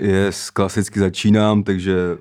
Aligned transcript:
Yes, 0.00 0.50
klasicky 0.50 1.00
začínám, 1.00 1.62
takže 1.62 2.18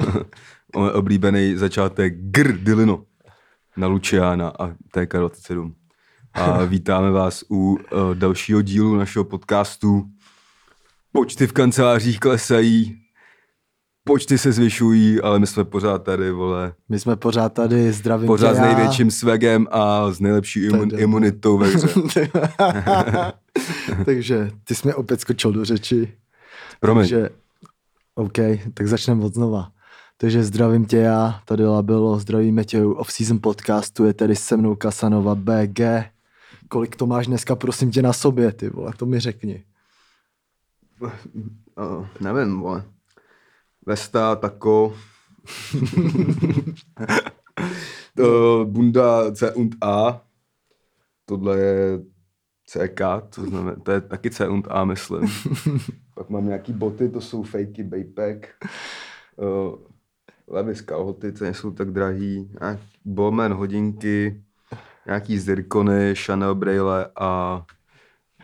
máme 0.76 0.92
oblíbený 0.92 1.56
začátek 1.56 2.14
Gr 2.16 2.52
Dilino 2.58 3.04
na 3.76 3.86
Luciana 3.86 4.52
a 4.58 4.68
TK27. 4.94 5.72
A 6.32 6.64
vítáme 6.64 7.10
vás 7.10 7.44
u 7.50 7.56
uh, 7.56 7.78
dalšího 8.14 8.62
dílu 8.62 8.96
našeho 8.96 9.24
podcastu. 9.24 10.04
Počty 11.12 11.46
v 11.46 11.52
kancelářích 11.52 12.20
klesají, 12.20 12.96
počty 14.04 14.38
se 14.38 14.52
zvyšují, 14.52 15.20
ale 15.20 15.38
my 15.38 15.46
jsme 15.46 15.64
pořád 15.64 15.98
tady, 15.98 16.30
vole. 16.30 16.72
My 16.88 16.98
jsme 16.98 17.16
pořád 17.16 17.48
tady, 17.48 17.92
zdravím 17.92 18.26
Pořád 18.26 18.54
s 18.54 18.60
největším 18.60 19.10
swagem 19.10 19.66
a 19.70 20.12
s 20.12 20.20
nejlepší 20.20 20.64
imun, 20.64 20.88
imunitou 20.96 21.58
ve. 21.58 21.68
Takže 24.04 24.50
ty 24.64 24.74
jsi 24.74 24.80
mě 24.84 24.94
opět 24.94 25.20
skočil 25.20 25.52
do 25.52 25.64
řeči. 25.64 26.19
Promiň. 26.80 27.02
Takže, 27.02 27.30
OK, 28.14 28.38
tak 28.74 28.88
začneme 28.88 29.24
od 29.24 29.34
znova. 29.34 29.72
Takže 30.16 30.44
zdravím 30.44 30.84
tě 30.84 30.96
já, 30.96 31.40
tady 31.44 31.64
Labilo, 31.64 32.18
zdravíme 32.18 32.64
tě 32.64 32.84
u 32.84 32.92
off-season 32.92 33.38
podcastu, 33.42 34.04
je 34.04 34.14
tady 34.14 34.36
se 34.36 34.56
mnou 34.56 34.76
Kasanova 34.76 35.34
BG. 35.34 35.80
Kolik 36.68 36.96
to 36.96 37.06
máš 37.06 37.26
dneska, 37.26 37.56
prosím 37.56 37.90
tě, 37.90 38.02
na 38.02 38.12
sobě, 38.12 38.52
ty 38.52 38.68
vole, 38.68 38.92
to 38.96 39.06
mi 39.06 39.20
řekni. 39.20 39.64
Uh, 41.00 42.06
nevím, 42.20 42.60
vole. 42.60 42.84
Vesta, 43.86 44.36
tako. 44.36 44.96
to 48.16 48.64
bunda 48.70 49.32
C 49.32 49.52
und 49.52 49.74
A. 49.80 50.20
Tohle 51.24 51.58
je 51.58 51.98
CK, 52.66 53.00
to 53.34 53.42
znamená, 53.42 53.76
to 53.82 53.90
je 53.90 54.00
taky 54.00 54.30
C 54.30 54.48
und 54.48 54.66
A, 54.70 54.84
myslím. 54.84 55.22
Pak 56.20 56.30
mám 56.30 56.46
nějaký 56.46 56.72
boty, 56.72 57.08
to 57.08 57.20
jsou 57.20 57.42
fakey, 57.42 57.84
Baypack. 57.84 58.46
Uh, 59.36 59.74
Levis 60.48 60.80
kalhoty, 60.80 61.32
ty 61.32 61.44
nejsou 61.44 61.70
tak 61.70 61.90
drahý. 61.90 62.50
Nějaký 62.60 62.82
Bowman 63.04 63.52
hodinky, 63.52 64.42
nějaký 65.06 65.38
zirkony, 65.38 66.14
Chanel 66.14 66.54
braille 66.54 67.06
a 67.20 67.62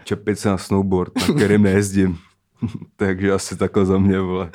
čepice 0.05 0.49
na 0.49 0.59
snowboard, 0.59 1.13
na 1.29 1.35
kterým 1.35 1.63
nejezdím. 1.63 2.19
Takže 2.97 3.33
asi 3.33 3.57
takhle 3.57 3.87
za 3.87 3.99
mě, 3.99 4.21
vole. 4.21 4.51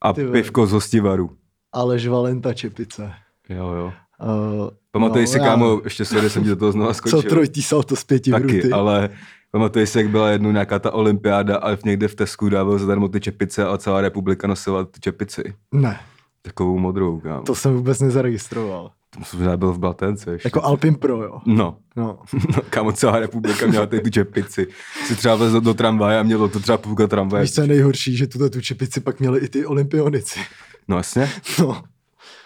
A 0.00 0.12
Ty 0.12 0.26
pivko 0.26 0.66
z 0.66 0.72
hostivaru. 0.72 1.36
Aleš 1.72 2.06
Valenta 2.06 2.54
Čepice. 2.54 3.12
Jo, 3.48 3.68
jo. 3.72 3.92
Uh, 4.22 4.70
Pamatuji 4.90 5.26
si, 5.26 5.38
já- 5.38 5.44
kámo, 5.44 5.80
ještě 5.84 6.04
sorry, 6.04 6.30
jsem 6.30 6.42
ti 6.42 6.48
do 6.48 6.56
toho 6.56 6.72
znova 6.72 6.94
skočil. 6.94 7.22
Co 7.22 7.28
trojtý 7.28 7.62
salto 7.62 7.96
z 7.96 8.04
pěti 8.04 8.30
Taky, 8.30 8.44
vruty. 8.46 8.72
ale 8.72 9.10
pamatuji 9.50 9.86
si, 9.86 9.98
jak 9.98 10.08
byla 10.08 10.30
jednou 10.30 10.50
nějaká 10.52 10.78
ta 10.78 10.92
olympiáda 10.92 11.56
a 11.56 11.76
v 11.76 11.84
někde 11.84 12.08
v 12.08 12.14
Tesku 12.14 12.48
dával 12.48 12.78
zadarmo 12.78 13.08
ty 13.08 13.20
čepice 13.20 13.64
a 13.66 13.78
celá 13.78 14.00
republika 14.00 14.46
nosila 14.46 14.84
ty 14.84 15.00
čepici. 15.00 15.54
Ne, 15.74 16.00
Takovou 16.42 16.78
modrou, 16.78 17.20
kámo. 17.20 17.42
to 17.42 17.54
jsem 17.54 17.74
vůbec 17.74 18.00
nezaregistroval. 18.00 18.90
To 19.18 19.24
jsem 19.24 19.58
byl 19.58 19.72
v 19.72 19.78
Blatence 19.78 20.30
ještě. 20.32 20.46
Jako 20.46 20.62
Alpin 20.64 20.94
Pro, 20.94 21.22
jo. 21.22 21.40
No, 21.46 21.76
No. 21.96 22.18
no, 22.34 22.62
kámo, 22.70 22.92
celá 22.92 23.18
republika 23.18 23.66
měla 23.66 23.86
tady 23.86 24.02
tu 24.02 24.10
čepici. 24.10 24.66
Si 25.06 25.16
třeba 25.16 25.34
vezl 25.36 25.60
do 25.60 25.74
tramvaje 25.74 26.18
a 26.18 26.22
mělo 26.22 26.48
to 26.48 26.60
třeba 26.60 26.78
půlka 26.78 27.06
tramvaje. 27.06 27.42
Víš, 27.42 27.54
co 27.54 27.60
je 27.60 27.66
nejhorší, 27.66 28.16
že 28.16 28.26
tuto 28.26 28.50
tu 28.50 28.60
čepici 28.60 29.00
pak 29.00 29.20
měli 29.20 29.40
i 29.40 29.48
ty 29.48 29.66
olympionici. 29.66 30.40
No 30.88 30.96
jasně, 30.96 31.30
No, 31.60 31.82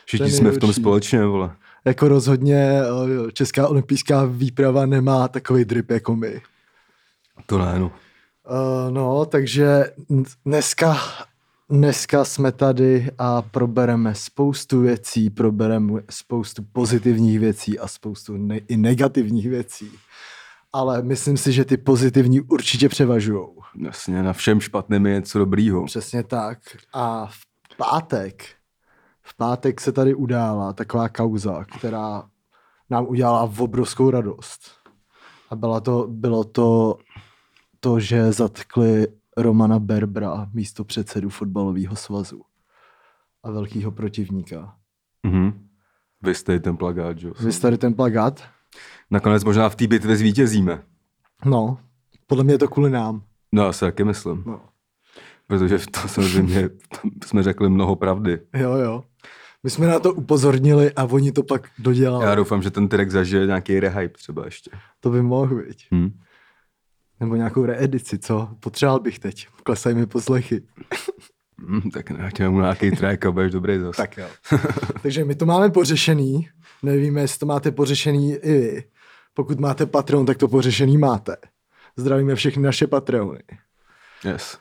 všichni 0.04 0.30
jsme 0.30 0.50
v 0.50 0.58
tom 0.58 0.72
společně, 0.72 1.24
vole. 1.24 1.50
jako 1.84 2.08
rozhodně 2.08 2.80
eh, 3.28 3.32
Česká 3.32 3.68
olympijská 3.68 4.24
výprava 4.24 4.86
nemá 4.86 5.28
takový 5.28 5.64
drip 5.64 5.90
jako 5.90 6.16
my. 6.16 6.40
To 7.46 7.58
ne, 7.58 7.78
no. 7.78 7.86
Uh, 7.86 8.91
no, 8.91 9.24
takže 9.24 9.84
dneska, 10.46 10.96
dneska 11.69 12.24
jsme 12.24 12.52
tady 12.52 13.10
a 13.19 13.42
probereme 13.42 14.14
spoustu 14.14 14.80
věcí, 14.80 15.30
probereme 15.30 16.02
spoustu 16.10 16.62
pozitivních 16.72 17.38
věcí 17.38 17.78
a 17.78 17.88
spoustu 17.88 18.36
ne- 18.36 18.58
i 18.58 18.76
negativních 18.76 19.48
věcí. 19.48 19.91
Ale 20.72 21.03
myslím 21.03 21.37
si, 21.37 21.53
že 21.53 21.64
ty 21.64 21.76
pozitivní 21.76 22.41
určitě 22.41 22.88
převažujou. 22.88 23.56
Jasně, 23.78 24.22
na 24.22 24.32
všem 24.32 24.60
špatném 24.60 25.06
je 25.06 25.14
něco 25.14 25.38
dobrýho. 25.38 25.84
Přesně 25.84 26.22
tak. 26.22 26.59
A 26.93 27.26
v 27.26 27.76
pátek, 27.76 28.44
v 29.22 29.37
pátek 29.37 29.81
se 29.81 29.93
tady 29.93 30.14
udála 30.14 30.72
taková 30.72 31.09
kauza, 31.09 31.64
která 31.64 32.22
nám 32.91 33.06
udělala 33.09 33.50
obrovskou 33.59 34.10
radost. 34.10 34.60
A 35.50 35.56
byla 35.56 35.81
to, 35.81 36.06
bylo 36.09 36.44
to 36.44 36.98
to, 37.80 38.00
že 38.00 38.32
zatkli 38.32 39.06
Romana 39.36 39.78
Berbra, 39.78 40.48
místo 40.52 40.84
předsedu 40.84 41.28
fotbalového 41.28 41.96
svazu 41.96 42.42
a 43.42 43.50
velkého 43.50 43.92
protivníka. 43.92 44.76
Mhm. 45.22 45.68
Vy 46.22 46.34
jste 46.34 46.60
ten 46.60 46.76
plagát, 46.76 47.22
jo. 47.22 47.32
Vy 47.40 47.52
jste 47.52 47.78
ten 47.78 47.94
plagát? 47.94 48.44
Nakonec 49.10 49.44
možná 49.44 49.69
v 49.69 49.76
té 49.76 49.86
bitvě 49.86 50.16
zvítězíme. 50.16 50.82
No, 51.44 51.78
podle 52.26 52.44
mě 52.44 52.54
je 52.54 52.58
to 52.58 52.69
kvůli 52.69 52.90
nám. 52.90 53.22
No, 53.52 53.64
já 53.64 53.72
si 53.72 53.80
taky 53.80 54.04
myslím. 54.04 54.42
No. 54.46 54.60
Protože 55.46 55.78
v 55.78 55.86
to 55.86 56.08
samozřejmě 56.08 56.70
jsme 57.26 57.42
řekli 57.42 57.69
mnoho 57.69 57.96
pravdy. 57.96 58.40
Jo, 58.54 58.72
jo. 58.72 59.04
My 59.62 59.70
jsme 59.70 59.86
na 59.86 59.98
to 59.98 60.14
upozornili 60.14 60.92
a 60.92 61.04
oni 61.04 61.32
to 61.32 61.42
pak 61.42 61.69
dodělali. 61.78 62.24
Já 62.24 62.34
doufám, 62.34 62.62
že 62.62 62.70
ten 62.70 62.88
Tyrek 62.88 63.10
zažije 63.10 63.46
nějaký 63.46 63.80
rehype 63.80 64.19
třeba 64.19 64.44
ještě. 64.44 64.70
To 65.00 65.10
by 65.10 65.22
mohl 65.22 65.62
být. 65.62 65.76
Hm? 65.94 66.20
Nebo 67.20 67.36
nějakou 67.36 67.64
reedici, 67.64 68.19
co? 68.19 68.48
Potřeboval 68.60 69.00
bych 69.00 69.19
teď. 69.19 69.48
Klesají 69.62 69.97
mi 69.97 70.06
poslechy. 70.06 70.62
Hm, 71.60 71.91
tak 71.91 72.10
nechtěme 72.10 72.48
mu 72.48 72.60
nějaký 72.60 72.91
track 72.91 73.26
a 73.26 73.31
budeš 73.31 73.53
dobrý 73.53 73.78
zase. 73.78 73.97
Tak 73.97 74.16
jo. 74.16 74.26
Takže 75.03 75.25
my 75.25 75.34
to 75.34 75.47
máme 75.47 75.70
pořešený. 75.70 76.48
Nevíme, 76.82 77.20
jestli 77.20 77.38
to 77.38 77.47
máte 77.47 77.70
pořešený 77.70 78.34
i 78.34 78.58
vy. 78.58 78.84
Pokud 79.34 79.60
máte 79.60 79.86
Patreon, 79.86 80.26
tak 80.26 80.38
to 80.38 80.48
pořešený 80.48 80.98
máte. 80.98 81.36
Zdravíme 81.97 82.34
všechny 82.34 82.62
naše 82.62 82.86
Patreony. 82.86 83.42
Yes. 84.25 84.58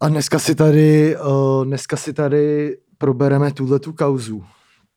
A 0.00 0.08
dneska 0.08 0.38
si 0.38 0.54
tady, 0.54 1.16
uh, 1.16 1.64
dneska 1.64 1.96
si 1.96 2.12
tady 2.12 2.76
probereme 2.98 3.52
tuhle 3.52 3.78
tu 3.78 3.92
kauzu. 3.92 4.44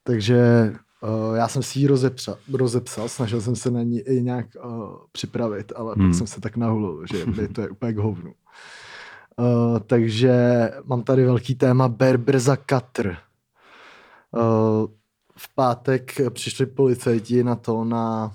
Takže 0.04 0.74
uh, 1.04 1.36
já 1.36 1.48
jsem 1.48 1.64
si 1.64 1.80
ji 1.80 1.88
rozepsal, 1.88 2.38
rozepsal, 2.54 3.10
snažil 3.10 3.42
jsem 3.42 3.56
se 3.56 3.72
na 3.72 3.84
ní 3.84 4.00
i 4.00 4.22
nějak 4.22 4.46
uh, 4.66 4.72
připravit, 5.12 5.74
ale 5.76 5.94
hmm. 5.98 6.08
Pak 6.10 6.18
jsem 6.18 6.28
se 6.28 6.42
tak 6.42 6.58
nahulil, 6.58 7.04
že 7.14 7.26
by 7.26 7.48
to 7.48 7.62
je 7.62 7.70
úplně 7.70 7.94
k 7.94 7.98
hovnu. 7.98 8.34
Uh, 9.38 9.80
takže 9.80 10.34
mám 10.86 11.04
tady 11.04 11.26
velký 11.26 11.56
téma 11.56 11.88
Berber 11.88 12.40
za 12.40 12.56
Katr. 12.56 13.08
Uh, 14.32 14.88
v 15.38 15.56
pátek 15.56 16.14
přišli 16.30 16.66
policajti 16.66 17.44
na 17.44 17.56
to 17.56 17.84
na 17.84 18.32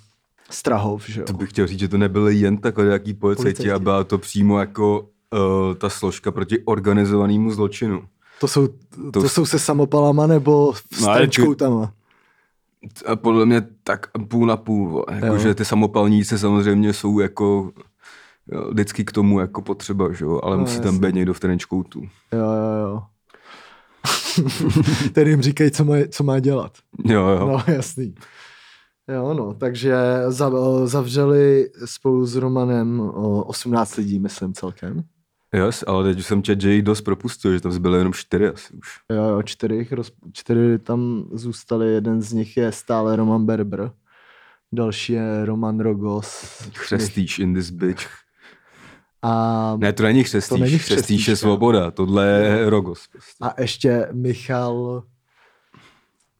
Strahov, 0.50 1.08
že 1.08 1.20
jo? 1.20 1.26
To 1.26 1.32
bych 1.32 1.50
chtěl 1.50 1.66
říct, 1.66 1.78
že 1.80 1.88
to 1.88 1.98
nebyly 1.98 2.36
jen 2.36 2.56
takhle 2.58 2.84
nějaký 2.84 3.14
policajti, 3.14 3.44
Policajti. 3.56 3.72
a 3.72 3.78
byla 3.78 4.04
to 4.04 4.18
přímo 4.18 4.58
jako 4.60 5.00
uh, 5.00 5.74
ta 5.74 5.88
složka 5.88 6.30
proti 6.32 6.58
organizovanému 6.64 7.50
zločinu. 7.50 8.04
To 8.40 8.48
jsou, 8.48 8.66
to, 9.12 9.20
To- 9.22 9.28
jsou 9.28 9.46
se 9.46 9.58
samopalama 9.58 10.26
nebo 10.26 10.74
s 10.74 11.00
No, 11.00 11.06
no, 11.06 11.08
ale 11.08 11.18
trenčkou 11.18 11.54
ty- 11.54 11.58
tam. 11.58 11.72
A 11.82 11.92
podle 13.14 13.46
mě 13.46 13.62
tak 13.82 14.06
půl 14.28 14.46
na 14.46 14.56
půl. 14.56 14.88
vole. 14.88 15.04
Jo. 15.10 15.16
Jako, 15.24 15.38
že 15.38 15.54
ty 15.54 15.64
samopalníci 15.64 16.38
samozřejmě 16.38 16.92
jsou 16.92 17.20
jako 17.20 17.70
jo, 18.52 18.70
vždycky 18.70 19.04
k 19.04 19.12
tomu 19.12 19.40
jako 19.40 19.62
potřeba, 19.62 20.12
že 20.12 20.24
jo? 20.24 20.40
ale 20.42 20.56
No, 20.56 20.60
musí 20.60 20.76
tam 20.80 20.94
jasně. 20.94 21.00
být 21.08 21.14
někdo 21.14 21.34
v 21.34 21.40
trenčkoutu. 21.40 22.00
Jo, 22.32 22.38
jo, 22.38 22.88
jo. 22.88 23.02
Tady 25.12 25.30
jim 25.30 25.42
říkají, 25.42 25.70
co 25.70 25.84
má, 25.84 25.94
co 26.10 26.24
má 26.24 26.38
dělat. 26.40 26.72
Jo, 27.04 27.26
jo. 27.26 27.46
No, 27.46 27.74
jasný. 27.74 28.14
Jo, 29.14 29.34
no, 29.34 29.54
takže 29.54 29.96
zav, 30.28 30.52
zavřeli 30.84 31.70
spolu 31.84 32.26
s 32.26 32.36
Romanem 32.36 33.00
o, 33.00 33.44
18 33.44 33.96
lidí, 33.96 34.18
myslím 34.18 34.52
celkem. 34.54 35.02
Yes, 35.54 35.84
ale 35.86 36.04
teď 36.04 36.18
už 36.18 36.26
jsem 36.26 36.42
čet, 36.42 36.60
že 36.60 36.72
jich 36.72 36.82
dost 36.82 37.00
propustil, 37.00 37.52
že 37.52 37.60
tam 37.60 37.72
zbyly 37.72 37.98
jenom 37.98 38.12
čtyři 38.12 38.48
asi 38.48 38.74
už. 38.74 38.88
Jo, 39.12 39.22
jo, 39.24 39.42
čtyři, 39.42 39.88
roz, 39.90 40.12
čtyři 40.32 40.78
tam 40.78 41.24
zůstali, 41.32 41.92
jeden 41.92 42.22
z 42.22 42.32
nich 42.32 42.56
je 42.56 42.72
stále 42.72 43.16
Roman 43.16 43.46
Berber, 43.46 43.90
další 44.72 45.12
je 45.12 45.44
Roman 45.44 45.80
Rogos. 45.80 46.44
Chřestíš 46.74 47.38
in 47.38 47.54
this 47.54 47.70
bitch. 47.70 48.06
A, 49.22 49.76
Ne, 49.80 49.92
to 49.92 50.02
není 50.02 50.24
chřestíš, 50.24 50.48
To 50.48 50.56
není 50.56 50.78
chřestíš, 50.78 50.94
chřestíš, 50.96 51.28
je 51.28 51.36
svoboda, 51.36 51.90
tohle 51.90 52.26
je 52.26 52.70
Rogos. 52.70 53.08
Prostě. 53.08 53.44
a 53.44 53.60
ještě 53.60 54.08
Michal, 54.12 55.02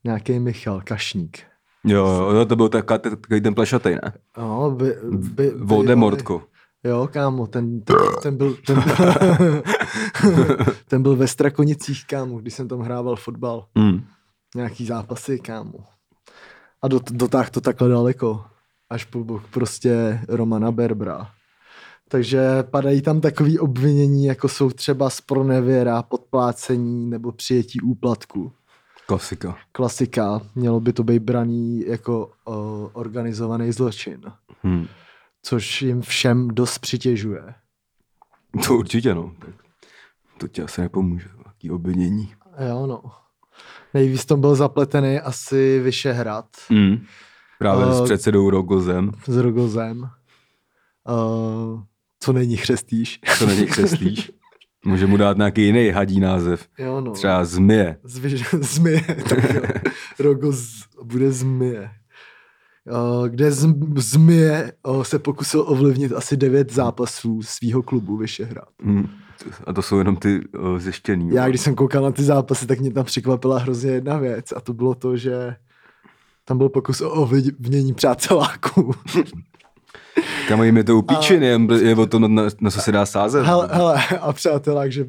nějaký 0.04 0.38
Michal 0.38 0.80
Kašník. 0.84 1.38
Jo, 1.84 2.30
jo, 2.34 2.44
to 2.44 2.56
byl 2.56 2.68
takový, 2.68 3.40
ten 3.40 3.54
plešatej, 3.54 3.94
ne? 3.94 4.12
No, 4.38 4.70
by, 4.70 4.94
by, 5.10 5.50
Voldemortko. 5.56 6.42
Jo, 6.84 7.08
kámo, 7.12 7.46
ten, 7.46 7.80
ten, 7.80 7.96
ten, 8.22 8.36
byl, 8.36 8.56
ten, 8.66 8.82
ten 10.88 11.02
byl 11.02 11.16
ve 11.16 11.28
Strakonicích, 11.28 12.06
kámo, 12.06 12.38
když 12.38 12.54
jsem 12.54 12.68
tam 12.68 12.80
hrával 12.80 13.16
fotbal. 13.16 13.66
Mm. 13.74 14.04
Nějaký 14.56 14.86
zápasy, 14.86 15.38
kámo. 15.38 15.78
A 16.82 16.88
do, 16.88 17.00
dotáh 17.10 17.50
to 17.50 17.60
takhle 17.60 17.88
daleko. 17.88 18.44
Až 18.90 19.04
po 19.04 19.24
bok 19.24 19.42
prostě 19.50 20.20
Romana 20.28 20.72
Berbra. 20.72 21.30
Takže 22.08 22.62
padají 22.62 23.02
tam 23.02 23.20
takový 23.20 23.58
obvinění, 23.58 24.24
jako 24.24 24.48
jsou 24.48 24.70
třeba 24.70 25.10
z 25.10 25.20
pronevěra, 25.20 26.02
podplácení 26.02 27.10
nebo 27.10 27.32
přijetí 27.32 27.80
úplatku. 27.80 28.52
Klasika. 29.06 29.56
Klasika. 29.72 30.40
Mělo 30.54 30.80
by 30.80 30.92
to 30.92 31.04
být 31.04 31.22
braný 31.22 31.84
jako 31.86 32.30
uh, 32.44 32.54
organizovaný 32.92 33.72
zločin. 33.72 34.20
Hmm. 34.62 34.86
Což 35.48 35.82
jim 35.82 36.00
všem 36.00 36.48
dost 36.48 36.78
přitěžuje. 36.78 37.54
To 38.66 38.74
určitě, 38.76 39.14
no. 39.14 39.32
Tak 39.38 39.54
to 40.38 40.48
ti 40.48 40.62
asi 40.62 40.80
nepomůže, 40.80 41.28
taký 41.44 41.70
obvinění. 41.70 42.34
Jo, 42.68 42.86
no. 42.86 43.02
Nejvíc 43.94 44.24
tom 44.24 44.40
byl 44.40 44.54
zapletený 44.54 45.20
asi 45.20 45.80
Vyšehrad 45.80 46.46
Hmm. 46.70 46.96
Právě 47.58 47.86
Eh, 47.88 47.94
s 47.94 48.02
předsedou 48.02 48.50
Rogozem, 48.50 49.12
s 49.26 49.36
Rogozem. 49.36 49.98
Uh, 51.08 51.82
co 52.20 52.32
není 52.32 52.56
chřestíš. 52.56 53.20
to 53.38 53.46
není 53.46 53.66
křestíš. 53.66 54.30
Může 54.84 55.06
mu 55.06 55.16
dát 55.16 55.36
nějaký 55.36 55.62
jiný 55.66 55.90
hadí 55.90 56.20
název. 56.20 56.68
Jo, 56.78 57.00
no. 57.00 57.12
Třeba 57.12 57.44
zmije. 57.44 57.98
Zvyš- 58.04 58.58
zmije. 58.62 59.04
Tak 59.28 59.54
jo. 59.54 59.62
Rogoz 60.18 60.84
bude 61.02 61.32
zmije. 61.32 61.90
Uh, 62.86 63.28
kde 63.28 63.50
zmije 63.96 64.72
uh, 64.86 65.02
se 65.02 65.18
pokusil 65.18 65.64
ovlivnit 65.66 66.12
asi 66.12 66.36
devět 66.36 66.72
zápasů 66.72 67.42
svého 67.42 67.82
klubu 67.82 68.16
Vyšehrad. 68.16 68.68
Hmm. 68.82 69.08
A 69.66 69.72
to 69.72 69.82
jsou 69.82 69.98
jenom 69.98 70.16
ty 70.16 70.40
uh, 70.40 70.78
zjištěný. 70.78 71.30
Já 71.32 71.48
když 71.48 71.60
jsem 71.60 71.74
koukal 71.74 72.02
na 72.02 72.10
ty 72.10 72.22
zápasy, 72.22 72.66
tak 72.66 72.80
mě 72.80 72.92
tam 72.92 73.04
překvapila 73.04 73.58
hrozně 73.58 73.90
jedna 73.90 74.18
věc 74.18 74.52
a 74.56 74.60
to 74.60 74.72
bylo 74.72 74.94
to, 74.94 75.16
že 75.16 75.56
tam 76.44 76.58
byl 76.58 76.68
pokus 76.68 77.00
o 77.00 77.10
ovlivnění 77.10 77.94
přáteláků. 77.94 78.94
Kam 80.48 80.62
jim 80.62 80.76
je 80.76 80.84
to 80.84 80.96
upíčený, 80.96 81.46
je, 81.46 81.58
je 81.82 81.96
o 81.96 82.06
tom, 82.06 82.22
na, 82.22 82.28
na, 82.28 82.50
na 82.60 82.70
co 82.70 82.80
se 82.80 82.92
dá 82.92 83.06
sázet. 83.06 83.46
hele, 83.46 83.68
hele, 83.72 84.04
a 84.20 84.32
přátelák, 84.32 84.92
že 84.92 85.06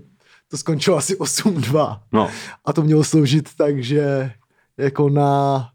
to 0.48 0.58
skončilo 0.58 0.98
asi 0.98 1.16
8-2. 1.16 2.00
No, 2.12 2.30
A 2.66 2.74
to 2.74 2.82
mělo 2.82 3.04
sloužit 3.04 3.50
tak, 3.58 3.84
že 3.84 4.32
jako 4.78 5.10
na, 5.10 5.70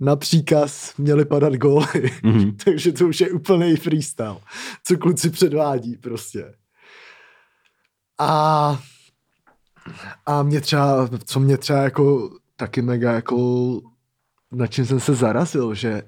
na 0.00 0.16
příkaz 0.16 0.96
měly 0.96 1.24
padat 1.24 1.52
góly. 1.54 2.10
Mhm. 2.22 2.56
Takže 2.64 2.92
to 2.92 3.06
už 3.08 3.20
je 3.20 3.30
úplný 3.30 3.76
freestyle, 3.76 4.36
co 4.84 4.98
kluci 4.98 5.30
předvádí 5.30 5.96
prostě. 5.96 6.54
A, 8.18 8.80
a 10.26 10.42
mě 10.42 10.60
třeba, 10.60 11.08
co 11.24 11.40
mě 11.40 11.56
třeba 11.58 11.78
jako 11.82 12.30
taky 12.56 12.82
mega 12.82 13.12
jako, 13.12 13.36
na 14.52 14.66
čím 14.66 14.86
jsem 14.86 15.00
se 15.00 15.14
zarazil, 15.14 15.74
že 15.74 16.02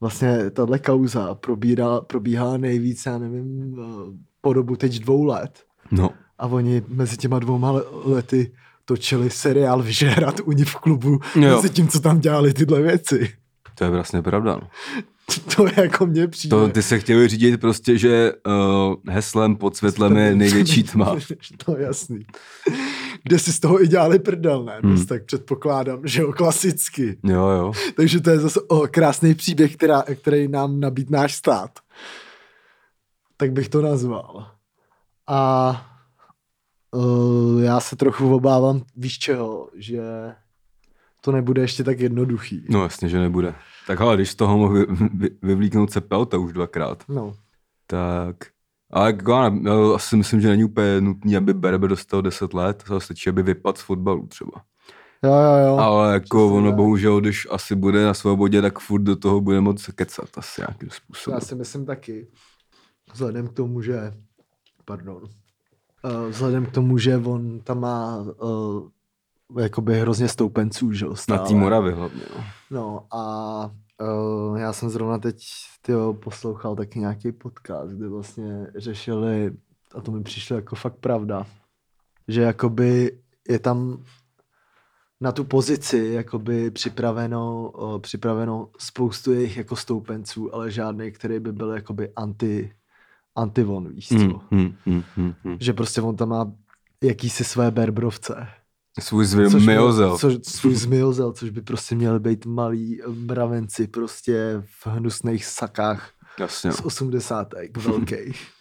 vlastně 0.00 0.50
tahle 0.50 0.78
kauza 0.78 1.34
probírá, 1.34 2.00
probíhá 2.00 2.56
nejvíc, 2.56 3.06
já 3.06 3.18
nevím, 3.18 3.76
eh, 3.80 4.18
po 4.40 4.52
dobu 4.52 4.76
teď 4.76 4.98
dvou 4.98 5.24
let. 5.24 5.64
no. 5.90 6.10
A 6.38 6.46
oni 6.46 6.82
mezi 6.88 7.16
těma 7.16 7.38
dvouma 7.38 7.70
le- 7.70 7.82
lety 8.04 8.52
točili 8.88 9.30
seriál 9.30 9.82
Vyžehrad 9.82 10.40
u 10.44 10.52
nich 10.52 10.68
v 10.68 10.76
klubu, 10.76 11.20
Jo. 11.34 11.56
mezi 11.56 11.70
tím, 11.70 11.88
co 11.88 12.00
tam 12.00 12.20
dělali 12.20 12.52
tyhle 12.54 12.82
věci. 12.82 13.34
To 13.74 13.84
je 13.84 13.90
vlastně 13.90 14.22
pravda. 14.22 14.58
No. 14.62 14.68
To 15.56 15.66
je 15.66 15.72
jako 15.76 16.06
mě 16.06 16.28
přijde. 16.28 16.56
To 16.56 16.68
ty 16.68 16.82
se 16.82 16.98
chtěli 16.98 17.28
řídit 17.28 17.60
prostě, 17.60 17.98
že 17.98 18.32
uh, 18.46 18.94
heslem 19.08 19.56
pod 19.56 19.76
světlem 19.76 20.16
je 20.16 20.34
největší 20.36 20.82
tma. 20.82 21.16
to 21.64 21.76
je 21.76 21.84
jasný. 21.84 22.26
Kde 23.22 23.38
si 23.38 23.52
z 23.52 23.60
toho 23.60 23.82
i 23.82 23.88
dělali 23.88 24.18
prdel, 24.18 24.64
ne? 24.64 24.80
Hmm. 24.84 25.06
Tak 25.06 25.24
předpokládám, 25.24 26.00
že 26.04 26.22
jo, 26.22 26.32
klasicky. 26.32 27.18
Jo, 27.24 27.48
jo. 27.48 27.72
Takže 27.96 28.20
to 28.20 28.30
je 28.30 28.38
zase 28.38 28.60
o, 28.60 28.86
krásný 28.86 29.34
příběh, 29.34 29.76
která, 29.76 30.04
který 30.22 30.48
nám 30.48 30.80
nabít 30.80 31.10
náš 31.10 31.34
stát. 31.34 31.70
Tak 33.36 33.52
bych 33.52 33.68
to 33.68 33.82
nazval. 33.82 34.46
A 35.26 35.97
uh, 36.94 37.62
já 37.62 37.80
se 37.80 37.96
trochu 37.96 38.34
obávám, 38.34 38.82
víš 38.96 39.18
čeho, 39.18 39.70
že 39.74 40.02
to 41.20 41.32
nebude 41.32 41.62
ještě 41.62 41.84
tak 41.84 42.00
jednoduchý. 42.00 42.66
No 42.70 42.82
jasně, 42.82 43.08
že 43.08 43.18
nebude. 43.18 43.54
Tak 43.86 44.00
ale 44.00 44.16
když 44.16 44.30
z 44.30 44.34
toho 44.34 44.58
mohl 44.58 44.74
vy, 44.74 44.86
vy, 45.14 45.30
vyvlíknout 45.42 45.90
Cepelta 45.90 46.38
už 46.38 46.52
dvakrát, 46.52 47.04
No. 47.08 47.34
tak... 47.86 48.36
Ale 48.90 49.06
jako 49.06 49.32
já, 49.32 49.44
já 49.44 49.94
asi 49.94 50.16
myslím, 50.16 50.40
že 50.40 50.48
není 50.48 50.64
úplně 50.64 51.00
nutný, 51.00 51.36
aby 51.36 51.54
Berbe 51.54 51.88
dostal 51.88 52.22
10 52.22 52.54
let, 52.54 52.84
to 52.86 53.00
stačí, 53.00 53.30
aby 53.30 53.42
vypadl 53.42 53.78
z 53.78 53.80
fotbalu 53.82 54.26
třeba. 54.26 54.62
Jo, 55.24 55.32
jo, 55.32 55.66
jo. 55.66 55.76
Ale 55.76 56.12
jako 56.12 56.38
přesně 56.46 56.58
ono 56.58 56.72
bohužel, 56.72 57.20
když 57.20 57.46
asi 57.50 57.74
bude 57.74 58.04
na 58.04 58.14
svobodě, 58.14 58.62
tak 58.62 58.78
furt 58.78 59.02
do 59.02 59.16
toho 59.16 59.40
bude 59.40 59.60
moc 59.60 59.86
kecat 59.86 60.28
asi 60.38 60.60
nějakým 60.60 60.88
Já 60.88 60.94
způsobem. 60.96 61.40
si 61.40 61.54
myslím 61.54 61.86
taky. 61.86 62.26
Vzhledem 63.12 63.48
k 63.48 63.52
tomu, 63.52 63.82
že... 63.82 64.12
Pardon. 64.84 65.22
Uh, 66.04 66.28
vzhledem 66.28 66.66
k 66.66 66.72
tomu, 66.72 66.98
že 66.98 67.16
on 67.16 67.60
tam 67.60 67.80
má 67.80 68.16
uh, 68.16 68.88
jakoby 69.60 70.00
hrozně 70.00 70.28
stoupenců, 70.28 70.92
že 70.92 71.04
jo, 71.04 71.14
Na 71.28 71.38
té 71.38 71.54
Moravě 71.54 71.94
hlavně. 71.94 72.22
No. 72.36 72.44
No 72.70 73.06
a 73.10 73.70
uh, 74.02 74.58
já 74.58 74.72
jsem 74.72 74.90
zrovna 74.90 75.18
teď 75.18 75.46
tyjo, 75.82 76.14
poslouchal 76.14 76.76
taky 76.76 76.98
nějaký 76.98 77.32
podcast, 77.32 77.90
kde 77.90 78.08
vlastně 78.08 78.66
řešili, 78.76 79.52
a 79.94 80.00
to 80.00 80.12
mi 80.12 80.22
přišlo 80.22 80.56
jako 80.56 80.76
fakt 80.76 80.96
pravda, 80.96 81.46
že 82.28 82.42
jakoby 82.42 83.18
je 83.48 83.58
tam 83.58 84.04
na 85.20 85.32
tu 85.32 85.44
pozici 85.44 85.98
jakoby 85.98 86.70
připraveno, 86.70 87.70
uh, 87.70 87.98
připraveno 87.98 88.68
spoustu 88.78 89.32
jejich 89.32 89.56
jako 89.56 89.76
stoupenců, 89.76 90.54
ale 90.54 90.70
žádný, 90.70 91.12
který 91.12 91.40
by 91.40 91.52
byl 91.52 91.72
jakoby 91.72 92.12
anti, 92.16 92.72
anti-von, 93.38 93.88
víš 93.88 94.08
co? 94.08 94.14
Hmm, 94.14 94.32
hmm, 94.50 94.74
hmm, 94.86 95.02
hmm, 95.16 95.34
hmm. 95.44 95.56
Že 95.60 95.72
prostě 95.72 96.00
on 96.00 96.16
tam 96.16 96.28
má 96.28 96.52
jakýsi 97.02 97.44
své 97.44 97.70
berbrovce. 97.70 98.48
Svůj 99.00 99.24
zvy 99.24 99.50
Což 99.50 99.60
by- 99.60 99.66
myozel. 99.66 100.18
Což, 100.18 100.34
svůj 100.42 100.74
zmiozel, 100.74 101.32
což 101.32 101.50
by 101.50 101.62
prostě 101.62 101.94
měli 101.94 102.20
být 102.20 102.46
malí 102.46 103.00
mravenci 103.26 103.86
prostě 103.86 104.62
v 104.82 104.86
hnusných 104.86 105.44
sakách 105.44 106.10
Jasně. 106.40 106.72
z 106.72 106.80
80. 106.80 107.48
velkých. 107.84 108.46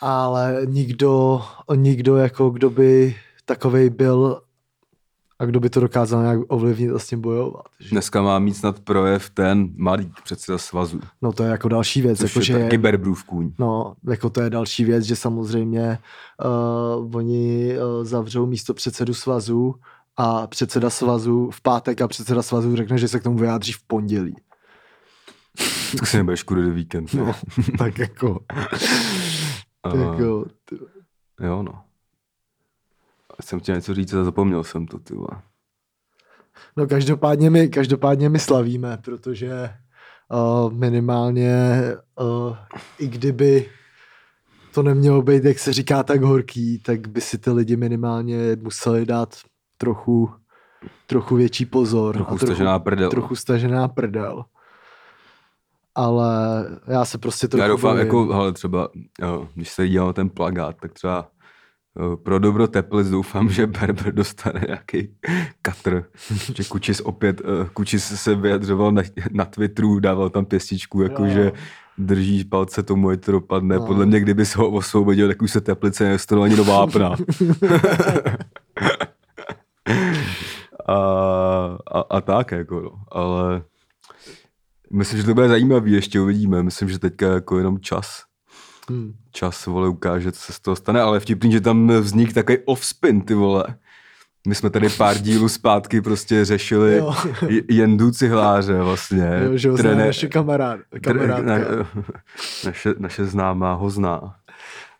Ale 0.00 0.62
nikdo, 0.64 1.42
nikdo 1.74 2.16
jako 2.16 2.50
kdo 2.50 2.70
by 2.70 3.16
takovej 3.44 3.90
byl 3.90 4.42
a 5.38 5.44
kdo 5.44 5.60
by 5.60 5.70
to 5.70 5.80
dokázal 5.80 6.22
nějak 6.22 6.40
ovlivnit 6.48 6.90
a 6.94 6.98
s 6.98 7.06
tím 7.06 7.20
bojovat. 7.20 7.62
Že? 7.80 7.88
Dneska 7.90 8.22
má 8.22 8.38
mít 8.38 8.54
snad 8.54 8.80
projev 8.80 9.30
ten 9.30 9.68
Malík, 9.76 10.12
předseda 10.24 10.58
svazu. 10.58 11.00
No 11.22 11.32
to 11.32 11.42
je 11.42 11.50
jako 11.50 11.68
další 11.68 12.02
věc. 12.02 12.18
Což 12.18 12.30
Jako, 12.30 12.38
je 12.40 12.44
že 12.44 12.64
taky 12.64 12.78
Berbrův 12.78 13.24
kůň. 13.24 13.52
No, 13.58 13.94
jako 14.08 14.30
to 14.30 14.40
je 14.40 14.50
další 14.50 14.84
věc, 14.84 15.04
že 15.04 15.16
samozřejmě 15.16 15.98
uh, 17.04 17.16
oni 17.16 17.74
uh, 17.78 18.04
zavřou 18.04 18.46
místo 18.46 18.74
předsedu 18.74 19.14
svazu 19.14 19.74
a 20.16 20.46
předseda 20.46 20.90
svazu 20.90 21.50
v 21.50 21.60
pátek 21.60 22.00
a 22.00 22.08
předseda 22.08 22.42
svazu 22.42 22.76
řekne, 22.76 22.98
že 22.98 23.08
se 23.08 23.20
k 23.20 23.22
tomu 23.22 23.38
vyjádří 23.38 23.72
v 23.72 23.82
pondělí. 23.86 24.36
Tak 25.98 26.06
si 26.06 26.16
nebudeš 26.16 26.42
kudy 26.42 26.70
víkend. 26.70 27.14
No, 27.14 27.24
No. 27.26 27.34
tak 27.78 27.98
jako, 27.98 28.40
tak 29.82 29.94
jako, 29.94 30.44
ty, 30.64 30.76
Jo, 31.40 31.62
no. 31.62 31.82
Jsem 33.40 33.60
chtěl 33.60 33.74
něco 33.74 33.94
říct 33.94 34.14
a 34.14 34.24
zapomněl 34.24 34.64
jsem 34.64 34.86
to, 34.86 34.98
ty 34.98 35.14
vole. 35.14 35.42
no 36.76 36.86
každopádně 36.86 37.50
my, 37.50 37.68
každopádně 37.68 38.28
my 38.28 38.38
slavíme, 38.38 38.98
protože 39.04 39.70
uh, 40.32 40.72
minimálně 40.72 41.82
uh, 42.20 42.56
i 42.98 43.08
kdyby 43.08 43.70
to 44.74 44.82
nemělo 44.82 45.22
být, 45.22 45.44
jak 45.44 45.58
se 45.58 45.72
říká, 45.72 46.02
tak 46.02 46.22
horký, 46.22 46.78
tak 46.78 47.08
by 47.08 47.20
si 47.20 47.38
ty 47.38 47.50
lidi 47.50 47.76
minimálně 47.76 48.56
museli 48.60 49.06
dát 49.06 49.36
trochu, 49.78 50.30
trochu 51.06 51.36
větší 51.36 51.66
pozor. 51.66 52.14
Trochu 52.14 52.34
a 52.34 52.38
stažená 52.38 52.78
prdel. 52.78 53.10
Trochu 53.10 53.36
stažená 53.36 53.88
prdel. 53.88 54.44
Ale 55.94 56.64
já 56.86 57.04
se 57.04 57.18
prostě 57.18 57.48
trochu 57.48 57.62
Já 57.62 57.68
doufám, 57.68 57.90
bojím. 57.90 58.06
jako, 58.06 58.26
hele, 58.26 58.52
třeba, 58.52 58.88
jo, 59.20 59.48
když 59.54 59.70
se 59.70 59.88
dělal 59.88 60.12
ten 60.12 60.30
plagát, 60.30 60.76
tak 60.80 60.92
třeba 60.92 61.28
pro 62.16 62.38
dobro 62.38 62.66
Teplic 62.66 63.08
doufám, 63.08 63.48
že 63.48 63.66
Berber 63.66 64.14
dostane 64.14 64.60
nějaký 64.66 65.08
katr. 65.62 66.04
že 66.54 66.64
Kučis 66.64 67.00
opět, 67.00 67.40
eh, 67.40 67.68
Kučis 67.72 68.04
se 68.04 68.34
vyjadřoval 68.34 68.92
na, 68.92 69.02
na 69.30 69.44
Twitteru, 69.44 70.00
dával 70.00 70.30
tam 70.30 70.44
pěstičku, 70.44 71.02
jako 71.02 71.24
Jo. 71.24 71.30
že 71.30 71.52
držíš 71.98 72.44
palce 72.44 72.82
tomu, 72.82 73.08
ať 73.08 73.24
to 73.24 73.32
dopadne. 73.32 73.76
No. 73.76 73.86
Podle 73.86 74.06
mě, 74.06 74.20
kdyby 74.20 74.46
se 74.46 74.58
ho 74.58 74.70
osvobodil, 74.70 75.28
tak 75.28 75.42
už 75.42 75.50
se 75.50 75.60
Teplice 75.60 76.04
nedostalo 76.04 76.42
ani 76.42 76.56
do 76.56 76.64
vápna. 76.64 77.08
a, 80.88 80.96
a, 81.92 82.00
a, 82.10 82.20
tak, 82.20 82.50
jako, 82.50 82.80
no. 82.80 82.90
ale 83.08 83.62
myslím, 84.92 85.20
že 85.20 85.26
to 85.26 85.34
bude 85.34 85.48
zajímavý, 85.48 85.92
ještě 85.92 86.20
uvidíme. 86.20 86.62
Myslím, 86.62 86.88
že 86.88 86.98
teďka 86.98 87.26
jako 87.26 87.58
jenom 87.58 87.80
čas. 87.80 88.25
Hmm. 88.90 89.14
Čas, 89.32 89.66
vole, 89.66 89.88
ukáže, 89.88 90.32
co 90.32 90.40
se 90.40 90.52
z 90.52 90.60
toho 90.60 90.76
stane, 90.76 91.00
ale 91.00 91.20
vtipný, 91.20 91.52
že 91.52 91.60
tam 91.60 91.88
vznik 91.88 92.32
takový 92.32 92.58
offspin, 92.64 93.20
ty 93.20 93.34
vole. 93.34 93.64
my 94.48 94.54
jsme 94.54 94.70
tady 94.70 94.88
pár 94.88 95.18
dílů 95.18 95.48
zpátky 95.48 96.00
prostě 96.00 96.44
řešili 96.44 96.96
Jo. 96.96 97.14
Jendu 97.70 98.10
Cihláře 98.10 98.74
vlastně. 98.82 99.40
Jo, 99.44 99.56
že 99.56 99.70
ho 99.70 99.76
zná 99.76 99.82
Trené- 99.90 100.06
naše 100.06 100.28
kamarád, 100.28 100.80
kamarádka. 101.02 101.42
na, 101.42 101.58
naše, 102.64 102.94
naše 102.98 103.24
známá 103.24 103.72
ho 103.74 103.90
zná. 103.90 104.34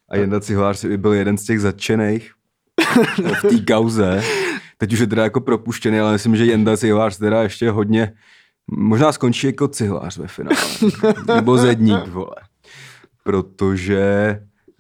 A 0.09 0.16
Jenda 0.16 0.40
Cihlář 0.40 0.85
byl 0.85 1.12
jeden 1.12 1.38
z 1.38 1.45
těch 1.45 1.61
zatčených 1.61 2.33
v 3.43 3.49
té 3.49 3.73
kauze. 3.75 4.23
Teď 4.78 4.93
už 4.93 4.99
je 4.99 5.07
teda 5.07 5.23
jako 5.25 5.40
propuštěný, 5.40 6.00
ale 6.00 6.12
myslím, 6.12 6.37
že 6.37 6.45
Jenda 6.47 6.76
Cihlář 6.76 7.19
teda 7.19 7.43
ještě 7.43 7.71
hodně, 7.71 8.12
možná 8.71 9.12
skončí 9.12 9.47
jako 9.47 9.69
Cihlář 9.69 10.19
ve 10.19 10.26
finále. 10.28 10.57
Nebo 11.35 11.59
Zedník, 11.59 12.07
vole. 12.09 12.35
Protože 13.26 14.00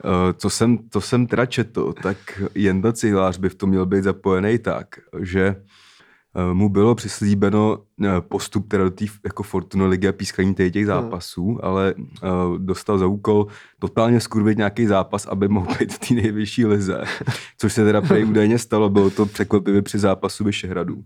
eh, 0.04 0.32
co 0.36 0.50
jsem, 0.50 0.78
to 0.78 1.00
jsem 1.00 1.26
teda 1.26 1.46
četl, 1.46 1.94
tak 2.02 2.42
Jenda 2.54 2.92
Cihlář 2.92 3.38
by 3.38 3.48
v 3.48 3.54
tom 3.54 3.70
měl 3.70 3.86
být 3.86 4.04
zapojený 4.04 4.58
tak, 4.58 4.86
že 5.20 5.46
eh, 5.46 6.54
mu 6.54 6.68
bylo 6.68 6.94
přislíbeno 6.94 7.78
eh, 8.04 8.08
postup 8.20 8.68
teda 8.68 8.84
do 8.84 8.90
té 8.90 9.04
jako 9.24 9.42
Fortuna 9.42 9.86
ligy 9.86 10.08
a 10.08 10.12
pískání 10.12 10.54
těch, 10.54 10.72
těch 10.72 10.86
zápasů, 10.86 11.58
ale 11.62 11.94
uh, 11.94 12.58
dostal 12.58 12.98
za 12.98 13.06
úkol 13.06 13.46
totálně 13.78 14.20
skurvit 14.20 14.58
nějaký 14.58 14.86
zápas, 14.86 15.26
aby 15.26 15.48
mohl 15.48 15.74
být 15.78 15.94
v 15.94 15.98
té 15.98 16.14
nejvyšší 16.14 16.66
lize. 16.66 17.04
Což 17.58 17.72
se 17.72 17.84
teda 17.84 18.00
prej 18.00 18.24
údajně 18.24 18.58
stalo, 18.58 18.90
bylo 18.90 19.10
to 19.10 19.26
překvapivě 19.26 19.82
při 19.82 19.98
zápasu 19.98 20.44
Vyšehradu. 20.44 21.04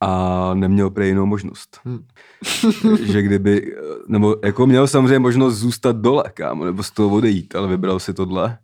A 0.00 0.50
neměl 0.54 0.90
prej 0.90 1.08
jinou 1.08 1.26
možnost. 1.26 1.80
Hm. 1.84 2.04
že 3.02 3.22
kdyby, 3.22 3.76
nebo 4.08 4.36
jako 4.44 4.66
měl 4.66 4.86
samozřejmě 4.86 5.18
možnost 5.18 5.54
zůstat 5.58 5.96
dole, 5.96 6.24
kámo, 6.34 6.64
nebo 6.64 6.82
z 6.82 6.90
toho 6.90 7.08
odejít, 7.16 7.54
ale 7.56 7.68
vybral 7.68 7.98
si 8.00 8.14
tohle. 8.14 8.58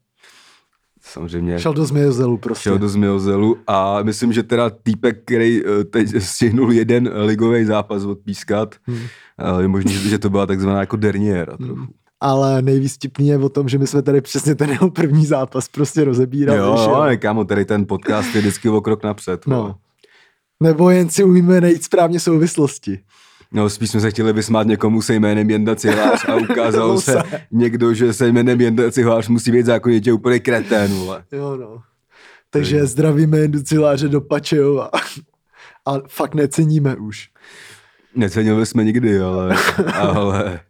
Samozřejmě 1.03 1.59
Šel 1.59 1.73
do 1.75 1.85
Zmijozelu 1.85 2.39
prostě. 2.39 2.63
šel 2.63 2.79
do 2.79 2.89
Zmiozelu 2.89 3.57
a 3.67 4.03
myslím, 4.03 4.33
že 4.33 4.43
teda 4.43 4.71
týpek, 4.71 5.25
který 5.25 5.61
eh, 5.67 5.85
teď 5.85 6.09
stihnul 6.23 6.73
jeden 6.73 7.11
ligový 7.15 7.65
zápas 7.65 8.05
odpískat, 8.05 8.75
Hmm. 8.87 8.99
eh, 9.59 9.63
je 9.63 9.69
možný, 9.69 9.93
že 9.93 10.19
to 10.19 10.31
byla 10.31 10.47
takzvaná 10.47 10.81
jako 10.81 10.97
derniéra 10.97 11.57
trochu. 11.57 11.87
Ale 12.21 12.63
nejvíc 12.63 12.97
je 13.19 13.39
o 13.39 13.49
tom, 13.49 13.69
že 13.69 13.79
my 13.79 13.87
jsme 13.87 14.03
tady 14.03 14.21
přesně 14.21 14.55
ten 14.55 14.71
jeho 14.71 14.91
první 14.91 15.27
zápas 15.27 15.69
prostě 15.69 16.05
rozebírali. 16.05 16.59
Jo, 16.59 16.65
jo, 16.65 16.95
ale 16.95 17.17
kámo, 17.17 17.45
tady 17.45 17.65
ten 17.65 17.87
podcast 17.87 18.35
je 18.35 18.41
vždycky 18.41 18.69
o 18.69 18.81
krok 18.81 19.05
napřed. 19.05 19.47
vole. 19.47 19.59
No. 19.59 19.75
Nebo 20.63 20.91
jen 20.91 21.09
si 21.11 21.25
umíme 21.25 21.61
najít 21.61 21.85
správně 21.85 22.21
souvislosti. 22.21 23.01
No, 23.53 23.71
spíš 23.71 23.91
jsme 23.91 24.01
se 24.01 24.11
chtěli 24.11 24.33
vysmát 24.33 24.67
někomu 24.67 25.03
se 25.03 25.15
jménem 25.15 25.51
Jenda 25.51 25.77
Cihlář 25.77 26.25
a 26.29 26.35
ukázalo 26.37 27.01
se 27.01 27.13
Se. 27.13 27.23
někdo, 27.51 27.95
že 27.95 28.13
se 28.13 28.29
jménem 28.29 28.61
Jenda 28.61 28.91
Cihlář 28.91 29.29
musí 29.29 29.51
být 29.53 29.67
zákonitě 29.67 30.13
úplně 30.13 30.39
kretén, 30.41 30.91
vole. 30.93 31.25
Jo, 31.33 31.57
no. 31.57 31.83
Takže 32.51 32.87
zdravíme 32.87 33.45
Induciláře 33.45 34.09
do 34.09 34.21
Pačejova. 34.21 34.91
A 35.87 35.95
fakt 36.09 36.35
neceníme 36.35 36.97
už. 36.97 37.29
Necenili 38.17 38.67
jsme 38.67 38.85
nikdy, 38.85 39.21
ale, 39.21 39.57
ale 39.95 40.61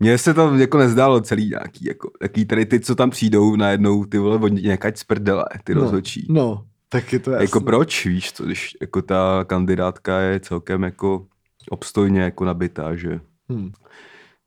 mně 0.00 0.18
se 0.18 0.34
to 0.34 0.54
jako 0.54 0.78
nezdálo 0.78 1.20
celý 1.20 1.48
nějaký, 1.48 1.84
jako, 1.84 2.10
jaký 2.22 2.44
tady 2.44 2.66
ty, 2.66 2.80
co 2.80 2.94
tam 2.94 3.10
přijdou 3.10 3.56
najednou, 3.56 4.04
ty 4.04 4.18
vole, 4.18 4.38
od 4.38 4.48
nějakať 4.48 4.96
z 4.98 5.04
prdele, 5.04 5.44
ty 5.64 5.74
No, 5.74 5.80
rozhodčí. 5.80 6.26
no, 6.30 6.64
tak 7.00 7.12
je 7.12 7.18
to 7.18 7.30
jasný. 7.30 7.44
Jako 7.44 7.60
proč, 7.60 8.06
víš 8.06 8.32
co, 8.32 8.44
když 8.44 8.76
jako 8.80 9.02
ta 9.02 9.44
kandidátka 9.46 10.20
je 10.20 10.40
celkem 10.40 10.82
jako 10.82 11.26
obstojně 11.70 12.20
jako 12.22 12.44
nabitá, 12.44 12.96
že 12.96 13.20
Hm. 13.52 13.72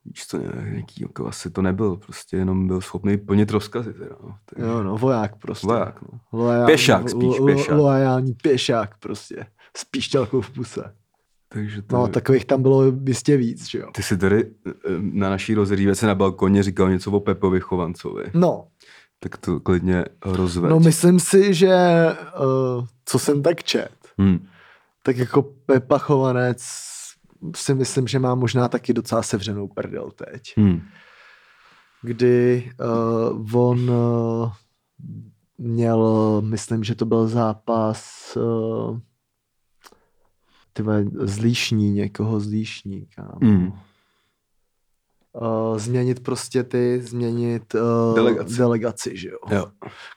víš 0.06 0.28
co, 0.28 0.38
nějaký, 0.72 1.02
jako 1.02 1.28
asi 1.28 1.50
to 1.52 1.62
nebyl, 1.62 1.98
prostě 1.98 2.38
jenom 2.38 2.68
byl 2.68 2.82
schopný 2.82 3.18
plnit 3.18 3.52
rozkazy 3.52 3.94
teda, 3.94 4.16
no. 4.24 4.36
Tak, 4.46 4.60
Jo, 4.60 4.84
no, 4.84 4.98
voják 4.98 5.36
prostě. 5.36 5.68
Voják, 5.68 6.02
no. 6.02 6.20
Loajální, 6.34 6.66
Pěšák 6.68 7.10
spíš, 7.10 7.36
pěšák. 7.46 7.78
Loajální 7.78 8.34
pěšák 8.34 8.98
prostě. 8.98 9.46
S 9.78 9.86
píšťalkou 9.86 10.42
v 10.42 10.50
puse. 10.50 10.94
Takže 11.52 11.82
to, 11.82 11.96
No, 11.96 12.08
takových 12.08 12.46
tam 12.46 12.62
bylo 12.62 12.84
jistě 13.08 13.38
víc, 13.38 13.70
že 13.70 13.80
jo. 13.80 13.88
Ty 13.94 14.04
si 14.04 14.18
tady 14.18 14.44
eh, 14.68 14.72
na 15.00 15.30
naší 15.30 15.54
rozřívece 15.54 16.08
na 16.08 16.16
balkoně 16.16 16.64
říkal 16.64 16.90
něco 16.90 17.12
o 17.12 17.20
Pepovi 17.20 17.60
Chovancovi. 17.60 18.24
No, 18.34 18.68
Tak 19.20 19.38
to 19.38 19.60
klidně 19.60 20.06
rozveď. 20.26 20.70
no 20.70 20.80
myslím 20.80 21.20
si, 21.20 21.54
že 21.54 21.76
uh, 22.78 22.86
co 23.06 23.20
jsem 23.20 23.44
tak 23.44 23.64
čet, 23.64 23.92
Hmm. 24.18 24.48
tak 25.04 25.18
jako 25.18 25.42
Pepa 25.42 25.98
Chovanec 25.98 26.64
si 27.56 27.74
myslím, 27.74 28.08
že 28.08 28.20
má 28.20 28.36
možná 28.36 28.68
taky 28.68 28.94
docela 28.94 29.24
sevřenou 29.24 29.68
prdel 29.68 30.12
teď. 30.12 30.54
Hmm. 30.58 30.82
Kdy 32.02 32.72
uh, 33.40 33.56
on 33.56 33.90
uh, 33.90 34.52
měl, 35.58 36.42
myslím, 36.46 36.84
že 36.84 36.96
to 36.96 37.06
byl 37.06 37.28
zápas 37.28 38.32
uh, 38.38 39.00
ty 40.74 40.84
vole, 40.84 41.06
z 41.20 41.40
Líšní, 41.40 41.92
někoho 41.92 42.40
z 42.40 42.48
Líšní, 42.48 43.08
kámo. 43.16 43.40
Hmm. 43.42 43.74
Uh, 45.34 45.78
změnit 45.78 46.20
prostě 46.24 46.64
ty, 46.64 47.02
změnit 47.02 47.74
uh, 47.76 48.16
Delegaci. 48.16 48.58
delegaci, 48.58 49.18
že 49.18 49.30
jo? 49.30 49.38
Jo. 49.50 49.66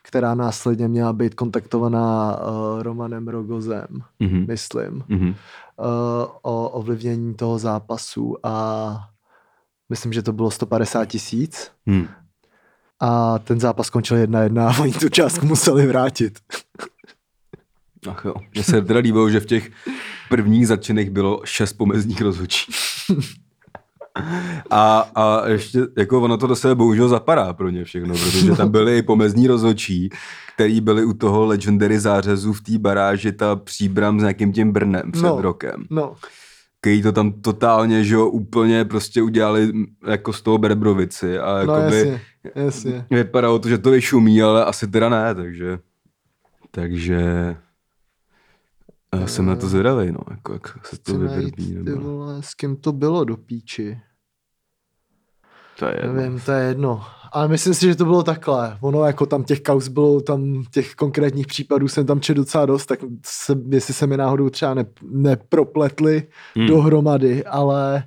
Která 0.02 0.34
následně 0.34 0.88
měla 0.88 1.12
být 1.12 1.34
kontaktovaná 1.34 2.36
uh, 2.40 2.82
Romanem 2.82 3.28
Rogozem, 3.28 3.86
Mhm. 4.20 4.44
myslím, 4.48 5.04
Mhm. 5.08 5.28
uh, 5.28 5.34
o 6.42 6.68
ovlivnění 6.68 7.34
toho 7.34 7.58
zápasu 7.58 8.36
a 8.46 9.08
myslím, 9.88 10.12
že 10.12 10.22
to 10.22 10.32
bylo 10.32 10.50
150 10.50 11.04
tisíc 11.04 11.70
Hmm. 11.86 12.06
a 13.00 13.38
ten 13.38 13.60
zápas 13.60 13.86
skončil 13.86 14.16
jedna 14.16 14.40
jedna 14.42 14.68
a 14.70 14.78
oni 14.80 14.92
tu 14.92 15.08
částku 15.08 15.46
museli 15.46 15.86
vrátit. 15.86 16.38
Ach 18.08 18.24
jo. 18.24 18.34
Mně 18.54 18.64
se 18.64 18.82
teda 18.82 19.00
líbilo, 19.00 19.30
že 19.30 19.40
v 19.40 19.46
těch 19.46 19.70
prvních 20.28 20.66
zatčených 20.68 21.10
bylo 21.10 21.40
šest 21.44 21.72
pomezních 21.72 22.20
rozhodčí. 22.22 22.72
A, 24.70 24.98
a 25.14 25.48
ještě, 25.48 25.80
jako 25.98 26.20
ono 26.20 26.36
to 26.36 26.46
do 26.46 26.56
sebe 26.56 26.74
bohužel 26.74 27.08
zapadá 27.08 27.52
pro 27.52 27.70
ně 27.70 27.84
všechno, 27.84 28.14
protože 28.14 28.52
tam 28.56 28.68
byli 28.70 28.98
i 28.98 29.02
pomezní 29.02 29.46
rozhodčí, 29.46 30.10
který 30.54 30.80
byli 30.80 31.04
u 31.04 31.12
toho 31.12 31.46
legendary 31.46 31.98
zářezu 32.00 32.52
v 32.52 32.60
té 32.60 32.78
baráži 32.78 33.32
ta 33.32 33.56
příbram 33.56 34.20
s 34.20 34.22
nějakým 34.22 34.52
tím 34.52 34.72
Brnem 34.72 35.12
před 35.12 35.22
No. 35.22 35.40
rokem. 35.42 35.84
No, 35.90 36.14
Který 36.80 37.02
to 37.02 37.12
tam 37.12 37.32
totálně, 37.32 38.04
že 38.04 38.14
jo, 38.14 38.26
úplně 38.26 38.84
prostě 38.84 39.22
udělali 39.22 39.72
jako 40.06 40.32
z 40.32 40.42
toho 40.42 40.58
Berbrovici 40.58 41.38
a 41.38 41.64
no 41.66 41.74
jakoby 41.74 41.96
jasně, 41.98 42.20
jasně. 42.54 43.06
vypadalo 43.10 43.58
to, 43.58 43.68
že 43.68 43.78
to 43.78 43.90
vyšumí, 43.90 44.42
ale 44.42 44.64
asi 44.64 44.86
teda 44.88 45.08
ne, 45.08 45.34
takže 45.34 45.78
takže 46.70 47.56
já 49.20 49.26
jsem 49.26 49.46
na 49.46 49.56
to 49.56 49.68
zvědavý, 49.68 50.12
no, 50.12 50.20
jako 50.30 50.52
jak 50.52 50.86
se 50.86 50.98
to 50.98 51.18
vyvrbí. 51.18 51.52
ty 51.52 51.74
Nebo... 51.74 52.00
vole, 52.00 52.42
s 52.42 52.54
kým 52.54 52.76
to 52.76 52.92
bylo 52.92 53.24
do 53.24 53.36
píči. 53.36 54.00
To 55.78 55.86
je 55.86 55.96
jedno. 56.00 56.12
Nevím, 56.12 56.40
to 56.40 56.52
je 56.52 56.64
jedno. 56.64 57.02
Ale 57.32 57.48
myslím 57.48 57.74
si, 57.74 57.86
že 57.86 57.94
to 57.94 58.04
bylo 58.04 58.22
takhle. 58.22 58.78
Ono 58.80 59.04
jako 59.04 59.26
tam 59.26 59.44
těch 59.44 59.60
kaus 59.60 59.88
bylo, 59.88 60.20
tam 60.20 60.62
těch 60.70 60.94
konkrétních 60.94 61.46
případů 61.46 61.88
jsem 61.88 62.06
tam 62.06 62.20
četl 62.20 62.40
docela 62.40 62.66
dost, 62.66 62.86
tak 62.86 62.98
se, 63.26 63.54
jestli 63.68 63.94
se 63.94 64.06
mi 64.06 64.16
náhodou 64.16 64.50
třeba 64.50 64.74
ne, 64.74 64.84
nepropletli 65.02 66.28
Hmm. 66.54 66.66
hmm. 66.66 66.66
dohromady, 66.66 67.44
ale 67.44 68.04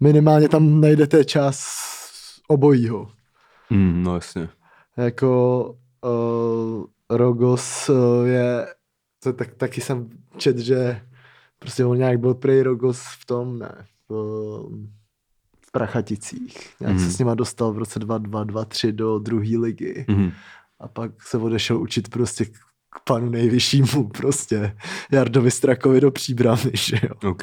minimálně 0.00 0.48
tam 0.48 0.80
najdete 0.80 1.24
čas 1.24 1.82
obojího. 2.48 3.10
Mm, 3.70 4.02
no 4.02 4.14
jasně. 4.14 4.48
Jako 4.96 5.64
uh, 6.04 6.84
Rogos 7.10 7.88
uh, 7.88 8.26
je, 8.26 8.66
to 9.22 9.32
tak, 9.32 9.54
taky 9.54 9.80
jsem 9.80 10.08
čet, 10.36 10.58
že 10.58 11.00
prostě 11.58 11.84
on 11.84 11.98
nějak 11.98 12.20
byl 12.20 12.34
prej 12.34 12.62
Rogos 12.62 13.00
v 13.20 13.26
tom, 13.26 13.58
ne, 13.58 13.72
v, 14.08 14.12
v 15.66 15.72
Prachaticích. 15.72 16.70
Nějak 16.80 16.96
Mhm. 16.96 17.04
se 17.04 17.10
s 17.10 17.18
nima 17.18 17.34
dostal 17.34 17.72
v 17.72 17.78
roce 17.78 17.98
2023 17.98 18.92
do 18.92 19.18
druhé 19.18 19.58
ligy 19.58 20.04
Mm. 20.08 20.30
a 20.80 20.88
pak 20.88 21.22
se 21.22 21.38
odešel 21.38 21.80
učit 21.82 22.08
prostě 22.08 22.44
k 22.44 22.52
k 22.94 23.00
panu 23.04 23.30
nejvyššímu 23.30 24.08
prostě 24.08 24.76
Jardovi 25.12 25.50
Strakovi 25.50 26.00
do 26.00 26.10
příbramy, 26.10 26.70
že 26.74 27.00
jo. 27.02 27.30
OK. 27.30 27.42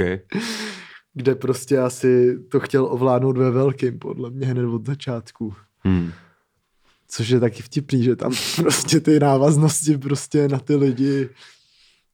Kde 1.13 1.35
prostě 1.35 1.79
asi 1.79 2.37
to 2.51 2.59
chtěl 2.59 2.85
ovládnout 2.85 3.37
ve 3.37 3.51
velkým, 3.51 3.99
podle 3.99 4.29
mě 4.29 4.47
hned 4.47 4.65
od 4.65 4.85
začátku. 4.85 5.53
Mm. 5.83 6.11
Což 7.07 7.29
je 7.29 7.39
taky 7.39 7.61
vtipný, 7.63 8.03
že 8.03 8.15
tam 8.15 8.31
prostě 8.55 8.99
ty 8.99 9.19
návaznosti 9.19 9.97
prostě 9.97 10.47
na 10.47 10.59
ty 10.59 10.75
lidi, 10.75 11.29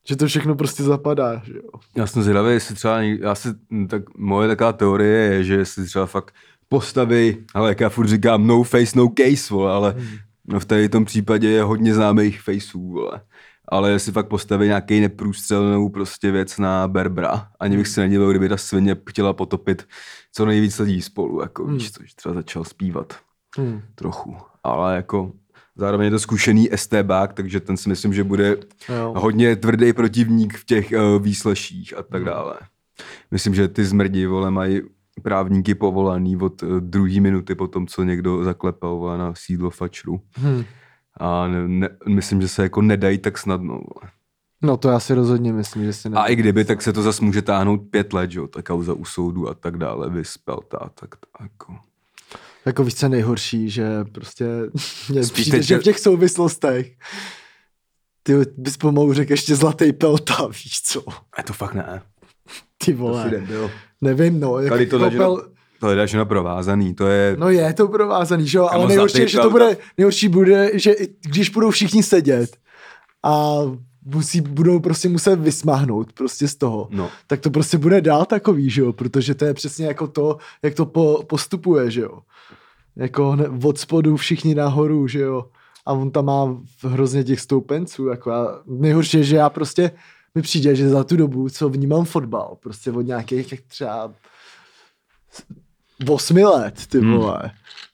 že 0.07 0.15
to 0.15 0.27
všechno 0.27 0.55
prostě 0.55 0.83
zapadá, 0.83 1.41
že 1.45 1.53
jo. 1.55 1.79
Já 1.95 2.07
jsem 2.07 2.23
zvědavý, 2.23 2.51
jestli 2.53 2.75
třeba, 2.75 3.01
já 3.01 3.35
si, 3.35 3.47
tak 3.89 4.17
moje 4.17 4.47
taková 4.47 4.73
teorie 4.73 5.33
je, 5.33 5.43
že 5.43 5.53
jestli 5.53 5.85
třeba 5.85 6.05
fakt 6.05 6.35
postaví, 6.69 7.37
ale 7.53 7.69
jak 7.69 7.79
já 7.79 7.89
furt 7.89 8.07
říkám, 8.07 8.47
no 8.47 8.63
face, 8.63 8.97
no 8.99 9.09
case, 9.17 9.53
vole, 9.53 9.71
ale 9.73 9.91
Hmm. 9.97 10.07
no 10.47 10.59
v 10.59 10.65
tady 10.65 10.89
tom 10.89 11.05
případě 11.05 11.49
je 11.49 11.63
hodně 11.63 11.93
známých 11.93 12.41
faceů, 12.41 12.91
vole. 12.91 13.21
Ale 13.67 13.91
jestli 13.91 14.11
fakt 14.11 14.27
postaví 14.27 14.67
nějaký 14.67 14.99
neprůstřelnou 14.99 15.89
prostě 15.89 16.31
věc 16.31 16.57
na 16.57 16.87
Berbra, 16.87 17.47
ani 17.59 17.77
bych 17.77 17.87
si 17.87 17.99
nedivil, 17.99 18.29
kdyby 18.29 18.49
ta 18.49 18.57
svině 18.57 18.95
chtěla 19.09 19.33
potopit 19.33 19.87
co 20.33 20.45
nejvíc 20.45 20.79
lidí 20.79 21.01
spolu, 21.01 21.41
jako 21.41 21.63
Hmm. 21.65 21.77
víš, 21.77 21.91
což 21.91 22.13
třeba 22.13 22.35
začal 22.35 22.63
zpívat 22.63 23.13
Hmm. 23.57 23.81
trochu. 23.95 24.35
Ale 24.63 24.95
jako 24.95 25.31
Zároveň 25.77 26.05
je 26.05 26.11
to 26.11 26.19
zkušený 26.19 26.69
STBák, 26.75 27.33
takže 27.33 27.59
ten 27.59 27.77
si 27.77 27.89
myslím, 27.89 28.13
že 28.13 28.23
bude 28.23 28.57
Jo. 28.89 29.13
hodně 29.17 29.55
tvrdý 29.55 29.93
protivník 29.93 30.57
v 30.57 30.65
těch 30.65 30.91
uh, 30.91 31.23
výsleších 31.23 31.97
a 31.97 32.03
tak 32.03 32.23
dále. 32.23 32.55
Myslím, 33.31 33.55
že 33.55 33.67
ty 33.67 33.85
zmrdi, 33.85 34.25
vole, 34.25 34.51
mají 34.51 34.81
právníky 35.21 35.75
povolaný 35.75 36.37
od 36.37 36.63
uh, 36.63 36.79
druhé 36.79 37.19
minuty 37.19 37.55
po 37.55 37.67
tom, 37.67 37.87
co 37.87 38.03
někdo 38.03 38.43
zaklepal 38.43 38.95
vole, 38.95 39.17
na 39.17 39.33
sídlo 39.35 39.69
fačru. 39.69 40.21
Hm. 40.37 40.63
A 41.17 41.47
ne, 41.47 41.67
ne, 41.67 41.89
myslím, 42.07 42.41
že 42.41 42.47
se 42.47 42.63
jako 42.63 42.81
nedají 42.81 43.17
tak 43.17 43.37
snadno. 43.37 43.73
Vole. 43.73 44.11
No 44.61 44.77
to 44.77 44.89
já 44.89 44.99
si 44.99 45.13
rozhodně 45.13 45.53
myslím, 45.53 45.83
že 45.83 45.93
si 45.93 46.09
ne. 46.09 46.17
A 46.17 46.25
i 46.25 46.35
kdyby, 46.35 46.65
tak 46.65 46.81
se 46.81 46.93
to 46.93 47.01
zase 47.01 47.25
může 47.25 47.41
táhnout 47.41 47.81
pět 47.89 48.13
let, 48.13 48.31
že 48.31 48.39
jo, 48.39 48.47
ta 48.47 48.61
kauza 48.61 48.93
u 48.93 49.05
soudu 49.05 49.49
a 49.49 49.53
tak 49.53 49.77
dále, 49.77 50.09
vyspelta 50.09 50.77
a 50.77 50.89
tak, 50.89 51.09
tak 51.09 51.41
jako. 51.41 51.75
Jako 52.65 52.83
víš, 52.83 52.95
co 52.95 53.05
je 53.05 53.09
nejhorší, 53.09 53.69
že 53.69 53.85
prostě 54.11 54.45
mě 55.09 55.23
Spíš 55.23 55.41
přijde, 55.41 55.57
teď, 55.57 55.67
že 55.67 55.77
v 55.77 55.83
těch 55.83 55.99
souvislostech 55.99 56.91
ty 58.23 58.33
bys 58.57 58.77
pomalu 58.77 59.13
řekl 59.13 59.31
ještě 59.31 59.55
zlatý 59.55 59.93
pelta, 59.93 60.47
víš 60.47 60.81
co? 60.83 61.03
A 61.37 61.43
to 61.43 61.53
fakt 61.53 61.73
ne. 61.73 62.01
Ty 62.77 62.91
To 62.93 62.97
vole, 62.97 63.23
si 63.23 63.29
debil. 63.29 63.71
nevím 64.01 64.39
no. 64.39 64.59
Jak 64.59 64.69
Tady 64.69 64.85
že 64.85 64.91
kopel- 64.91 65.47
to 65.79 65.89
je 65.89 65.95
daženo 65.95 66.25
provázaný, 66.25 66.95
to 66.95 67.07
je... 67.07 67.35
No 67.39 67.49
je 67.49 67.73
to 67.73 67.87
provázaný, 67.87 68.47
že 68.47 68.57
jo, 68.57 68.67
ale 68.71 68.87
nejhorší 68.87 69.27
že 69.27 69.37
to 69.37 69.49
bude, 69.49 69.77
nejhorší 69.97 70.27
bude, 70.29 70.71
že 70.73 70.91
i 70.91 71.15
když 71.27 71.49
budou 71.49 71.71
všichni 71.71 72.03
sedět 72.03 72.57
a 73.25 73.57
musí, 74.05 74.41
budou 74.41 74.79
prostě 74.79 75.09
muset 75.09 75.35
vysmáhnout 75.39 76.13
prostě 76.13 76.47
z 76.47 76.55
toho, 76.55 76.87
No. 76.91 77.09
tak 77.27 77.39
to 77.39 77.49
prostě 77.49 77.77
bude 77.77 78.01
dál 78.01 78.25
takový, 78.25 78.69
že 78.69 78.81
jo, 78.81 78.93
protože 78.93 79.35
to 79.35 79.45
je 79.45 79.53
přesně 79.53 79.85
jako 79.85 80.07
to, 80.07 80.37
jak 80.63 80.75
to 80.75 80.85
po, 80.85 81.23
postupuje, 81.27 81.91
že 81.91 82.01
jo. 82.01 82.19
Jako 82.95 83.37
od 83.63 83.77
spodu 83.79 84.17
všichni 84.17 84.55
nahoru, 84.55 85.07
že 85.07 85.19
jo. 85.19 85.45
A 85.85 85.93
on 85.93 86.11
tam 86.11 86.25
má 86.25 86.57
hrozně 86.83 87.23
těch 87.23 87.39
stoupenců, 87.39 88.07
jako 88.07 88.31
a 88.31 88.61
nejhorší 88.65 89.17
je, 89.17 89.23
že 89.23 89.35
já 89.35 89.49
prostě 89.49 89.91
mi 90.35 90.41
přijde, 90.41 90.75
že 90.75 90.89
za 90.89 91.03
tu 91.03 91.17
dobu, 91.17 91.49
co 91.49 91.69
vnímám 91.69 92.05
fotbal, 92.05 92.57
prostě 92.59 92.91
od 92.91 93.01
nějakých 93.01 93.51
jak 93.51 93.61
třeba 93.61 94.13
osmi 96.09 96.43
let, 96.43 96.87
ty 96.87 96.99
Hmm. 96.99 97.11
vole, 97.17 97.51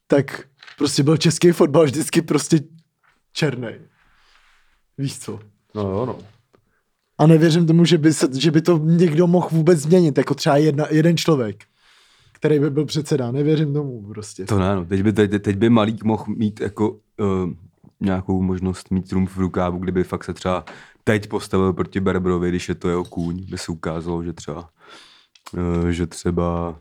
tak 0.07 0.41
prostě 0.77 1.03
byl 1.03 1.17
český 1.17 1.51
fotbal 1.51 1.83
vždycky 1.85 2.21
prostě 2.21 2.59
černý. 3.33 3.67
Víš 4.97 5.19
co? 5.19 5.39
No 5.75 5.81
jo, 5.81 6.05
no. 6.05 6.19
A 7.17 7.27
nevěřím 7.27 7.67
tomu, 7.67 7.85
že 7.85 7.97
by, 7.97 8.13
se, 8.13 8.27
že 8.39 8.51
by 8.51 8.61
to 8.61 8.77
někdo 8.77 9.27
mohl 9.27 9.47
vůbec 9.51 9.79
změnit, 9.79 10.17
jako 10.17 10.35
třeba 10.35 10.57
jedna, 10.57 10.85
jeden 10.89 11.17
člověk, 11.17 11.63
který 12.31 12.59
by 12.59 12.69
byl 12.69 12.85
předseda. 12.85 13.31
Nevěřím 13.31 13.73
tomu 13.73 14.07
prostě. 14.07 14.45
To 14.45 14.59
ne, 14.59 14.75
no. 14.75 14.85
Teď 14.85 15.03
by, 15.03 15.13
teď, 15.13 15.41
teď 15.41 15.55
by 15.57 15.69
Malík 15.69 16.03
mohl 16.03 16.25
mít 16.27 16.61
jako 16.61 16.89
uh, 16.89 16.97
nějakou 17.99 18.41
možnost 18.41 18.91
mít 18.91 19.09
trumf 19.09 19.35
v 19.37 19.39
rukávu, 19.39 19.77
kdyby 19.77 20.03
fakt 20.03 20.23
se 20.23 20.33
třeba 20.33 20.65
teď 21.03 21.29
postavil 21.29 21.73
proti 21.73 21.99
Berbrovi, 21.99 22.49
když 22.49 22.69
je 22.69 22.75
to 22.75 22.89
jeho 22.89 23.03
kůň, 23.03 23.45
by 23.49 23.57
se 23.57 23.71
ukázalo, 23.71 24.23
že 24.23 24.33
třeba, 24.33 24.69
uh, 25.53 25.87
že 25.89 26.07
třeba 26.07 26.79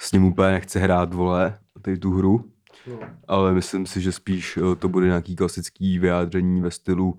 s 0.00 0.12
ním 0.12 0.24
úplně 0.24 0.48
nechce 0.52 0.78
hrát, 0.78 1.14
vole, 1.14 1.58
tady 1.82 1.98
tu 1.98 2.10
hru, 2.12 2.44
No. 2.86 2.98
ale 3.28 3.52
myslím 3.52 3.86
si, 3.86 4.00
že 4.00 4.12
spíš 4.12 4.56
uh, 4.56 4.74
to 4.74 4.88
bude 4.88 5.06
nějaký 5.06 5.36
klasický 5.36 5.98
vyjádření 5.98 6.60
ve 6.60 6.70
stylu 6.70 7.18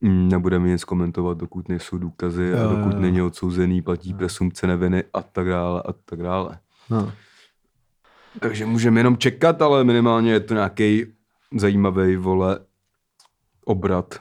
nebudeme 0.00 0.68
nic 0.68 0.84
komentovat, 0.84 1.38
dokud 1.38 1.68
nejsou 1.68 1.98
důkazy 1.98 2.54
a 2.54 2.56
Jo, 2.56 2.62
jo, 2.62 2.76
dokud 2.76 2.92
jo. 2.92 3.00
není 3.00 3.22
odsouzený, 3.22 3.82
platí 3.82 4.14
presumpce 4.14 4.66
neviny 4.66 5.04
a 5.12 5.22
tak 5.22 5.48
dále 5.48 5.82
a 5.86 5.92
tak 5.92 6.22
dále. 6.22 6.58
No. 6.90 7.12
Takže 8.40 8.66
můžeme 8.66 9.00
jenom 9.00 9.16
čekat, 9.16 9.62
ale 9.62 9.84
minimálně 9.84 10.32
je 10.32 10.40
to 10.40 10.54
nějaký 10.54 11.06
zajímavý 11.56 12.16
vole 12.16 12.58
obrat, 13.64 14.20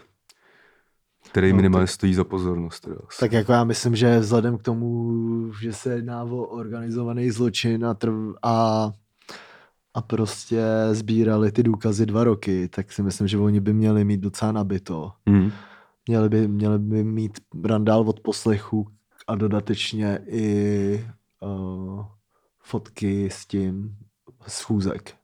který 1.32 1.50
No, 1.52 1.56
minimálně 1.56 1.88
stojí 1.88 2.14
za 2.14 2.24
pozornost. 2.24 2.80
Teda. 2.80 2.96
Tak 3.20 3.32
jako 3.32 3.52
já 3.52 3.64
myslím, 3.64 3.96
že 3.96 4.20
vzhledem 4.20 4.58
k 4.58 4.64
tomu, 4.64 5.52
že 5.62 5.74
se 5.74 5.94
jedná 5.94 6.24
o 6.24 6.38
organizovaný 6.38 7.32
zločin 7.32 7.86
a, 7.86 7.94
trv, 7.94 8.14
a, 8.44 8.92
a 9.96 10.02
prostě 10.02 10.64
sbírali 10.92 11.52
ty 11.52 11.64
důkazy 11.64 12.06
dva 12.06 12.24
roky, 12.24 12.68
tak 12.68 12.92
si 12.92 13.04
myslím, 13.04 13.28
že 13.28 13.38
oni 13.38 13.60
by 13.60 13.74
měli 13.74 14.06
mít 14.06 14.20
docela 14.22 14.52
nabito. 14.52 15.12
Hmm. 15.28 15.52
Měli 16.08 16.30
by, 16.30 16.48
měli 16.48 16.80
by 16.80 17.04
mít 17.04 17.40
randál 17.66 18.10
od 18.10 18.20
poslechu 18.20 18.88
a 19.28 19.36
dodatečně 19.36 20.20
i 20.28 21.06
uh, 21.40 22.06
fotky 22.60 23.30
s 23.30 23.46
tím 23.46 23.96
schůzek. 24.48 25.16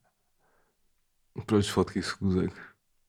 Proč 1.45 1.71
fotky 1.71 2.01
schůzek? 2.01 2.51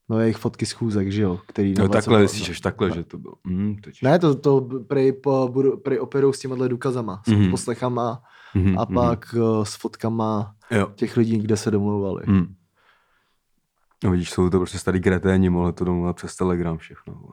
No 0.08 0.20
jejich 0.20 0.36
fotky 0.36 0.66
schůzek, 0.66 1.12
že 1.12 1.22
jo? 1.22 1.40
Který 1.46 1.74
No 1.78 1.88
takhle, 1.88 2.22
myslíš, 2.22 2.50
až 2.50 2.60
takhle, 2.60 2.90
že 2.90 3.04
to 3.04 3.18
bylo. 3.18 3.34
Hmm, 3.46 3.76
teď. 3.76 4.02
Ne, 4.02 4.18
to, 4.18 4.34
to 4.34 4.68
prej, 4.86 5.12
po, 5.12 5.48
budu, 5.52 5.76
prej 5.76 6.00
operou 6.00 6.32
s 6.32 6.38
těma 6.38 6.68
důkazama, 6.68 7.22
s 7.26 7.30
Mhm. 7.30 7.40
mm-hmm. 7.40 7.50
poslechama 7.50 8.22
Mhm, 8.54 8.78
a 8.78 8.84
mhm. 8.84 8.94
pak 8.94 9.34
uh, 9.38 9.64
s 9.64 9.74
fotkama 9.74 10.54
Jo. 10.70 10.90
těch 10.94 11.16
lidí, 11.16 11.38
kde 11.38 11.56
se 11.56 11.70
domlouvali. 11.70 12.22
Hmm. 12.26 12.54
No 14.04 14.10
vidíš, 14.10 14.30
jsou 14.30 14.50
to 14.50 14.58
prostě 14.58 14.78
starý 14.78 15.00
kreténi, 15.00 15.50
mohli 15.50 15.72
to 15.72 15.84
domluvat 15.84 16.16
přes 16.16 16.36
Telegram 16.36 16.78
všechno. 16.78 17.14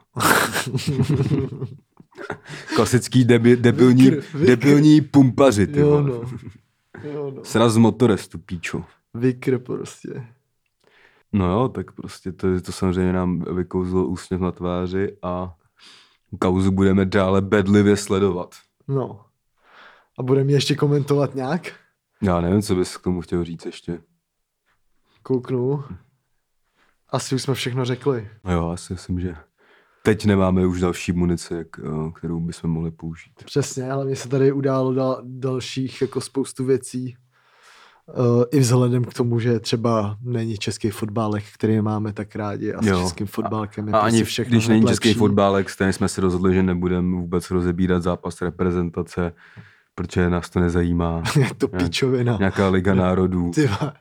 Klasický 2.75 3.25
debi, 3.25 3.55
debilní, 3.57 4.11
Vykr- 4.11 4.21
vykr- 4.33 4.45
debilní 4.45 5.01
pumpaři, 5.01 5.67
ty 5.67 5.79
jo, 5.79 6.01
no. 6.01 6.13
jo, 7.03 7.31
no. 7.35 7.45
Sraz 7.45 7.73
z 7.73 7.77
motorestu, 7.77 8.37
píčo. 8.37 8.83
Vykr 9.13 9.59
prostě. 9.59 10.27
No 11.33 11.51
jo, 11.51 11.69
tak 11.69 11.91
prostě 11.91 12.31
to, 12.31 12.61
to 12.61 12.71
samozřejmě 12.71 13.13
nám 13.13 13.39
vykouzlo 13.55 14.05
úsměv 14.05 14.41
na 14.41 14.51
tváři 14.51 15.17
a 15.23 15.53
kauzu 16.39 16.71
budeme 16.71 17.05
dále 17.05 17.41
bedlivě 17.41 17.97
sledovat. 17.97 18.55
No. 18.87 19.25
A 20.19 20.23
bude 20.23 20.43
mi 20.43 20.53
ještě 20.53 20.75
komentovat 20.75 21.35
nějak? 21.35 21.73
Já 22.21 22.41
nevím, 22.41 22.61
co 22.61 22.75
bys 22.75 22.97
k 22.97 23.01
tomu 23.03 23.21
chtěl 23.21 23.43
říct 23.43 23.65
ještě. 23.65 23.99
Kouknu. 25.23 25.83
Asi 27.09 27.35
už 27.35 27.41
jsme 27.41 27.53
všechno 27.53 27.85
řekli. 27.85 28.29
No 28.43 28.53
jo, 28.53 28.69
asi 28.69 28.93
myslím, 28.93 29.19
že 29.19 29.35
teď 30.03 30.25
nemáme 30.25 30.65
už 30.65 30.79
další 30.81 31.11
munici, 31.11 31.53
jak, 31.53 31.67
eh, 31.79 32.11
kterou 32.15 32.39
bychom 32.39 32.69
mohli 32.71 32.91
použít. 32.91 33.31
Přesně, 33.45 33.91
ale 33.91 34.05
mně 34.05 34.15
se 34.15 34.29
tady 34.29 34.51
událo 34.51 34.93
dal, 34.93 35.21
dalších 35.23 36.01
jako 36.01 36.21
spoustu 36.21 36.65
věcí. 36.65 37.17
Uh, 38.17 38.43
I 38.51 38.59
vzhledem 38.59 39.03
k 39.03 39.13
tomu, 39.13 39.39
že 39.39 39.59
třeba 39.59 40.17
není 40.21 40.57
český 40.57 40.89
fotbálek, 40.89 41.43
který 41.53 41.81
máme 41.81 42.13
tak 42.13 42.35
rádi 42.35 42.73
a 42.73 42.81
s 42.81 42.85
Jo. 42.85 43.01
českým 43.03 43.27
fotbálkem 43.27 43.87
je 43.87 43.93
A 43.93 43.99
prostě 43.99 44.15
ani 44.15 44.23
všechno 44.23 44.51
když 44.51 44.67
není 44.67 44.81
hned 44.81 44.89
český 44.89 45.07
lepší. 45.07 45.19
fotbálek, 45.19 45.69
stejně 45.69 45.93
jsme 45.93 46.07
si 46.07 46.21
rozhodli, 46.21 46.53
že 46.53 46.63
nebudeme 46.63 47.15
vůbec 47.15 47.51
rozebírat 47.51 48.03
zápas 48.03 48.41
reprezentace, 48.41 49.33
protože 49.99 50.29
nás 50.29 50.49
to 50.49 50.59
nezajímá. 50.59 51.23
je 51.39 51.49
to 51.57 51.67
píčovina. 51.67 52.37
Nějaká 52.39 52.69
liga 52.69 52.93
národů. 52.93 53.51
Ty 53.55 53.67
vole. 53.67 53.93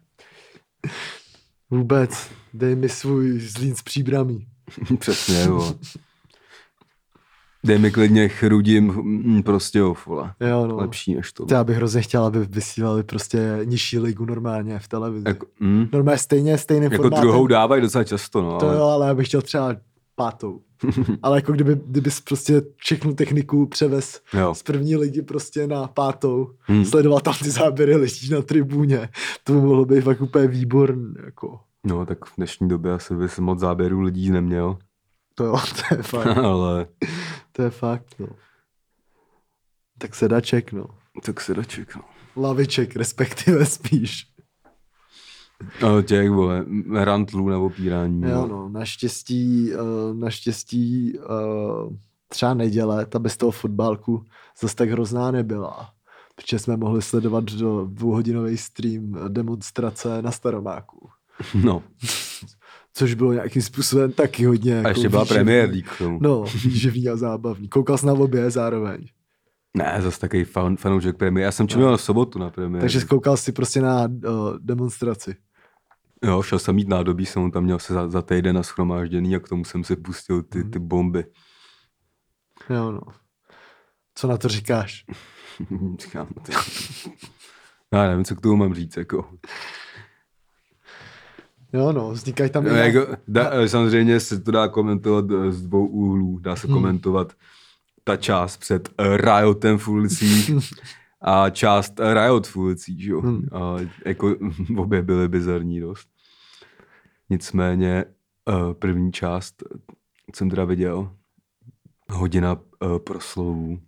Vůbec. 1.71 2.31
Dej 2.55 2.77
mi 2.77 2.89
svůj 2.89 3.41
zlín 3.41 3.75
z 3.77 3.83
příbramí. 3.83 4.47
Přesně, 4.99 5.43
jo. 5.43 5.75
Dej 7.65 7.79
mi 7.79 7.91
klidně 7.91 8.29
chrudim 8.29 8.85
mm, 8.87 9.43
prostě 9.43 9.79
jo, 9.79 9.95
vole. 10.07 10.35
Jo, 10.41 10.67
no. 10.67 10.77
Lepší 10.77 11.15
než 11.15 11.33
to. 11.33 11.47
To 11.47 11.55
já 11.55 11.65
bych 11.65 11.77
hrozně 11.77 12.03
chtěl, 12.03 12.25
aby 12.25 12.39
vysílali 12.45 13.03
prostě 13.03 13.61
nižší 13.65 13.99
ligu 13.99 14.25
normálně 14.25 14.79
v 14.79 14.89
televizi. 14.89 15.25
Jako, 15.29 15.47
mm, 15.61 15.89
Normálně 15.93 16.19
stejně, 16.19 16.59
stejným 16.59 16.93
jako 16.93 17.03
formátem. 17.03 17.23
druhou 17.23 17.47
dávají 17.47 17.83
docela 17.83 18.05
často, 18.05 18.43
no. 18.43 18.59
To 18.59 18.69
ale... 18.69 18.77
jo, 18.77 18.83
ale 18.83 19.07
já 19.07 19.15
bych 19.15 19.29
chtěl 19.29 19.43
třeba 19.43 19.77
pátou. 20.19 20.61
ale 21.23 21.39
jako 21.39 21.53
kdyby, 21.53 21.81
kdyby 21.87 22.11
prostě 22.25 22.63
všechnu 22.77 23.15
techniku 23.15 23.67
převez 23.67 24.23
Jo. 24.35 24.55
z 24.55 24.63
první 24.63 24.97
ligy 24.97 25.23
prostě 25.23 25.67
na 25.67 25.89
pátou, 25.89 26.51
Hmm. 26.61 26.85
sledoval 26.85 27.21
tam 27.21 27.35
ty 27.43 27.51
záběry 27.51 27.97
lidí 27.97 28.31
na 28.31 28.43
tribuně, 28.43 29.09
to 29.45 29.53
by 29.53 29.61
mohlo 29.61 29.85
být 29.85 30.01
fakt 30.01 30.21
úplně 30.21 30.47
výborný, 30.49 31.15
jako. 31.25 31.61
No, 31.87 32.07
tak 32.07 32.25
v 32.25 32.37
dnešní 32.37 32.69
době 32.69 32.93
asi 32.93 33.15
bys 33.15 33.39
moc 33.39 33.59
záběrů 33.59 34.01
lidí 34.01 34.31
neměl, 34.31 34.79
To 35.35 35.45
jo, 35.45 35.57
to 35.89 35.95
je 35.95 36.03
fakt, 36.03 36.27
ale 36.45 36.87
to 37.53 37.63
je 37.63 37.71
fakt, 37.71 38.15
no. 38.19 38.27
Tak 39.99 40.15
sedaček, 40.15 40.73
no. 40.73 40.87
tak 41.25 41.41
se 41.41 41.55
doček, 41.55 41.97
no. 41.97 42.03
Laviček, 42.37 42.97
respektive 42.97 43.67
spíš. 43.67 44.27
No, 45.83 46.03
těch, 46.03 46.31
vole, 46.31 46.65
rantlů 46.93 47.49
nebo 47.49 47.71
pírání. 47.71 48.23
Jo, 48.23 48.47
no, 48.47 48.69
naštěstí, 48.69 49.71
uh, 49.75 50.17
naštěstí 50.19 51.19
uh, 51.19 51.97
třeba 52.29 52.55
neděle, 52.55 53.07
ta 53.07 53.19
bez 53.19 53.37
toho 53.37 53.53
fotbálku 53.53 54.25
zase 54.61 54.77
tak 54.77 54.91
hrozná 54.91 55.31
nebyla. 55.31 55.91
Protože 56.37 56.59
jsme 56.59 56.77
mohli 56.77 57.03
sledovat 57.03 57.45
do 57.45 57.85
dvouhodinový 57.85 58.57
stream 58.57 59.19
demonstrace 59.29 60.23
na 60.23 60.31
Staromáku. 60.31 61.09
no. 61.55 61.83
Což 62.95 63.15
bylo 63.15 63.33
nějakým 63.33 63.63
způsobem 63.63 64.13
taky 64.13 64.45
hodně 64.45 64.75
A 64.75 64.77
jako 64.77 64.89
ještě 64.89 65.09
byla 65.09 65.25
League 65.31 65.89
k 65.89 65.99
tomu. 65.99 66.19
No, 66.23 66.45
výživný 66.65 67.09
a 67.09 67.17
zábavný. 67.17 67.69
Koukal 67.69 67.99
jsi 67.99 68.07
na 68.07 68.13
obě 68.13 68.51
zároveň. 68.51 69.07
Ne, 69.77 69.99
zase 70.01 70.21
takový 70.21 70.45
fan, 70.45 70.77
fanoušek 70.77 71.17
Premier. 71.17 71.45
Já 71.45 71.53
jsem 71.53 71.69
čuměl 71.69 71.97
v 71.97 72.03
sobotu 72.03 72.39
na 72.39 72.51
Premier. 72.51 72.81
Takže 72.81 73.05
koukal 73.05 73.37
jsi 73.37 73.53
prostě 73.53 73.83
na 73.83 74.05
uh, 74.05 74.59
demonstraci. 74.61 75.35
Jo, 76.25 76.43
šel 76.43 76.59
jsem 76.59 76.75
mít 76.75 76.89
nádobí, 76.89 77.27
jsem 77.27 77.43
ho 77.43 77.51
tam 77.51 77.65
měl 77.65 77.79
se 77.79 77.95
za, 77.95 78.09
za 78.09 78.23
týden 78.23 78.57
na 78.57 78.63
schromážděný 78.63 79.37
a 79.37 79.41
k 79.41 79.49
tomu 79.49 79.65
jsem 79.65 79.85
si 79.85 79.97
pustil 79.97 80.43
ty, 80.43 80.65
ty 80.65 80.79
bomby. 80.79 81.25
Jo, 82.71 82.93
no. 82.93 83.01
Co 84.15 84.27
na 84.29 84.37
to 84.37 84.49
říkáš? 84.49 85.05
Říkám, 86.01 86.27
ty. 86.43 86.53
Já 87.93 88.03
nevím, 88.09 88.25
co 88.25 88.37
k 88.37 88.41
tomu 88.41 88.57
mám 88.57 88.75
říct, 88.75 88.97
jako. 88.97 89.31
Jo, 91.73 91.93
no, 91.93 92.11
vznikají 92.11 92.51
tam... 92.51 92.65
No, 92.65 92.71
jinak- 92.71 92.95
jako 92.95 93.17
dá, 93.29 93.51
samozřejmě 93.69 94.21
se 94.21 94.41
to 94.41 94.51
dá 94.51 94.69
komentovat 94.69 95.25
eh, 95.31 95.53
z 95.53 95.63
dvou 95.63 95.87
úhlů. 95.87 96.39
Dá 96.39 96.57
se 96.57 96.67
Hmm. 96.67 96.77
komentovat 96.77 97.33
ta 98.05 98.17
část 98.17 98.57
před 98.57 98.89
eh, 98.99 99.17
Riotem 99.17 99.79
v 99.79 99.89
ulicích 99.89 100.51
a 101.21 101.51
část 101.51 102.01
Riot 102.13 102.47
v 102.47 102.57
ulicích, 102.57 103.03
že 103.03 103.11
jo. 103.11 103.21
Hmm. 103.21 103.49
A 103.53 103.77
jako 104.07 104.37
obě 104.77 105.03
byly 105.03 105.29
bizarní 105.29 105.81
dost. 105.81 106.09
Nicméně 107.31 108.05
eh, 108.49 108.75
první 108.75 109.13
část 109.13 109.63
eh, 109.63 109.79
jsem 110.35 110.51
teda 110.51 110.65
viděl 110.65 111.13
hodina 112.11 112.57
eh, 112.83 112.99
proslovů. 112.99 113.79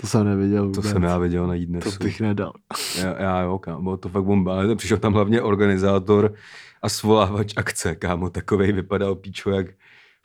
To 0.00 0.06
jsem 0.06 0.24
neviděl 0.24 0.62
To 0.62 0.80
vůbec. 0.80 0.92
jsem 0.92 1.02
já 1.02 1.18
viděl 1.18 1.46
na 1.46 1.54
jí 1.54 1.66
To 1.66 1.90
bych 2.04 2.20
nedal. 2.20 2.52
Já, 2.98 3.22
já 3.22 3.40
jo, 3.40 3.58
kámo, 3.58 3.96
to 3.96 4.08
fakt 4.08 4.24
bomba. 4.24 4.54
Ale 4.54 4.76
přišel 4.76 4.98
tam 4.98 5.12
hlavně 5.12 5.42
organizátor 5.42 6.34
a 6.82 6.88
svolávač 6.88 7.52
akce, 7.56 7.94
kámo, 7.94 8.30
takovej 8.30 8.72
vypadal 8.72 9.14
píčo 9.14 9.50
jak 9.50 9.66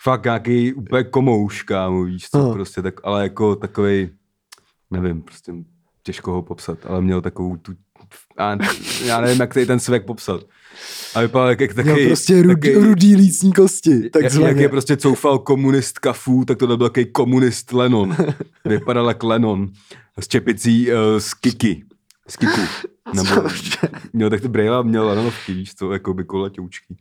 fakt 0.01 0.23
nějaký 0.23 0.73
úplně 0.73 1.03
komouš, 1.03 1.63
kámo, 1.63 2.03
víš 2.03 2.29
co, 2.29 2.39
Aha. 2.39 2.53
prostě 2.53 2.81
tak, 2.81 2.99
ale 3.03 3.23
jako 3.23 3.55
takovej, 3.55 4.09
nevím, 4.91 5.21
prostě 5.21 5.53
těžko 6.07 6.31
ho 6.31 6.41
popsat, 6.41 6.79
ale 6.85 7.01
měl 7.01 7.21
takovou 7.21 7.57
tu, 7.57 7.73
a, 8.37 8.57
já 9.05 9.21
nevím, 9.21 9.39
jak 9.39 9.53
tady 9.53 9.65
ten 9.65 9.79
svek 9.79 10.05
popsat. 10.05 10.41
A 11.15 11.21
vypadal 11.21 11.49
jak, 11.49 11.59
jak 11.59 11.73
Měl 11.75 11.85
takový, 11.85 12.07
prostě 12.07 12.41
rudý, 12.41 12.55
takový- 12.55 12.85
rudý 12.87 13.15
lícní 13.15 13.53
kosti, 13.53 13.89
jak, 13.91 14.01
jak 14.03 14.11
takzvaně. 14.11 14.61
je 14.61 14.69
prostě 14.69 14.97
coufal 14.97 15.39
komunist 15.39 15.99
kafů, 15.99 16.45
tak 16.45 16.57
to 16.57 16.67
byl 16.67 16.89
takový 16.89 17.05
komunist 17.05 17.73
Lenon. 17.73 18.15
Vypadal 18.65 19.07
jak 19.07 19.23
Lenon 19.23 19.67
s 20.19 20.27
čepicí 20.27 20.91
uh, 20.91 20.97
z 21.17 21.33
Kiki. 21.33 21.83
Z 22.27 22.37
Kiku. 22.37 22.61
Nebo, 23.13 23.49
měl 24.13 24.29
tak 24.29 24.41
ty 24.41 24.47
brejle 24.47 24.77
a 24.77 24.81
měl 24.81 25.07
Lenonovky, 25.07 25.53
víš 25.53 25.75
co, 25.75 25.91
jako 25.93 26.13
by 26.13 26.23
koletoučky. 26.23 26.95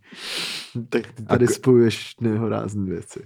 Tak 0.89 1.13
ty 1.13 1.23
tady 1.23 1.47
A 1.47 1.49
spojuješ 1.49 2.15
nehorázné 2.21 2.91
věci. 2.91 3.21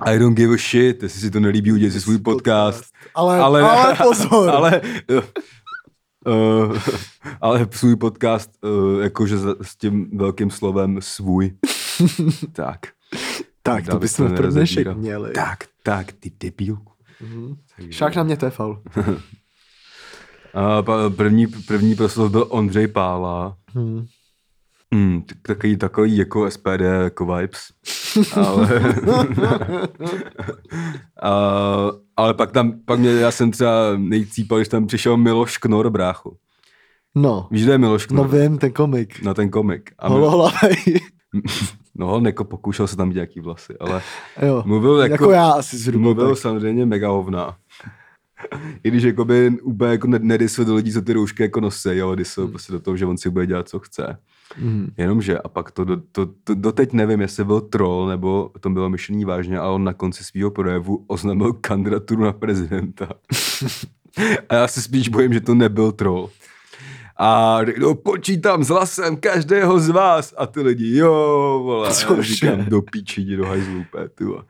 I 0.00 0.18
don't 0.18 0.36
give 0.36 0.54
a 0.54 0.56
shit, 0.56 1.02
jestli 1.02 1.20
si 1.20 1.30
to 1.30 1.40
nelíbí, 1.40 1.72
udělej 1.72 1.92
si 1.92 2.00
svůj 2.00 2.18
podcast. 2.18 2.84
Ale, 3.14 3.38
ale, 3.38 3.62
ale 3.70 3.96
pozor. 4.02 4.50
ale, 4.54 4.80
uh, 6.26 6.78
ale 7.40 7.68
svůj 7.70 7.96
podcast, 7.96 8.50
uh, 8.64 9.02
jakože 9.02 9.36
s 9.62 9.76
tím 9.76 10.18
velkým 10.18 10.50
slovem 10.50 10.98
svůj. 11.02 11.52
tak. 12.52 12.78
tak, 13.62 13.86
to 13.86 13.98
bychom 13.98 14.34
pro 14.34 14.50
dnešek 14.50 14.96
měli. 14.96 15.32
Tak, 15.32 15.64
tak, 15.82 16.12
ty 16.12 16.32
debilku. 16.40 16.92
Mhm. 17.20 17.56
Takže- 17.76 17.92
Šák 17.92 18.14
na 18.16 18.22
mě, 18.22 18.36
to 18.36 18.44
je 18.44 18.50
faul. 18.50 18.82
A 20.54 20.82
pa- 20.86 21.10
první, 21.10 21.46
první 21.46 21.94
proslov 21.94 22.30
byl 22.30 22.46
Ondřej 22.48 22.88
Pála. 22.88 23.56
Hmm. 23.74 24.06
Mm, 24.94 25.22
tak- 25.22 25.38
takový, 25.42 25.76
takový 25.76 26.16
jako 26.16 26.50
SPD, 26.50 26.80
jako 27.02 27.26
vibes. 27.36 27.60
Ale, 28.34 28.68
a, 31.22 31.30
ale 32.16 32.34
pak 32.34 32.52
tam, 32.52 32.72
pak 32.84 32.98
mě, 32.98 33.10
já 33.10 33.30
jsem 33.30 33.50
třeba 33.50 33.72
nejcípal, 33.96 34.58
když 34.58 34.68
tam 34.68 34.86
přišel 34.86 35.16
Miloš 35.16 35.58
Knor, 35.58 35.90
brácho. 35.90 36.32
No, 37.14 37.48
Víš, 37.50 37.62
kde 37.64 37.72
je 37.72 37.78
Miloš 37.78 38.08
no 38.08 38.24
Knor? 38.24 38.40
vím, 38.40 38.58
ten 38.58 38.72
komik. 38.72 39.22
Na 39.22 39.34
ten 39.34 39.50
komik. 39.50 39.90
A 39.98 40.08
Holohlavej. 40.08 40.76
no, 41.94 42.22
jako 42.26 42.44
pokoušel 42.44 42.86
se 42.86 42.96
tam 42.96 43.08
mít 43.08 43.14
nějaký 43.14 43.40
vlasy, 43.40 43.74
ale 43.80 44.02
jo. 44.46 44.62
mluvil 44.66 44.98
jako, 44.98 45.12
jako, 45.14 45.30
já 45.30 45.50
asi 45.50 45.76
zhruba 45.78 46.02
mluvil 46.02 46.28
tak. 46.28 46.38
samozřejmě 46.38 46.86
mega 46.86 47.08
hovna. 47.08 47.56
I 48.84 48.88
když 48.90 49.02
jakoby 49.02 49.50
úplně 49.62 49.90
jako 49.90 50.06
ne- 50.06 50.18
nedisil 50.18 50.64
do 50.64 50.74
lidí, 50.74 50.92
co 50.92 51.02
ty 51.02 51.12
roušky 51.12 51.42
jako 51.42 51.60
nosí, 51.60 52.00
ale 52.00 52.16
disil 52.16 52.42
Hmm. 52.44 52.50
prostě 52.52 52.72
do 52.72 52.80
toho, 52.80 52.96
že 52.96 53.06
on 53.06 53.16
si 53.18 53.30
bude 53.30 53.46
dělat, 53.46 53.68
co 53.68 53.78
chce. 53.78 54.16
Mhm. 54.58 54.92
Jenomže, 54.96 55.38
a 55.38 55.48
pak 55.48 55.70
to, 55.70 55.84
do, 55.84 55.96
to, 56.12 56.26
to 56.44 56.54
doteď 56.54 56.92
nevím, 56.92 57.20
jestli 57.20 57.44
byl 57.44 57.60
troll, 57.60 58.06
nebo 58.06 58.50
to 58.60 58.70
bylo 58.70 58.88
myšlení 58.90 59.24
vážně, 59.24 59.58
ale 59.58 59.74
on 59.74 59.84
na 59.84 59.92
konci 59.92 60.24
svého 60.24 60.50
projevu 60.50 61.04
oznámil 61.06 61.52
kandidaturu 61.52 62.24
na 62.24 62.32
prezidenta. 62.32 63.08
a 64.48 64.54
já 64.54 64.68
se 64.68 64.82
spíš 64.82 65.08
bojím, 65.08 65.32
že 65.32 65.40
to 65.40 65.54
nebyl 65.54 65.92
troll. 65.92 66.30
A 67.22 67.58
no, 67.80 67.94
počítám 67.94 68.64
s 68.64 68.68
hlasem 68.68 69.16
každého 69.16 69.80
z 69.80 69.88
vás. 69.88 70.34
A 70.38 70.46
ty 70.46 70.60
lidi, 70.60 70.96
jo, 70.96 71.12
vole. 71.64 71.88
A 71.88 71.92
já 72.16 72.22
říkám, 72.22 72.64
do 72.64 72.82
píči, 72.82 73.36
do 73.36 73.46
hajzlu. 73.46 73.84
Uh, 74.22 74.40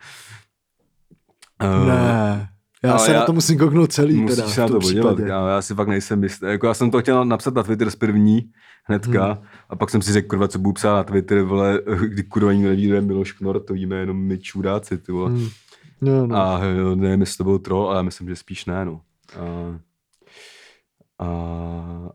Ne. 1.89 2.49
Já 2.83 2.91
ale 2.93 3.01
se 3.07 3.13
já- 3.13 3.21
na 3.21 3.27
to 3.27 3.33
musím 3.33 3.59
kouknout 3.59 3.93
celý 3.93 4.15
Musíš 4.17 4.37
teda. 4.37 4.49
se 4.49 4.61
na 4.61 4.69
to 4.69 4.81
podívat, 4.81 5.17
kámo, 5.21 5.49
já 5.49 5.63
si 5.63 5.75
fakt 5.75 5.89
nejsem 5.89 6.23
jistý. 6.23 6.47
Jako 6.47 6.67
já 6.67 6.75
jsem 6.75 6.91
to 6.91 7.01
chtěl 7.01 7.25
napsat 7.25 7.55
na 7.55 7.63
Twitter 7.63 7.91
z 7.91 7.97
první, 7.97 8.51
hnedka, 8.91 9.25
Hmm. 9.33 9.43
a 9.69 9.77
pak 9.77 9.91
jsem 9.91 10.03
si 10.03 10.13
řekl, 10.13 10.29
kurva, 10.29 10.49
co 10.49 10.59
budu 10.59 10.73
psát 10.73 10.95
na 10.97 11.03
Twitter, 11.05 11.43
vole, 11.43 11.81
kdy 12.09 12.23
kurva 12.23 12.53
nikdo 12.53 12.69
neví, 12.71 12.87
kdo 12.87 12.95
je 12.95 13.01
Miloš 13.01 13.33
Knor, 13.33 13.61
to 13.61 13.75
víme 13.75 13.97
jenom 13.97 14.17
my 14.17 14.39
čudáci, 14.39 14.99
ty 14.99 15.13
vole. 15.13 15.31
Hmm. 15.31 15.49
No, 16.01 16.27
no. 16.27 16.37
A 16.37 16.65
jo, 16.65 16.95
nevím, 16.97 17.21
jestli 17.21 17.37
to 17.37 17.45
byl 17.45 17.59
troll, 17.59 17.87
ale 17.89 17.97
já 17.97 18.03
myslím, 18.03 18.29
že 18.29 18.37
spíš 18.37 18.67
ne, 18.67 18.85
no. 18.85 19.01
A, 19.39 19.79
a, 21.19 21.27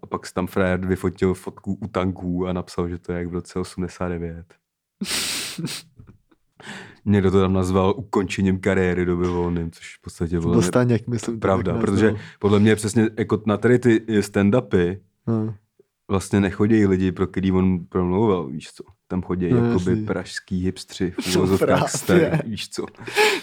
a 0.04 0.06
pak 0.08 0.32
tam 0.34 0.48
Fred 0.48 0.86
vyfotil 0.86 1.34
fotku 1.34 1.78
u 1.82 1.88
tanků 1.88 2.48
a 2.48 2.54
napsal, 2.54 2.90
že 2.90 2.98
to 2.98 3.12
je 3.12 3.18
jak 3.20 3.28
v 3.28 3.34
roce 3.34 3.60
89. 3.60 4.46
Někdo 7.06 7.32
to 7.32 7.42
tam 7.42 7.54
nazval 7.54 7.94
ukončením 7.98 8.60
kariéry 8.60 9.06
doby 9.06 9.28
volným, 9.28 9.72
což 9.72 9.98
v 9.98 10.02
podstatě 10.02 10.40
bylo 10.40 10.52
byl 10.52 10.62
ne- 10.62 10.68
Staněk, 10.68 11.08
myslím. 11.08 11.40
pravda, 11.40 11.74
protože 11.74 12.16
podle 12.40 12.60
mě 12.60 12.76
přesně 12.76 13.10
jako 13.18 13.42
na 13.46 13.58
tady 13.58 13.80
ty 13.80 14.00
stand-upy 14.22 15.00
No. 15.28 15.56
Vlastně 16.08 16.39
nechodí 16.41 16.86
lidi, 16.86 17.12
pro 17.12 17.28
který 17.28 17.52
on 17.52 17.80
promlouval, 17.89 18.48
víš 18.48 18.70
co. 18.74 18.84
Tam 19.08 19.22
chodí 19.22 19.50
No, 19.50 19.58
jakoby 19.58 19.91
jasný. 19.91 20.06
pražský 20.06 20.63
hipstři, 20.63 21.13
v 21.26 21.36
No, 21.36 21.58
právě. 21.58 21.84
starý, 21.88 22.26
víš 22.46 22.70
co. 22.70 22.86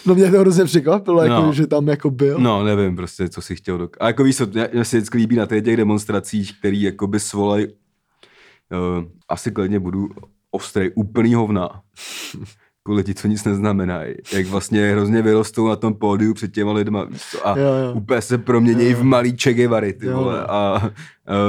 no 0.05 0.15
mě 0.15 0.31
to 0.31 0.39
hrozně 0.39 0.63
překvapilo, 0.65 1.21
jako, 1.23 1.33
No. 1.45 1.53
že 1.53 1.67
tam 1.67 1.87
jako 1.87 2.09
byl. 2.11 2.39
No, 2.39 2.63
nevím 2.63 2.95
prostě, 2.95 3.29
co 3.29 3.41
si 3.41 3.55
chtěl. 3.55 3.77
Dok- 3.77 3.97
a 3.99 4.07
jako 4.07 4.23
víš 4.23 4.37
co, 4.37 4.45
mě, 4.45 4.69
se 4.85 4.97
vždycky 4.97 5.17
líbí 5.17 5.35
na 5.35 5.45
těch 5.45 5.61
demonstracích, 5.77 6.59
který 6.59 6.81
jakoby 6.81 7.19
svolají, 7.19 7.67
uh, 7.67 7.73
asi 9.29 9.51
klidně 9.51 9.79
budu 9.79 10.09
ostrej, 10.51 10.91
úplný 10.95 11.33
hovna. 11.33 11.81
Kvůli 12.85 13.03
ti, 13.03 13.13
co 13.13 13.27
nic 13.27 13.43
neznamenají. 13.43 14.15
Jak 14.33 14.45
vlastně 14.45 14.91
hrozně 14.91 15.21
vyrostou 15.21 15.67
na 15.67 15.75
tom 15.75 15.93
pódiu 15.93 16.33
před 16.33 16.53
těma 16.53 16.73
lidma, 16.73 17.07
co. 17.31 17.47
A 17.47 17.59
Jo, 17.59 17.65
jo. 17.65 17.93
úplně 17.93 18.21
se 18.21 18.37
proměnějí 18.37 18.91
Jo. 18.91 18.97
v 18.97 19.03
malý 19.03 19.37
Che 19.37 19.53
Guevary, 19.53 19.93
ty 19.93 20.05
Jo. 20.07 20.17
vole. 20.17 20.45
A 20.45 20.81
uh, 20.83 20.89
Jo, 21.35 21.39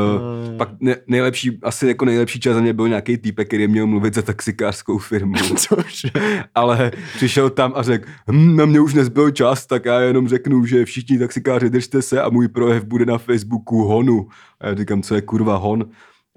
jo. 0.52 0.58
pak 0.58 0.68
ne, 0.80 0.96
nejlepší, 1.06 1.58
asi 1.62 1.88
jako 1.88 2.04
nejlepší 2.04 2.40
čas 2.40 2.54
za 2.54 2.60
mě 2.60 2.72
byl 2.72 2.88
nějaký 2.88 3.18
týpek, 3.18 3.48
který 3.48 3.68
měl 3.68 3.86
mluvit 3.86 4.14
za 4.14 4.22
taxikářskou 4.22 4.98
firmu. 4.98 5.34
Cože? 5.56 6.08
Ale 6.54 6.92
přišel 7.16 7.50
tam 7.50 7.72
a 7.76 7.82
řekl, 7.82 8.08
hm, 8.32 8.56
na 8.56 8.64
mě 8.66 8.80
už 8.80 8.94
nezbyl 8.94 9.30
čas, 9.30 9.66
tak 9.66 9.84
já 9.84 10.00
jenom 10.00 10.28
řeknu, 10.28 10.64
že 10.66 10.84
všichni 10.84 11.18
taxikáři 11.18 11.70
držte 11.70 12.02
se 12.02 12.22
a 12.22 12.28
můj 12.30 12.48
projev 12.48 12.84
bude 12.84 13.06
na 13.06 13.18
Facebooku 13.18 13.84
Honu. 13.84 14.26
A 14.60 14.66
já 14.68 14.74
říkám, 14.74 15.02
co 15.02 15.14
je 15.14 15.20
kurva 15.22 15.56
Hon? 15.56 15.84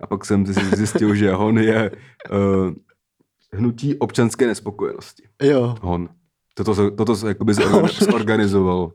A 0.02 0.08
pak 0.08 0.26
jsem 0.26 0.46
zjistil, 0.46 1.16
že 1.16 1.32
Hon 1.34 1.58
je 1.58 1.92
uh, 2.32 2.74
hnutí 3.54 3.96
občanské 3.96 4.48
nespokojenosti. 4.48 5.24
Jo. 5.42 5.76
Hon. 5.82 6.10
Toto, 6.54 6.76
se- 6.76 6.92
toto 6.92 7.16
se 7.16 7.28
jakoby 7.28 7.54
zorgan- 7.54 8.12
zorganizovalo. 8.12 8.92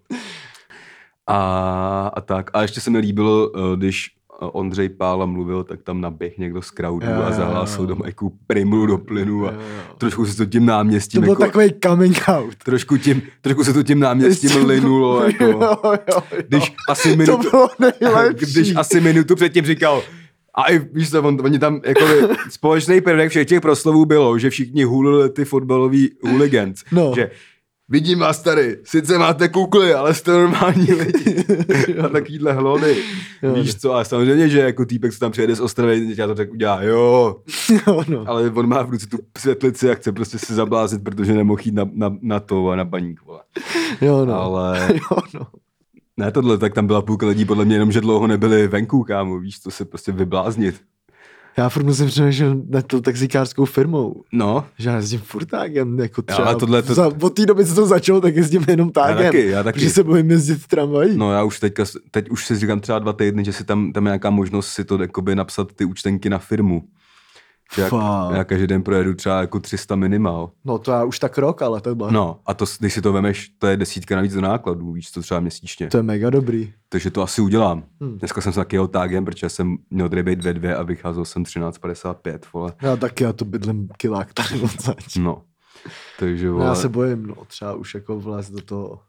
A, 1.27 2.11
a 2.17 2.21
tak. 2.21 2.51
A 2.53 2.63
ještě 2.63 2.81
se 2.81 2.91
mi 2.91 2.99
líbilo, 2.99 3.51
eh, 3.57 3.77
když 3.77 4.07
eh, 4.43 4.47
Ondřej 4.53 4.89
Pála 4.89 5.27
mluvil, 5.27 5.65
tak 5.65 5.83
tam 5.83 6.01
naběh 6.01 6.39
někdo 6.39 6.63
z 6.63 6.69
crowdu 6.71 7.07
Jo, 7.07 7.23
a 7.23 7.33
zahlásil 7.33 7.87
do 7.87 7.97
Majku 7.97 8.39
primlu 8.47 8.87
do 8.87 8.99
plynu 8.99 9.47
a 9.49 9.53
Jo, 9.53 9.59
jo. 9.61 9.95
trošku 9.99 10.27
se 10.27 10.37
to 10.37 10.47
tím 10.47 10.67
náměstím 10.67 11.21
To 11.21 11.25
byl 11.25 11.33
jako, 11.33 11.43
takový 11.43 11.75
coming 11.85 12.17
out. 12.29 12.55
trošku, 12.65 12.97
tím, 12.97 13.23
trošku 13.41 13.65
se 13.65 13.73
to 13.73 13.83
tím 13.83 14.01
náměstím 14.01 14.51
linulo, 14.67 15.25
jako, 15.25 15.45
jo, 15.45 15.61
jo, 15.85 15.95
jo. 16.15 16.23
když 16.49 16.73
asi 16.89 17.11
to 17.11 17.17
minutu, 17.17 17.51
bylo 17.51 17.69
nejlepší. 17.79 18.53
když 18.53 18.77
asi 18.77 19.01
minutu 19.01 19.35
předtím 19.35 19.65
říkal, 19.65 20.03
a 20.55 20.73
i, 20.73 20.79
víš 20.79 21.11
co, 21.11 21.23
on, 21.23 21.39
oni 21.45 21.59
tam, 21.59 21.81
jako 21.85 22.05
společný 22.51 23.01
prvek 23.01 23.31
všech 23.31 23.47
těch 23.47 23.61
proslovů 23.61 24.05
bylo, 24.05 24.39
že 24.39 24.51
všichni 24.51 24.85
hulili 24.85 25.31
ty 25.31 25.45
fotbalový 25.45 26.11
hooligans. 26.23 26.85
No. 26.93 27.13
Že 27.17 27.31
vidím 27.89 28.19
vás 28.19 28.43
tady, 28.43 28.79
sice 28.85 29.19
máte 29.19 29.49
kukly, 29.49 29.95
ale 29.95 30.15
jste 30.15 30.31
normální 30.31 30.93
lidi. 30.93 31.45
a 32.05 32.09
takovýhle 32.09 32.53
hlony. 32.53 32.97
Jo. 33.43 33.55
Víš 33.55 33.75
co, 33.75 33.95
a 33.95 34.05
samozřejmě, 34.05 34.49
že 34.49 34.61
jako 34.61 34.85
týpek, 34.85 35.13
co 35.13 35.19
tam 35.19 35.33
přijede 35.33 35.55
z 35.55 35.61
Ostravy, 35.61 36.15
já 36.17 36.27
to 36.27 36.35
tak 36.35 36.53
udělá, 36.53 36.83
jo, 36.83 37.37
jo, 37.87 38.03
no. 38.09 38.25
ale 38.27 38.51
on 38.51 38.67
má 38.67 38.83
v 38.83 38.91
ruce 38.91 39.07
tu 39.07 39.19
světlici 39.39 39.91
a 39.91 39.95
chce 39.95 40.13
prostě 40.13 40.39
se 40.39 40.55
zablázit, 40.55 41.05
protože 41.05 41.35
nemohl 41.35 41.61
jít 41.65 41.75
na, 41.75 41.91
na, 41.93 42.17
na 42.23 42.41
to 42.41 42.69
a 42.69 42.77
na 42.77 42.85
baník, 42.85 43.21
vole. 43.25 43.41
Jo, 44.01 44.25
no. 44.25 44.35
Ale 44.35 44.89
Jo, 44.93 45.19
no. 45.35 45.47
Ne 46.17 46.33
tohle, 46.33 46.59
tak 46.59 46.75
tam 46.75 46.87
byla 46.87 47.03
půlka 47.03 47.27
lidí, 47.27 47.45
podle 47.45 47.65
mě 47.65 47.75
jenom, 47.75 47.93
že 47.93 48.01
dlouho 48.01 48.27
nebyli 48.27 48.69
venku, 48.69 49.03
kámo, 49.05 49.39
víš, 49.39 49.59
to 49.59 49.71
se 49.71 49.85
prostě 49.85 50.13
vybláznit. 50.13 50.81
Já 51.57 51.69
furt 51.69 51.85
musím 51.85 52.07
přemýšlet 52.07 52.71
nad 52.71 52.87
tou 52.87 53.01
taxikářskou 53.01 53.65
firmou. 53.65 54.23
No, 54.33 54.65
Že 54.79 54.89
já 54.89 54.97
jezdím 54.97 55.21
furt 55.21 55.45
tágem, 55.45 55.99
jako 55.99 56.23
třeba. 56.23 56.49
ale 56.49 56.57
tohle 56.57 56.83
to- 56.83 56.95
Za, 56.95 57.11
od 57.23 57.31
té 57.35 57.47
doby, 57.47 57.67
co 57.67 57.75
to 57.75 57.87
začalo, 57.87 58.21
tak 58.21 58.37
jezdím 58.37 58.65
jenom 58.69 58.91
tágem. 58.91 59.25
taky, 59.25 59.47
já 59.49 59.63
taky. 59.63 59.79
Protože 59.79 59.91
se 59.91 60.03
bojím 60.05 60.31
jezdit 60.31 60.67
tramvají. 60.67 61.17
no 61.17 61.33
já 61.33 61.43
už 61.43 61.61
teďka, 61.61 61.85
teď 62.11 62.31
už 62.31 62.47
si 62.47 62.57
říkám 62.57 62.81
třeba 62.81 62.99
dva 62.99 63.13
týdny, 63.13 63.45
že 63.45 63.53
si 63.53 63.65
tam, 63.65 63.93
tam 63.93 64.05
je 64.07 64.09
nějaká 64.09 64.31
možnost 64.31 64.69
si 64.69 64.85
to 64.85 65.03
jakoby 65.03 65.35
napsat 65.35 65.73
ty 65.73 65.85
účtenky 65.85 66.31
na 66.31 66.39
firmu. 66.39 66.83
Jak, 67.79 67.89
Fakt. 67.89 68.35
já 68.37 68.45
každý 68.45 68.67
den 68.67 68.83
projedu 68.83 69.15
třeba 69.15 69.41
jako 69.41 69.61
300 69.61 69.97
minimál. 69.97 70.51
No 70.65 70.79
to 70.79 70.91
já 70.91 71.05
už 71.05 71.19
tak 71.19 71.39
rok, 71.39 71.63
ale 71.63 71.81
tohle. 71.81 72.13
No 72.13 72.41
a 72.47 72.55
to, 72.55 72.65
když 72.79 72.95
si 72.95 73.03
to 73.03 73.13
vemeš, 73.13 73.49
to 73.59 73.67
je 73.67 73.77
desítka 73.77 74.17
navíc 74.17 74.35
do 74.35 74.41
nákladů, 74.41 74.93
víš, 74.93 75.11
to 75.11 75.23
třeba 75.23 75.41
měsíčně. 75.41 75.87
To 75.89 75.97
je 75.97 76.03
mega 76.03 76.31
dobrý. 76.31 76.73
Takže 76.89 77.11
to 77.11 77.23
asi 77.23 77.41
udělám. 77.43 77.85
Hmm. 78.01 78.19
Dneska 78.19 78.41
jsem 78.41 78.53
se 78.53 78.61
taky 78.61 78.77
jel 78.77 78.89
tágem, 78.89 79.25
protože 79.25 79.49
jsem 79.49 79.77
měl 79.91 80.09
tady 80.09 80.23
být 80.23 80.45
ve 80.45 80.55
dvě 80.55 80.77
a 80.77 80.83
vycházel 80.83 81.25
jsem 81.25 81.43
13.55, 81.43 82.39
vole. 82.53 82.73
Já 82.83 82.97
taky, 82.97 83.25
já 83.25 83.33
to 83.33 83.45
bydlím 83.45 83.89
kilák 83.99 84.33
tady 84.35 84.61
odsaď. 84.61 85.17
No. 85.21 85.43
Takže, 86.19 86.47
No, 86.47 86.53
vole, 86.53 86.65
já 86.67 86.75
se 86.75 86.89
bojím, 86.89 87.27
no, 87.27 87.35
třeba 87.47 87.75
už 87.75 87.95
jako 87.95 88.21
vlézt 88.21 88.53
do 88.53 88.61
toho. 88.63 89.01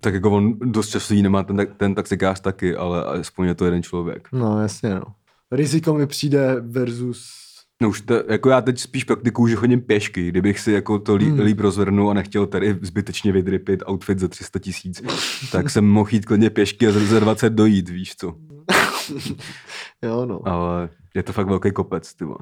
tak 0.00 0.14
jako 0.14 0.30
on 0.30 0.58
dost 0.58 0.88
času 0.88 1.14
jí 1.14 1.22
nemá 1.22 1.42
ten, 1.42 1.66
ten 1.76 1.94
taxikář 1.94 2.40
taky, 2.40 2.76
ale 2.76 3.04
aspoň 3.04 3.46
je 3.46 3.54
to 3.54 3.64
jeden 3.64 3.82
člověk. 3.82 4.28
No, 4.32 4.62
jasně, 4.62 4.94
no. 4.94 5.02
Riziko 5.50 5.94
mi 5.94 6.06
přijde 6.06 6.56
versus... 6.60 7.45
No 7.82 7.88
už 7.88 8.00
to, 8.00 8.14
jako 8.30 8.50
já 8.50 8.60
teď 8.60 8.78
spíš 8.78 9.04
praktikuju, 9.04 9.48
že 9.48 9.56
chodím 9.56 9.80
pěšky, 9.80 10.28
kdybych 10.28 10.60
si 10.60 10.72
jako 10.72 10.98
to 10.98 11.16
lí, 11.16 11.26
Hmm. 11.26 11.40
líp 11.40 11.60
rozvrnul 11.60 12.10
a 12.10 12.14
nechtěl 12.14 12.46
tady 12.46 12.78
zbytečně 12.82 13.32
vydrypit 13.32 13.82
outfit 13.90 14.18
za 14.18 14.28
300 14.28 14.58
tisíc, 14.58 15.02
tak 15.52 15.70
jsem 15.70 15.84
mohl 15.84 16.08
jít 16.12 16.24
klidně 16.26 16.50
pěšky 16.50 16.86
a 16.86 16.92
za- 16.92 17.00
za 17.04 17.20
20 17.20 17.50
dojít, 17.52 17.88
víš 17.88 18.16
co. 18.16 18.34
Jo, 20.02 20.26
no. 20.26 20.48
Ale 20.48 20.88
je 21.14 21.22
to 21.22 21.32
fakt 21.32 21.46
velký 21.48 21.72
kopec, 21.72 22.14
ty 22.14 22.24
vole. 22.24 22.38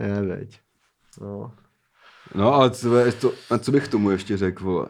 Je, 0.00 0.22
veď. 0.22 0.60
No. 1.20 1.52
No, 2.34 2.54
ale 2.54 2.70
co, 2.70 2.88
to, 3.20 3.32
a 3.50 3.58
co 3.58 3.72
bych 3.72 3.84
k 3.84 3.88
tomu 3.90 4.10
ještě 4.10 4.36
řekl, 4.36 4.64
vole? 4.64 4.86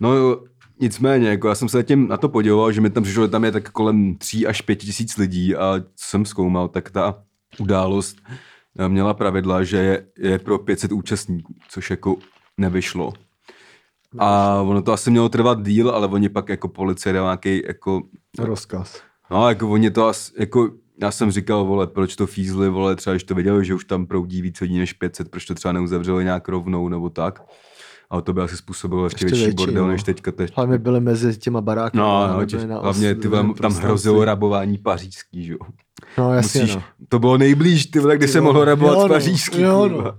No 0.00 0.14
jo, 0.14 0.44
nicméně, 0.80 1.28
jako 1.28 1.48
já 1.48 1.54
jsem 1.54 1.68
se 1.68 1.76
zatím 1.78 2.08
na 2.08 2.16
to 2.16 2.28
podíval, 2.28 2.72
že 2.72 2.80
mi 2.80 2.90
tam 2.90 3.02
přišlo, 3.02 3.24
že 3.24 3.30
tam 3.30 3.44
je 3.44 3.52
tak 3.52 3.70
kolem 3.70 4.14
3 4.18 4.46
až 4.46 4.60
5 4.60 4.76
tisíc 4.76 5.16
lidí 5.16 5.56
a 5.56 5.74
co 5.80 5.84
jsem 6.08 6.24
zkoumal, 6.24 6.68
tak 6.68 6.90
ta 6.90 7.22
událost 7.60 8.16
eh, 8.78 8.88
měla 8.88 9.14
pravidla, 9.14 9.64
že 9.64 9.76
je, 9.76 10.06
je 10.18 10.38
pro 10.38 10.58
500 10.58 10.92
účastníků, 10.92 11.54
což 11.68 11.90
jako 11.90 12.16
nevyšlo. 12.58 13.12
A 14.18 14.60
ono 14.62 14.82
to 14.82 14.92
asi 14.92 15.10
mělo 15.10 15.28
trvat 15.28 15.62
díl, 15.62 15.90
ale 15.90 16.06
oni 16.06 16.28
pak 16.28 16.48
jako 16.48 16.68
policie 16.68 17.12
dala 17.12 17.30
nějaký 17.30 17.62
jako 17.66 18.02
Rozkaz. 18.38 19.02
No, 19.30 19.48
jako 19.48 19.70
oni 19.70 19.90
to 19.90 20.06
asi, 20.06 20.32
jako 20.38 20.70
já 21.02 21.10
jsem 21.10 21.30
říkal, 21.30 21.64
vole, 21.64 21.86
proč 21.86 22.16
to 22.16 22.26
fízli, 22.26 22.68
vole, 22.68 22.96
třeba 22.96 23.14
když 23.14 23.24
to 23.24 23.34
věděli, 23.34 23.64
že 23.64 23.74
už 23.74 23.84
tam 23.84 24.06
proudí 24.06 24.42
víc 24.42 24.60
lidí 24.60 24.78
než 24.78 24.92
500, 24.92 25.30
proč 25.30 25.44
to 25.44 25.54
třeba 25.54 25.72
neuzavřeli 25.72 26.24
nějak 26.24 26.48
rovnou 26.48 26.88
nebo 26.88 27.10
tak. 27.10 27.42
Ale 28.10 28.22
to 28.22 28.32
by 28.32 28.40
asi 28.40 28.56
způsobilo 28.56 29.04
ještě, 29.04 29.24
Ještě 29.24 29.36
větší, 29.36 29.44
větší, 29.44 29.56
bordel 29.56 29.84
no. 29.84 29.90
než 29.90 30.02
teďka. 30.02 30.32
Teď. 30.32 30.52
Hlavně 30.56 30.78
byly 30.78 31.00
mezi 31.00 31.38
těma 31.38 31.60
baráky. 31.60 31.96
No, 31.96 32.28
no, 32.28 32.46
těž, 32.46 32.62
hlavně 32.64 33.14
ty 33.14 33.28
tam 33.60 33.74
hrozilo 33.74 34.24
rabování 34.24 34.78
pařížský, 34.78 35.44
že 35.44 35.52
jo. 35.52 35.58
No, 36.18 36.32
jasně, 36.34 36.60
Musíš, 36.60 36.76
no. 36.76 36.82
to 37.08 37.18
bylo 37.18 37.38
nejblíž, 37.38 37.86
ty 37.86 37.98
vole, 37.98 38.16
kdy 38.16 38.26
Ty 38.26 38.32
se 38.32 38.40
mohlo 38.40 38.64
rabovat 38.64 38.96
jo, 38.96 39.02
no, 39.02 39.08
pařížský, 39.08 39.60
jo, 39.62 39.88
no. 39.88 40.14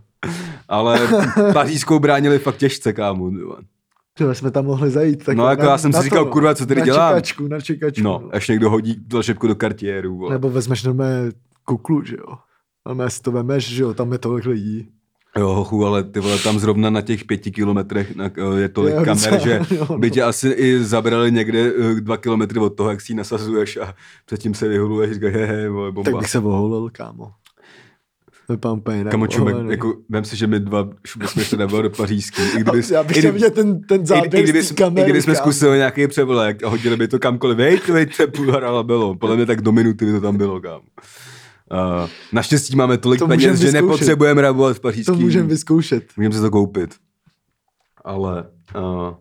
Ale 0.67 0.99
pařížskou 1.54 1.99
bránili 1.99 2.39
fakt 2.39 2.58
těžce, 2.58 2.93
kámo. 2.93 3.32
Tyhle 4.13 4.36
jsme 4.36 4.52
tam 4.52 4.65
mohli 4.65 4.91
zajít. 4.91 5.25
Tak 5.25 5.38
No, 5.38 5.47
jako 5.49 5.63
já 5.63 5.78
jsem 5.78 5.93
si 5.93 5.97
to, 5.97 6.04
říkal, 6.04 6.25
kurva, 6.25 6.56
co 6.56 6.65
tady 6.65 6.80
na 6.80 6.86
dělám? 6.86 7.10
Čekačku, 7.12 7.47
na 7.47 7.62
čekačku, 7.62 8.04
No, 8.04 8.30
až 8.32 8.47
někdo 8.47 8.69
hodí 8.69 8.95
šepku 9.21 9.47
do 9.47 9.56
kartiéru. 9.56 10.17
vole. 10.17 10.32
Nebo 10.32 10.49
vezmeš 10.49 10.84
normálně 10.84 11.32
kuklu, 11.65 12.04
že 12.04 12.15
jo. 12.15 12.38
A 12.86 13.10
si 13.10 13.21
to 13.21 13.32
vemeš, 13.32 13.69
že 13.69 13.84
jo, 13.84 13.93
tam 13.93 14.12
je 14.12 14.17
tolik 14.17 14.45
lidí. 14.45 14.89
Jo, 15.38 15.48
hochu, 15.54 15.86
ale 15.86 16.04
ty 16.04 16.20
vole, 16.20 16.39
tam 16.39 16.60
zrovna 16.60 16.89
na 16.89 17.02
těch 17.02 17.26
pěti 17.26 17.52
kilometrech 17.52 18.15
na, 18.15 18.30
je 18.58 18.70
tolik 18.70 18.94
Jo, 18.96 19.04
kamer, 19.06 19.15
docela, 19.15 19.38
že 19.38 19.62
jo, 19.76 19.86
no. 19.89 19.98
by 19.98 20.12
tě 20.12 20.24
asi 20.24 20.50
i 20.50 20.84
zabrali 20.84 21.32
někde 21.32 21.72
eh, 21.98 22.02
dva 22.02 22.18
kilometry 22.18 22.60
od 22.60 22.70
toho, 22.70 22.89
jak 22.89 23.02
si 23.02 23.12
ji 23.12 23.15
nasazuješ 23.15 23.78
a 23.78 23.94
předtím 24.26 24.54
se 24.54 24.68
vyhuluješ, 24.68 25.13
říkáš, 25.13 25.34
he, 25.34 25.46
he, 25.46 25.70
vole, 25.70 25.92
bomba. 25.92 26.12
Tak 26.12 26.20
bych 26.20 26.30
se 26.30 26.39
oholil, 26.39 26.89
kámo. 26.92 27.32
Jinak. 28.94 29.12
Kamo 29.12 29.28
jako, 29.72 29.94
vem 30.10 30.26
si, 30.26 30.38
že 30.38 30.48
my 30.48 30.60
dva 30.60 30.89
bychom 31.18 31.44
se 31.44 31.58
nebyli 31.58 31.84
do 31.84 31.89
pařížský. 31.89 32.42
I 32.42 32.60
kdyby, 32.62 32.82
Já 32.92 33.04
bych 33.04 33.18
i, 33.18 33.20
chtěl 33.20 33.32
kdyby- 33.32 33.44
vidět 33.44 33.54
ten, 33.54 33.82
ten 33.82 34.02
i, 34.02 34.06
záběr 34.06 34.36
i, 34.39 34.44
kdyby, 34.44 34.60
té 34.60 34.65
jsme- 34.65 34.76
kamery, 34.76 35.02
I 35.02 35.06
kdyby 35.06 35.22
jsme 35.22 35.36
zkusili 35.36 35.78
nějaký 35.78 36.08
převlek 36.08 36.63
a 36.63 36.70
hodili 36.70 36.98
by 36.98 37.08
to 37.08 37.20
kamkoliv, 37.20 37.58
hejte, 37.58 37.94
hejte, 37.94 38.28
půl 38.28 38.52
hora 38.52 38.84
bylo. 38.84 39.15
Podle 39.15 39.36
mě 39.36 39.46
tak 39.46 39.62
do 39.62 39.72
minuty 39.72 40.06
by 40.06 40.12
to 40.12 40.22
tam 40.22 40.38
bylo, 40.38 40.62
kámo. 40.62 40.84
Uh, 41.71 42.10
naštěstí 42.34 42.75
máme 42.75 42.97
tolik 42.97 43.19
To 43.19 43.27
peněz, 43.27 43.60
že 43.60 43.71
nepotřebujeme 43.71 44.41
rabovat 44.41 44.77
v 44.77 44.79
pařížský. 44.79 45.12
To 45.12 45.15
můžeme 45.15 45.47
vyzkoušet. 45.47 46.03
Můžeme 46.17 46.36
si 46.36 46.41
to 46.41 46.51
koupit. 46.51 46.95
Ale... 48.05 48.45
Uh, 48.77 49.13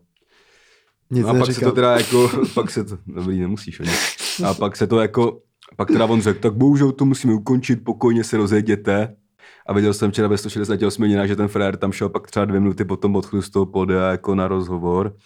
Nic 1.11 1.27
a 1.27 1.33
pak 1.33 1.41
se 1.41 1.51
neříkám. 1.51 1.71
to 1.71 1.75
teda 1.75 1.97
jako, 1.97 2.31
pak 2.55 2.71
se 2.71 2.85
to, 2.85 2.99
dobrý, 3.07 3.41
nemusíš 3.41 3.81
ani. 3.81 3.91
A 4.45 4.55
pak 4.55 4.77
se 4.77 4.87
to 4.87 5.01
jako, 5.01 5.41
pak 5.77 5.89
teda 5.89 6.05
on 6.05 6.21
řekl, 6.21 6.41
tak 6.41 6.55
bohužel 6.55 6.93
to 6.93 7.05
musíme 7.05 7.35
ukončit, 7.35 7.85
pokojně 7.85 8.25
se 8.25 8.37
rozjeděte. 8.37 9.17
A 9.67 9.73
viděl 9.73 9.95
jsem 9.95 10.11
včera 10.11 10.29
ve 10.29 10.39
168 10.39 11.03
hodinách, 11.03 11.29
že 11.29 11.37
ten 11.37 11.49
frér 11.49 11.77
tam 11.77 11.93
šel 11.93 12.09
pak 12.09 12.27
třeba 12.27 12.45
dvě 12.45 12.61
minuty 12.61 12.85
potom 12.85 13.17
odchodu 13.17 13.43
z 13.43 13.51
toho 13.51 13.67
podia 13.67 14.11
jako 14.11 14.35
na 14.35 14.49
rozhovor. 14.49 15.17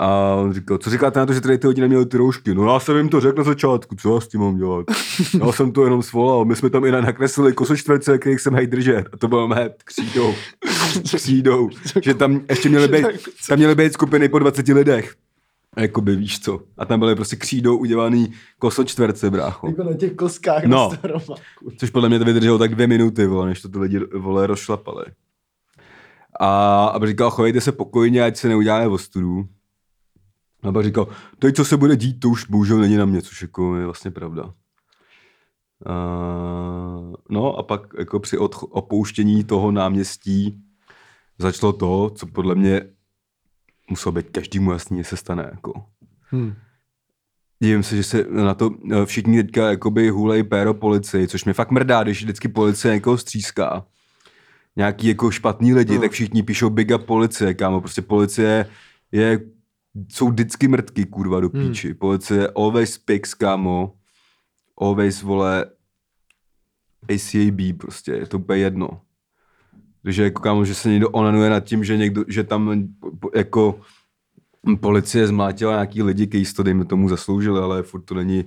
A 0.00 0.34
on 0.34 0.52
říkal, 0.52 0.78
co 0.78 0.90
říkáte 0.90 1.20
na 1.20 1.26
to, 1.26 1.32
že 1.32 1.40
tady 1.40 1.58
ty 1.58 1.68
lidi 1.68 1.80
neměli 1.80 2.06
ty 2.06 2.16
roušky? 2.16 2.54
No 2.54 2.72
já 2.72 2.80
jsem 2.80 2.96
jim 2.96 3.08
to 3.08 3.20
řekl 3.20 3.38
na 3.38 3.44
začátku, 3.44 3.94
co 3.96 4.14
já 4.14 4.20
s 4.20 4.28
tím 4.28 4.40
mám 4.40 4.56
dělat? 4.56 4.86
Já 5.46 5.52
jsem 5.52 5.72
to 5.72 5.84
jenom 5.84 6.02
svolal, 6.02 6.44
my 6.44 6.56
jsme 6.56 6.70
tam 6.70 6.84
i 6.84 6.90
nakreslili 6.92 7.52
kosočtverce, 7.52 8.18
kterých 8.18 8.40
jsem 8.40 8.54
hej 8.54 8.66
držet. 8.66 9.06
A 9.12 9.16
to 9.16 9.28
bylo 9.28 9.48
mé 9.48 9.70
křídou. 9.84 10.34
Křídou. 11.14 11.68
Že 12.02 12.14
tam 12.14 12.40
ještě 12.48 12.68
měly 12.68 12.88
být, 12.88 13.06
tam 13.48 13.58
měly 13.58 13.74
být 13.74 13.92
skupiny 13.92 14.28
po 14.28 14.38
20 14.38 14.68
lidech. 14.68 15.14
Jakoby 15.76 16.16
víš 16.16 16.40
co. 16.40 16.60
A 16.78 16.84
tam 16.84 16.98
byly 17.00 17.14
prostě 17.14 17.36
křídou 17.36 17.76
udělaný 17.76 18.32
kosočtverce, 18.58 19.30
brácho. 19.30 19.68
Jako 19.68 19.82
na 19.84 19.92
těch 19.96 20.12
koskách 20.14 20.64
No. 20.64 20.90
na. 21.02 21.18
Což 21.78 21.90
podle 21.90 22.08
mě 22.08 22.18
to 22.18 22.24
vydrželo 22.24 22.58
tak 22.58 22.74
dvě 22.74 22.86
minuty, 22.86 23.26
vole, 23.26 23.46
než 23.46 23.62
to 23.62 23.68
ty 23.68 23.78
lidi 23.78 24.00
vole 24.18 24.46
rozšlapali. 24.46 25.04
A 26.40 26.84
aby 26.86 27.06
říkal, 27.06 27.30
chovejte 27.30 27.60
se 27.60 27.72
pokojně, 27.72 28.24
ať 28.24 28.36
se 28.36 28.48
neuděláme 28.48 28.86
ostudu. 28.86 29.44
A 30.62 30.72
pak 30.72 30.84
říkal, 30.84 31.08
teď 31.38 31.56
co 31.56 31.64
se 31.64 31.76
bude 31.76 31.96
dít, 31.96 32.20
to 32.20 32.28
už 32.28 32.44
bohužel 32.44 32.78
není 32.78 32.96
na 32.96 33.04
mě, 33.04 33.22
což 33.22 33.42
jako 33.42 33.76
je 33.76 33.84
vlastně 33.84 34.10
pravda. 34.10 34.54
A, 35.86 35.94
no 37.30 37.56
a 37.58 37.62
pak 37.62 37.80
jako 37.98 38.20
při 38.20 38.36
odch- 38.38 38.68
opouštění 38.70 39.44
toho 39.44 39.70
náměstí 39.72 40.60
začalo 41.38 41.72
to, 41.72 42.10
co 42.14 42.26
podle 42.26 42.54
mě 42.54 42.82
muselo 43.90 44.12
být 44.12 44.30
každému 44.30 44.72
jasný, 44.72 44.98
že 44.98 45.04
se 45.04 45.16
stane. 45.16 45.48
Jako. 45.52 45.72
Hm. 46.32 46.54
Divím 47.62 47.82
se, 47.82 47.96
že 47.96 48.02
se 48.02 48.26
na 48.30 48.54
to 48.54 48.70
eh, 48.92 49.06
všichni 49.06 49.42
teďka 49.42 49.70
jakoby 49.70 50.08
hulej 50.08 50.42
péro 50.42 50.74
policii, 50.74 51.28
což 51.28 51.44
mě 51.44 51.54
fakt 51.54 51.70
mrdá, 51.70 52.02
když 52.02 52.22
vždycky 52.22 52.48
policie 52.48 52.94
někoho 52.94 53.18
stříská. 53.18 53.86
Nějaký 54.76 55.06
jako 55.08 55.30
špatný 55.30 55.74
lidi, 55.74 55.94
No. 55.94 56.00
tak 56.00 56.12
všichni 56.12 56.42
píšou 56.42 56.70
big 56.70 56.90
up 56.94 57.02
policie, 57.04 57.54
kámo. 57.54 57.80
Prostě 57.80 58.02
policie 58.02 58.66
je, 59.12 59.40
jsou 60.08 60.28
vždycky 60.28 60.68
mrtky, 60.68 61.06
kurva, 61.06 61.40
do 61.40 61.48
Hmm. 61.54 61.68
píči. 61.68 61.94
Policie 61.94 62.48
always 62.56 62.98
picks, 62.98 63.34
kámo. 63.34 63.92
Always, 64.80 65.22
vole, 65.22 65.66
ACAB 67.08 67.78
prostě, 67.78 68.12
je 68.12 68.26
to 68.26 68.38
úplně 68.38 68.58
jedno. 68.58 68.88
Takže 70.02 70.24
jako 70.24 70.42
kámo, 70.42 70.64
že 70.64 70.74
se 70.74 70.88
někdo 70.88 71.10
onanuje 71.10 71.50
nad 71.50 71.60
tím, 71.60 71.84
že 71.84 71.96
někdo, 71.96 72.24
že 72.28 72.44
tam 72.44 72.88
jako 73.34 73.80
policie 74.80 75.26
zmlátila 75.26 75.72
nějaký 75.72 76.02
lidi, 76.02 76.26
kteří 76.26 76.54
to 76.54 76.62
dejme 76.62 76.84
tomu 76.84 77.08
zasloužili, 77.08 77.60
ale 77.60 77.82
furt 77.82 78.00
to 78.02 78.14
není 78.14 78.44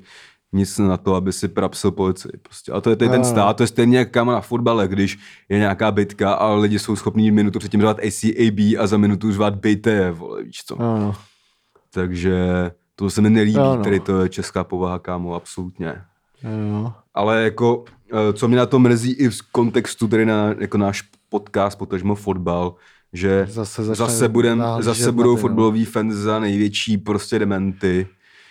nic 0.54 0.78
na 0.78 0.98
to, 0.98 1.16
aby 1.16 1.34
si 1.34 1.48
prapsil 1.48 1.92
policii. 1.92 2.32
Prostě. 2.42 2.72
A 2.72 2.82
to 2.82 2.90
je 2.90 2.96
tady 2.96 3.12
ten 3.12 3.24
stát, 3.26 3.58
to 3.58 3.64
je 3.64 3.68
stejně 3.68 3.98
jak 3.98 4.12
kámo 4.12 4.32
na 4.32 4.42
fotbale, 4.42 4.88
když 4.88 5.20
je 5.50 5.58
nějaká 5.58 5.92
bitka 5.92 6.34
a 6.34 6.54
lidi 6.54 6.80
jsou 6.80 6.96
schopní 6.96 7.32
minutu 7.32 7.60
předtím 7.60 7.82
řvát 7.82 8.00
ACAB 8.00 8.60
a 8.80 8.88
za 8.88 8.98
minutu 8.98 9.32
řvát 9.32 9.56
BTE, 9.56 10.12
vole, 10.12 10.44
víš 10.44 10.64
co. 10.66 10.82
Ano. 10.82 11.16
Takže 11.94 12.72
to 12.96 13.10
se 13.10 13.22
mi 13.22 13.30
nelíbí, 13.30 13.58
Jo, 13.58 13.76
no. 13.76 13.84
tady 13.84 14.00
to 14.00 14.22
je 14.22 14.30
česká 14.30 14.64
povaha, 14.64 15.00
kámo, 15.00 15.36
absolutně. 15.36 15.96
Jo. 16.44 16.94
Ale 17.14 17.44
jako, 17.44 17.84
eh, 18.14 18.34
co 18.34 18.48
mě 18.48 18.58
na 18.58 18.66
to 18.66 18.80
mrzí 18.80 19.12
i 19.12 19.30
v 19.30 19.42
kontextu 19.52 20.08
tady 20.08 20.26
na 20.26 20.56
jako 20.60 20.78
náš 20.78 21.02
podcast, 21.30 21.78
potažmo 21.78 22.16
fotbal, 22.16 22.76
že 23.14 23.48
Zase 23.50 23.84
zase, 23.84 24.28
budem, 24.28 24.64
zase 24.80 25.12
budou 25.12 25.36
ty, 25.36 25.38
no. 25.38 25.42
fotbaloví 25.42 25.86
fans 25.86 26.14
za 26.14 26.40
největší 26.40 26.98
prostě 26.98 27.40
dementy. 27.40 28.08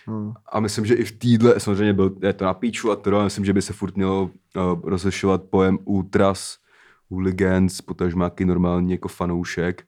Hm. 0.09 0.33
A 0.51 0.59
myslím, 0.59 0.85
že 0.85 0.93
i 0.93 1.03
v 1.03 1.11
týdle, 1.11 1.59
samozřejmě 1.59 1.93
byl, 1.93 2.15
je 2.21 2.33
to 2.33 2.45
na 2.45 2.53
píču 2.53 2.91
a 2.91 2.95
to, 2.95 3.15
ale 3.15 3.23
myslím, 3.23 3.45
že 3.45 3.53
by 3.53 3.61
se 3.61 3.73
furt 3.73 3.95
mělo 3.95 4.23
uh, 4.23 4.31
rozlišovat 4.83 5.43
pojem 5.43 5.77
ultras, 5.85 6.57
hooligans, 7.09 7.81
potažmo 7.81 8.19
nějaký 8.19 8.45
normální 8.45 8.91
jako 8.91 9.07
fanoušek. 9.07 9.83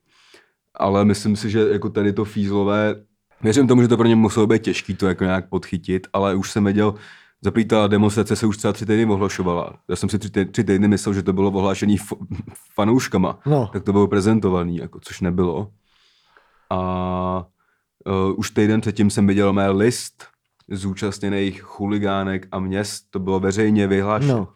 Ale 0.75 1.05
myslím 1.05 1.35
si, 1.35 1.49
že 1.49 1.69
jako 1.71 1.89
tady 1.89 2.13
to 2.13 2.25
fízlové, 2.25 2.95
věřím 3.43 3.67
tomu, 3.67 3.81
že 3.81 3.87
to 3.87 3.97
pro 3.97 4.07
ně 4.07 4.15
muselo 4.15 4.47
být 4.47 4.61
těžký 4.61 4.95
to 4.95 5.07
jako 5.07 5.23
nějak 5.23 5.49
podchytit, 5.49 6.07
ale 6.13 6.35
už 6.35 6.51
jsem 6.51 6.65
viděl 6.65 6.95
Zaprý 7.43 7.65
ta 7.65 7.87
demonstrace 7.87 8.35
se 8.35 8.45
už 8.45 8.57
třeba 8.57 8.73
tři 8.73 8.85
týdny 8.85 9.05
ohlašovala. 9.05 9.73
Já 9.89 9.95
jsem 9.95 10.09
si 10.09 10.19
tři, 10.19 10.45
tři 10.45 10.63
týdny 10.63 10.87
myslel, 10.87 11.13
že 11.13 11.23
to 11.23 11.33
bylo 11.33 11.51
ohlášený 11.51 11.97
fanouškama. 12.75 13.39
No. 13.45 13.69
Tak 13.73 13.83
to 13.83 13.91
bylo 13.91 14.07
prezentovaný, 14.07 14.77
jako, 14.77 14.99
což 14.99 15.21
nebylo. 15.21 15.71
A 16.69 17.45
uh, 18.05 18.39
už 18.39 18.51
týden 18.51 18.81
předtím 18.81 19.09
jsem 19.09 19.27
viděl 19.27 19.53
mé 19.53 19.69
list 19.69 20.27
zúčastněných 20.71 21.61
chuligánek 21.61 22.47
a 22.51 22.59
měst. 22.59 23.05
To 23.09 23.19
bylo 23.19 23.39
veřejně 23.39 23.87
vyhlášeno. 23.87 24.37
No. 24.37 24.47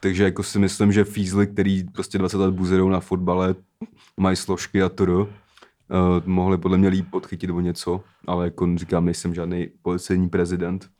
Takže 0.00 0.24
jako 0.24 0.42
si 0.42 0.58
myslím, 0.58 0.92
že 0.92 1.04
fízly, 1.04 1.46
který 1.46 1.84
prostě 1.84 2.18
20 2.18 2.36
let 2.36 2.54
buzerou 2.54 2.88
na 2.88 3.00
fotbale, 3.00 3.54
mají 4.16 4.36
složky 4.36 4.82
a 4.82 4.88
to 4.88 5.28
uh, 5.90 6.26
mohli 6.26 6.58
podle 6.58 6.78
mě 6.78 6.88
líp 6.88 7.06
podchytit 7.10 7.48
nebo 7.48 7.60
něco, 7.60 8.00
ale 8.26 8.44
jako 8.44 8.68
říkám, 8.76 9.04
nejsem 9.04 9.34
žádný 9.34 9.68
policejní 9.82 10.28
prezident. 10.28 10.90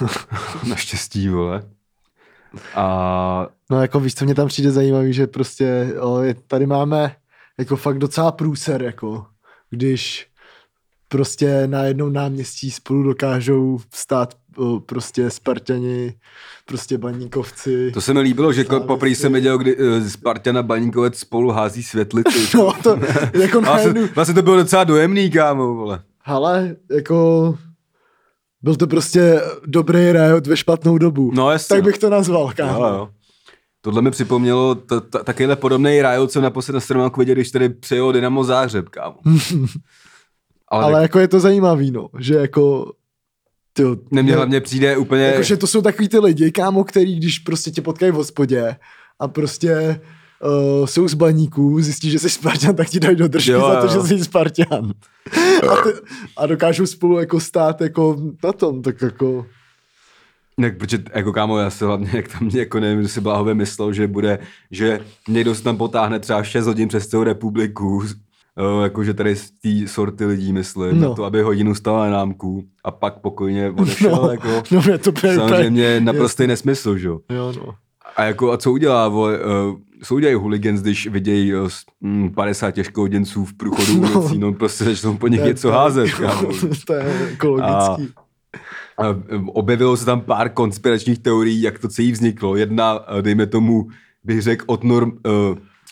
Naštěstí, 0.68 1.28
vole. 1.28 1.62
A 2.74 3.48
No 3.70 3.82
jako 3.82 4.00
víš, 4.00 4.14
co 4.14 4.24
mě 4.24 4.34
tam 4.34 4.48
přijde 4.48 4.70
zajímavý, 4.70 5.12
že 5.12 5.26
prostě 5.26 5.94
o, 6.00 6.22
je, 6.22 6.34
tady 6.34 6.66
máme 6.66 7.16
jako 7.58 7.76
fakt 7.76 7.98
docela 7.98 8.32
průser, 8.32 8.82
jako 8.82 9.26
když 9.70 10.26
prostě 11.08 11.66
na 11.66 11.84
jednom 11.84 12.12
náměstí 12.12 12.70
spolu 12.70 13.02
dokážou 13.02 13.78
vstát 13.90 14.34
o, 14.34 14.37
prostě 14.86 15.30
Spartani, 15.30 16.14
prostě 16.66 16.98
baníkovci. 16.98 17.90
to 17.94 18.00
se 18.00 18.14
mi 18.14 18.20
líbilo, 18.20 18.52
že 18.52 18.64
Slávisti. 18.64 18.86
poprvé 18.86 19.10
jsem 19.10 19.32
viděl, 19.32 19.58
kdy 19.58 19.76
uh, 19.76 20.06
Spartan 20.06 20.58
a 20.58 20.62
Baníkovec 20.62 21.18
spolu 21.18 21.50
hází 21.50 21.82
světlici. 21.82 22.56
No 22.56 22.72
to 22.82 22.98
jako 23.40 23.60
vlastně, 23.60 23.92
najednou, 23.92 24.08
vlastně 24.14 24.34
to 24.34 24.42
bylo 24.42 24.56
docela 24.56 24.84
dojemný, 24.84 25.30
kámo, 25.30 25.74
vole. 25.74 26.02
hele, 26.24 26.76
jako 26.90 27.54
byl 28.62 28.76
to 28.76 28.86
prostě 28.86 29.40
dobrý 29.66 30.12
riot 30.12 30.46
ve 30.46 30.56
špatnou 30.56 30.98
dobu. 30.98 31.30
No 31.34 31.50
jasně. 31.50 31.76
tak 31.76 31.84
bych 31.84 31.98
to 31.98 32.10
nazval, 32.10 32.52
kámo. 32.56 32.84
Jo, 32.86 32.94
jo. 32.94 33.08
Tohle 33.80 34.02
mi 34.02 34.10
připomnělo 34.10 34.74
t- 34.74 35.00
t- 35.00 35.18
takovýhle 35.24 35.56
podobný 35.56 36.02
riot, 36.02 36.30
co 36.32 36.40
naposled 36.40 36.74
na 36.74 36.80
Strománku 36.80 37.20
viděl, 37.20 37.34
když 37.34 37.50
tady 37.50 37.68
přijel 37.68 38.12
Dynamo 38.12 38.44
Záhřeb, 38.44 38.88
kámo. 38.88 39.16
Ale, 40.70 40.84
Ale 40.84 40.92
Ale 40.94 41.02
jako 41.02 41.18
je 41.18 41.28
to 41.28 41.40
zajímavý, 41.40 41.90
no, 41.90 42.08
že 42.18 42.34
jako 42.34 42.92
tyjo, 43.78 43.96
Nemě 44.10 44.32
ne- 44.32 44.36
hlavně 44.36 44.60
přijde 44.60 44.96
úplně... 44.96 45.24
Jakože 45.24 45.56
to 45.56 45.66
jsou 45.66 45.82
takový 45.82 46.08
ty 46.08 46.18
lidi, 46.18 46.52
kámo, 46.52 46.84
který 46.84 47.16
když 47.16 47.38
prostě 47.38 47.70
tě 47.70 47.82
potkají 47.82 48.12
v 48.12 48.14
hospodě 48.14 48.76
a 49.18 49.28
prostě 49.28 50.00
uh, 50.80 50.86
jsou 50.86 51.08
z 51.08 51.14
baníků, 51.14 51.80
zjistí, 51.80 52.10
že 52.10 52.18
jsi 52.18 52.30
Spartan, 52.30 52.76
tak 52.76 52.88
ti 52.88 53.00
dají 53.00 53.16
do 53.16 53.28
držky 53.28 53.50
Jo, 53.50 53.60
za 53.60 53.80
to, 53.80 53.86
jo. 53.86 54.06
že 54.06 54.18
jsi 54.18 54.24
Spartan. 54.24 54.92
A, 55.70 55.76
ty, 55.82 55.90
a 56.36 56.46
dokážou 56.46 56.86
spolu 56.86 57.18
jako 57.18 57.40
stát 57.40 57.80
jako 57.80 58.16
na 58.44 58.52
tom, 58.52 58.82
tak 58.82 59.02
jako... 59.02 59.46
Ne, 60.56 60.70
protože 60.70 60.98
jako 61.14 61.32
kámo, 61.32 61.58
já 61.58 61.70
se 61.70 61.84
hlavně, 61.84 62.10
jak 62.12 62.28
tam 62.28 62.48
jako 62.48 62.80
nevím, 62.80 63.02
že 63.02 63.08
si 63.08 63.20
bláhově 63.20 63.54
myslel, 63.54 63.92
že 63.92 64.06
bude, 64.06 64.38
že 64.70 65.00
někdo 65.28 65.54
se 65.54 65.62
tam 65.62 65.76
potáhne 65.76 66.18
třeba 66.18 66.42
6 66.42 66.66
hodin 66.66 66.88
přes 66.88 67.06
celou 67.06 67.22
republiku, 67.22 68.02
jakože 68.82 69.14
tady 69.14 69.36
z 69.36 69.50
té 69.50 69.68
sorty 69.88 70.24
lidí 70.26 70.52
myslím, 70.52 71.00
No. 71.00 71.08
na 71.08 71.14
to, 71.14 71.24
aby 71.24 71.42
hodinu 71.42 71.74
stala 71.74 72.04
na 72.06 72.10
námku 72.16 72.64
a 72.84 72.90
pak 72.90 73.18
pokojně 73.20 73.70
odešel, 73.70 74.10
No, 74.22 74.30
jako, 74.30 74.48
no 74.70 74.82
mě 74.86 74.98
to 74.98 75.10
úplně... 75.10 75.34
samozřejmě 75.34 76.00
naprostý 76.00 76.46
nesmysl, 76.46 76.96
že 76.96 77.08
jo. 77.08 77.20
No. 77.30 77.52
A 78.16 78.24
jako, 78.24 78.52
a 78.52 78.56
co 78.56 78.72
udělá, 78.72 79.08
vole, 79.08 79.38
uh, 79.38 79.76
co 80.04 80.14
udělají 80.14 80.34
hooligans, 80.36 80.80
když 80.80 81.06
vidějí 81.06 81.54
uh, 81.54 81.68
mm, 82.00 82.30
50 82.34 82.70
těžkohoděnců 82.70 83.44
v 83.44 83.54
průchodu 83.54 84.00
No. 84.00 84.20
ulicí, 84.20 84.38
no 84.38 84.52
prostě 84.52 84.84
začnou 84.84 85.16
po 85.16 85.28
nich 85.28 85.40
je- 85.40 85.46
něco 85.46 85.68
je- 85.68 85.74
házet, 85.74 86.10
kámo. 86.14 86.48
to 86.86 86.92
je 86.94 87.28
jako 87.30 87.48
logický. 87.48 88.14
A 88.98 89.06
eh, 89.08 89.14
objevilo 89.46 89.96
se 89.96 90.04
tam 90.04 90.20
pár 90.20 90.48
konspiračních 90.48 91.18
teorií, 91.18 91.62
jak 91.62 91.78
to 91.78 91.88
celý 91.88 92.12
vzniklo. 92.12 92.56
Jedna, 92.56 93.00
eh, 93.18 93.22
dejme 93.22 93.46
tomu, 93.46 93.88
bych 94.24 94.42
řekl 94.42 94.64
od 94.68 94.84
norm, 94.84 95.12
eh, 95.26 95.30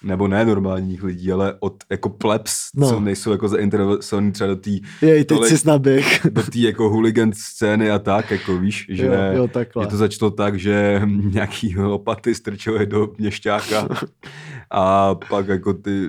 nebo 0.06 0.28
ne 0.28 0.44
normálních 0.44 1.02
lidí, 1.02 1.32
ale 1.32 1.54
od 1.60 1.74
jako 1.90 2.08
plebs, 2.08 2.52
No. 2.76 2.88
co 2.88 3.00
nejsou 3.00 3.30
jako 3.30 3.48
zainteresovaní 3.48 4.32
třeba 4.32 4.48
do 4.48 4.56
té 4.56 4.70
Jej, 5.02 5.24
teď 5.24 5.38
tolik- 5.38 5.64
naběh. 5.66 6.26
do 6.32 6.42
té 6.42 6.58
jako 6.58 6.88
hooligan 6.90 7.32
scény 7.34 7.90
a 7.90 7.98
tak, 7.98 8.30
jako 8.30 8.58
víš, 8.58 8.86
že, 8.88 9.06
Jo, 9.06 9.12
jo, 9.34 9.48
takhle. 9.48 9.84
že 9.84 9.90
to 9.90 9.96
začalo 9.96 10.30
tak, 10.30 10.58
že 10.58 11.02
nějaký 11.32 11.78
lopaty 11.78 12.34
strčily 12.34 12.86
do 12.86 13.12
měšťáka 13.18 13.88
a 14.70 15.14
pak 15.14 15.48
jako 15.48 15.72
ty, 15.74 16.08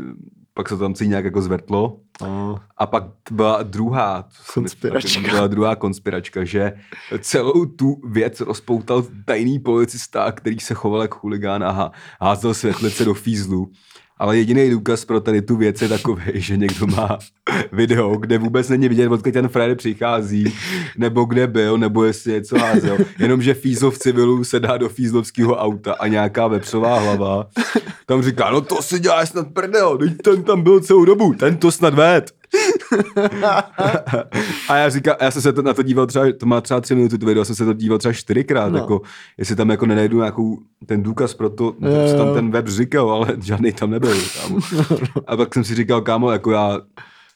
pak 0.53 0.69
se 0.69 0.75
to 0.75 0.79
tam 0.81 0.93
celý 0.93 1.09
nějak 1.09 1.25
jako 1.25 1.41
zvrtlo 1.41 1.97
No. 2.21 2.59
a 2.77 2.85
pak 2.85 3.03
byla 3.31 3.63
druhá 3.63 4.27
Konspiračka. 4.53 5.19
Byla 5.21 5.47
druhá 5.47 5.75
konspiračka, 5.75 6.43
že 6.43 6.73
celou 7.19 7.65
tu 7.65 8.01
věc 8.07 8.39
rozpoutal 8.41 9.03
tajný 9.25 9.59
policista, 9.59 10.31
který 10.31 10.59
se 10.59 10.73
choval 10.73 11.01
jak 11.01 11.15
chuligán 11.15 11.63
a 11.63 11.71
há- 11.71 11.91
házel 12.21 12.53
světlice 12.53 13.05
do 13.05 13.13
fízlu. 13.13 13.71
Ale 14.19 14.37
jediný 14.37 14.69
důkaz 14.69 15.05
pro 15.05 15.21
tady 15.21 15.41
tu 15.41 15.55
věc 15.55 15.81
je 15.81 15.89
takový, 15.89 16.21
že 16.33 16.57
někdo 16.57 16.87
má 16.87 17.19
video, 17.71 18.17
kde 18.17 18.37
vůbec 18.37 18.69
není 18.69 18.89
vidět, 18.89 19.07
odkud 19.11 19.33
ten 19.33 19.47
frajer 19.47 19.75
přichází, 19.75 20.53
nebo 20.97 21.25
kde 21.25 21.47
byl, 21.47 21.77
nebo 21.77 22.05
jestli 22.05 22.31
něco 22.31 22.59
házel. 22.59 22.97
Jenomže 23.19 23.53
fízl 23.53 23.91
v 23.91 23.97
civilu 23.97 24.43
se 24.43 24.59
dá 24.59 24.77
do 24.77 24.89
fízlovského 24.89 25.55
auta 25.55 25.93
a 25.93 26.07
nějaká 26.07 26.47
vepřová 26.47 26.99
hlava 26.99 27.47
tam 28.05 28.23
říká, 28.23 28.51
no 28.51 28.61
to 28.61 28.81
si 28.81 28.99
děláš 28.99 29.29
snad 29.29 29.47
prdel, 29.47 29.99
ten 30.23 30.43
tam 30.43 30.61
byl 30.61 30.79
celou 30.79 31.05
dobu, 31.05 31.33
ten 31.33 31.57
to 31.57 31.71
snad 31.71 31.93
ved. 31.93 32.36
a 34.69 34.75
já 34.77 34.89
říkám, 34.89 35.15
já 35.21 35.31
jsem 35.31 35.41
se 35.41 35.53
to, 35.53 35.61
na 35.61 35.73
to 35.73 35.83
díval 35.83 36.05
třeba, 36.07 36.25
to 36.39 36.45
má 36.45 36.61
třeba 36.61 36.81
tři 36.81 36.95
minuty 36.95 37.17
to 37.17 37.25
video, 37.25 37.41
já 37.41 37.45
jsem 37.45 37.55
se 37.55 37.65
to 37.65 37.73
díval 37.73 37.97
třeba 37.97 38.13
čtyřikrát, 38.13 38.71
No. 38.71 38.77
jako, 38.79 39.01
jestli 39.37 39.55
tam 39.55 39.69
jako 39.69 39.85
nenajdu 39.85 40.17
nějakou, 40.17 40.59
ten 40.85 41.03
důkaz 41.03 41.33
pro 41.33 41.49
to, 41.49 41.75
co 42.11 42.17
tam 42.17 42.33
ten 42.33 42.51
web 42.51 42.67
říkal, 42.67 43.11
ale 43.11 43.27
žádný 43.43 43.71
tam 43.71 43.89
nebyl, 43.89 44.13
kámo. 44.41 44.59
A 45.27 45.37
pak 45.37 45.53
jsem 45.53 45.63
si 45.63 45.75
říkal, 45.75 46.01
kámo, 46.01 46.31
jako 46.31 46.51
já 46.51 46.79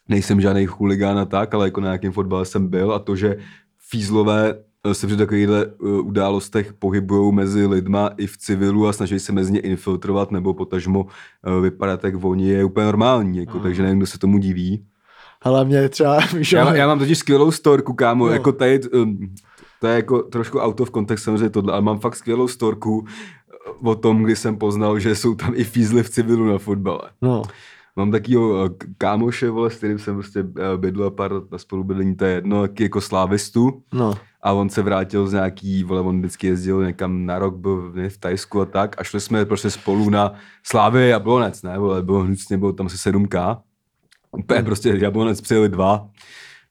nejsem 0.09 0.41
žádný 0.41 0.65
chuligán 0.65 1.19
a 1.19 1.25
tak, 1.25 1.53
ale 1.53 1.67
jako 1.67 1.81
na 1.81 1.87
nějakém 1.87 2.11
fotbale 2.11 2.45
jsem 2.45 2.67
byl 2.67 2.93
a 2.93 2.99
to, 2.99 3.15
že 3.15 3.37
fízlové 3.89 4.53
eh, 4.85 4.93
se 4.93 5.07
při 5.07 5.17
takovýchhle 5.17 5.65
uh, 5.65 6.07
událostech 6.07 6.73
pohybují 6.73 7.33
mezi 7.35 7.65
lidma 7.65 8.09
i 8.17 8.27
v 8.27 8.37
civilu 8.37 8.87
a 8.87 8.93
snaží 8.93 9.19
se 9.19 9.31
mezi 9.31 9.51
ně 9.51 9.59
infiltrovat 9.59 10.31
nebo 10.31 10.53
potažmo 10.53 11.03
uh, 11.03 11.63
vypadat 11.63 12.03
jak 12.03 12.23
oni, 12.23 12.49
je 12.49 12.63
úplně 12.63 12.85
normální, 12.85 13.37
jako, 13.37 13.59
takže 13.59 13.81
nevím, 13.83 13.97
kdo 13.97 14.07
se 14.07 14.19
tomu 14.19 14.37
diví. 14.37 14.85
Ale 15.41 15.65
mě 15.65 15.89
třeba, 15.89 16.17
Já, 16.53 16.61
ale- 16.65 16.77
já 16.77 16.87
mám 16.87 16.99
totiž 16.99 17.17
skvělou 17.17 17.51
storku, 17.51 17.93
kámo, 17.93 18.25
No. 18.27 18.31
jako 18.31 18.51
tady, 18.51 18.79
um, 18.89 19.35
to 19.79 19.87
je 19.87 19.95
jako 19.95 20.21
trošku 20.21 20.59
out 20.59 20.79
of 20.81 20.91
context 20.91 21.23
samozřejmě 21.25 21.49
tohle, 21.49 21.73
ale 21.73 21.81
mám 21.81 21.99
fakt 21.99 22.15
skvělou 22.15 22.47
storku 22.47 23.05
eh, 23.07 23.89
o 23.89 23.95
tom, 23.95 24.23
kdy 24.23 24.35
jsem 24.35 24.57
poznal, 24.57 24.99
že 24.99 25.15
jsou 25.15 25.35
tam 25.35 25.51
i 25.55 25.63
fízly 25.63 26.03
v 26.03 26.09
civilu 26.09 26.45
na 26.45 26.57
fotbale. 26.57 27.01
no. 27.21 27.41
Mám 27.95 28.11
takýho 28.11 28.65
eh, 28.65 28.69
kámoše, 28.97 29.49
vole, 29.49 29.69
s 29.69 29.75
kterým 29.75 29.99
jsem 29.99 30.13
prostě 30.15 30.39
eh, 30.39 30.77
bydlel 30.77 31.11
pár 31.11 31.33
let 31.33 31.43
na 31.51 31.57
spolubydlení, 31.57 32.15
to 32.15 32.25
je 32.25 32.31
jedno, 32.33 32.61
taky 32.61 32.83
jako 32.83 33.01
slávistu. 33.01 33.81
No. 33.93 34.13
A 34.43 34.51
on 34.53 34.69
se 34.69 34.81
vrátil 34.81 35.27
z 35.27 35.33
nějaký, 35.33 35.83
vole, 35.83 36.01
on 36.01 36.19
vždycky 36.19 36.47
jezdil 36.47 36.83
někam 36.85 37.25
na 37.25 37.39
rok, 37.39 37.55
byl 37.55 37.91
v 38.09 38.17
Tajsku 38.17 38.61
a 38.61 38.65
tak. 38.65 39.01
A 39.01 39.03
šli 39.03 39.19
jsme 39.19 39.45
prostě 39.45 39.69
spolu 39.69 40.09
na 40.09 40.33
Slávy 40.63 41.09
Jablonec, 41.09 41.61
ne, 41.63 41.79
vole, 41.79 42.03
bylo 42.03 42.19
hnusně, 42.19 42.57
bylo 42.57 42.73
tam 42.73 42.85
asi 42.85 43.09
7K. 43.11 43.57
Úplně 44.37 44.63
prostě 44.63 44.93
Jablonec 44.97 45.41
přijeli 45.41 45.69
dva, 45.69 46.09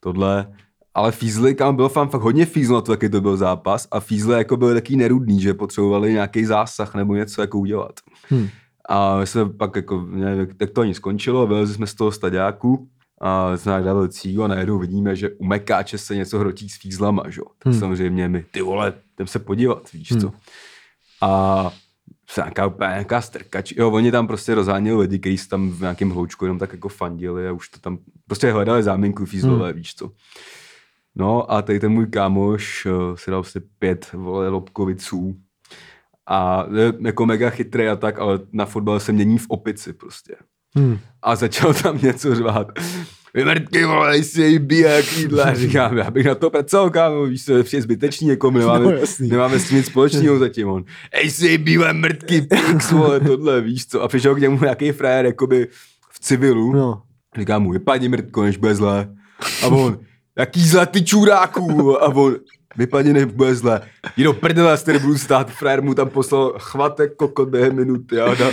tohle. 0.00 0.54
Ale 0.94 1.12
Fízly, 1.12 1.54
kam 1.54 1.76
byl 1.76 1.88
fan 1.88 2.08
fakt 2.08 2.22
hodně 2.22 2.46
fízl 2.46 2.74
na 2.74 2.80
to, 2.80 2.92
jaký 2.92 3.08
to 3.08 3.20
byl 3.20 3.36
zápas. 3.36 3.88
A 3.90 4.00
Fízle 4.00 4.38
jako 4.38 4.56
byly 4.56 4.74
taky 4.74 4.96
nerudný, 4.96 5.40
že 5.40 5.54
potřebovali 5.54 6.12
nějaký 6.12 6.44
zásah 6.44 6.94
nebo 6.94 7.14
něco 7.14 7.40
jako 7.40 7.58
udělat. 7.58 7.92
Hm. 8.30 8.48
A 8.88 9.18
my 9.18 9.26
jsme 9.26 9.48
pak 9.48 9.76
jako, 9.76 10.06
nevím, 10.10 10.46
tak 10.56 10.70
to 10.70 10.80
ani 10.80 10.94
skončilo, 10.94 11.46
vylezli 11.46 11.74
jsme 11.74 11.86
z 11.86 11.94
toho 11.94 12.12
staďáku 12.12 12.88
a 13.20 13.56
jsme 13.56 13.82
dávali 13.82 14.08
cíl 14.08 14.44
a 14.44 14.48
najednou 14.48 14.78
vidíme, 14.78 15.16
že 15.16 15.30
u 15.30 15.44
Mekáče 15.44 15.98
se 15.98 16.16
něco 16.16 16.38
hrotí 16.38 16.68
s 16.68 16.78
fízlama, 16.78 17.22
že? 17.28 17.40
jo. 17.40 17.44
Tak 17.58 17.72
Hmm. 17.72 17.80
samozřejmě 17.80 18.28
my, 18.28 18.44
ty 18.50 18.62
vole, 18.62 18.92
jdem 19.16 19.26
se 19.26 19.38
podívat, 19.38 19.92
víš 19.92 20.08
co. 20.08 20.28
Hmm. 20.28 20.38
A 21.20 21.70
se 21.70 21.79
nějaká 22.36 22.74
nějaká 22.80 23.20
strkač. 23.20 23.72
Jo, 23.76 23.90
oni 23.90 24.12
tam 24.12 24.26
prostě 24.26 24.54
rozháněli 24.54 25.00
lidi, 25.00 25.18
kteří 25.18 25.48
tam 25.48 25.70
v 25.70 25.80
nějakém 25.80 26.10
hloučku 26.10 26.44
jenom 26.44 26.58
tak 26.58 26.72
jako 26.72 26.88
fandili 26.88 27.48
a 27.48 27.52
už 27.52 27.68
to 27.68 27.80
tam 27.80 27.98
prostě 28.26 28.52
hledali 28.52 28.82
záminku 28.82 29.26
fízlové, 29.26 29.68
Hmm. 29.68 29.76
víš 29.76 29.94
co. 29.94 30.10
No 31.14 31.52
a 31.52 31.62
tady 31.62 31.80
ten 31.80 31.92
můj 31.92 32.06
kámoš 32.06 32.86
uh, 32.86 33.16
si 33.16 33.30
dal 33.30 33.42
prostě 33.42 33.60
pět 33.78 34.12
vole 34.12 34.48
lobkoviců 34.48 35.36
a 36.26 36.66
je 36.76 36.92
jako 37.00 37.26
mega 37.26 37.50
chytrý 37.50 37.88
a 37.88 37.96
tak, 37.96 38.18
ale 38.18 38.38
na 38.52 38.66
fotbal 38.66 39.00
se 39.00 39.12
mění 39.12 39.38
v 39.38 39.46
opici 39.48 39.92
prostě. 39.92 40.36
Hm. 40.78 40.98
A 41.22 41.36
začal 41.36 41.74
tam 41.74 41.98
něco 42.02 42.34
řvát. 42.34 42.72
Vy 43.34 43.44
mrtky, 43.44 43.84
vole, 43.84 44.22
si 44.22 44.40
jej 44.40 44.58
bije 44.58 44.88
jak 44.90 45.12
jídla. 45.18 45.44
A 45.44 45.54
Říkám, 45.54 45.96
já 45.98 46.10
bych 46.10 46.26
na 46.26 46.34
to 46.34 46.50
pracoval, 46.50 46.90
kámo, 46.90 47.24
víš 47.26 47.44
co, 47.44 47.56
je 47.56 47.62
přijde 47.62 47.82
zbytečný, 47.82 48.28
jako 48.28 48.50
my 48.50 48.58
nemáme, 48.58 48.84
No, 48.84 48.90
jasný. 48.90 49.28
nemáme 49.28 49.58
s 49.58 49.68
tím 49.68 49.76
nic 49.76 49.86
společného 49.86 50.38
zatím. 50.38 50.68
On, 50.68 50.84
ej, 51.12 51.30
si 51.30 51.46
jej 51.46 51.58
bíle 51.58 51.92
mrtky, 51.92 52.42
pix, 52.42 52.90
vole, 52.92 53.20
tohle, 53.20 53.60
víš 53.60 53.86
co. 53.86 54.02
A 54.02 54.08
přišel 54.08 54.34
k 54.34 54.38
němu 54.40 54.58
nějaký 54.62 54.92
frajer, 54.92 55.26
jakoby 55.26 55.68
v 56.10 56.20
civilu. 56.20 56.72
No. 56.72 57.02
Říkám 57.38 57.62
mu, 57.62 57.70
vypadni 57.70 58.08
mrtko, 58.08 58.42
než 58.42 58.56
bude 58.56 58.74
zlé. 58.74 59.08
A 59.62 59.66
on, 59.66 59.98
jaký 60.40 60.60
zlatý 60.68 61.04
čuráků. 61.04 62.02
A 62.02 62.06
on, 62.06 62.36
vypadně 62.76 63.12
nebude 63.12 63.54
zle. 63.54 63.80
Jdi 64.16 64.24
do 64.24 64.32
prdele, 64.32 64.76
z 64.76 64.84
budu 64.84 65.18
stát, 65.18 65.50
frajer 65.50 65.82
mu 65.82 65.94
tam 65.94 66.08
poslal 66.08 66.54
chvatek 66.58 67.16
kokot 67.16 67.48
během 67.48 67.76
minuty. 67.76 68.20
A 68.20 68.28
na, 68.28 68.50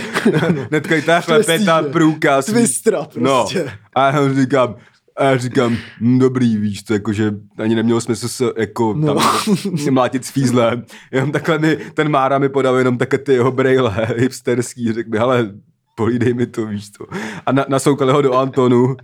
netkaj 0.70 1.02
takhle 1.02 1.42
pěta 1.44 1.82
průkaz. 1.82 2.46
Twistra 2.46 2.98
prostě. 3.02 3.64
No. 3.64 3.70
A 3.94 4.06
já 4.10 4.34
říkám, 4.34 4.74
a 5.16 5.24
já 5.24 5.36
říkám, 5.36 5.76
hm, 6.00 6.18
dobrý, 6.18 6.56
víš 6.56 6.82
to, 6.82 6.92
jakože 6.92 7.34
ani 7.58 7.74
nemělo 7.74 8.00
smysl 8.00 8.28
se 8.28 8.44
jako 8.56 8.94
No. 8.96 9.14
tam 9.14 9.94
mlátit 9.94 10.24
s 10.24 10.30
fízlem. 10.30 10.84
Jenom 11.12 11.32
takhle 11.32 11.58
mi, 11.58 11.76
ten 11.94 12.08
Mára 12.08 12.38
mi 12.38 12.48
podal 12.48 12.76
jenom 12.76 12.98
také 12.98 13.18
ty 13.18 13.32
jeho 13.32 13.52
brejle 13.52 13.94
hipsterský, 14.16 14.92
řekl 14.92 15.10
mi, 15.10 15.18
hele, 15.18 15.50
polídej 15.98 16.34
mi 16.34 16.46
to, 16.46 16.66
víš 16.66 16.90
to. 16.90 17.06
A 17.46 17.52
na, 17.52 17.66
nasoukali 17.68 18.12
ho 18.12 18.22
do 18.22 18.34
Antonu, 18.38 18.96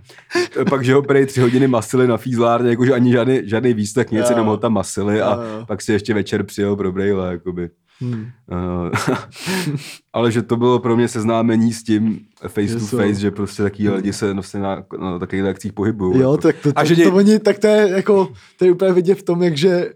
pak, 0.69 0.83
že 0.85 0.93
ho 0.93 1.01
prej 1.03 1.25
tři 1.25 1.41
hodiny 1.41 1.67
masili 1.67 2.07
na 2.07 2.17
fízlárně, 2.17 2.69
jakože 2.69 2.93
ani 2.93 3.11
žádný, 3.11 3.41
žádný 3.43 3.73
výstek, 3.73 4.11
nic, 4.11 4.29
jenom 4.29 4.47
ho 4.47 4.57
tam 4.57 4.73
masili 4.73 5.21
a 5.21 5.31
Jo, 5.35 5.65
pak 5.67 5.81
si 5.81 5.91
ještě 5.91 6.13
večer 6.13 6.43
přijel 6.43 6.75
pro 6.75 6.91
brejle, 6.91 7.31
jakoby. 7.31 7.69
Hmm. 7.99 8.25
Uh, 8.51 8.91
ale 10.13 10.31
že 10.31 10.41
to 10.41 10.55
bylo 10.57 10.79
pro 10.79 10.95
mě 10.95 11.07
seznámení 11.07 11.73
s 11.73 11.83
tím 11.83 12.19
face 12.47 12.67
Že 12.67 12.73
to 12.75 12.79
jsou- 12.85 12.97
face, 12.97 13.19
že 13.19 13.31
prostě 13.31 13.63
takový 13.63 13.89
lidi 13.89 14.13
se 14.13 14.33
vlastně 14.33 14.59
na, 14.59 14.83
na 14.99 15.19
takových 15.19 15.45
akcích 15.45 15.73
pohybují. 15.73 16.19
Jo, 16.19 16.31
jako. 16.31 16.37
tak 16.41 16.55
to, 16.63 16.73
to, 16.73 16.79
A 16.79 16.81
to, 16.81 16.87
že 16.87 16.95
to, 16.95 17.01
dě- 17.01 17.13
oni, 17.15 17.39
tak 17.39 17.59
to 17.59 17.67
je 17.67 17.89
jako, 17.89 18.27
to 18.59 18.65
je 18.65 18.71
úplně 18.71 18.93
vidět 18.93 19.15
v 19.15 19.23
tom, 19.23 19.43
jak 19.43 19.57
že 19.57 19.89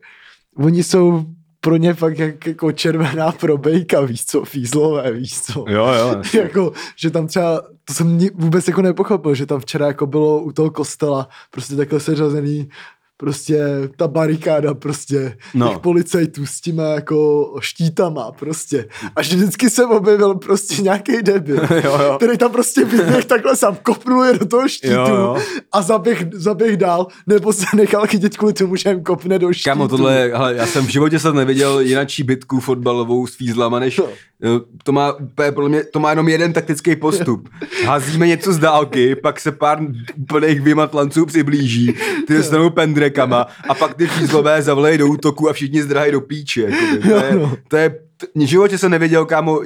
oni 0.57 0.83
jsou 0.83 1.23
pro 1.61 1.77
ně 1.77 1.93
fakt 1.93 2.19
jak, 2.19 2.47
jako 2.47 2.71
červená 2.71 3.31
probejka, 3.31 4.01
víš 4.01 4.25
co, 4.25 4.45
fízlové, 4.45 5.11
víš 5.11 5.41
co. 5.41 5.65
Jo, 5.67 5.87
jo. 5.87 6.21
jako, 6.41 6.71
že 6.95 7.11
tam 7.11 7.27
třeba, 7.27 7.61
to 7.85 7.93
jsem 7.93 8.17
vůbec 8.33 8.67
jako 8.67 8.81
nepochopil, 8.81 9.35
že 9.35 9.45
tam 9.45 9.59
včera 9.59 9.87
jako 9.87 10.07
bylo 10.07 10.41
u 10.41 10.51
toho 10.51 10.71
kostela 10.71 11.27
prostě 11.51 11.75
takhle 11.75 11.99
seřazený 11.99 12.69
prostě 13.19 13.59
ta 13.95 14.07
barikáda 14.07 14.73
prostě 14.73 15.37
No. 15.53 15.69
těch 15.69 15.79
policajtů 15.79 16.45
s 16.45 16.61
těma 16.61 16.83
jako 16.83 17.49
štítama 17.59 18.31
prostě. 18.31 18.85
A 19.15 19.21
že 19.21 19.35
vždycky 19.35 19.69
se 19.69 19.85
objevil 19.85 20.35
prostě 20.35 20.81
nějaký 20.81 21.21
debil, 21.21 21.55
Jo, 21.83 21.99
jo. 22.03 22.13
který 22.17 22.37
tam 22.37 22.51
prostě 22.51 22.85
vyběh 22.85 23.25
takhle 23.25 23.55
sám 23.55 23.77
kopnul 23.83 24.23
je 24.25 24.39
do 24.39 24.45
toho 24.45 24.67
štítu 24.67 24.93
Jo, 24.93 25.07
jo. 25.07 25.37
a 25.71 25.81
zaběh, 25.81 26.25
zaběh 26.33 26.77
dál, 26.77 27.07
nebo 27.27 27.53
se 27.53 27.65
nechal 27.75 28.07
chytit 28.07 28.37
kvůli 28.37 28.53
tomu, 28.53 28.75
že 28.75 28.89
jim 28.89 29.03
kopne 29.03 29.39
do 29.39 29.53
štítu. 29.53 29.69
Kámo, 29.69 29.87
tohle, 29.87 30.31
hele, 30.33 30.55
já 30.55 30.65
jsem 30.65 30.85
v 30.85 30.89
životě 30.89 31.19
snad 31.19 31.35
neviděl 31.35 31.79
jinačí 31.79 32.23
bitku 32.23 32.59
fotbalovou 32.59 33.27
s 33.27 33.35
fízlama, 33.35 33.79
než 33.79 33.97
No. 33.97 34.05
eh, 34.43 34.47
to 34.83 34.91
má, 34.91 35.13
úplně 35.13 35.51
podle 35.51 35.69
mě, 35.69 35.83
to 35.83 35.99
má 35.99 36.09
jenom 36.09 36.27
jeden 36.29 36.53
taktický 36.53 36.95
postup. 36.95 37.49
Házíme 37.85 38.27
něco 38.27 38.53
z 38.53 38.57
dálky, 38.59 39.15
pak 39.15 39.39
se 39.39 39.51
pár 39.51 39.79
úplných 40.21 40.61
vymatlanců 40.61 41.25
přiblíží, 41.25 41.93
ty 42.27 42.33
dostanou 42.37 42.69
pendrekama 43.09 43.47
a 43.69 43.73
pak 43.73 43.93
ty 43.93 44.07
fízlové 44.07 44.61
zavlejí 44.61 44.97
do 44.97 45.07
útoku 45.07 45.49
a 45.49 45.53
všichni 45.53 45.83
zdrahají 45.83 46.11
do 46.11 46.21
píče. 46.21 46.61
Jakoby. 46.61 47.09
To, 47.09 47.25
je, 47.25 47.35
no. 47.35 47.57
to 47.67 47.77
je 47.77 47.99
v 48.35 48.45
životě 48.45 48.77
jsem 48.77 48.91
nevěděl, 48.91 49.25
kámo, 49.25 49.61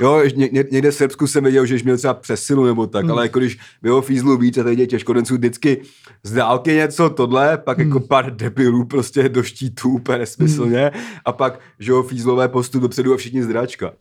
jo, 0.00 0.22
ně, 0.36 0.48
ně, 0.52 0.64
někde 0.70 0.90
v 0.90 0.94
Srbsku 0.94 1.26
jsem 1.26 1.44
věděl, 1.44 1.66
že 1.66 1.78
jsi 1.78 1.84
měl 1.84 1.96
třeba 1.96 2.14
přesilu 2.14 2.66
nebo 2.66 2.86
tak, 2.86 3.02
Hmm. 3.04 3.12
ale 3.12 3.22
jako 3.24 3.38
když 3.38 3.58
bylo 3.82 4.02
fízlu 4.02 4.36
víc 4.36 4.58
a 4.58 4.62
teď 4.64 4.78
je 4.78 4.86
těžkodenců 4.86 5.34
vždycky 5.34 5.82
z 6.22 6.32
dálky 6.32 6.72
něco, 6.72 7.10
tohle, 7.10 7.58
pak 7.58 7.78
Hmm. 7.78 7.88
jako 7.88 8.00
pár 8.00 8.36
debilů 8.36 8.84
prostě 8.84 9.28
do 9.28 9.42
štítů 9.42 9.90
úplně 9.90 10.18
nesmyslně 10.18 10.90
a 11.24 11.32
pak, 11.32 11.60
že 11.78 11.90
jo, 11.92 12.02
fízlové 12.02 12.48
postup 12.48 12.82
dopředu 12.82 13.14
a 13.14 13.16
všichni 13.16 13.42
zdračka. 13.42 13.92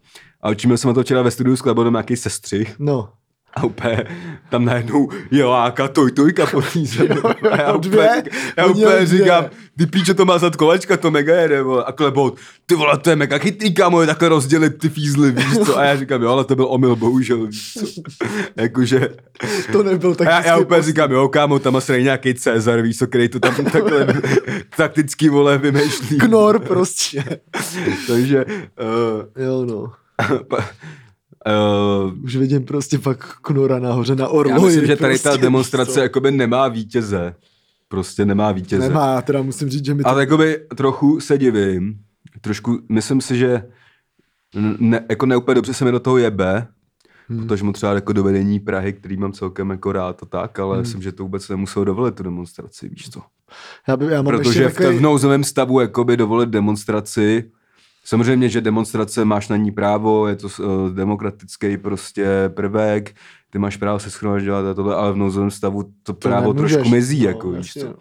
A 0.41 0.49
učil 0.49 0.77
jsem 0.77 0.87
na 0.87 0.93
to 0.93 1.03
včera 1.03 1.21
ve 1.21 1.31
studiu 1.31 1.55
s 1.55 1.61
Klebonem 1.61 1.93
nějaký 1.93 2.15
sestřih 2.15 2.75
No. 2.79 3.09
A 3.55 3.63
úplně 3.63 4.03
tam 4.49 4.65
najednou 4.65 5.09
jeláka, 5.31 5.87
toj, 5.87 6.11
tojka 6.11 6.45
po 6.45 6.61
té 6.61 6.79
zemi. 6.85 7.09
A 7.51 7.61
já 7.61 7.77
dvě. 7.77 7.99
úplně, 7.99 8.23
já 8.57 8.65
úplně 8.65 9.05
říkám, 9.05 9.45
ty 9.77 9.85
píče 9.85 10.13
to 10.13 10.25
má 10.25 10.37
zad 10.37 10.55
kolečka, 10.55 10.97
to 10.97 11.11
mega 11.11 11.35
jede, 11.35 11.61
vole. 11.61 11.83
A 11.83 11.91
Klebot, 11.91 12.35
ty 12.65 12.75
vole, 12.75 12.97
to 12.97 13.09
je 13.09 13.15
mega 13.15 13.37
chytrý, 13.37 13.73
kámo, 13.73 14.01
je 14.01 14.07
takhle 14.07 14.29
rozdělit 14.29 14.69
ty 14.69 14.89
fízly, 14.89 15.31
víš 15.31 15.57
co? 15.65 15.77
A 15.77 15.83
já 15.83 15.95
říkám, 15.95 16.21
jo, 16.21 16.29
ale 16.29 16.45
to 16.45 16.55
byl 16.55 16.67
omyl, 16.69 16.95
bohužel, 16.95 17.47
víš 17.47 17.73
co? 17.73 18.01
Jakože, 18.55 19.09
To 19.71 19.83
nebyl 19.83 20.15
tak 20.15 20.27
já, 20.27 20.45
já 20.45 20.57
úplně 20.57 20.81
říkám, 20.81 21.11
jo, 21.11 21.27
kámo, 21.27 21.59
tam 21.59 21.75
asi 21.75 21.91
není 21.91 22.03
nějaký 22.03 22.33
Cezar, 22.33 22.81
víš 22.81 22.97
co, 22.97 23.07
který 23.07 23.29
to 23.29 23.39
tam 23.39 23.55
takhle 23.55 24.07
takticky, 24.77 25.29
vole, 25.29 25.57
vymýšlí. 25.57 26.17
Knor 26.17 26.59
prostě. 26.59 27.23
Takže, 28.07 28.45
uh, 28.45 29.43
Jo 29.43 29.65
no. 29.65 29.91
Uh, 32.05 32.23
Už 32.23 32.35
vidím 32.35 32.65
prostě 32.65 32.99
pak 32.99 33.37
Knora 33.41 33.79
nahoře 33.79 34.15
na 34.15 34.27
orloji. 34.27 34.61
já 34.61 34.65
myslím, 34.65 34.85
že 34.87 34.95
tady 34.95 35.19
ta 35.19 35.29
prostě, 35.29 35.41
demonstrace 35.41 35.91
víš 35.91 35.95
co. 35.95 35.99
jakoby 35.99 36.31
nemá 36.31 36.67
vítěze. 36.67 37.35
Prostě 37.87 38.25
nemá 38.25 38.51
vítěze. 38.51 38.87
Nemá, 38.87 39.21
teda 39.21 39.41
musím 39.41 39.69
říct, 39.69 39.85
že 39.85 39.93
mi 39.93 40.03
to... 40.03 40.09
Ale 40.09 40.21
jakoby 40.21 40.59
trochu 40.75 41.19
se 41.19 41.37
divím. 41.37 41.99
Trošku, 42.41 42.79
myslím 42.89 43.21
si, 43.21 43.37
že 43.37 43.63
ne, 44.79 45.05
jako 45.09 45.25
neúplně 45.25 45.55
dobře 45.55 45.73
se 45.73 45.85
mi 45.85 45.91
do 45.91 45.99
toho 45.99 46.17
jebe, 46.17 46.67
hmm. 47.27 47.47
protože 47.47 47.63
mu 47.63 47.73
třeba 47.73 47.93
jako 47.93 48.13
do 48.13 48.23
vedení 48.23 48.59
Prahy, 48.59 48.93
který 48.93 49.17
mám 49.17 49.33
celkem 49.33 49.69
jako 49.69 49.91
rád 49.91 50.23
a 50.23 50.25
tak, 50.25 50.59
ale 50.59 50.75
hmm. 50.75 50.81
myslím, 50.81 51.01
že 51.01 51.11
to 51.11 51.23
vůbec 51.23 51.49
nemuselo 51.49 51.85
dovolit 51.85 52.15
tu 52.15 52.23
demonstraci, 52.23 52.89
víš 52.89 53.09
co. 53.09 53.21
Já, 53.87 53.97
by, 53.97 54.05
já 54.05 54.21
mám 54.21 54.37
Protože 54.37 54.63
ještě 54.63 54.69
v, 54.69 54.77
takový... 54.77 55.01
nouzovém 55.01 55.43
stavu 55.43 55.79
jakoby 55.79 56.17
dovolit 56.17 56.49
demonstraci, 56.49 57.51
samozřejmě, 58.05 58.49
že 58.49 58.61
demonstrace 58.61 59.25
máš 59.25 59.49
na 59.49 59.57
ní 59.57 59.71
právo, 59.71 60.27
je 60.27 60.35
to 60.35 60.47
uh, 60.47 60.89
demokratický 60.89 61.77
prostě 61.77 62.27
prvek, 62.47 63.15
ty 63.49 63.59
máš 63.59 63.77
právo 63.77 63.99
se 63.99 64.11
schromažďovat 64.11 64.65
a 64.65 64.73
tohle, 64.73 64.95
ale 64.95 65.13
v 65.13 65.15
nouzovém 65.15 65.51
stavu 65.51 65.83
to, 66.03 66.13
právo 66.13 66.53
nemůžeš, 66.53 66.73
trošku 66.75 66.91
mizí, 66.91 67.23
no, 67.23 67.27
jako 67.27 67.51
víš 67.51 67.73
co. 67.73 67.85
no. 67.85 67.93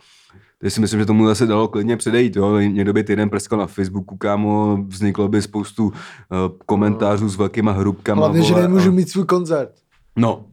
Já 0.63 0.71
si 0.71 0.81
myslím, 0.81 1.01
že 1.01 1.07
tomu 1.07 1.27
zase 1.27 1.47
dalo 1.47 1.69
klidně 1.69 1.97
předejít. 1.97 2.37
Jo? 2.37 2.59
Někdo 2.59 2.93
by 2.93 3.05
týden 3.05 3.31
prskal 3.31 3.59
na 3.59 3.67
Facebooku, 3.67 4.17
kámo, 4.17 4.79
vzniklo 4.87 5.29
by 5.29 5.43
spoustu 5.43 5.85
uh, 5.85 5.93
komentářů 6.67 7.29
s 7.29 7.37
velkýma 7.37 7.73
hrubkama. 7.73 8.21
Hlavně, 8.21 8.43
že 8.43 8.53
vole, 8.53 8.63
nemůžu 8.63 8.89
a... 8.89 8.93
mít 8.93 9.09
svůj 9.09 9.25
koncert. 9.25 9.71
No, 10.17 10.45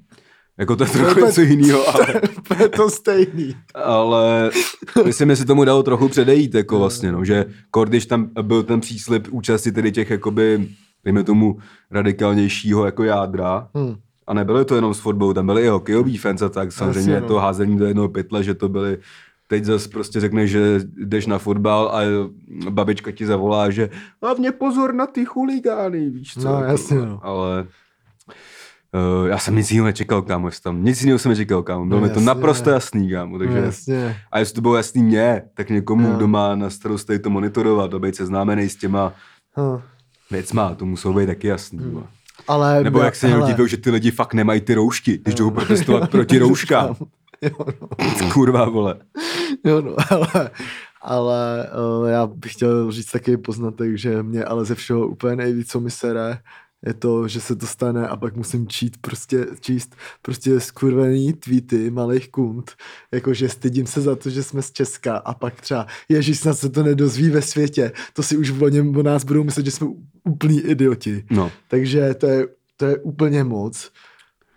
jako 0.58 0.76
to 0.76 0.84
je 0.84 0.90
To 0.90 0.98
je 0.98 1.04
trochu 1.04 1.12
úplně- 1.20 1.26
něco 1.28 1.42
jiného, 1.42 1.90
ale, 1.96 2.22
To 2.48 2.64
je 2.64 2.70
to 2.70 2.90
stejný. 2.90 3.56
ale 3.76 4.52
myslím, 5.06 5.30
že 5.30 5.36
se 5.36 5.46
tomu 5.46 5.66
dalo 5.66 5.84
trochu 5.84 6.08
předejít, 6.08 6.56
jako 6.56 6.80
vlastně, 6.80 7.12
no, 7.12 7.26
že 7.26 7.46
kor, 7.72 7.90
když 7.90 8.06
tam 8.06 8.30
byl 8.42 8.64
ten 8.64 8.80
příslip 8.80 9.28
účasti 9.32 9.72
tedy 9.72 9.92
těch, 9.92 10.10
jakoby, 10.10 10.68
dejme 11.04 11.24
tomu, 11.24 11.58
radikálnějšího 11.92 12.86
jako 12.86 13.04
jádra, 13.04 13.68
Hm. 13.78 13.96
a 14.28 14.34
nebyly 14.34 14.66
to 14.66 14.76
jenom 14.76 14.94
s 14.94 15.00
fotbalou, 15.00 15.34
tam 15.34 15.46
byly 15.46 15.62
i 15.64 15.68
hokejový 15.68 16.18
fans 16.18 16.42
a 16.42 16.50
tak, 16.50 16.72
samozřejmě 16.72 17.00
Jasně, 17.14 17.22
no. 17.22 17.28
to 17.28 17.36
házení 17.40 17.78
do 17.78 17.86
jednoho 17.86 18.10
pytle, 18.10 18.44
že 18.44 18.54
to 18.54 18.70
byly 18.70 18.98
teď 19.48 19.64
zase 19.66 19.90
prostě 19.90 20.20
řekneš, 20.20 20.52
že 20.52 20.80
jdeš 20.98 21.26
na 21.26 21.38
fotbal 21.38 21.88
a 21.94 22.02
babička 22.70 23.12
ti 23.12 23.26
zavolá, 23.26 23.70
že 23.70 23.90
hlavně 24.22 24.52
pozor 24.52 24.94
na 24.94 25.08
ty 25.08 25.26
chuligány, 25.26 26.10
víš 26.10 26.34
co. 26.34 26.48
No, 26.48 26.54
jako, 26.54 26.72
jasně, 26.72 26.98
no. 26.98 27.20
Ale 27.24 27.68
uh, 29.22 29.28
já 29.28 29.38
jsem 29.38 29.56
nic 29.56 29.72
jiného 29.72 29.86
nečekal, 29.86 30.22
kámo, 30.22 30.48
jestli 30.48 30.62
tam, 30.62 30.84
nic 30.84 31.02
jiného 31.02 31.20
jsem 31.20 31.30
nečekal, 31.30 31.64
kámo, 31.64 31.86
bylo 31.86 32.00
No, 32.00 32.08
mi 32.08 32.14
to 32.14 32.20
naprosto 32.20 32.70
jasný, 32.70 33.10
kámo, 33.12 33.40
takže, 33.40 33.58
No, 33.60 33.66
jasně. 33.66 34.18
a 34.32 34.40
jestli 34.40 34.56
to 34.56 34.62
bylo 34.62 34.76
jasný 34.76 35.04
mě, 35.04 35.42
tak 35.54 35.70
někomu, 35.70 36.08
Jo. 36.10 36.14
kdo 36.16 36.28
má 36.28 36.56
na 36.56 36.70
starost 36.70 37.06
tady 37.06 37.20
to 37.20 37.30
monitorovat, 37.30 37.94
a 37.94 38.00
být 38.00 38.16
seznámený 38.16 38.70
s 38.70 38.76
těma 38.76 39.14
Hm. 39.60 39.80
věcma, 40.32 40.76
to 40.76 40.86
muselo 40.86 41.14
být 41.14 41.26
taky 41.26 41.48
jasný. 41.48 41.80
Hmm. 41.80 42.04
Ale... 42.48 42.84
Nebo 42.84 43.02
jak 43.02 43.16
se 43.16 43.28
někdo 43.28 43.46
divil, 43.48 43.68
že 43.68 43.78
ty 43.78 43.92
lidi 43.92 44.12
fakt 44.12 44.34
nemají 44.34 44.62
ty 44.62 44.74
roušky, 44.74 45.18
když 45.24 45.36
jdou 45.36 45.52
protestovat 45.52 46.10
proti 46.12 46.38
rouškám. 46.38 46.96
Jo, 47.42 47.52
no. 47.82 48.30
Kurva, 48.34 48.70
vole. 48.70 48.96
Jo, 49.66 49.82
no, 49.82 49.96
ale, 50.10 50.50
ale 51.02 51.70
uh, 52.00 52.08
já 52.10 52.28
bych 52.28 52.54
chtěl 52.54 52.92
říct 52.92 53.12
takový 53.12 53.38
poznatek, 53.38 53.98
že 53.98 54.24
mě 54.24 54.46
ale 54.46 54.66
ze 54.66 54.76
všeho 54.76 55.08
úplně 55.08 55.36
nejvíc, 55.36 55.72
co 55.72 55.80
mi 55.80 55.92
sere, 55.92 56.38
je 56.86 56.94
to, 56.94 57.28
že 57.28 57.42
se 57.42 57.56
to 57.56 57.66
stane 57.68 58.08
a 58.08 58.16
pak 58.16 58.36
musím 58.36 58.68
čít 58.68 58.98
prostě, 59.02 59.48
číst 59.60 59.96
prostě 60.22 60.60
skurvený 60.60 61.34
tweety 61.34 61.92
malých 61.92 62.30
kund, 62.30 62.72
jakože 63.12 63.50
stydím 63.50 63.88
se 63.88 64.02
za 64.02 64.16
to, 64.16 64.30
že 64.30 64.44
jsme 64.44 64.62
z 64.62 64.72
Česka 64.72 65.18
a 65.18 65.34
pak 65.34 65.62
třeba, 65.62 65.88
ježíš, 66.10 66.40
snad 66.40 66.58
se 66.58 66.70
to 66.70 66.84
nedozví 66.84 67.30
ve 67.30 67.42
světě, 67.42 67.92
to 68.14 68.24
si 68.24 68.38
už 68.38 68.50
v 68.50 68.70
něm 68.70 68.98
o 68.98 69.04
nás 69.04 69.24
budou 69.24 69.44
myslet, 69.44 69.66
že 69.66 69.72
jsme 69.72 69.88
úplní 70.24 70.60
idioti. 70.60 71.26
No, 71.30 71.52
Takže 71.68 72.14
to 72.14 72.28
je, 72.28 72.48
to 72.78 72.86
je 72.86 72.98
úplně 72.98 73.44
moc. 73.44 73.92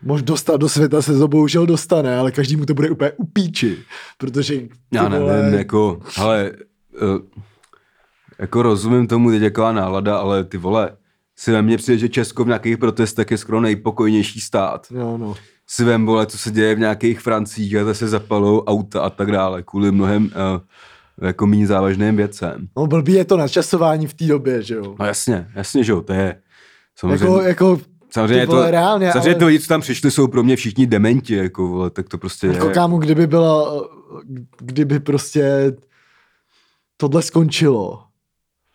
Možná 0.02 0.24
dostat 0.24 0.56
do 0.56 0.68
světa 0.68 1.02
se 1.02 1.18
to 1.18 1.28
bohužel 1.28 1.66
dostane, 1.66 2.16
ale 2.16 2.32
každý 2.32 2.56
mu 2.56 2.66
to 2.66 2.74
bude 2.74 2.90
úplně 2.90 3.12
upíči, 3.16 3.78
protože... 4.18 4.60
já 4.92 5.08
nevím, 5.08 5.54
jako, 5.54 6.00
ale 6.16 6.52
uh, 7.02 7.18
jako 8.38 8.62
rozumím 8.62 9.06
tomu, 9.06 9.30
teď 9.30 9.42
jaková 9.42 9.72
nálada, 9.72 10.18
ale 10.18 10.44
ty 10.44 10.58
vole, 10.58 10.96
si 11.36 11.52
ve 11.52 11.62
mně 11.62 11.76
přijde, 11.76 11.98
že 11.98 12.08
Česko 12.08 12.44
v 12.44 12.46
nějakých 12.46 12.78
protestech 12.78 13.30
je 13.30 13.38
skoro 13.38 13.60
nejpokojnější 13.60 14.40
stát. 14.40 14.86
Jo, 14.90 15.18
no. 15.18 15.34
Si 15.66 15.84
vem, 15.84 16.06
vole, 16.06 16.26
co 16.26 16.38
se 16.38 16.50
děje 16.50 16.74
v 16.74 16.78
nějakých 16.78 17.20
Francích, 17.20 17.76
a 17.76 17.94
se 17.94 18.08
zapalou 18.08 18.64
auta 18.64 19.00
a 19.00 19.10
tak 19.10 19.32
dále, 19.32 19.62
kvůli 19.62 19.92
mnohem 19.92 20.24
uh, 20.24 21.26
jako 21.26 21.46
méně 21.46 21.66
závažným 21.66 22.16
věcem. 22.16 22.68
no 22.76 22.86
blbý 22.86 23.12
je 23.12 23.24
to 23.24 23.36
načasování 23.36 24.06
v 24.06 24.14
té 24.14 24.24
době, 24.24 24.62
že 24.62 24.74
jo. 24.74 24.96
No 24.98 25.06
jasně, 25.06 25.48
jasně, 25.54 25.84
že 25.84 25.92
jo, 25.92 26.00
to 26.00 26.12
je 26.12 26.40
samozřejmě... 26.96 27.24
Jako, 27.24 27.42
jako, 27.42 27.80
Samozřejmě, 28.10 28.40
ty 28.40 28.46
to, 28.46 28.52
vole, 28.52 28.70
reálně, 28.70 29.12
samozřejmě 29.12 29.30
ale- 29.30 29.38
to 29.38 29.46
lidi, 29.46 29.60
co 29.60 29.68
tam 29.68 29.80
přišli, 29.80 30.10
jsou 30.10 30.28
pro 30.28 30.42
mě 30.42 30.56
všichni 30.56 30.86
dementi, 30.86 31.34
jako, 31.34 31.68
vole, 31.68 31.90
tak 31.90 32.08
to 32.08 32.18
prostě 32.18 32.46
jako 32.46 32.68
je. 32.68 32.74
kámo, 32.74 32.98
kdyby 32.98 33.26
byla 33.26 33.82
kdyby 34.58 35.00
prostě 35.00 35.72
tohle 36.96 37.22
skončilo 37.22 38.04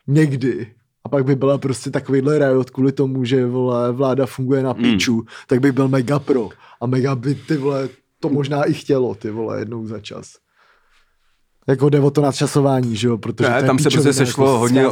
někdy 0.08 0.68
a 1.04 1.10
pak 1.10 1.26
by 1.26 1.36
byla 1.36 1.58
prostě 1.58 1.92
takovýhle 1.92 2.40
riot 2.40 2.70
kvůli 2.70 2.92
tomu, 2.92 3.26
že 3.26 3.46
vole, 3.46 3.92
vláda 3.92 4.26
funguje 4.26 4.64
na 4.64 4.74
píču, 4.74 5.16
mm. 5.16 5.22
tak 5.48 5.60
bych 5.60 5.72
byl 5.72 5.88
mega 5.88 6.20
pro. 6.20 6.50
A 6.82 6.86
mega 6.86 7.16
by 7.16 7.36
ty 7.36 7.58
vole, 7.58 7.90
to 8.20 8.30
možná 8.30 8.64
i 8.64 8.74
chtělo, 8.74 9.16
ty 9.16 9.30
vole, 9.30 9.60
jednou 9.60 9.88
za 9.88 10.00
čas. 10.00 10.34
Jako 11.68 11.90
jde 11.90 12.00
o 12.00 12.12
to 12.12 12.22
nadčasování, 12.22 12.96
že 12.96 13.08
jo? 13.08 13.18
Protože 13.18 13.50
ne, 13.50 13.64
tam 13.64 13.80
se 13.80 13.90
prostě 13.90 14.14
sešlo 14.14 14.46
jako 14.46 14.60
hodně, 14.60 14.86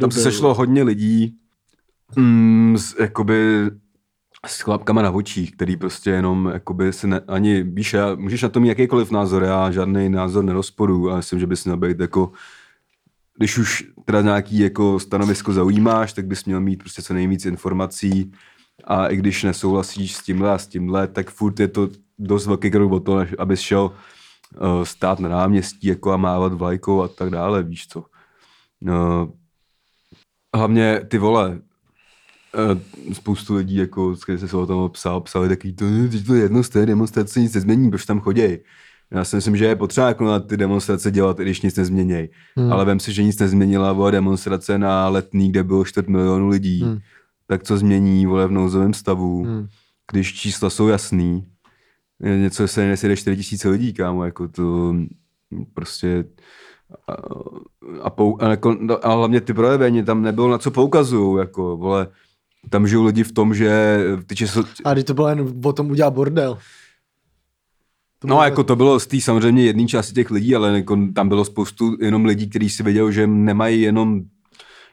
tam 0.00 0.10
se 0.10 0.20
sešlo 0.20 0.54
hodně 0.54 0.82
lidí, 0.82 1.34
mm, 2.16 2.78
z, 2.78 2.94
jakoby 3.00 3.70
s 4.46 4.60
chlapkama 4.60 5.02
na 5.02 5.10
očích, 5.10 5.52
který 5.52 5.76
prostě 5.76 6.10
jenom 6.10 6.50
jakoby 6.52 6.92
si 6.92 7.06
ne, 7.06 7.20
ani, 7.28 7.62
víš, 7.62 7.92
já, 7.92 8.14
můžeš 8.14 8.42
na 8.42 8.48
to 8.48 8.60
mít 8.60 8.68
jakýkoliv 8.68 9.10
názor, 9.10 9.42
já 9.42 9.70
žádný 9.70 10.08
názor 10.08 10.44
nerozporu, 10.44 11.08
ale 11.08 11.16
myslím, 11.16 11.38
že 11.38 11.46
bys 11.46 11.64
měl 11.64 11.76
být 11.76 12.00
jako 12.00 12.32
když 13.40 13.58
už 13.58 13.84
teda 14.04 14.22
nějaký 14.22 14.58
jako 14.58 15.00
stanovisko 15.00 15.52
zaujímáš, 15.52 16.12
tak 16.12 16.26
bys 16.26 16.44
měl 16.44 16.60
mít 16.60 16.76
prostě 16.76 17.02
co 17.02 17.14
nejvíc 17.14 17.46
informací 17.46 18.32
a 18.84 19.06
i 19.06 19.16
když 19.16 19.42
nesouhlasíš 19.42 20.16
s 20.16 20.22
tímhle 20.22 20.52
a 20.52 20.58
s 20.58 20.66
tímhle, 20.66 21.08
tak 21.08 21.30
furt 21.30 21.60
je 21.60 21.68
to 21.68 21.88
dost 22.18 22.46
velký 22.46 22.70
krok 22.70 22.92
o 22.92 23.00
to, 23.00 23.24
abys 23.38 23.60
šel 23.60 23.82
uh, 23.82 24.82
stát 24.84 25.20
na 25.20 25.28
náměstí 25.28 25.86
jako 25.86 26.12
a 26.12 26.16
mávat 26.16 26.52
vlajkou 26.52 27.02
a 27.02 27.08
tak 27.08 27.30
dále, 27.30 27.62
víš 27.62 27.88
co. 27.88 28.04
Uh, 28.80 29.30
hlavně 30.54 31.00
ty 31.08 31.18
vole, 31.18 31.48
uh, 31.50 33.12
spoustu 33.12 33.54
lidí, 33.54 33.76
jako, 33.76 34.16
když 34.26 34.50
se 34.50 34.56
o 34.56 34.66
tom 34.66 34.90
psal, 34.90 35.20
psali 35.20 35.48
takový, 35.48 35.72
to, 35.72 35.84
to 36.26 36.34
je 36.34 36.42
jedno 36.42 36.62
z 36.62 36.68
té 36.68 36.86
demonstrace, 36.86 37.40
nic 37.40 37.54
nezmění, 37.54 37.90
proč 37.90 38.06
tam 38.06 38.20
chodějí. 38.20 38.58
Já 39.12 39.24
si 39.24 39.36
myslím, 39.36 39.56
že 39.56 39.64
je 39.64 39.76
potřeba 39.76 40.08
jako 40.08 40.24
na 40.24 40.40
ty 40.40 40.56
demonstrace 40.56 41.10
dělat, 41.10 41.40
i 41.40 41.42
když 41.42 41.60
nic 41.60 41.76
nezměněj. 41.76 42.28
Hmm. 42.56 42.72
Ale 42.72 42.84
vem 42.84 43.00
si, 43.00 43.12
že 43.12 43.22
nic 43.22 43.38
nezměnila 43.38 43.94
byla 43.94 44.10
demonstrace 44.10 44.78
na 44.78 45.08
letní, 45.08 45.50
kde 45.50 45.64
bylo 45.64 45.84
4 45.84 46.10
milionů 46.10 46.48
lidí. 46.48 46.82
Hmm. 46.82 46.98
Tak 47.46 47.62
co 47.62 47.78
změní 47.78 48.26
vole 48.26 48.46
v 48.46 48.50
nouzovém 48.50 48.94
stavu, 48.94 49.44
hmm. 49.44 49.68
když 50.12 50.34
čísla 50.34 50.70
jsou 50.70 50.88
jasný. 50.88 51.46
Něco 52.20 52.68
se 52.68 52.86
nesjede 52.86 53.16
4 53.16 53.36
tisíce 53.36 53.68
lidí, 53.68 53.92
kámo, 53.92 54.24
jako 54.24 54.48
to 54.48 54.94
prostě 55.74 56.24
a, 57.08 57.12
a, 58.02 58.10
pou, 58.10 58.36
a, 58.40 58.50
jako, 58.50 58.76
a 59.02 59.12
hlavně 59.12 59.40
ty 59.40 59.54
projevení, 59.54 60.04
tam 60.04 60.22
nebylo 60.22 60.50
na 60.50 60.58
co 60.58 60.70
poukazují, 60.70 61.38
jako, 61.38 61.76
vole, 61.76 62.06
tam 62.70 62.86
žijou 62.86 63.04
lidi 63.04 63.24
v 63.24 63.32
tom, 63.32 63.54
že 63.54 63.98
ty 64.26 64.36
číslo... 64.36 64.64
A 64.84 64.92
když 64.92 65.04
to 65.04 65.14
bylo 65.14 65.28
jen 65.28 65.60
o 65.64 65.72
tom 65.72 65.90
udělat 65.90 66.14
bordel. 66.14 66.58
To 68.22 68.28
no, 68.28 68.42
jako 68.42 68.64
to 68.64 68.76
bylo 68.76 69.00
z 69.00 69.06
té 69.06 69.20
samozřejmě 69.20 69.64
jedné 69.64 69.86
části 69.86 70.14
těch 70.14 70.30
lidí, 70.30 70.54
ale 70.54 70.72
jako 70.72 70.98
tam 71.14 71.28
bylo 71.28 71.44
spoustu 71.44 71.96
jenom 72.00 72.24
lidí, 72.24 72.50
kteří 72.50 72.70
si 72.70 72.82
věděli, 72.82 73.12
že 73.12 73.26
nemají 73.26 73.82
jenom 73.82 74.20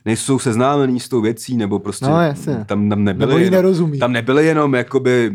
nejsou 0.05 0.39
seznámení 0.39 0.99
s 0.99 1.09
tou 1.09 1.21
věcí, 1.21 1.57
nebo 1.57 1.79
prostě 1.79 2.05
no, 2.05 2.21
jasně. 2.21 2.65
tam, 2.65 2.89
tam 2.89 3.03
nebyly, 3.03 3.43
nebo 3.43 3.51
nerozumí. 3.51 3.99
tam 3.99 4.11
nebyly 4.11 4.45
jenom 4.45 4.75
jakoby, 4.75 5.31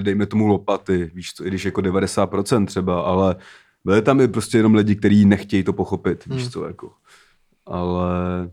dejme 0.00 0.26
tomu 0.26 0.46
lopaty, 0.46 1.10
víš 1.14 1.32
co, 1.34 1.46
i 1.46 1.48
když 1.48 1.64
jako 1.64 1.80
90% 1.80 2.66
třeba, 2.66 3.00
ale 3.00 3.36
byly 3.84 4.02
tam 4.02 4.20
i 4.20 4.28
prostě 4.28 4.58
jenom 4.58 4.74
lidi, 4.74 4.96
kteří 4.96 5.24
nechtějí 5.24 5.62
to 5.62 5.72
pochopit, 5.72 6.26
víš 6.26 6.42
hmm. 6.42 6.50
co, 6.50 6.66
jako. 6.66 6.92
Ale 7.66 8.50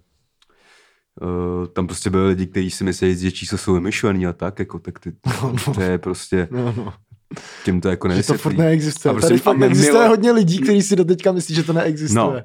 uh, 1.22 1.68
tam 1.68 1.88
prostě 1.88 2.10
byly 2.10 2.28
lidi, 2.28 2.48
kteří 2.48 2.70
si 2.70 2.84
myslí, 2.84 3.18
že 3.18 3.32
čísla 3.32 3.58
jsou 3.58 3.74
vymyšlený 3.74 4.28
a 4.28 4.34
tak, 4.34 4.60
jako, 4.60 4.80
tak 4.80 5.00
ty, 5.00 5.12
no, 5.42 5.56
no. 5.68 5.74
to 5.74 5.82
je 5.82 5.98
prostě, 5.98 6.48
no, 6.52 6.74
no. 6.78 6.94
Tím 7.66 7.82
to 7.82 7.90
jako 7.90 8.08
nevysvětlí. 8.08 8.38
Že 8.38 8.44
to 8.44 8.50
furt 8.50 8.58
neexistuje. 8.58 9.10
A 9.10 9.14
prostě 9.14 9.28
Tady 9.28 9.40
fakt 9.40 9.62
existuje 9.62 9.94
Milo... 9.94 10.08
hodně 10.08 10.32
lidí, 10.32 10.60
kteří 10.60 10.82
si 10.82 10.96
doteďka 10.96 11.32
myslí, 11.32 11.56
že 11.56 11.64
to 11.64 11.74
neexistuje. 11.74 12.24
No. 12.24 12.42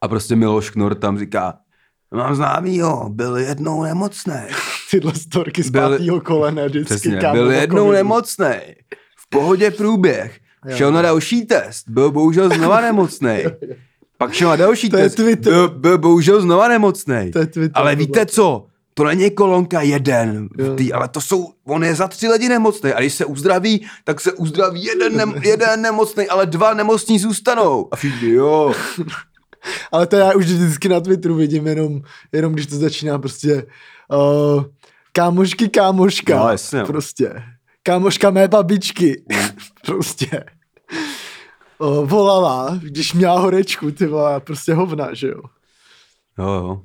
A 0.00 0.08
prostě 0.08 0.36
Miloš 0.36 0.70
Knor 0.70 0.94
tam 0.94 1.18
říká, 1.18 1.54
mám 2.14 2.34
známýho, 2.34 3.08
byl 3.08 3.36
jednou 3.36 3.82
nemocný. 3.82 4.40
Tyhle 4.90 5.14
storky 5.14 5.62
z 5.62 5.70
byl, 5.70 5.90
pátýho 5.90 6.20
kolene 6.20 6.66
vždycky. 6.66 6.94
Přesně, 6.94 7.18
byl 7.32 7.50
jednou 7.50 7.92
nemocný. 7.92 8.54
V 9.18 9.28
pohodě 9.28 9.70
průběh. 9.70 10.40
Jo. 10.66 10.76
Šel 10.76 10.92
na 10.92 11.02
další 11.02 11.46
test, 11.46 11.88
byl 11.88 12.10
bohužel 12.10 12.48
znova 12.48 12.80
nemocný. 12.80 13.38
Pak 14.18 14.32
šel 14.32 14.48
na 14.48 14.56
další 14.56 14.90
to 14.90 14.96
test, 14.96 15.20
byl, 15.20 15.68
byl 15.68 15.98
bohužel 15.98 16.40
znova 16.40 16.68
nemocný. 16.68 17.30
Ale 17.74 17.96
víte 17.96 18.26
co? 18.26 18.66
To 18.94 19.04
není 19.04 19.30
kolonka 19.30 19.80
jeden, 19.80 20.48
tý, 20.76 20.92
ale 20.92 21.08
to 21.08 21.20
jsou, 21.20 21.52
on 21.64 21.84
je 21.84 21.94
za 21.94 22.08
tři 22.08 22.28
lidi 22.28 22.48
nemocný 22.48 22.92
a 22.92 23.00
když 23.00 23.14
se 23.14 23.24
uzdraví, 23.24 23.86
tak 24.04 24.20
se 24.20 24.32
uzdraví 24.32 24.84
jeden, 24.84 25.16
ne, 25.16 25.24
jeden 25.48 25.82
nemocný, 25.82 26.28
ale 26.28 26.46
dva 26.46 26.74
nemocní 26.74 27.18
zůstanou. 27.18 27.88
A 27.92 27.96
všichni, 27.96 28.30
jo. 28.30 28.72
ale 29.92 30.06
to 30.06 30.16
já 30.16 30.32
už 30.32 30.44
vždycky 30.46 30.88
na 30.88 31.00
Twitteru 31.00 31.34
vidím 31.34 31.66
jenom, 31.66 32.00
jenom 32.32 32.52
když 32.52 32.66
to 32.66 32.76
začíná 32.76 33.18
prostě 33.18 33.66
uh, 34.12 34.64
kámošky, 35.12 35.68
kámoška. 35.68 36.36
No, 36.36 36.48
jasně. 36.48 36.84
Prostě. 36.84 37.42
Kámoška 37.82 38.30
mé 38.30 38.48
babičky. 38.48 39.24
Mm. 39.32 39.48
prostě. 39.86 40.44
Uh, 41.78 42.08
volala, 42.08 42.78
když 42.82 43.12
měla 43.12 43.38
horečku, 43.38 43.90
ty 43.90 44.06
vole, 44.06 44.40
prostě 44.40 44.74
hovna, 44.74 45.14
že 45.14 45.28
jo. 45.28 45.40
Jo, 46.38 46.46
jo. 46.46 46.82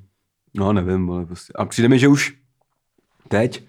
No, 0.54 0.74
nevím, 0.74 1.12
ale 1.12 1.26
prostě. 1.26 1.54
A 1.56 1.66
přijde 1.66 1.88
mi, 1.88 2.00
že 2.00 2.08
už 2.08 2.34
teď, 3.28 3.64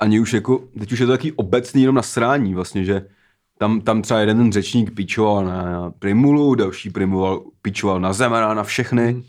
ani 0.00 0.20
už 0.20 0.32
jako, 0.32 0.64
teď 0.78 0.92
už 0.92 0.98
je 0.98 1.06
to 1.06 1.12
takový 1.12 1.32
obecný 1.32 1.82
jenom 1.82 1.94
na 1.94 2.02
srání 2.02 2.54
vlastně, 2.54 2.84
že 2.84 3.06
tam, 3.58 3.80
tam 3.80 4.02
třeba 4.02 4.20
jeden 4.20 4.52
řečník 4.52 4.94
pičoval 4.94 5.44
na, 5.44 5.62
na 5.62 5.90
Primulu, 5.90 6.54
další 6.54 6.90
primuval, 6.90 7.42
pičoval 7.62 8.00
na 8.00 8.12
Zemana, 8.12 8.54
na 8.54 8.64
všechny, 8.64 9.14
mm. 9.14 9.22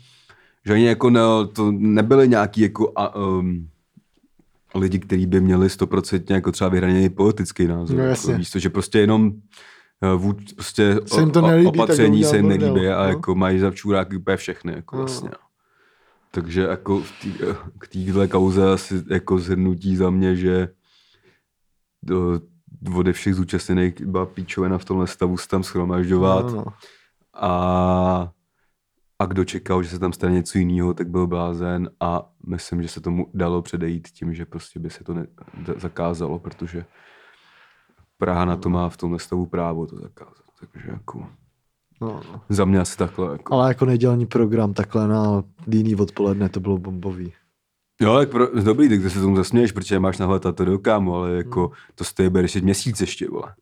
že 0.66 0.72
oni 0.72 0.86
jako 0.86 1.10
ne, 1.10 1.20
to 1.52 1.72
nebyly 1.72 2.28
nějaký 2.28 2.60
jako 2.60 2.92
a, 2.96 3.16
um, 3.16 3.68
lidi, 4.74 4.98
kteří 4.98 5.26
by 5.26 5.40
měli 5.40 5.70
stoprocentně 5.70 6.34
jako 6.34 6.52
třeba 6.52 6.70
vyhraněný 6.70 7.08
politický 7.08 7.66
názor. 7.66 7.96
No, 7.96 8.04
jako, 8.04 8.32
víš 8.32 8.50
to, 8.50 8.58
že 8.58 8.70
prostě 8.70 8.98
jenom 8.98 9.26
uh, 9.26 10.20
vůd, 10.20 10.54
prostě 10.54 10.96
se 11.06 11.20
jim 11.20 11.30
to 11.30 11.40
nelíbí, 11.40 11.68
opatření 11.68 12.24
se 12.24 12.36
jim 12.36 12.48
nelíbí 12.48 12.88
a 12.88 13.02
no. 13.02 13.08
jako 13.08 13.34
mají 13.34 13.58
za 13.58 13.70
čůráky 13.70 14.16
úplně 14.16 14.36
všechny. 14.36 14.72
Jako 14.72 14.96
no. 14.96 15.02
vlastně. 15.02 15.30
No. 16.26 16.42
Takže 16.42 16.62
jako 16.62 17.00
v 17.00 17.12
tý, 17.20 17.32
k 17.78 17.88
téhle 17.88 18.28
kauze 18.28 18.72
asi 18.72 19.04
jako 19.10 19.38
zhrnutí 19.38 19.96
za 19.96 20.10
mě, 20.10 20.36
že 20.36 20.68
do, 22.02 22.40
ode 22.94 23.12
všech 23.12 23.34
zúčastněných 23.34 24.00
byla 24.00 24.26
píčovina 24.26 24.78
v 24.78 24.84
tomhle 24.84 25.06
stavu 25.06 25.36
se 25.36 25.48
tam 25.48 25.62
schromažďovat. 25.62 26.46
No, 26.46 26.56
no. 26.56 26.64
A, 27.34 28.32
a 29.18 29.26
kdo 29.26 29.44
čekal, 29.44 29.82
že 29.82 29.88
se 29.88 29.98
tam 29.98 30.12
stane 30.12 30.32
něco 30.32 30.58
jiného, 30.58 30.94
tak 30.94 31.08
byl 31.08 31.26
blázen 31.26 31.90
a 32.00 32.30
myslím, 32.46 32.82
že 32.82 32.88
se 32.88 33.00
tomu 33.00 33.30
dalo 33.34 33.62
předejít 33.62 34.08
tím, 34.08 34.34
že 34.34 34.46
prostě 34.46 34.78
by 34.78 34.90
se 34.90 35.04
to 35.04 35.14
ne, 35.14 35.26
zakázalo, 35.76 36.38
protože 36.38 36.84
Praha 38.18 38.44
na 38.44 38.56
to 38.56 38.68
má 38.68 38.88
v 38.88 38.96
tomhle 38.96 39.18
stavu 39.18 39.46
právo 39.46 39.86
to 39.86 39.96
zakázat. 39.96 40.44
Takže 40.60 40.90
jako... 40.90 41.28
No. 42.00 42.20
Za 42.48 42.64
mě 42.64 42.80
asi 42.80 42.96
takhle. 42.96 43.32
Jako. 43.32 43.54
Ale 43.54 43.68
jako 43.68 43.84
nedělní 43.84 44.26
program 44.26 44.74
takhle 44.74 45.08
na 45.08 45.44
líný 45.68 45.94
odpoledne 45.94 46.48
to 46.48 46.60
bylo 46.60 46.78
bombový. 46.78 47.32
Jo, 48.00 48.16
tak 48.16 48.30
pro, 48.30 48.62
dobrý, 48.62 48.88
tak 48.88 49.12
se 49.12 49.20
tomu 49.20 49.36
zasměješ, 49.36 49.72
protože 49.72 50.00
máš 50.00 50.18
nahled 50.18 50.42
to 50.54 50.64
do 50.64 50.78
kámu, 50.78 51.14
ale 51.14 51.32
jako 51.32 51.60
hmm. 51.60 51.74
to 51.94 52.04
se 52.04 52.14
tady 52.14 52.30
bude 52.30 52.42
řešit 52.42 52.64
měsíc 52.64 53.00
ještě, 53.00 53.28
vole. 53.28 53.54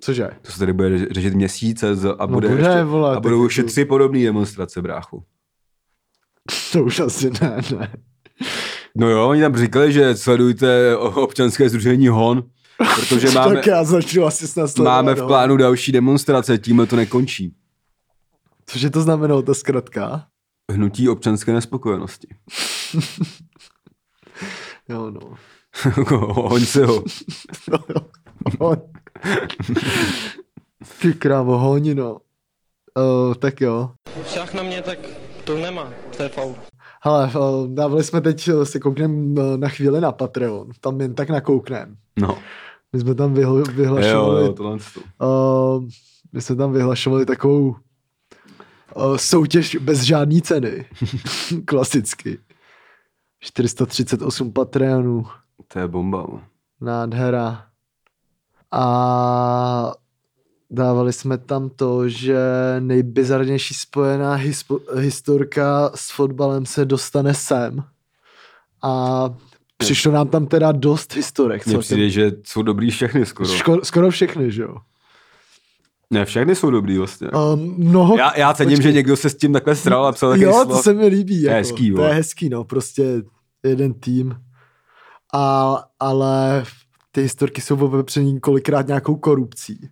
Cože? 0.00 0.30
To 0.42 0.52
se 0.52 0.58
tady 0.58 0.72
bude 0.72 1.06
řešit 1.10 1.34
měsíc 1.34 1.82
a, 1.82 1.86
no 2.20 2.28
bude, 2.28 2.48
bude 2.48 2.62
ještě, 2.62 2.84
vole, 2.84 3.16
a 3.16 3.20
budou 3.20 3.44
ještě 3.44 3.62
tři 3.62 3.84
podobné 3.84 4.22
demonstrace, 4.22 4.82
bráchu. 4.82 5.24
To 6.72 6.84
už 6.84 7.00
asi 7.00 7.30
ne, 7.42 7.60
ne. 7.78 7.92
No 8.96 9.08
jo, 9.08 9.28
oni 9.28 9.40
tam 9.40 9.56
říkali, 9.56 9.92
že 9.92 10.16
sledujte 10.16 10.96
občanské 10.96 11.68
združení 11.68 12.08
HON, 12.08 12.42
Protože 12.76 13.30
máme, 13.30 13.54
tak 13.54 13.66
já 13.66 13.84
začnu 13.84 14.24
asi 14.24 14.48
snad 14.48 14.78
Máme 14.78 15.14
v 15.14 15.18
no. 15.18 15.26
plánu 15.26 15.56
další 15.56 15.92
demonstrace, 15.92 16.58
tímhle 16.58 16.86
to 16.86 16.96
nekončí. 16.96 17.54
Cože 18.66 18.90
to 18.90 19.02
znamenalo 19.02 19.42
ta 19.42 19.54
zkratka? 19.54 20.26
Hnutí 20.72 21.08
občanské 21.08 21.52
nespokojenosti. 21.52 22.28
jo, 24.88 25.10
no. 25.10 25.20
Hoň 26.48 26.66
si 26.66 26.82
ho. 26.82 26.94
no, 27.72 27.78
jo. 27.88 28.00
Hoň. 28.60 28.76
Ty 31.00 31.12
krávo, 31.12 31.58
hoň, 31.58 31.94
no. 31.94 32.18
Uh, 32.98 33.34
tak 33.34 33.60
jo. 33.60 33.90
Však 34.24 34.54
na 34.54 34.62
mě, 34.62 34.82
tak 34.82 34.98
to 35.44 35.58
nemá, 35.58 35.92
to 36.16 36.22
je 36.22 36.28
faul. 36.28 36.54
Hele, 37.02 37.30
dávali 37.66 38.04
jsme 38.04 38.20
teď, 38.20 38.50
se 38.64 38.78
koukneme 38.78 39.40
na 39.56 39.68
chvíli 39.68 40.00
na 40.00 40.12
Patreon, 40.12 40.68
tam 40.80 41.00
jen 41.00 41.14
tak 41.14 41.30
nakouknem. 41.30 41.96
No. 42.16 42.38
My 42.92 43.00
jsme 43.00 43.14
tam 43.14 43.34
vyhl, 43.34 43.62
vyhlašovali... 43.62 44.40
Jo, 44.40 44.46
jo, 44.46 44.52
tohle 44.52 44.78
uh, 45.20 45.84
my 46.32 46.42
jsme 46.42 46.56
tam 46.56 46.72
vyhlašovali 46.72 47.26
takovou 47.26 47.76
uh, 48.96 49.16
soutěž 49.16 49.76
bez 49.76 50.02
žádné 50.02 50.40
ceny. 50.40 50.86
Klasicky. 51.64 52.38
438 53.40 54.52
Patreonů. 54.52 55.26
To 55.68 55.78
je 55.78 55.88
bomba. 55.88 56.26
Nádhera. 56.80 57.66
A 58.72 59.92
dávali 60.70 61.12
jsme 61.12 61.38
tam 61.38 61.68
to, 61.68 62.08
že 62.08 62.38
nejbizarnější 62.80 63.74
spojená 63.74 64.34
hispo, 64.34 64.80
historka 64.94 65.90
s 65.94 66.10
fotbalem 66.10 66.66
se 66.66 66.84
dostane 66.84 67.34
sem. 67.34 67.84
A 68.82 69.24
přišlo 69.76 70.12
nám 70.12 70.28
tam 70.28 70.46
teda 70.46 70.72
dost 70.72 71.14
historek. 71.14 71.66
Mně 71.66 71.78
přijde, 71.78 72.10
že 72.10 72.32
jsou 72.46 72.62
dobrý 72.62 72.90
všechny 72.90 73.26
skoro. 73.26 73.48
Ško, 73.48 73.84
skoro 73.84 74.10
všechny, 74.10 74.52
že 74.52 74.62
jo? 74.62 74.76
Ne, 76.10 76.24
všechny 76.24 76.54
jsou 76.54 76.70
dobrý 76.70 76.98
vlastně. 76.98 77.28
Um, 77.30 77.74
mnoho... 77.78 78.18
Já, 78.18 78.38
já 78.38 78.54
cením, 78.54 78.82
že 78.82 78.92
někdo 78.92 79.16
se 79.16 79.30
s 79.30 79.36
tím 79.36 79.52
takhle 79.52 79.76
sral 79.76 80.06
a 80.06 80.12
psal 80.12 80.36
jo, 80.36 80.52
slov. 80.52 80.68
to 80.68 80.82
se 80.82 80.94
mi 80.94 81.06
líbí. 81.06 81.42
To 81.42 81.48
je 81.48 81.56
Jako, 81.56 81.56
hezký, 81.56 81.92
to 81.92 82.04
je 82.04 82.14
hezký, 82.14 82.48
no, 82.48 82.64
prostě 82.64 83.22
jeden 83.64 83.94
tým. 83.94 84.36
A, 85.34 85.76
ale 86.00 86.64
ty 87.12 87.22
historky 87.22 87.60
jsou 87.60 87.76
opepřený 87.76 88.40
kolikrát 88.40 88.86
nějakou 88.86 89.16
korupcí, 89.16 89.88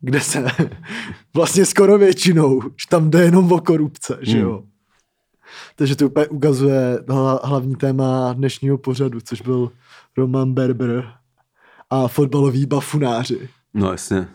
kde 0.00 0.20
se 0.20 0.44
vlastně 1.34 1.66
skoro 1.66 1.98
většinou, 1.98 2.60
že 2.62 2.86
tam 2.88 3.10
jde 3.10 3.22
jenom 3.24 3.52
o 3.52 3.60
korupce, 3.60 4.18
že 4.20 4.32
Hmm. 4.32 4.42
jo. 4.42 4.62
Takže 5.76 5.96
to 5.96 6.06
úplně 6.06 6.26
ukazuje 6.26 6.98
hla, 7.08 7.40
hlavní 7.44 7.76
téma 7.76 8.32
dnešního 8.32 8.78
pořadu, 8.78 9.20
což 9.20 9.40
byl 9.40 9.70
Roman 10.16 10.54
Berber 10.54 11.12
a 11.90 12.08
fotbaloví 12.08 12.66
bafunáři. 12.66 13.48
No 13.74 13.90
jasně. 13.90 14.28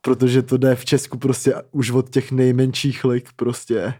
Protože 0.00 0.42
to 0.42 0.56
jde 0.56 0.74
v 0.74 0.84
Česku 0.84 1.18
prostě 1.18 1.54
už 1.70 1.90
od 1.90 2.10
těch 2.10 2.32
nejmenších 2.32 3.04
lig 3.04 3.28
prostě 3.36 3.94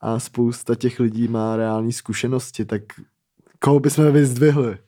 a 0.00 0.18
spousta 0.18 0.74
těch 0.74 1.00
lidí 1.00 1.28
má 1.28 1.56
reální 1.56 1.92
zkušenosti, 1.92 2.64
tak 2.64 2.82
koho 3.58 3.80
bychom 3.80 4.12
vyzdvihli? 4.12 4.78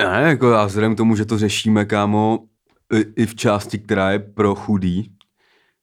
Ne, 0.00 0.28
jako 0.28 0.50
já 0.50 0.64
vzhledem 0.64 0.94
k 0.94 0.96
tomu, 0.96 1.16
že 1.16 1.24
to 1.24 1.38
řešíme, 1.38 1.84
kámo, 1.84 2.38
i, 2.92 3.22
i 3.22 3.26
v 3.26 3.34
části, 3.34 3.78
která 3.78 4.10
je 4.10 4.18
pro 4.18 4.54
chudý, 4.54 5.12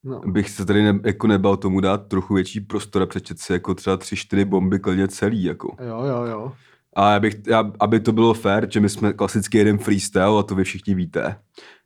No. 0.06 0.20
bych 0.20 0.50
se 0.50 0.66
tady 0.66 0.84
ne, 0.84 1.00
jako 1.06 1.28
nebal 1.28 1.58
tomu 1.58 1.80
dát 1.80 2.08
trochu 2.08 2.34
větší 2.34 2.62
prostor 2.62 3.02
a 3.02 3.06
přečet 3.06 3.40
si 3.40 3.54
jako 3.54 3.74
třeba 3.76 3.98
tři, 3.98 4.16
čtyři 4.16 4.46
bomby 4.46 4.80
klidně 4.80 5.08
celý, 5.08 5.44
jako. 5.44 5.76
Jo, 5.88 6.04
jo, 6.04 6.24
jo. 6.24 6.52
A 6.98 7.14
já 7.14 7.20
bych, 7.20 7.36
já, 7.48 7.72
aby 7.80 8.00
to 8.00 8.12
bylo 8.12 8.34
fair, 8.34 8.68
že 8.72 8.80
my 8.80 8.90
jsme 8.90 9.14
klasicky 9.14 9.58
jeden 9.58 9.78
freestyle 9.78 10.40
a 10.40 10.44
to 10.44 10.56
vy 10.56 10.64
všichni 10.64 10.96
víte, 10.96 11.36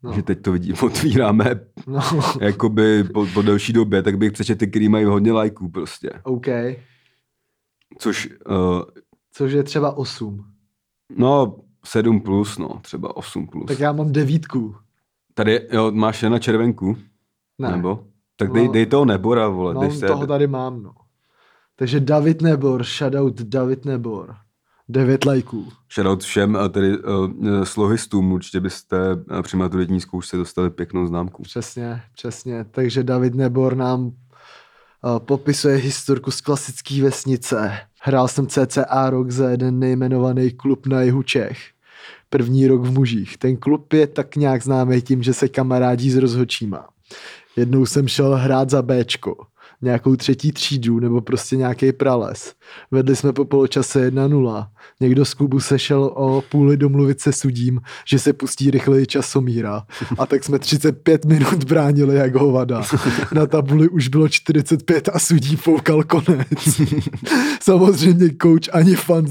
No. 0.04 0.14
že 0.14 0.22
teď 0.24 0.42
to 0.42 0.52
vidím, 0.52 0.76
otvíráme 0.84 1.60
No, 1.88 2.00
jakoby 2.42 3.04
po, 3.04 3.26
po 3.34 3.42
delší 3.42 3.74
době, 3.74 4.04
tak 4.04 4.18
bych 4.18 4.32
přečet 4.32 4.56
ty, 4.60 4.68
který 4.68 4.90
mají 4.90 5.06
hodně 5.06 5.32
lajků 5.32 5.70
prostě. 5.70 6.10
OK. 6.24 6.48
Což, 7.98 8.30
uh, 8.50 8.82
Což 9.32 9.52
je 9.52 9.64
třeba 9.64 9.98
8. 9.98 10.46
no, 11.18 11.56
7 11.86 12.22
plus, 12.22 12.58
no, 12.58 12.70
třeba 12.82 13.18
8 13.18 13.48
plus. 13.48 13.66
Tak 13.68 13.80
já 13.80 13.92
mám 13.92 14.12
devítku. 14.12 14.76
Tady, 15.34 15.68
jo, 15.72 15.92
máš 15.92 16.24
je 16.24 16.30
na 16.30 16.40
červenku? 16.40 16.98
Ne, 17.60 17.72
Nebo? 17.72 18.06
Tak 18.40 18.52
dej, 18.52 18.66
No. 18.68 18.72
dej 18.74 18.86
toho 18.86 19.06
Nebora, 19.06 19.48
vole. 19.48 19.74
no, 19.74 19.82
dej 19.82 19.92
se, 19.92 20.08
toho 20.08 20.28
tady 20.28 20.48
mám, 20.48 20.84
no. 20.84 20.92
Takže 21.76 22.00
David 22.00 22.42
Nebor, 22.42 22.84
shoutout 22.84 23.42
David 23.42 23.86
Nebor. 23.86 24.36
9 24.90 25.26
lajků. 25.26 25.68
Shoutout 25.94 26.24
všem 26.24 26.56
a 26.56 26.68
tedy 26.70 26.98
uh, 26.98 27.64
slohistům, 27.64 28.32
určitě 28.32 28.60
byste 28.60 28.98
uh, 29.16 29.42
při 29.42 29.58
maturitní 29.58 30.02
zkoušce 30.02 30.38
dostali 30.38 30.70
pěknou 30.70 31.08
známku. 31.08 31.44
Přesně, 31.44 32.02
přesně. 32.16 32.66
Takže 32.72 33.04
David 33.04 33.36
Nebor 33.36 33.76
nám 33.76 34.06
uh, 34.06 34.12
popisuje 35.20 35.76
historku 35.76 36.32
z 36.32 36.42
klasické 36.42 37.02
vesnice. 37.02 37.78
Hrál 38.02 38.28
jsem 38.28 38.48
CCA 38.48 39.10
rok 39.10 39.32
za 39.32 39.50
jeden 39.50 39.80
nejmenovaný 39.80 40.52
klub 40.52 40.88
na 40.88 41.02
jihu 41.02 41.24
Čech. 41.24 41.60
První 42.30 42.68
rok 42.68 42.82
v 42.82 42.92
mužích. 42.92 43.38
Ten 43.38 43.58
klub 43.58 43.94
je 43.94 44.08
tak 44.08 44.36
nějak 44.36 44.64
známý 44.64 45.02
tím, 45.02 45.24
že 45.24 45.34
se 45.34 45.48
kamarádí 45.50 46.12
s 46.12 46.18
rozhočíma. 46.18 46.88
Jednou 47.60 47.86
jsem 47.86 48.08
šel 48.08 48.36
hrát 48.36 48.70
za 48.70 48.82
Bčko, 48.82 49.36
nějakou 49.82 50.16
třetí 50.16 50.52
třídu 50.52 51.00
nebo 51.00 51.22
prostě 51.22 51.56
nějaký 51.56 51.92
prales. 51.92 52.54
Vedli 52.92 53.16
jsme 53.16 53.34
po 53.34 53.46
poločase 53.46 54.12
1-0. 54.12 54.68
Někdo 55.00 55.26
z 55.26 55.34
klubu 55.34 55.60
sešel 55.60 56.12
o 56.16 56.44
půli 56.50 56.78
domluvit 56.78 57.22
se 57.22 57.34
sudím, 57.34 57.82
že 58.06 58.20
se 58.20 58.34
pustí 58.34 58.72
rychleji 58.72 59.06
časomíra. 59.06 59.84
A 60.18 60.26
tak 60.26 60.44
jsme 60.44 60.60
35 60.60 61.26
minut 61.26 61.64
bránili 61.64 62.16
jak 62.16 62.36
hovada. 62.36 62.82
Na 63.34 63.46
tabuli 63.46 63.90
už 63.90 64.08
bylo 64.08 64.30
45 64.30 65.10
a 65.14 65.20
sudí 65.20 65.56
foukal 65.56 66.04
konec. 66.04 66.48
Samozřejmě 67.62 68.30
coach 68.42 68.70
ani 68.74 68.96
fan, 68.96 69.26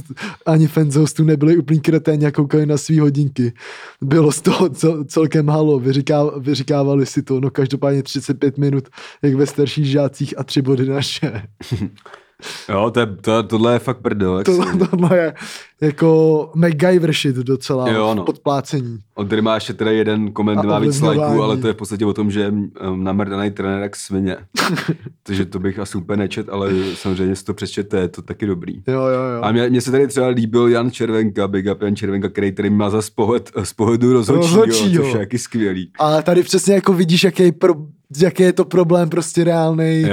ani 0.46 0.66
fans 0.66 0.94
hostů 0.94 1.24
nebyli 1.24 1.56
úplný 1.56 1.80
kreténi 1.80 2.26
a 2.26 2.30
koukali 2.30 2.66
na 2.66 2.76
svý 2.76 2.98
hodinky. 2.98 3.52
Bylo 4.00 4.32
z 4.32 4.40
toho 4.40 4.68
cel, 4.68 5.04
celkem 5.04 5.48
halo, 5.48 5.78
Vyříká, 5.78 6.24
vyříkávali 6.38 7.06
si 7.06 7.22
to, 7.22 7.40
no 7.40 7.50
každopádně 7.50 8.02
35 8.02 8.58
minut, 8.58 8.88
jak 9.22 9.34
ve 9.34 9.46
starších 9.46 9.86
žácích 9.86 10.38
a 10.38 10.44
tři 10.44 10.62
body 10.62 10.86
naše. 10.86 11.42
Jo, 12.68 12.90
to 12.90 13.00
je, 13.00 13.06
to, 13.06 13.42
tohle 13.42 13.72
je 13.72 13.78
fakt 13.78 13.98
prdel. 14.02 14.42
To, 14.44 14.52
si- 14.52 14.78
tohle 14.90 15.18
je 15.18 15.34
jako 15.80 16.50
MacGyver 16.54 17.12
shit 17.12 17.36
docela 17.36 17.88
Jo, 17.90 18.10
v 18.12 18.16
no. 18.16 18.24
podplácení. 18.24 18.98
On 19.14 19.28
tady 19.28 19.42
má 19.42 19.54
ještě 19.54 19.72
teda 19.74 19.90
jeden 19.90 20.32
koment, 20.32 20.58
A 20.58 20.62
má 20.62 20.78
víc 20.78 21.00
lajků, 21.00 21.42
ale 21.42 21.56
to 21.56 21.66
je 21.66 21.72
v 21.72 21.76
podstatě 21.76 22.06
o 22.06 22.12
tom, 22.14 22.30
že 22.30 22.40
je 22.40 22.52
namrdaný 22.96 23.50
trenér 23.50 23.82
jak 23.82 23.96
svině. 23.96 24.36
Takže 25.22 25.44
to 25.44 25.58
bych 25.58 25.78
asi 25.78 25.98
úplně 25.98 26.16
nečet, 26.16 26.48
ale 26.48 26.70
samozřejmě 26.94 27.36
si 27.36 27.44
to 27.44 27.54
přečtěte, 27.54 27.98
je 28.00 28.08
to 28.08 28.22
taky 28.22 28.46
dobrý. 28.46 28.74
Jo, 28.76 29.00
jo, 29.00 29.22
jo. 29.36 29.42
A 29.42 29.52
mě, 29.52 29.70
mně 29.70 29.80
se 29.80 29.90
tady 29.90 30.06
třeba 30.08 30.26
líbil 30.26 30.68
Jan 30.68 30.90
Červenka, 30.90 31.48
Big 31.48 31.66
Up 31.72 31.82
Jan 31.82 31.96
Červenka, 31.96 32.28
který 32.28 32.52
tady 32.52 32.70
má 32.70 32.90
za 32.90 33.00
pohled, 33.14 33.50
z 33.64 33.72
pohledu 33.72 34.12
rozhodčího, 34.12 34.60
Rozhodčího. 34.66 35.04
což 35.04 35.12
je 35.14 35.20
jaký 35.20 35.38
skvělý. 35.38 35.90
Ale 35.98 36.22
tady 36.22 36.42
přesně 36.42 36.74
jako 36.74 36.92
vidíš, 36.92 37.24
jaký, 37.24 37.42
je 37.42 37.52
pro, 37.52 37.74
jaký 38.22 38.42
je 38.42 38.52
to 38.52 38.64
problém 38.64 39.08
prostě 39.08 39.44
reálný 39.44 40.04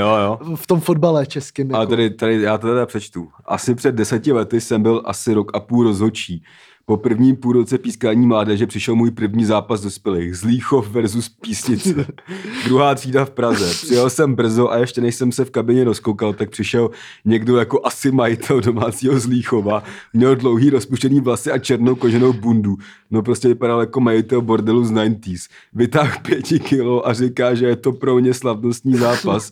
v 0.55 0.67
tom 0.67 0.79
fotbale 0.79 1.25
českým. 1.25 1.75
Ale 1.75 1.83
Jako. 1.83 1.89
tady, 1.89 2.09
tady, 2.09 2.41
já 2.41 2.57
to 2.57 2.67
teda 2.67 2.85
přečtu. 2.85 3.27
Asi 3.45 3.75
před 3.75 3.95
deseti 3.95 4.31
lety 4.31 4.61
jsem 4.61 4.81
byl 4.83 5.01
asi 5.05 5.33
rok 5.33 5.51
a 5.55 5.59
půl 5.59 5.83
rozhodčí. 5.83 6.43
Po 6.87 6.97
prvním 6.97 7.35
půlroce 7.35 7.77
pískání 7.77 8.27
mládeže 8.27 8.67
přišel 8.67 8.95
můj 8.95 9.11
první 9.11 9.45
zápas 9.45 9.81
dospělých. 9.81 10.37
Zlíchov 10.37 10.89
versus 10.89 11.29
Písnice. 11.29 12.07
Druhá 12.65 12.95
třída 12.95 13.25
v 13.25 13.29
Praze. 13.29 13.65
Přijel 13.65 14.09
jsem 14.09 14.35
brzo 14.35 14.71
a 14.71 14.77
ještě 14.77 15.01
než 15.01 15.15
jsem 15.15 15.31
se 15.31 15.45
v 15.45 15.51
kabině 15.51 15.83
rozkoukal, 15.83 16.33
tak 16.33 16.49
přišel 16.49 16.89
někdo 17.25 17.57
jako 17.57 17.81
asi 17.83 18.11
majitel 18.11 18.61
domácího 18.61 19.19
Zlíchova. 19.19 19.83
Měl 20.13 20.35
dlouhý 20.35 20.69
rozpuštěný 20.69 21.19
vlasy 21.19 21.51
a 21.51 21.57
černou 21.57 21.95
koženou 21.95 22.33
bundu. 22.33 22.77
No 23.11 23.21
prostě 23.21 23.47
vypadal 23.47 23.79
jako 23.79 23.99
majitel 23.99 24.41
bordelu 24.41 24.85
z 24.85 24.91
90s. 24.91 25.49
Vytáhl 25.73 26.11
pěti 26.21 26.59
kilo 26.59 27.07
a 27.07 27.13
říká, 27.13 27.55
že 27.55 27.65
je 27.65 27.75
to 27.75 27.91
pro 27.91 28.15
mě 28.15 28.33
slavnostní 28.33 28.95
zápas. 28.95 29.51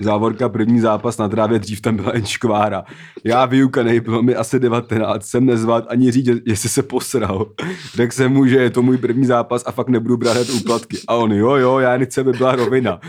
Závorka 0.00 0.48
první 0.48 0.80
zápas 0.80 1.18
na 1.18 1.28
trávě, 1.28 1.58
dřív 1.58 1.80
tam 1.80 1.96
byla 1.96 2.14
jen 2.14 2.26
škvára. 2.26 2.84
Já 3.24 3.46
vyukanej, 3.46 4.00
bylo 4.00 4.22
mi 4.22 4.34
asi 4.34 4.60
19, 4.60 5.26
jsem 5.26 5.46
nezvat 5.46 5.84
ani 5.88 6.10
říct, 6.10 6.28
jestli 6.46 6.68
se 6.68 6.82
posral. 6.82 7.46
Řekl 7.94 8.14
jsem 8.14 8.32
mu, 8.32 8.46
že 8.46 8.56
je 8.56 8.70
to 8.70 8.82
můj 8.82 8.98
první 8.98 9.26
zápas 9.26 9.62
a 9.66 9.72
fakt 9.72 9.88
nebudu 9.88 10.16
brát 10.16 10.50
úplatky. 10.50 10.98
A 11.08 11.14
on, 11.14 11.32
jo, 11.32 11.54
jo, 11.54 11.78
já 11.78 11.96
nechci, 11.96 12.20
aby 12.20 12.32
byla 12.32 12.56
rovina. 12.56 13.00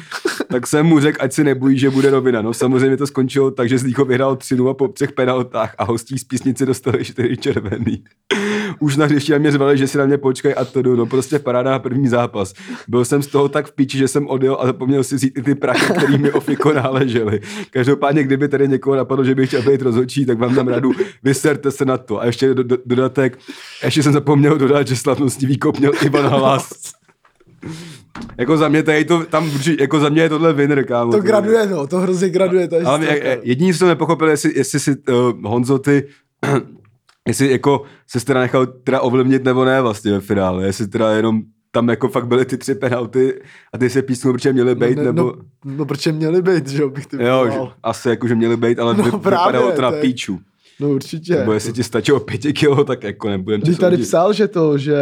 Tak 0.51 0.67
jsem 0.67 0.85
mu 0.85 0.99
řekl, 0.99 1.17
ať 1.21 1.33
si 1.33 1.43
nebojí, 1.43 1.79
že 1.79 1.89
bude 1.89 2.09
rovina. 2.09 2.41
No 2.41 2.53
samozřejmě 2.53 2.97
to 2.97 3.07
skončilo 3.07 3.51
tak, 3.51 3.69
že 3.69 3.77
Zlíchov 3.77 4.07
vyhrál 4.07 4.35
3 4.35 4.57
po 4.73 4.87
třech 4.87 5.11
penaltách 5.11 5.75
a 5.77 5.83
hostí 5.83 6.17
z 6.17 6.23
písnice 6.23 6.65
dostali 6.65 7.05
4 7.05 7.37
červený. 7.37 8.03
Už 8.79 8.97
na 8.97 9.05
hřišti 9.05 9.31
na 9.31 9.37
mě 9.37 9.51
řvali, 9.51 9.77
že 9.77 9.87
si 9.87 9.97
na 9.97 10.05
mě 10.05 10.17
počkej 10.17 10.53
a 10.57 10.65
to 10.65 10.81
jdu. 10.81 10.95
No 10.95 11.05
prostě 11.05 11.39
paráda 11.39 11.71
na 11.71 11.79
první 11.79 12.07
zápas. 12.07 12.53
Byl 12.87 13.05
jsem 13.05 13.23
z 13.23 13.27
toho 13.27 13.49
tak 13.49 13.67
v 13.67 13.75
píči, 13.75 13.97
že 13.97 14.07
jsem 14.07 14.27
odjel 14.27 14.57
a 14.59 14.65
zapomněl 14.65 15.03
si 15.03 15.15
vzít 15.15 15.37
i 15.37 15.41
ty 15.41 15.55
prachy, 15.55 15.93
který 15.93 16.17
mi 16.17 16.31
ofiko 16.31 16.72
náležely. 16.73 17.41
Každopádně, 17.71 18.23
kdyby 18.23 18.47
tady 18.47 18.67
někoho 18.67 18.95
napadlo, 18.95 19.25
že 19.25 19.35
bych 19.35 19.49
chtěl 19.49 19.61
být 19.61 19.81
rozhodčí, 19.81 20.25
tak 20.25 20.37
vám 20.37 20.55
dám 20.55 20.67
radu, 20.67 20.91
vyserte 21.23 21.71
se 21.71 21.85
na 21.85 21.97
to. 21.97 22.21
A 22.21 22.25
ještě 22.25 22.53
do, 22.53 22.63
do, 22.63 22.77
dodatek, 22.85 23.39
ještě 23.83 24.03
jsem 24.03 24.13
zapomněl 24.13 24.57
dodat, 24.57 24.87
že 24.87 24.95
slavnostní 24.95 25.47
výkop 25.47 25.79
měl 25.79 25.91
Ivan 26.01 26.25
Halas. 26.25 26.69
Jako 28.37 28.57
za 28.57 28.67
mě 28.67 28.83
tady 28.83 29.05
to, 29.05 29.25
tam, 29.25 29.51
jako 29.79 29.99
za 29.99 30.09
mě 30.09 30.21
je 30.21 30.29
tohle 30.29 30.53
winner, 30.53 30.85
kámo. 30.85 31.11
To 31.11 31.19
graduje, 31.19 31.67
no, 31.67 31.87
to 31.87 31.97
hrozně 31.97 32.29
graduje. 32.29 32.67
To 32.67 32.75
je 32.75 32.81
Ale 32.83 32.99
historka. 32.99 33.41
jediný 33.43 33.73
jsem 33.73 33.87
nepochopil, 33.87 34.27
jestli, 34.29 34.51
jestli 34.55 34.79
si 34.79 34.91
uh, 34.91 35.15
Honzo 35.43 35.79
ty, 35.79 36.07
jestli 37.27 37.51
jako 37.51 37.81
se 38.07 38.25
teda 38.25 38.39
nechal 38.39 38.65
teda 38.65 39.01
ovlivnit 39.01 39.43
nebo 39.43 39.65
ne 39.65 39.81
vlastně 39.81 40.11
ve 40.11 40.19
finále, 40.19 40.65
jestli 40.65 40.87
teda 40.87 41.11
jenom 41.11 41.41
tam 41.75 41.89
jako 41.89 42.07
fakt 42.09 42.27
byly 42.27 42.45
ty 42.45 42.57
tři 42.57 42.75
penalty 42.75 43.41
a 43.73 43.77
ty 43.77 43.89
se 43.89 44.01
písmo, 44.01 44.33
protože 44.33 44.53
měly 44.53 44.75
být, 44.75 44.97
no, 44.97 45.03
nebo... 45.03 45.23
no, 45.23 45.33
no, 45.65 45.85
protože 45.85 46.11
měli 46.11 46.41
být, 46.41 46.67
že 46.67 46.81
jo, 46.81 46.89
bych 46.89 47.07
ty 47.07 47.23
Jo, 47.23 47.49
že, 47.51 47.59
asi 47.83 48.09
jako, 48.09 48.27
že 48.27 48.35
měly 48.35 48.57
být, 48.57 48.79
ale 48.79 48.93
No 48.97 49.05
no, 49.11 49.19
právě, 49.19 49.51
vypadalo 49.51 49.71
to 49.75 49.81
na 49.81 49.89
je- 49.91 50.01
píču. 50.01 50.39
No 50.79 50.89
určitě. 50.89 51.35
Nebo 51.35 51.53
jestli 51.53 51.73
ti 51.73 51.83
stačilo 51.83 52.19
pěti 52.19 52.53
kilo, 52.53 52.83
tak 52.83 53.03
jako 53.03 53.29
nebudem 53.29 53.61
tě 53.61 53.65
Když 53.67 53.77
tady 53.77 53.95
soudit. 53.95 54.07
psal, 54.07 54.33
že 54.33 54.47
to, 54.47 54.77
že 54.77 54.95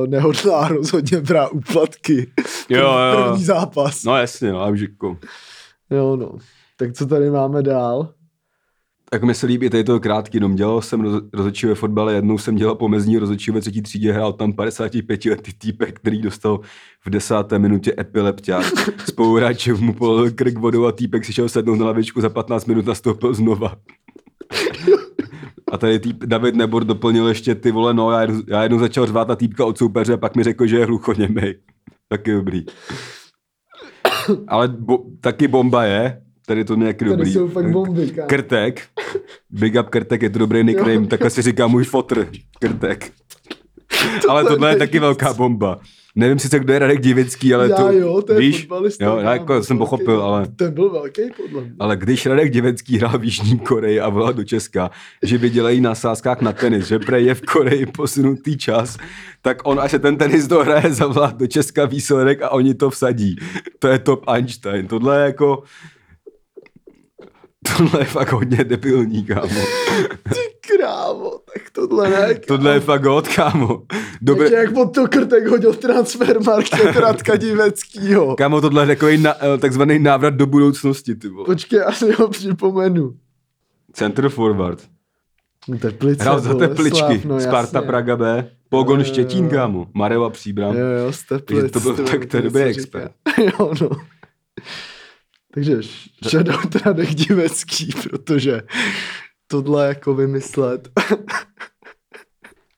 uh, 0.00 0.06
nehodlá 0.06 0.68
rozhodně 0.68 1.20
brát 1.20 1.48
úplatky. 1.52 2.30
Jo, 2.68 2.80
jo. 2.80 3.24
První 3.28 3.44
zápas. 3.44 4.04
No 4.04 4.16
jasně, 4.16 4.52
no, 4.52 4.60
já 4.60 4.66
už 4.68 4.80
jako... 4.80 5.16
Jo, 5.90 6.16
no. 6.16 6.32
Tak 6.76 6.92
co 6.92 7.06
tady 7.06 7.30
máme 7.30 7.62
dál? 7.62 8.08
Tak 9.10 9.22
mi 9.22 9.34
se 9.34 9.46
líbí 9.46 9.70
tady 9.70 9.84
to 9.84 10.00
krátký, 10.00 10.36
jenom 10.36 10.54
dělal 10.54 10.82
jsem 10.82 11.00
roz, 11.00 11.22
rozhodčí 11.32 11.66
ve 11.66 11.74
fotbale, 11.74 12.14
jednou 12.14 12.38
jsem 12.38 12.56
dělal 12.56 12.74
pomezní 12.74 13.18
rozhodčí 13.18 13.50
ve 13.50 13.60
třetí 13.60 13.82
třídě, 13.82 14.12
hrál 14.12 14.32
tam 14.32 14.52
55 14.52 15.24
letý 15.24 15.52
týpek, 15.52 16.00
který 16.00 16.22
dostal 16.22 16.60
v 17.06 17.10
desáté 17.10 17.58
minutě 17.58 17.94
epilepťák. 18.00 18.66
Spoluhráčem 19.08 19.80
mu 19.80 19.94
polil 19.94 20.30
krk 20.30 20.58
vodou 20.58 20.86
a 20.86 20.92
týpek 20.92 21.24
si 21.24 21.32
šel 21.32 21.48
sednout 21.48 21.76
na 21.76 21.86
lavičku, 21.86 22.20
za 22.20 22.28
15 22.28 22.66
minut 22.66 22.86
nastoupil 22.86 23.34
znova. 23.34 23.76
A 25.72 25.78
tady 25.78 25.98
týp 25.98 26.24
David 26.24 26.54
Nebor 26.54 26.84
doplnil 26.84 27.28
ještě 27.28 27.54
ty 27.54 27.70
vole, 27.70 27.94
no 27.94 28.10
já, 28.10 28.26
já 28.48 28.62
jednou 28.62 28.78
začal 28.78 29.06
řvát 29.06 29.28
na 29.28 29.36
týpka 29.36 29.64
od 29.64 29.78
soupeře 29.78 30.12
a 30.12 30.16
pak 30.16 30.36
mi 30.36 30.44
řekl, 30.44 30.66
že 30.66 30.78
je 30.78 30.86
hluchoněmej. 30.86 31.54
Taky 32.08 32.32
dobrý. 32.32 32.64
Ale 34.48 34.68
bo, 34.68 34.98
taky 35.20 35.48
bomba 35.48 35.84
je, 35.84 36.22
tady 36.48 36.64
to 36.64 36.74
nějaký 36.74 36.98
Tady 36.98 37.10
dobrý. 37.10 37.32
jsou 37.32 37.48
fakt 37.48 37.70
bomby, 37.70 38.06
kámo. 38.10 38.28
Krtek. 38.28 38.82
Big 39.50 39.74
up 39.80 39.88
Krtek, 39.88 40.22
je 40.22 40.30
to 40.30 40.38
dobrý 40.38 40.64
nickname, 40.64 41.06
takhle 41.06 41.30
si 41.30 41.42
říká 41.42 41.66
můj 41.66 41.84
fotr. 41.84 42.26
Krtek. 42.60 43.12
Ale 44.28 44.44
tohle 44.44 44.70
je 44.72 44.76
taky 44.76 44.98
velká 44.98 45.32
bomba. 45.34 45.80
Nevím 46.16 46.38
sice, 46.38 46.58
kdo 46.58 46.72
je 46.72 46.78
Radek 46.78 47.00
Divický, 47.00 47.54
ale 47.54 47.68
Já 47.70 47.76
to, 47.76 47.92
jo, 47.92 48.22
to 48.22 48.32
je 48.32 48.38
víš, 48.38 48.68
jo, 49.00 49.16
já 49.16 49.32
jako 49.32 49.62
jsem 49.62 49.78
velký. 49.78 49.90
pochopil, 49.90 50.22
ale 50.22 50.46
Ten 50.56 50.74
byl 50.74 50.90
velký, 50.90 51.22
podle 51.36 51.62
mě. 51.62 51.72
ale 51.78 51.96
když 51.96 52.26
Radek 52.26 52.50
Divecký 52.52 52.98
hrál 52.98 53.18
v 53.18 53.24
Jižní 53.24 53.58
Koreji 53.58 54.00
a 54.00 54.08
volal 54.08 54.32
do 54.32 54.44
Česka, 54.44 54.90
že 55.22 55.38
vydělají 55.38 55.80
na 55.80 55.94
sázkách 55.94 56.40
na 56.40 56.52
tenis, 56.52 56.86
že 56.86 56.98
prej 56.98 57.24
je 57.24 57.34
v 57.34 57.40
Koreji 57.40 57.86
posunutý 57.86 58.58
čas, 58.58 58.98
tak 59.42 59.58
on, 59.64 59.80
až 59.80 59.90
se 59.90 59.98
ten 59.98 60.16
tenis 60.16 60.46
dohraje, 60.46 60.92
zavolá 60.92 61.30
do 61.30 61.46
Česka 61.46 61.84
výsledek 61.84 62.42
a 62.42 62.50
oni 62.52 62.74
to 62.74 62.90
vsadí. 62.90 63.36
To 63.78 63.88
je 63.88 63.98
top 63.98 64.24
Einstein. 64.28 64.86
Tohle 64.86 65.18
je 65.20 65.24
jako... 65.24 65.62
Tohle 67.76 68.00
je 68.00 68.04
fakt 68.04 68.32
hodně 68.32 68.64
debilní, 68.64 69.24
kámo. 69.24 69.60
Ty 70.22 70.40
krávo, 70.76 71.30
tak 71.54 71.70
tohle 71.72 72.10
ne, 72.10 72.16
kámo. 72.34 72.40
Tohle 72.46 72.74
je 72.74 72.80
fakt 72.80 73.04
hod, 73.04 73.28
kámo. 73.28 73.82
Dobře. 74.22 74.54
Jak 74.54 74.74
pod 74.74 74.94
to 74.94 75.08
krtek 75.08 75.46
hodil 75.46 75.74
transfer 75.74 76.40
market 76.42 76.96
Radka 76.96 77.36
Diveckýho. 77.36 78.36
kámo, 78.36 78.60
tohle 78.60 78.82
je 78.82 78.86
takový 78.86 79.18
na, 79.18 79.34
eh, 79.54 79.58
takzvaný 79.58 79.98
návrat 79.98 80.34
do 80.34 80.46
budoucnosti, 80.46 81.14
ty 81.14 81.28
vole. 81.28 81.46
Počkej, 81.46 81.78
já 81.78 81.92
si 81.92 82.12
ho 82.12 82.28
připomenu. 82.28 83.14
Center 83.92 84.28
forward. 84.28 84.82
Teplice, 85.80 86.22
Hrál 86.22 86.40
za 86.40 86.54
tepličky. 86.54 87.22
no 87.24 87.40
Sparta 87.40 87.78
jasně. 87.78 87.86
Praga 87.86 88.16
B. 88.16 88.50
Pogon 88.68 88.98
Jo, 88.98 89.04
Štětín, 89.04 89.48
kámo. 89.48 89.86
Mareva 89.94 90.30
Příbram. 90.30 90.76
Jo, 90.76 90.86
jo, 90.86 91.12
z 91.12 91.22
Teplic. 91.26 91.72
To 91.72 91.80
byl- 91.80 91.96
tak 91.96 92.32
vole, 92.32 92.42
dobrý 92.42 92.62
expert. 92.62 93.12
jo, 93.38 93.72
no. 93.80 93.88
Takže 95.58 95.80
shoutout 96.24 96.76
Radek 96.86 97.14
Divecký, 97.14 97.90
protože 98.02 98.62
tohle 99.46 99.88
jako 99.88 100.14
vymyslet. 100.14 100.88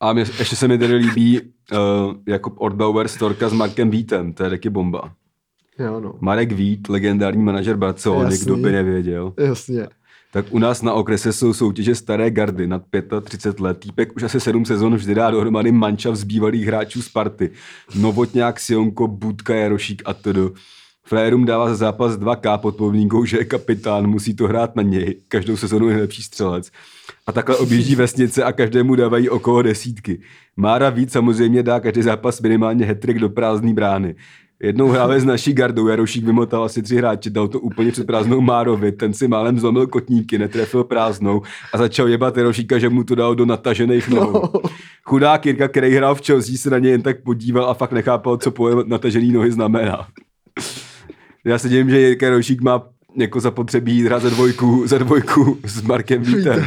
A 0.00 0.12
mě, 0.12 0.24
ještě 0.38 0.56
se 0.56 0.68
mi 0.68 0.78
tady 0.78 0.94
líbí 0.94 1.40
uh, 1.40 2.14
Jakub 2.26 2.54
Ordbauer 2.56 3.08
storka 3.08 3.48
s 3.48 3.52
Markem 3.52 3.90
Vítem, 3.90 4.32
to 4.32 4.44
je 4.44 4.50
taky 4.50 4.70
bomba. 4.70 5.12
jo, 5.78 6.00
no. 6.00 6.14
Marek 6.20 6.52
Vít, 6.52 6.88
legendární 6.88 7.42
manažer 7.42 7.76
Barcelony, 7.76 8.38
kdo 8.38 8.56
by 8.56 8.72
nevěděl. 8.72 9.34
Jasně. 9.38 9.88
Tak 10.32 10.46
u 10.50 10.58
nás 10.58 10.82
na 10.82 10.92
okrese 10.92 11.32
jsou 11.32 11.52
soutěže 11.52 11.94
staré 11.94 12.30
gardy 12.30 12.66
nad 12.66 12.82
35 13.24 13.60
let. 13.60 13.78
Týpek 13.78 14.16
už 14.16 14.22
asi 14.22 14.40
7 14.40 14.64
sezon 14.64 14.94
vždy 14.94 15.14
dá 15.14 15.30
dohromady 15.30 15.72
mančav 15.72 16.16
z 16.16 16.24
bývalých 16.24 16.66
hráčů 16.66 17.02
Sparty. 17.02 17.50
Novotňák, 17.94 18.60
Sionko, 18.60 19.08
Budka, 19.08 19.54
Jarošík 19.54 20.02
a 20.04 20.14
td. 20.14 20.36
Frajerům 21.06 21.44
dává 21.44 21.68
za 21.68 21.74
zápas 21.74 22.12
2K 22.12 22.58
pod 22.58 22.76
podmínkou, 22.76 23.24
že 23.24 23.38
je 23.38 23.44
kapitán, 23.44 24.06
musí 24.06 24.34
to 24.34 24.46
hrát 24.46 24.76
na 24.76 24.82
něj. 24.82 25.16
Každou 25.28 25.56
sezonu 25.56 25.88
je 25.88 25.92
nejlepší 25.92 26.22
střelec. 26.22 26.70
A 27.26 27.32
takhle 27.32 27.56
objíždí 27.56 27.94
vesnice 27.94 28.44
a 28.44 28.52
každému 28.52 28.94
dávají 28.94 29.28
okolo 29.28 29.62
desítky. 29.62 30.20
Mára 30.56 30.90
víc 30.90 31.12
samozřejmě 31.12 31.62
dá 31.62 31.80
každý 31.80 32.02
zápas 32.02 32.40
minimálně 32.40 32.86
hetrik 32.86 33.18
do 33.18 33.28
prázdné 33.28 33.74
brány. 33.74 34.14
Jednou 34.62 34.88
hráli 34.88 35.20
s 35.20 35.24
naší 35.24 35.52
gardou, 35.52 35.88
Jarošík 35.88 36.24
vymotal 36.24 36.64
asi 36.64 36.82
tři 36.82 36.96
hráče, 36.96 37.30
dal 37.30 37.48
to 37.48 37.60
úplně 37.60 37.92
před 37.92 38.06
prázdnou 38.06 38.40
Márovi, 38.40 38.92
ten 38.92 39.14
si 39.14 39.28
málem 39.28 39.58
zlomil 39.58 39.86
kotníky, 39.86 40.38
netrefil 40.38 40.84
prázdnou 40.84 41.42
a 41.72 41.78
začal 41.78 42.08
jebat 42.08 42.36
Jarošíka, 42.36 42.78
že 42.78 42.88
mu 42.88 43.04
to 43.04 43.14
dal 43.14 43.34
do 43.34 43.46
natažených 43.46 44.08
nohou. 44.08 44.32
No. 44.32 44.60
Chudák 45.04 45.46
Jirka, 45.46 45.68
který 45.68 45.94
hrál 45.94 46.14
v 46.14 46.26
Chelsea, 46.26 46.56
se 46.56 46.70
na 46.70 46.78
něj 46.78 46.90
jen 46.90 47.02
tak 47.02 47.22
podíval 47.22 47.70
a 47.70 47.74
fakt 47.74 47.92
nechápal, 47.92 48.36
co 48.36 48.50
pojem 48.50 48.82
natažený 48.86 49.32
nohy 49.32 49.52
znamená. 49.52 50.06
Já 51.44 51.58
se 51.58 51.68
divím, 51.68 51.90
že 51.90 52.00
Jirka 52.00 52.26
Jarošík 52.26 52.60
má 52.60 52.88
jako 53.16 53.40
zapotřebí 53.40 53.96
jít 53.96 54.04
hrát 54.04 54.22
za 54.22 54.30
dvojku, 54.30 54.86
za 54.86 54.98
dvojku 54.98 55.58
s 55.64 55.82
Markem 55.82 56.22
Vítem. 56.22 56.64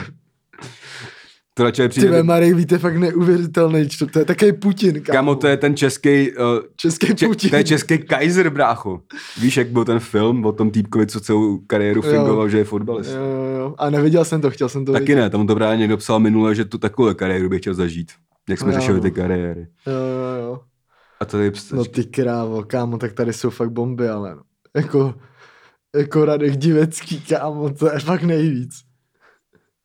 To 1.55 1.63
radši 1.63 1.88
přijde... 1.88 2.09
ve 2.11 2.24
Marek 2.24 2.53
víte 2.55 2.78
fakt 2.78 2.97
neuvěřitelný, 2.97 3.89
čo- 3.89 4.05
to 4.07 4.19
je 4.19 4.26
takový 4.26 4.53
Putin, 4.53 4.93
kámo. 5.01 5.15
Kamo, 5.17 5.36
to 5.36 5.47
je 5.47 5.57
ten 5.57 5.76
český, 5.76 6.32
uh, 6.32 6.45
Český 6.76 7.15
če- 7.15 7.28
Putin. 7.28 7.49
to 7.49 7.55
je 7.55 7.63
český 7.63 7.97
Kaiser, 7.97 8.49
brácho. 8.49 9.01
Víš, 9.41 9.57
jak 9.57 9.67
byl 9.67 9.86
ten 9.86 9.99
film 9.99 10.45
o 10.45 10.51
tom 10.51 10.71
týpkovi, 10.71 11.07
co 11.07 11.19
celou 11.19 11.57
kariéru 11.57 12.01
fingoval, 12.01 12.49
že 12.49 12.57
je 12.57 12.63
fotbalista? 12.63 13.13
Jo, 13.17 13.24
jo, 13.24 13.59
jo. 13.59 13.76
A 13.78 13.89
neviděl 13.89 14.26
jsem 14.26 14.41
to, 14.41 14.51
chtěl 14.51 14.69
jsem 14.69 14.86
to 14.86 14.91
Taky 14.91 15.05
vidět. 15.05 15.15
ne, 15.15 15.30
tam 15.30 15.47
to 15.47 15.55
právě 15.55 15.78
někdo 15.78 15.97
psal 15.97 16.19
minule, 16.19 16.55
že 16.55 16.65
tu 16.65 16.78
takovou 16.78 17.13
kariéru 17.13 17.49
bych 17.49 17.61
chtěl 17.61 17.74
zažít. 17.74 18.11
Jak 18.49 18.59
jsme 18.59 18.74
Jo, 18.74 18.80
řešili 18.80 19.01
ty 19.01 19.11
kariéry. 19.11 19.67
Jo, 19.88 19.93
jo, 19.93 20.45
jo. 20.45 20.59
A 21.19 21.26
to 21.26 21.38
je 21.39 21.51
No 21.74 21.86
ty 21.86 22.03
krávo, 22.03 22.63
kámo, 22.63 22.97
tak 22.97 23.13
tady 23.13 23.34
jsou 23.34 23.49
fakt 23.49 23.69
bomby, 23.71 24.09
ale 24.09 24.36
no. 24.36 24.41
Jako, 24.76 25.15
jako 25.95 26.26
Radek 26.26 26.55
Divecký, 26.55 27.21
kámo, 27.21 27.74
to 27.74 27.91
je 27.91 27.99
fakt 27.99 28.24
nejvíc. 28.24 28.69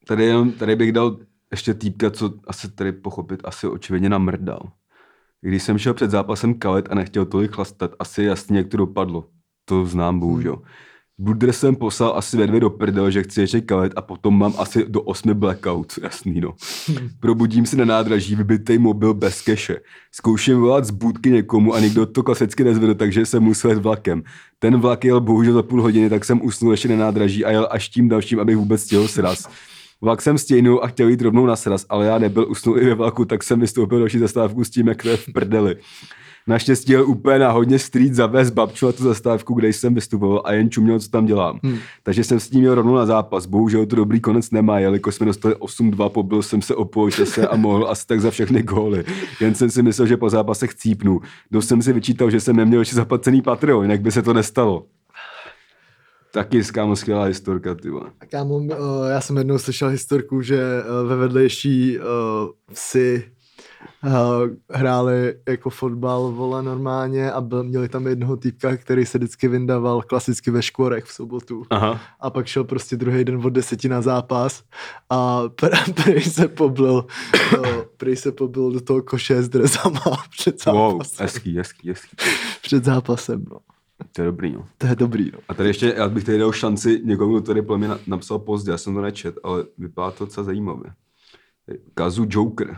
Tady, 0.06 0.24
jenom, 0.24 0.52
tady 0.52 0.76
bych 0.76 0.92
dal 0.92 1.16
ještě 1.50 1.74
týpka, 1.74 2.10
co 2.10 2.34
asi 2.46 2.70
tady 2.70 2.92
pochopit, 2.92 3.40
asi 3.44 3.66
očividně 3.66 4.08
namrdal. 4.08 4.72
Když 5.40 5.62
jsem 5.62 5.78
šel 5.78 5.94
před 5.94 6.10
zápasem 6.10 6.54
kalet 6.54 6.88
a 6.90 6.94
nechtěl 6.94 7.26
tolik 7.26 7.50
chlastat, 7.50 7.90
asi 7.98 8.22
jasně, 8.22 8.58
jak 8.58 8.68
to 8.68 8.76
dopadlo. 8.76 9.28
To 9.64 9.86
znám, 9.86 10.20
bohužel. 10.20 10.54
Hmm. 10.56 10.64
Budr 11.20 11.52
jsem 11.52 11.76
poslal 11.76 12.12
asi 12.16 12.36
ve 12.36 12.46
dvě 12.46 12.60
do 12.60 12.70
prdel, 12.70 13.10
že 13.10 13.22
chci 13.22 13.40
ještě 13.40 13.60
kalet 13.60 13.92
a 13.96 14.02
potom 14.02 14.38
mám 14.38 14.54
asi 14.58 14.84
do 14.88 15.02
osmi 15.02 15.34
blackout, 15.34 15.92
jasný 16.02 16.40
no. 16.40 16.54
Probudím 17.20 17.66
se 17.66 17.76
na 17.76 17.84
nádraží, 17.84 18.34
vybitej 18.34 18.78
mobil 18.78 19.14
bez 19.14 19.42
keše. 19.42 19.76
Zkouším 20.12 20.60
volat 20.60 20.84
z 20.84 20.90
budky 20.90 21.30
někomu 21.30 21.74
a 21.74 21.80
někdo 21.80 22.06
to 22.06 22.22
klasicky 22.22 22.64
nezvedl, 22.64 22.94
takže 22.94 23.26
jsem 23.26 23.42
musel 23.42 23.70
jet 23.70 23.82
vlakem. 23.82 24.22
Ten 24.58 24.80
vlak 24.80 25.04
jel 25.04 25.20
bohužel 25.20 25.54
za 25.54 25.62
půl 25.62 25.82
hodiny, 25.82 26.10
tak 26.10 26.24
jsem 26.24 26.44
usnul 26.44 26.70
ještě 26.70 26.88
na 26.88 26.96
nádraží 26.96 27.44
a 27.44 27.50
jel 27.50 27.68
až 27.70 27.88
tím 27.88 28.08
dalším, 28.08 28.40
abych 28.40 28.56
vůbec 28.56 28.82
stihl 28.82 29.08
sraz. 29.08 29.48
Vlak 30.00 30.22
jsem 30.22 30.38
stěhnul 30.38 30.80
a 30.82 30.86
chtěl 30.86 31.08
jít 31.08 31.22
rovnou 31.22 31.46
na 31.46 31.56
sraz, 31.56 31.86
ale 31.88 32.06
já 32.06 32.18
nebyl, 32.18 32.46
usnul 32.50 32.78
i 32.78 32.84
ve 32.84 32.94
vlaku, 32.94 33.24
tak 33.24 33.42
jsem 33.42 33.60
vystoupil 33.60 33.98
další 33.98 34.18
zastávku 34.18 34.64
s 34.64 34.70
tím, 34.70 34.88
jak 34.88 35.02
to 35.02 35.08
je 35.08 35.16
v 35.16 35.32
prdeli. 35.32 35.76
Naštěstí 36.48 36.92
jel 36.92 37.08
úplně 37.08 37.38
na 37.38 37.50
hodně 37.50 37.78
street 37.78 38.14
zavést 38.14 38.50
babču 38.50 38.86
na 38.86 38.92
tu 38.92 39.02
zastávku, 39.02 39.54
kde 39.54 39.68
jsem 39.68 39.94
vystupoval 39.94 40.42
a 40.44 40.52
jen 40.52 40.70
čuměl, 40.70 41.00
co 41.00 41.08
tam 41.08 41.26
dělám. 41.26 41.58
Hmm. 41.62 41.78
Takže 42.02 42.24
jsem 42.24 42.40
s 42.40 42.48
tím 42.48 42.60
měl 42.60 42.74
rovnou 42.74 42.94
na 42.94 43.06
zápas. 43.06 43.46
Bohužel 43.46 43.86
to 43.86 43.96
dobrý 43.96 44.20
konec 44.20 44.50
nemá, 44.50 44.78
jelikož 44.78 45.14
jsme 45.14 45.26
dostali 45.26 45.54
8-2, 45.54 46.08
pobil 46.08 46.42
jsem 46.42 46.62
se 46.62 46.74
o 46.74 46.84
poločase 46.84 47.48
a 47.48 47.56
mohl 47.56 47.90
asi 47.90 48.06
tak 48.06 48.20
za 48.20 48.30
všechny 48.30 48.62
góly. 48.62 49.04
Jen 49.40 49.54
jsem 49.54 49.70
si 49.70 49.82
myslel, 49.82 50.06
že 50.06 50.16
po 50.16 50.30
zápase 50.30 50.66
chcípnu. 50.66 51.20
Dost 51.50 51.68
jsem 51.68 51.82
si 51.82 51.92
vyčítal, 51.92 52.30
že 52.30 52.40
jsem 52.40 52.56
neměl 52.56 52.80
ještě 52.80 52.96
zaplacený 52.96 53.42
Patreon, 53.42 53.82
jinak 53.82 54.00
by 54.00 54.12
se 54.12 54.22
to 54.22 54.34
nestalo. 54.34 54.86
Taky 56.32 56.62
kámo 56.64 56.96
skvělá 56.96 57.24
historka, 57.24 57.74
ty 57.74 57.90
vole. 57.90 58.10
A 58.20 58.26
Kámo, 58.26 58.56
uh, 58.56 58.66
já 59.10 59.20
jsem 59.20 59.36
jednou 59.36 59.58
slyšel 59.58 59.88
historku, 59.88 60.42
že 60.42 60.58
uh, 61.02 61.08
ve 61.08 61.16
vedlejší 61.16 61.98
uh, 61.98 62.04
vsi 62.72 63.24
hráli 64.70 65.34
jako 65.48 65.70
fotbal, 65.70 66.32
vole, 66.32 66.62
normálně 66.62 67.32
a 67.32 67.40
byl, 67.40 67.64
měli 67.64 67.88
tam 67.88 68.06
jednoho 68.06 68.36
týpka, 68.36 68.76
který 68.76 69.06
se 69.06 69.18
vždycky 69.18 69.48
vyndaval 69.48 70.02
klasicky 70.02 70.50
ve 70.50 70.62
škvorech 70.62 71.04
v 71.04 71.12
sobotu. 71.12 71.62
Aha. 71.70 72.00
A 72.20 72.30
pak 72.30 72.46
šel 72.46 72.64
prostě 72.64 72.96
druhý 72.96 73.24
den 73.24 73.46
od 73.46 73.50
deseti 73.50 73.88
na 73.88 74.02
zápas 74.02 74.62
a 75.10 75.42
pr- 75.48 75.92
prej 76.04 76.22
se 76.22 76.48
poblil, 76.48 77.06
uh, 77.58 77.66
prej 77.96 78.16
se 78.16 78.32
poblil 78.32 78.72
do 78.72 78.80
toho 78.80 79.02
koše 79.02 79.42
s 79.42 79.48
drezama 79.48 80.00
před 80.38 80.64
Wow, 80.66 80.92
zápasem. 80.92 81.24
hezký, 81.24 81.56
hezký, 81.56 81.88
hezký. 81.88 82.16
Před 82.62 82.84
zápasem, 82.84 83.44
no. 83.50 83.58
To 84.12 84.22
je 84.22 84.26
dobrý, 84.26 84.52
no. 84.52 84.66
To 84.78 84.86
je 84.86 84.96
dobrý, 84.96 85.30
no. 85.32 85.38
A 85.48 85.54
tady 85.54 85.68
ještě, 85.68 85.94
já 85.96 86.08
bych 86.08 86.24
tady 86.24 86.38
dal 86.38 86.52
šanci 86.52 87.00
někomu, 87.04 87.32
kdo 87.32 87.40
tady 87.46 87.62
podle 87.62 87.78
mě 87.78 87.88
na- 87.88 87.98
napsal 88.06 88.38
pozdě, 88.38 88.70
já 88.70 88.78
jsem 88.78 88.94
to 88.94 89.00
nečet, 89.00 89.38
ale 89.44 89.64
vypadá 89.78 90.10
to 90.10 90.24
docela 90.24 90.44
zajímavě. 90.44 90.90
Kazu 91.94 92.26
Joker. 92.30 92.76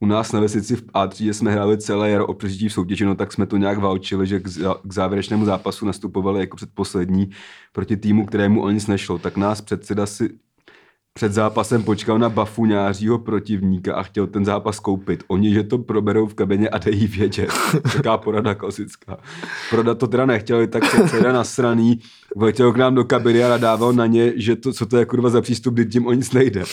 U 0.00 0.06
nás 0.06 0.32
na 0.32 0.40
vesnici 0.40 0.76
v 0.76 0.86
A3 0.86 1.30
jsme 1.32 1.52
hráli 1.52 1.78
celé 1.78 2.10
jaro 2.10 2.26
o 2.26 2.34
přežití 2.34 2.68
v 2.68 2.72
soutěži, 2.72 3.04
no 3.04 3.14
tak 3.14 3.32
jsme 3.32 3.46
to 3.46 3.56
nějak 3.56 3.78
válčili, 3.78 4.26
že 4.26 4.40
k 4.84 4.92
závěrečnému 4.92 5.44
zápasu 5.44 5.86
nastupovali 5.86 6.40
jako 6.40 6.56
předposlední 6.56 7.30
proti 7.72 7.96
týmu, 7.96 8.26
kterému 8.26 8.62
o 8.62 8.70
nic 8.70 8.86
nešlo. 8.86 9.18
Tak 9.18 9.36
nás 9.36 9.60
předseda 9.60 10.06
si 10.06 10.38
před 11.18 11.32
zápasem 11.32 11.82
počkal 11.82 12.18
na 12.18 12.28
bafuňářího 12.28 13.18
protivníka 13.18 13.94
a 13.94 14.02
chtěl 14.02 14.26
ten 14.26 14.44
zápas 14.44 14.80
koupit. 14.80 15.24
Oni, 15.28 15.54
že 15.54 15.62
to 15.62 15.78
proberou 15.78 16.26
v 16.26 16.34
kabině 16.34 16.68
a 16.68 16.78
dejí 16.78 17.06
vědět. 17.06 17.50
Taková 17.82 18.18
porada 18.18 18.54
klasická. 18.54 19.18
Prodat 19.70 19.98
to 19.98 20.06
teda 20.06 20.26
nechtěli, 20.26 20.66
tak 20.66 20.84
se 20.84 21.16
teda 21.16 21.32
nasraný 21.32 22.00
vletěl 22.36 22.72
k 22.72 22.76
nám 22.76 22.94
do 22.94 23.04
kabiny 23.04 23.44
a 23.44 23.48
nadával 23.48 23.92
na 23.92 24.06
ně, 24.06 24.32
že 24.36 24.56
to, 24.56 24.72
co 24.72 24.86
to 24.86 24.96
je 24.96 25.04
kurva 25.04 25.30
za 25.30 25.40
přístup, 25.40 25.74
kdy 25.74 25.86
tím 25.86 26.06
o 26.06 26.12
nic 26.12 26.32
nejde. 26.32 26.64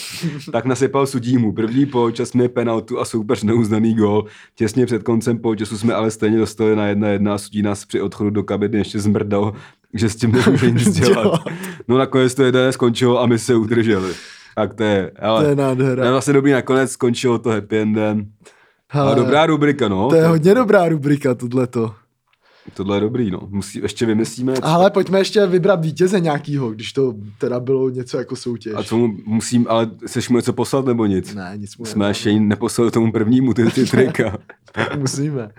Tak 0.52 0.66
nasypal 0.66 1.08
sudímu. 1.08 1.54
První 1.54 1.86
poločas 1.86 2.30
jsme 2.30 2.50
penaltu 2.50 3.00
a 3.00 3.06
soupeř 3.06 3.44
neuznaný 3.44 3.94
gol. 3.94 4.26
Těsně 4.56 4.86
před 4.86 5.04
koncem 5.04 5.38
poločasu 5.38 5.78
jsme 5.78 5.94
ale 5.94 6.12
stejně 6.12 6.38
dostali 6.38 6.76
na 6.76 6.88
jedna 6.88 7.08
jedna 7.08 7.34
a 7.34 7.38
sudí 7.38 7.62
nás 7.62 7.86
při 7.86 8.02
odchodu 8.02 8.30
do 8.30 8.44
kabiny 8.44 8.78
ještě 8.78 9.00
zmrdal, 9.00 9.54
že 9.94 10.10
s 10.10 10.16
tím 10.16 10.32
nemůže 10.32 10.72
nic 10.72 10.90
dělat. 11.00 11.42
No 11.88 11.98
nakonec 11.98 12.34
to 12.36 12.44
jedné 12.44 12.72
skončilo 12.72 13.22
a 13.22 13.26
my 13.26 13.40
se 13.40 13.56
udrželi. 13.56 14.14
Tak 14.56 14.74
to 14.74 14.84
je, 14.84 15.12
ale 15.20 15.44
To 15.44 15.50
je 15.50 15.56
nádhera. 15.56 16.02
To 16.02 16.06
je 16.06 16.12
vlastně 16.12 16.34
dobrý, 16.34 16.52
nakonec 16.52 16.92
skončilo 16.92 17.40
to 17.40 17.50
happy 17.50 17.78
endem. 17.80 18.26
Hele, 18.92 19.08
Ale 19.08 19.16
dobrá 19.16 19.46
rubrika, 19.46 19.88
no. 19.88 20.10
To 20.10 20.16
je 20.16 20.28
hodně 20.28 20.54
dobrá 20.54 20.90
rubrika, 20.90 21.36
tohleto. 21.36 21.94
Tohle 22.74 22.98
je 22.98 23.02
dobrý, 23.02 23.32
no. 23.32 23.40
Musí, 23.50 23.80
ještě 23.80 24.06
vymyslíme. 24.06 24.54
Ale 24.62 24.92
pojďme 24.92 25.20
ještě 25.20 25.46
vybrat 25.46 25.86
vítěze 25.86 26.20
nějakýho, 26.20 26.72
když 26.72 26.94
to 26.94 27.14
teda 27.38 27.60
bylo 27.60 27.90
něco 27.90 28.18
jako 28.18 28.36
soutěž. 28.36 28.74
A 28.76 28.84
co 28.84 28.98
mu 28.98 29.18
musím, 29.26 29.66
ale 29.70 29.90
chceš 30.06 30.30
mu 30.30 30.38
něco 30.38 30.54
poslat 30.54 30.86
nebo 30.86 31.06
nic? 31.06 31.34
Ne, 31.36 31.54
nic 31.58 31.78
mu 31.78 31.86
Jsme 31.86 32.08
ještě 32.08 32.40
neposlali 32.40 32.92
tomu 32.92 33.12
prvnímu 33.12 33.54
ty, 33.54 33.66
ty 33.66 33.86
trika. 33.86 34.38
Tak 34.72 35.00
musíme. 35.00 35.50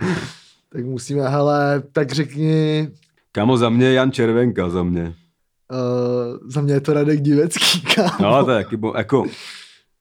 Tak 0.73 0.85
musíme, 0.85 1.29
hele, 1.29 1.83
tak 1.93 2.13
řekni, 2.13 2.89
Kámo, 3.33 3.57
za 3.57 3.69
mě 3.69 3.93
Jan 3.93 4.13
Červenka, 4.13 4.69
za 4.69 4.83
mě. 4.83 5.15
Uh, 5.71 6.39
za 6.51 6.61
mě 6.61 6.75
je 6.75 6.81
to 6.81 6.93
Radek 6.93 7.21
Divecký, 7.21 7.81
kámo. 7.95 8.11
No, 8.21 8.45
to 8.45 8.51
je 8.51 8.57
jaký, 8.57 8.77
bo- 8.77 8.95
jako, 8.97 9.25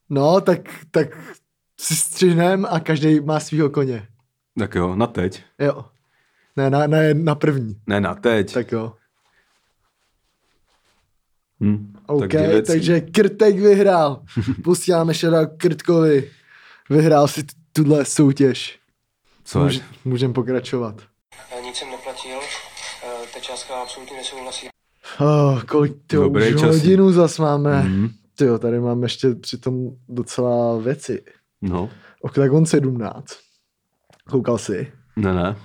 No, 0.09 0.41
tak, 0.41 0.59
tak 0.91 1.07
si 1.80 1.95
střihnem 1.95 2.68
a 2.70 2.80
každý 2.80 3.20
má 3.20 3.39
svýho 3.39 3.70
koně. 3.70 4.07
tak 4.59 4.76
jo, 4.76 4.95
na 4.95 5.07
teď. 5.07 5.43
Jo. 5.59 5.86
Ne, 6.55 6.70
na, 6.70 6.88
na, 6.88 6.97
na 7.13 7.36
první. 7.36 7.82
Ne, 7.88 8.01
na 8.01 8.16
teď. 8.16 8.53
Tak 8.53 8.72
jo. 8.72 8.93
Hm. 11.63 11.93
OK, 12.07 12.28
Divecký. 12.28 12.68
takže 12.74 13.01
Krtek 13.01 13.55
vyhrál. 13.55 14.24
Posíláme 14.63 15.13
shoutout 15.13 15.49
Krtkovi. 15.57 16.32
Vyhrál 16.89 17.28
si 17.28 17.43
tuhle 17.74 18.05
soutěž. 18.05 18.80
Co 19.43 19.59
je? 19.59 19.63
Může, 19.66 19.82
můžeme 20.05 20.34
pokračovat. 20.34 20.95
Nic 21.66 21.76
jsem 21.76 21.91
neplatil, 21.91 22.39
eh, 23.03 23.28
ta 23.34 23.39
částka 23.39 23.74
absolutně 23.82 24.18
nesouhlasí. 24.18 24.68
Oh, 25.20 25.64
kolik, 25.64 25.93
tyjo, 26.08 26.24
Dobrý 26.24 26.56
už 26.56 26.62
čas. 26.62 26.76
hodinu 26.76 27.12
zas 27.12 27.39
máme. 27.39 27.84
Mm. 27.84 27.89
Mhm. 27.99 28.10
Tyjo, 28.38 28.58
tady 28.60 28.80
máme 28.80 29.06
ještě 29.06 29.36
přitom 29.36 29.89
docela 30.10 30.78
věci. 30.78 31.22
No, 31.62 31.89
Octagon 32.22 32.66
17. 32.66 33.26
Koukal 34.30 34.58
jsi? 34.58 34.88
ne, 35.16 35.34
ne. 35.34 35.56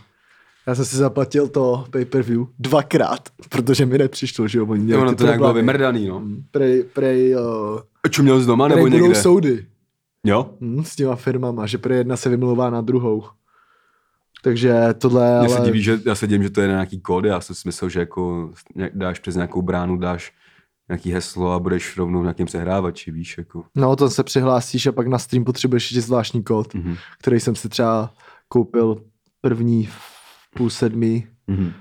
Já 0.66 0.74
jsem 0.74 0.84
si 0.84 0.96
zaplatil 0.96 1.48
to 1.48 1.84
pay-per-view 1.90 2.46
dvakrát, 2.58 3.28
protože 3.48 3.86
mi 3.86 3.98
nepřišlo, 3.98 4.48
že 4.48 4.58
jo, 4.58 4.66
oni 4.66 4.82
měli 4.84 5.08
ty 5.10 5.14
to 5.16 5.24
nějak 5.24 5.38
bylo 5.38 5.52
vymrdaný, 5.54 6.06
no. 6.08 6.22
Prej, 6.50 6.82
prej, 6.82 7.36
uh, 7.36 7.78
Čo 8.10 8.22
měl 8.22 8.40
z 8.40 8.46
doma 8.46 8.68
nebo 8.68 8.80
prej 8.80 8.90
budou 8.90 9.04
někde? 9.06 9.22
soudy 9.22 9.66
Jo? 10.24 10.50
hm, 10.60 10.84
s 10.84 10.96
těma 10.96 11.16
firmama, 11.16 11.66
že 11.66 11.78
prej 11.78 11.98
jedna 11.98 12.16
se 12.16 12.28
vymlouvá 12.28 12.70
na 12.70 12.80
druhou. 12.80 13.24
Takže 14.42 14.94
tohle, 14.98 15.34
Ale... 15.38 15.44
Já 15.44 15.48
se 15.48 15.56
ale... 15.56 15.66
divím, 15.66 15.82
že, 15.82 16.00
já 16.06 16.14
se 16.14 16.26
divím, 16.26 16.42
že 16.42 16.50
to 16.50 16.60
je 16.60 16.66
na 16.68 16.72
nějaký 16.74 17.00
kód, 17.00 17.24
já 17.24 17.40
jsem 17.40 17.56
si 17.56 17.68
myslel, 17.68 17.88
že 17.88 18.00
jako 18.00 18.50
dáš 18.94 19.18
přes 19.18 19.34
nějakou 19.34 19.62
bránu, 19.62 19.96
dáš 19.96 20.32
nějaký 20.88 21.12
heslo 21.12 21.52
a 21.52 21.58
budeš 21.58 21.96
rovnou 21.96 22.18
v 22.20 22.22
nějakým 22.22 22.46
přehrávači, 22.46 23.10
víš, 23.10 23.38
jako. 23.38 23.64
No, 23.74 23.96
to 23.96 24.10
se 24.10 24.24
přihlásíš 24.24 24.86
a 24.86 24.92
pak 24.92 25.06
na 25.06 25.18
stream 25.18 25.44
potřebuješ 25.44 25.90
ještě 25.92 26.00
zvláštní 26.00 26.42
kód, 26.42 26.74
Mhm. 26.74 26.96
který 27.22 27.40
jsem 27.40 27.56
si 27.56 27.68
třeba 27.68 28.14
koupil 28.48 29.02
první 29.40 29.86
v 29.86 30.54
půl 30.56 30.70
sedmi, 30.70 31.26
Mhm. 31.46 31.72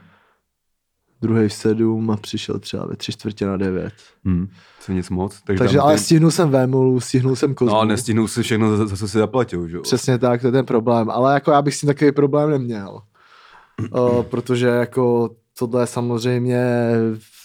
Druhý 1.21 1.47
v 1.47 1.53
sedm 1.53 2.11
a 2.11 2.17
přišel 2.17 2.59
třeba 2.59 2.85
ve 2.85 2.95
tři 2.95 3.11
čtvrtě 3.11 3.45
na 3.45 3.57
devět. 3.57 3.93
Mhm. 4.23 4.47
To 4.85 4.91
je 4.91 4.95
nic 4.95 5.09
moc. 5.09 5.41
Takže, 5.41 5.59
Takže 5.59 5.79
ale 5.79 5.93
ty- 5.93 5.99
stihnul 5.99 6.31
jsem 6.31 6.49
Vémolu, 6.49 6.99
stihnul 6.99 7.35
jsem 7.35 7.53
Kozmu. 7.55 7.75
No, 7.75 7.85
nestihnul 7.85 8.27
si 8.27 8.43
všechno, 8.43 8.77
za, 8.77 8.85
za 8.87 8.95
co 8.97 9.07
si 9.07 9.17
zaplatil, 9.17 9.67
že 9.67 9.75
jo? 9.75 9.81
Přesně 9.81 10.17
tak, 10.17 10.41
to 10.41 10.47
je 10.47 10.51
ten 10.51 10.65
problém. 10.65 11.09
Ale 11.09 11.33
jako 11.33 11.51
já 11.51 11.61
bych 11.61 11.75
s 11.75 11.79
tím 11.79 11.87
takový 11.87 12.11
problém 12.11 12.49
neměl. 12.49 13.01
o, 13.91 14.23
protože 14.23 14.67
jako 14.67 15.29
tohle 15.59 15.87
samozřejmě 15.87 16.89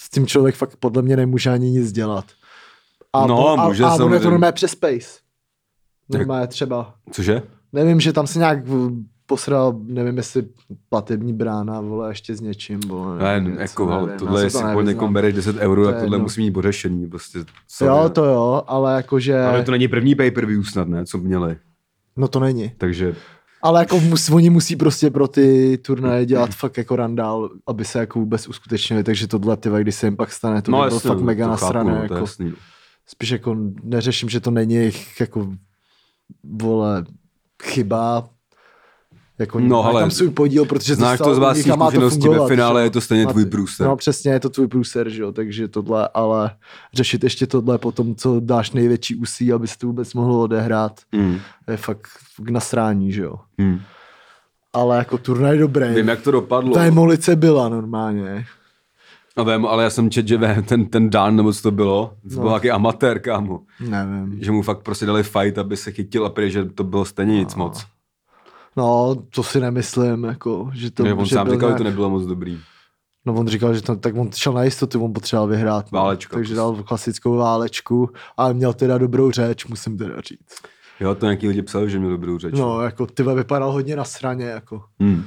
s 0.00 0.10
tím 0.10 0.26
člověk 0.26 0.54
fakt 0.54 0.76
podle 0.76 1.02
mě 1.02 1.16
nemůže 1.16 1.50
ani 1.50 1.70
nic 1.70 1.92
dělat. 1.92 2.24
A, 3.12 3.26
No, 3.26 3.36
po- 3.36 3.48
a, 3.60 3.68
může 3.68 3.84
a 3.84 3.98
bude 3.98 4.20
to 4.20 4.30
normálně 4.30 4.52
přes 4.52 4.70
Space. 4.70 5.08
Normálně 6.08 6.46
třeba. 6.46 6.94
Cože? 7.12 7.42
Nevím, 7.72 8.00
že 8.00 8.12
tam 8.12 8.26
se 8.26 8.38
nějak 8.38 8.58
posral, 9.26 9.80
nevím, 9.82 10.16
jestli 10.16 10.44
platební 10.88 11.32
brána, 11.32 11.80
vole, 11.80 12.10
ještě 12.10 12.34
s 12.36 12.40
něčím, 12.40 12.80
vole. 12.80 13.18
Ne, 13.18 13.50
něco, 13.50 13.60
jako, 13.60 13.90
nevím, 13.90 14.08
já 14.08 14.16
tohle, 14.18 14.42
jestli 14.44 14.62
po 14.72 14.82
někom 14.82 15.12
bereš 15.12 15.34
10 15.34 15.56
euro, 15.56 15.84
To 15.84 15.86
tak 15.90 16.00
tohle 16.00 16.14
jedno. 16.16 16.22
musí 16.24 16.40
mít 16.40 16.50
pořešení, 16.50 17.06
prostě. 17.06 17.38
sorry. 17.68 17.94
Jo, 18.02 18.08
to 18.08 18.24
jo, 18.24 18.62
ale 18.66 18.94
jakože, 18.96 19.40
Ale 19.40 19.62
to 19.62 19.70
není 19.70 19.88
první 19.88 20.14
pay-per-view 20.14 20.64
snad, 20.64 20.88
ne, 20.88 21.04
co 21.06 21.18
měli. 21.18 21.56
no 22.16 22.28
to 22.28 22.40
není. 22.40 22.72
Takže, 22.78 23.14
Ale 23.62 23.80
jako 23.80 24.00
mus, 24.00 24.30
oni 24.30 24.50
musí 24.50 24.76
prostě 24.76 25.10
pro 25.10 25.28
ty 25.28 25.78
turnaje 25.78 26.26
dělat 26.26 26.50
fakt 26.54 26.76
jako 26.78 26.96
randál, 26.96 27.50
aby 27.66 27.84
se 27.84 27.98
jako 27.98 28.18
vůbec 28.18 28.48
uskutečnili, 28.48 29.04
takže 29.04 29.26
tohle 29.28 29.56
ty, 29.56 29.70
když 29.80 29.94
se 29.94 30.06
jim 30.06 30.16
pak 30.16 30.32
stane, 30.32 30.62
to 30.62 30.70
no 30.70 30.78
by 30.78 30.86
bylo 30.86 30.96
jasně, 30.96 31.08
fakt 31.08 31.18
no, 31.18 31.24
mega 31.24 31.46
nasrané. 31.48 31.90
no, 31.94 32.02
jako, 32.02 32.14
jasný. 32.14 32.48
no. 32.50 32.56
spíš 33.06 33.30
jako 33.30 33.56
neřeším, 33.82 34.28
že 34.28 34.40
to 34.40 34.50
není 34.50 34.74
jejich 34.74 35.20
jako 35.20 35.52
vole 36.44 37.04
chyba, 37.62 38.28
jako 39.38 39.60
No, 39.60 39.66
no, 39.68 39.84
ale 39.84 40.00
tam 40.02 40.10
svůj 40.10 40.30
podíl, 40.30 40.64
protože 40.64 40.94
Znáš 40.94 41.18
to 41.18 41.34
z 41.34 41.38
to 41.38 41.54
zkušenosti, 41.54 42.28
ve 42.28 42.48
finále 42.48 42.80
že 42.82 42.86
je 42.86 42.90
to 42.90 43.00
stejně 43.00 43.26
tvůj 43.26 43.46
průser. 43.46 43.86
No 43.86 43.96
přesně, 43.96 44.32
je 44.32 44.40
to 44.40 44.50
tvůj 44.50 44.66
průser, 44.68 45.08
že 45.08 45.22
jo, 45.22 45.32
takže 45.32 45.68
tohle, 45.68 46.08
ale 46.14 46.50
řešit 46.94 47.24
ještě 47.24 47.46
tohle 47.46 47.78
potom, 47.78 48.14
co 48.14 48.40
dáš 48.40 48.70
největší 48.70 49.16
úsilí, 49.16 49.52
aby 49.52 49.68
se 49.68 49.78
to 49.78 49.86
vůbec 49.86 50.14
mohlo 50.14 50.40
odehrát, 50.42 51.00
Mm. 51.12 51.38
je 51.70 51.76
fakt 51.76 52.08
k 52.44 52.50
nasrání, 52.50 53.12
že 53.12 53.22
jo. 53.22 53.34
Mm. 53.58 53.80
Ale 54.72 54.96
jako 54.98 55.18
turnaj 55.18 55.58
dobrý. 55.58 55.94
Vím, 55.94 56.08
jak 56.08 56.20
to 56.22 56.30
dopadlo. 56.30 56.74
Ta 56.74 56.84
emolice 56.84 57.36
byla 57.36 57.68
normálně. 57.68 58.46
A 59.36 59.42
vím, 59.42 59.66
ale 59.66 59.84
já 59.84 59.90
jsem 59.90 60.10
čet, 60.10 60.28
že 60.28 60.36
ve- 60.36 60.62
ten, 60.62 60.86
ten 60.86 61.10
Dan, 61.10 61.36
nebo 61.36 61.52
co 61.52 61.62
to 61.62 61.70
bylo, 61.70 62.12
to 62.28 62.34
No. 62.36 62.40
byl 62.40 62.48
nějaký 62.50 62.70
amatér, 62.70 63.18
kámo. 63.20 63.60
Nevím. 63.80 64.38
Že 64.42 64.50
mu 64.52 64.62
fakt 64.62 64.78
prostě 64.82 65.06
dali 65.06 65.22
fight, 65.22 65.58
aby 65.58 65.76
se 65.76 65.92
chytil 65.92 66.26
a 66.26 66.30
prý, 66.30 66.50
že 66.50 66.64
to 66.64 66.84
bylo 66.84 67.04
stejně 67.04 67.36
nic 67.38 67.54
moc. 67.54 67.86
No, 68.76 69.14
to 69.34 69.42
si 69.42 69.60
nemyslím, 69.60 70.24
jako, 70.24 70.70
že 70.74 70.90
to, 70.90 71.04
To, 71.04 71.16
on 71.16 71.24
že 71.24 71.34
sám 71.34 71.50
říkal, 71.50 71.68
nějak... 71.68 71.78
že 71.78 71.84
to 71.84 71.90
nebylo 71.90 72.10
moc 72.10 72.26
dobrý. 72.26 72.60
No 73.26 73.34
on 73.34 73.48
říkal, 73.48 73.74
že 73.74 73.82
to, 73.82 73.96
tak 73.96 74.14
on 74.16 74.32
šel 74.32 74.52
na 74.52 74.62
jistotu, 74.62 75.04
on 75.04 75.12
potřeboval 75.12 75.48
vyhrát. 75.48 75.92
no. 75.92 75.98
Válečka 76.00 76.34
Takže 76.36 76.54
prostě. 76.54 76.56
dal 76.56 76.82
klasickou 76.82 77.36
válečku, 77.36 78.10
ale 78.36 78.54
měl 78.54 78.72
teda 78.72 78.98
dobrou 78.98 79.30
řeč, 79.30 79.66
musím 79.66 79.98
teda 79.98 80.20
říct. 80.20 80.62
Jo, 81.00 81.14
to 81.14 81.26
nějaký 81.26 81.48
lidi 81.48 81.62
psali, 81.62 81.90
že 81.90 81.98
měl 81.98 82.10
dobrou 82.10 82.38
řeč. 82.38 82.54
No, 82.58 82.80
jako 82.80 83.06
ty 83.06 83.22
vypadal 83.22 83.72
hodně 83.72 83.96
na 83.96 84.04
straně, 84.04 84.44
jako. 84.44 84.82
Hmm. 85.00 85.24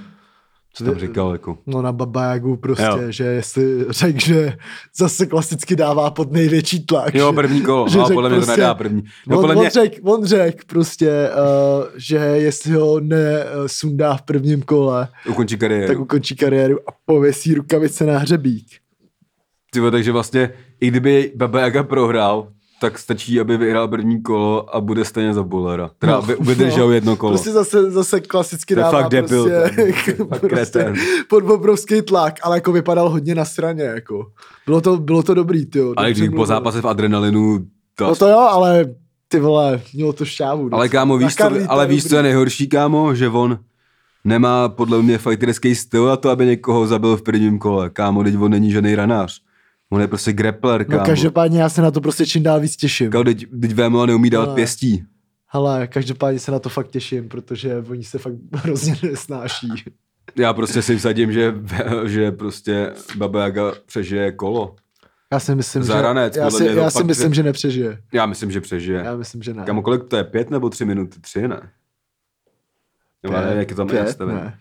Co 0.77 0.83
tam 0.83 0.95
říkal, 0.99 1.31
jako. 1.31 1.57
No 1.67 1.81
na 1.81 1.91
Babajagu 1.91 2.57
prostě, 2.57 2.83
Jo. 2.85 2.99
že 3.09 3.23
jestli 3.23 3.85
řekl, 3.89 4.19
že 4.19 4.57
zase 4.97 5.25
klasicky 5.25 5.75
dává 5.75 6.11
pod 6.11 6.31
největší 6.31 6.85
tlak. 6.85 7.15
Jo, 7.15 7.33
první 7.33 7.61
kolo, 7.61 7.89
že 7.89 7.97
no, 7.97 8.03
řekl 8.05 8.13
podle 8.13 8.29
mě 8.29 8.39
to 8.39 8.45
prostě- 8.45 8.61
nedá 8.61 8.73
první. 8.73 9.03
No, 9.27 9.37
on, 9.37 9.41
podle 9.43 9.55
on 9.55 9.61
mě, 9.61 9.69
řek, 9.69 9.99
on 10.03 10.21
prostě, 10.67 11.29
uh, 11.29 11.85
že 11.95 12.15
jestli 12.17 12.71
ho 12.71 12.99
nesundá 12.99 14.15
v 14.15 14.21
prvním 14.21 14.61
kole, 14.61 15.07
ukončí 15.29 15.57
kariéru. 15.57 15.87
tak 15.87 15.99
ukončí 15.99 16.35
kariéru 16.35 16.77
a 16.89 16.91
pověsí 17.05 17.53
rukavice 17.53 18.05
na 18.05 18.17
hřebík. 18.17 18.67
Ty 19.71 19.79
vole, 19.79 19.91
takže 19.91 20.11
vlastně, 20.11 20.49
i 20.81 20.87
kdyby 20.87 21.31
Baba 21.35 21.61
Yaga 21.61 21.83
prohrál, 21.83 22.47
tak 22.81 22.99
stačí, 22.99 23.39
aby 23.39 23.57
vyhrál 23.57 23.87
první 23.87 24.21
kolo 24.21 24.75
a 24.75 24.81
bude 24.81 25.05
stejně 25.05 25.33
za 25.33 25.43
bolera. 25.43 25.89
Teda 25.99 26.13
No, 26.13 26.19
aby 26.19 26.35
vydržel 26.39 26.87
no. 26.87 26.93
jedno 26.93 27.15
kolo. 27.15 27.31
Prostě 27.31 27.51
zase, 27.51 27.91
zase 27.91 28.19
klasicky 28.19 28.75
To 28.75 28.81
dává 28.81 29.01
fakt 29.01 29.11
debil, 29.11 29.43
prostě, 29.43 29.71
ten. 30.15 30.27
Fakt 30.27 30.41
prostě 30.49 30.93
pod 31.29 31.43
obrovský 31.51 32.01
tlak, 32.01 32.33
ale 32.43 32.57
jako 32.57 32.71
vypadal 32.71 33.09
hodně 33.09 33.35
na 33.35 33.45
straně, 33.45 33.83
jako. 33.83 34.31
Bylo 34.65 34.81
to, 34.81 34.97
bylo 34.97 35.23
to 35.23 35.33
dobrý, 35.33 35.65
ty 35.65 35.81
ale 35.95 36.11
když 36.11 36.29
po 36.29 36.45
zápase 36.45 36.81
v 36.81 36.85
adrenalinu, 36.87 37.59
to, 37.95 38.03
No 38.07 38.15
to 38.15 38.27
jo, 38.27 38.39
ale 38.39 38.85
ty 39.27 39.39
vole, 39.39 39.81
mělo 39.93 40.13
to 40.13 40.25
šťávu. 40.25 40.69
ale 40.71 40.89
kámo, 40.89 41.17
víš, 41.17 41.35
co, 41.35 41.43
ale 41.67 41.87
víš, 41.87 42.07
co 42.07 42.15
je 42.15 42.23
nejhorší, 42.23 42.67
kámo? 42.67 43.15
Že 43.15 43.29
on 43.29 43.59
nemá 44.23 44.69
podle 44.69 45.01
mě 45.01 45.17
fighterský 45.17 45.75
styl 45.75 46.11
a 46.11 46.17
to, 46.17 46.29
aby 46.29 46.45
někoho 46.45 46.87
zabil 46.87 47.17
v 47.17 47.21
prvním 47.21 47.59
kole. 47.59 47.89
Kámo, 47.89 48.23
teď 48.23 48.35
on 48.39 48.51
není 48.51 48.71
žádný 48.71 48.95
ranář. 48.95 49.41
On 49.89 50.01
je 50.01 50.07
prostě 50.07 50.33
grappler, 50.33 50.81
No 50.89 50.97
kámo. 50.97 51.05
každopádně 51.05 51.61
já 51.61 51.69
se 51.69 51.81
na 51.81 51.91
to 51.91 52.01
prostě 52.01 52.25
čím 52.25 52.43
dál 52.43 52.59
víc 52.59 52.75
těším. 52.75 53.11
Kámo, 53.11 53.23
teď, 53.23 53.45
teď 53.61 53.73
Vémola 53.73 54.05
neumí 54.05 54.29
dávat 54.29 54.55
pěstí. 54.55 55.03
Hele, 55.47 55.87
každopádně 55.87 56.39
se 56.39 56.51
na 56.51 56.59
to 56.59 56.69
fakt 56.69 56.87
těším, 56.87 57.29
protože 57.29 57.83
oni 57.89 58.03
se 58.03 58.17
fakt 58.17 58.33
hrozně 58.53 58.95
nesnáší. 59.03 59.67
Já 60.35 60.53
prostě 60.53 60.81
si 60.81 60.97
vsadím, 60.97 61.31
že, 61.31 61.53
že 62.05 62.31
prostě 62.31 62.93
Baba 63.17 63.43
Yaga 63.43 63.71
přežije 63.85 64.31
kolo. 64.31 64.75
Já 65.33 65.39
si 65.39 65.55
myslím, 65.55 65.83
že, 65.83 65.91
já 65.91 66.49
si, 66.51 66.65
já 66.65 66.89
si 66.89 67.03
myslím, 67.03 67.29
že- 67.33 67.35
že 67.35 67.43
nepřežije. 67.43 68.01
Já 68.13 68.25
myslím, 68.25 68.51
že 68.51 68.61
přežije. 68.61 69.01
Já 69.05 69.15
myslím, 69.15 69.43
že 69.43 69.53
ne. 69.53 69.63
Kamo, 69.65 69.81
kolik 69.81 70.03
to 70.03 70.17
je? 70.17 70.23
Pět 70.23 70.49
nebo 70.49 70.69
tři 70.69 70.85
minuty? 70.85 71.19
Tři, 71.21 71.47
ne? 71.47 71.69
Nebo 73.23 73.35
já 73.35 73.41
nevím, 73.41 73.57
jak 73.59 73.69
je 73.69 73.75
tam 73.75 73.87
Pět? 73.87 74.19
Ne. 74.19 74.59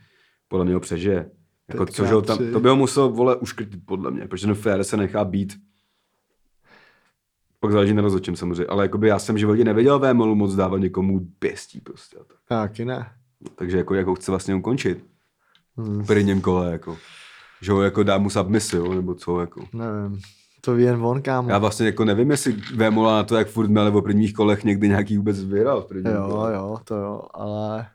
Podle 0.48 0.64
mě 0.64 0.74
ho 0.74 0.80
přežije. 0.80 1.30
Jako, 1.68 1.86
což 1.86 2.10
ho 2.10 2.22
krát 2.22 2.38
tam, 2.38 2.52
to 2.52 2.60
by 2.60 2.68
ho 2.68 2.76
musel 2.76 3.08
vole 3.08 3.36
uškrtit 3.36 3.80
podle 3.86 4.10
mě, 4.10 4.28
protože 4.28 4.46
ten 4.46 4.54
Fér 4.54 4.84
se 4.84 4.96
nechá 4.96 5.24
být. 5.24 5.56
Pak 7.60 7.72
záleží 7.72 7.94
na 7.94 8.02
rozhodčím 8.02 8.36
samozřejmě, 8.36 8.66
ale 8.66 8.84
jakoby 8.84 9.08
já 9.08 9.18
jsem 9.18 9.34
v 9.34 9.38
životě 9.38 9.64
nevěděl 9.64 9.98
VMLu 9.98 10.34
moc 10.34 10.54
dávat 10.54 10.78
někomu 10.78 11.20
pěstí 11.38 11.80
prostě. 11.80 12.16
Taky 12.48 12.84
ne. 12.84 13.10
Takže 13.54 13.76
jako, 13.78 13.94
jak 13.94 14.06
ho 14.06 14.14
chce 14.14 14.30
vlastně 14.32 14.54
ukončit 14.54 15.04
Hmm, 15.78 16.02
v 16.02 16.06
prvním 16.06 16.40
kole, 16.40 16.72
jako. 16.72 16.96
Že 17.62 17.72
ho 17.72 17.82
jako 17.82 18.02
dá 18.02 18.18
mu 18.18 18.30
submisi, 18.30 18.76
jo, 18.76 18.94
nebo 18.94 19.14
co, 19.14 19.40
jako. 19.40 19.64
nevím. 19.72 20.20
To 20.60 20.74
ví 20.74 20.82
jen 20.84 21.02
on, 21.06 21.22
kámo. 21.22 21.50
Já 21.50 21.58
vlastně 21.58 21.86
jako 21.86 22.04
nevím, 22.04 22.30
jestli 22.30 22.52
VMLa 22.52 23.16
na 23.16 23.22
to, 23.24 23.36
jak 23.36 23.48
furt 23.48 23.68
měl 23.68 23.90
v 23.92 24.02
prvních 24.02 24.32
kolech 24.32 24.64
někdy 24.64 24.88
nějaký 24.88 25.16
vůbec 25.16 25.44
vyhrál 25.44 25.82
v 25.82 25.86
prvním 25.86 26.12
Jo, 26.12 26.28
kole. 26.30 26.54
jo, 26.54 26.78
to 26.84 26.94
jo, 26.94 27.22
ale... 27.34 27.86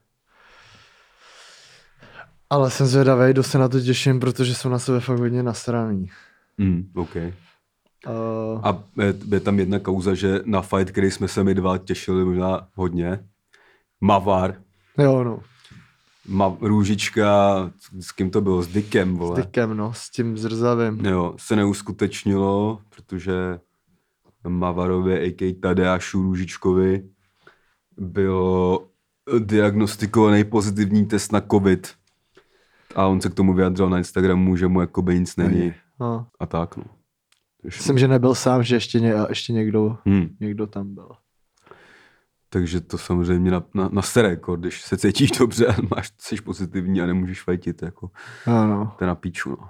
Ale 2.52 2.72
jsem 2.72 2.88
zvědavý, 2.88 3.34
dost 3.34 3.48
se 3.48 3.58
na 3.58 3.68
to 3.68 3.82
těším, 3.82 4.20
protože 4.20 4.56
jsou 4.56 4.70
na 4.70 4.80
sebe 4.80 5.00
fakt 5.00 5.20
hodně 5.20 5.44
nasraný. 5.44 6.10
Mm, 6.58 6.92
OK. 6.96 7.16
Uh, 7.16 8.60
A 8.64 8.84
je, 9.02 9.14
je 9.32 9.40
tam 9.40 9.60
jedna 9.60 9.80
kauza, 9.80 10.14
že 10.14 10.40
na 10.46 10.62
fight, 10.62 10.92
který 10.92 11.12
jsme 11.12 11.28
se 11.28 11.44
my 11.44 11.54
dva 11.54 11.78
těšili 11.78 12.26
možná 12.26 12.68
hodně, 12.76 13.20
Mavar, 14.02 14.56
jo, 14.98 15.24
no, 15.24 15.40
Ma, 16.28 16.58
Růžička, 16.62 17.72
s 18.00 18.12
kým 18.12 18.30
to 18.32 18.42
bylo, 18.42 18.62
s 18.62 18.68
Dickem, 18.68 19.16
s 19.16 19.20
vole. 19.20 19.42
Dickem, 19.42 19.78
no, 19.78 19.94
s 19.94 20.10
tím 20.10 20.38
zrzavým. 20.38 21.06
Jo, 21.06 21.36
se 21.40 21.56
neuskutečnilo, 21.56 22.80
protože 22.96 23.60
Mavarovi, 24.48 25.20
a.k. 25.20 25.62
Tadeášu 25.62 26.22
Růžičkovi, 26.22 27.04
bylo 27.98 28.88
diagnostikovaný 29.40 30.44
pozitivní 30.44 31.06
test 31.06 31.32
na 31.32 31.42
covid. 31.52 32.01
A 32.96 33.08
on 33.08 33.22
se 33.22 33.30
k 33.30 33.34
tomu 33.34 33.54
vyjadřil 33.54 33.90
na 33.90 33.98
Instagramu, 33.98 34.56
že 34.56 34.68
mu 34.68 34.82
jakoby 34.82 35.20
nic 35.20 35.36
není. 35.36 35.74
No. 36.00 36.28
A 36.40 36.46
tak, 36.46 36.78
no. 36.78 36.84
Myslím, 37.64 37.98
že 37.98 38.08
nebyl 38.08 38.36
sám, 38.36 38.64
že 38.64 38.76
ještě, 38.76 39.00
ně, 39.00 39.14
ještě 39.30 39.54
někdo, 39.54 39.98
hmm. 40.06 40.30
někdo 40.40 40.68
tam 40.68 40.94
byl. 40.96 41.10
Takže 42.50 42.82
to 42.82 42.98
samozřejmě 42.98 43.52
na, 43.52 43.64
na, 43.74 43.90
na 43.92 44.02
sere, 44.02 44.30
jako, 44.30 44.56
když 44.56 44.82
se 44.82 44.98
cítíš 44.98 45.32
dobře 45.32 45.68
a 45.68 45.76
máš, 45.96 46.12
jsi 46.18 46.36
pozitivní 46.36 47.02
a 47.02 47.06
nemůžeš 47.06 47.42
fajtit, 47.42 47.82
jako, 47.82 48.10
Ano. 48.46 48.94
to 48.98 49.04
je 49.04 49.08
na 49.08 49.16
píču, 49.16 49.50
no. 49.50 49.68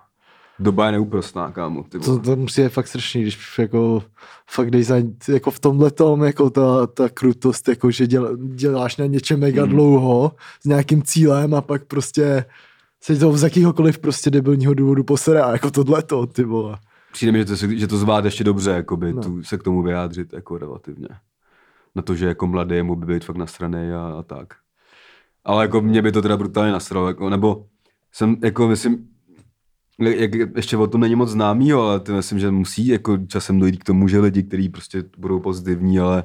Doba 0.60 0.86
je 0.86 0.92
neúprostná, 0.92 1.52
kámo, 1.52 1.84
ty 1.84 2.00
To, 2.00 2.20
to 2.20 2.36
musí 2.36 2.62
je 2.62 2.70
fakt 2.70 2.88
strašný, 2.88 3.22
když 3.22 3.60
jako 3.60 4.04
fakt 4.50 4.72
jdeš 4.72 4.86
za, 4.86 4.96
jako 5.28 5.52
v 5.52 5.60
tomhle 5.60 5.92
tom, 5.92 6.24
jako 6.24 6.50
ta, 6.50 6.88
ta 6.88 7.10
krutost, 7.10 7.68
jako 7.68 7.92
že 7.92 8.08
děl, 8.08 8.38
děláš 8.38 8.98
na 8.98 9.06
něčem 9.06 9.40
mega 9.40 9.64
Hmm. 9.64 9.72
dlouho 9.72 10.32
s 10.62 10.66
nějakým 10.66 11.04
cílem 11.04 11.54
a 11.54 11.62
pak 11.62 11.86
prostě 11.86 12.46
se 13.04 13.16
to 13.16 13.38
z 13.38 13.44
jakýhokoliv 13.44 14.00
prostě 14.00 14.30
debilního 14.30 14.74
důvodu 14.74 15.04
posere 15.04 15.42
a 15.42 15.52
jako 15.52 15.72
tohle 15.72 16.04
to, 16.04 16.28
ty 16.28 16.44
vole. 16.44 16.78
Přijde 17.12 17.32
mi, 17.32 17.40
že 17.40 17.46
to, 17.46 17.56
že 17.56 17.88
to 17.88 17.98
zvládne 17.98 18.28
ještě 18.28 18.44
dobře, 18.44 18.72
jakoby, 18.72 19.14
No. 19.14 19.22
tu, 19.22 19.44
se 19.44 19.58
k 19.58 19.64
tomu 19.64 19.82
vyjádřit, 19.84 20.34
jako 20.34 20.58
relativně. 20.58 21.08
Na 21.96 22.02
to, 22.02 22.16
že 22.16 22.26
jako 22.28 22.48
mladý 22.48 22.82
mu 22.82 22.96
by 22.96 23.14
být 23.14 23.26
fakt 23.26 23.38
nasraný 23.38 23.92
a, 23.92 24.16
a 24.20 24.24
tak. 24.24 24.48
Ale 25.46 25.64
jako 25.64 25.82
mě 25.82 26.02
by 26.02 26.12
to 26.12 26.22
teda 26.22 26.38
brutálně 26.38 26.72
nasralo, 26.72 27.08
jako, 27.08 27.30
nebo 27.30 27.66
jsem, 28.12 28.38
jako 28.44 28.68
myslím, 28.68 29.08
jak, 30.00 30.32
ještě 30.56 30.78
o 30.78 30.88
tom 30.88 31.02
není 31.02 31.16
moc 31.16 31.30
známý, 31.30 31.74
ale 31.74 32.00
to 32.00 32.14
myslím, 32.14 32.40
že 32.40 32.52
musí 32.52 32.88
jako 32.88 33.18
časem 33.18 33.60
dojít 33.60 33.78
k 33.78 33.84
tomu, 33.84 34.08
že 34.08 34.20
lidi, 34.20 34.44
kteří 34.44 34.70
prostě 34.70 35.04
budou 35.18 35.40
pozitivní, 35.40 36.00
ale 36.00 36.24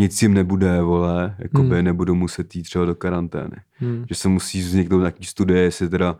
nic 0.00 0.22
jim 0.22 0.34
nebude, 0.34 0.82
vole, 0.82 1.36
jakoby 1.38 1.74
Hmm. 1.76 1.84
nebudou 1.84 2.14
muset 2.14 2.56
jít 2.56 2.62
třeba 2.62 2.84
do 2.84 2.94
karantény. 2.94 3.56
Hmm. 3.78 4.04
Že 4.08 4.14
se 4.14 4.28
musí 4.28 4.60
vzniknout 4.60 4.98
nějaký 4.98 5.24
studie, 5.24 5.62
jestli 5.62 5.88
teda, 5.88 6.16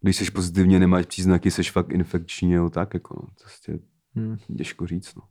když 0.00 0.16
jsi 0.16 0.30
pozitivně, 0.30 0.78
nemáš 0.78 1.06
příznaky, 1.06 1.50
jsi 1.50 1.62
fakt 1.62 1.90
infekční, 1.92 2.52
nebo 2.52 2.70
tak, 2.70 2.94
jako, 2.94 3.14
no, 3.22 3.28
to 3.28 3.34
prostě 3.42 3.78
Hmm. 4.14 4.36
těžko 4.58 4.86
říct, 4.86 5.14
no. 5.14 5.22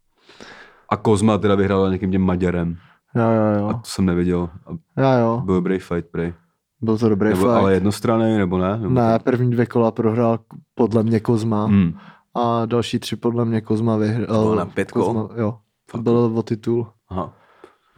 A 0.90 0.98
Kozma 0.98 1.38
teda 1.38 1.56
vyhrál 1.56 1.92
někým 1.92 2.12
těm 2.12 2.22
Maďarem. 2.22 2.78
Jo, 3.16 3.24
jo, 3.24 3.66
A 3.68 3.72
jo. 3.72 3.74
to 3.74 3.80
jsem 3.90 4.06
neviděl. 4.06 4.50
A 4.96 5.02
Jo, 5.02 5.20
jo. 5.20 5.42
byl 5.46 5.56
dobrý 5.56 5.80
fight, 5.80 6.12
prej. 6.12 6.34
Byl 6.82 6.98
to 6.98 7.10
dobrý 7.10 7.30
Nebo, 7.30 7.40
fight. 7.42 7.52
ale 7.52 7.74
jednostranný, 7.74 8.38
nebo 8.38 8.58
ne? 8.58 8.78
Nebo 8.78 8.94
Ne, 8.94 9.20
první 9.20 9.52
dvě 9.52 9.66
kola 9.66 9.92
prohrál 9.92 10.40
podle 10.76 11.04
mě 11.04 11.20
Kozma 11.20 11.66
Hmm. 11.66 11.94
a 12.36 12.66
další 12.66 13.00
tři 13.00 13.16
podle 13.16 13.46
mě 13.46 13.62
Kozma 13.62 13.98
vyhrál. 13.98 14.26
To 14.28 14.42
bylo 14.44 14.56
na 14.56 14.66
pět 14.66 14.92
kol? 14.92 15.04
Kozma, 15.06 15.30
jo. 15.42 15.52
To 15.52 15.98
Fakt. 15.98 16.02
bylo 16.02 16.34
o 16.34 16.44
titul. 16.44 16.88
Aha. 17.10 17.34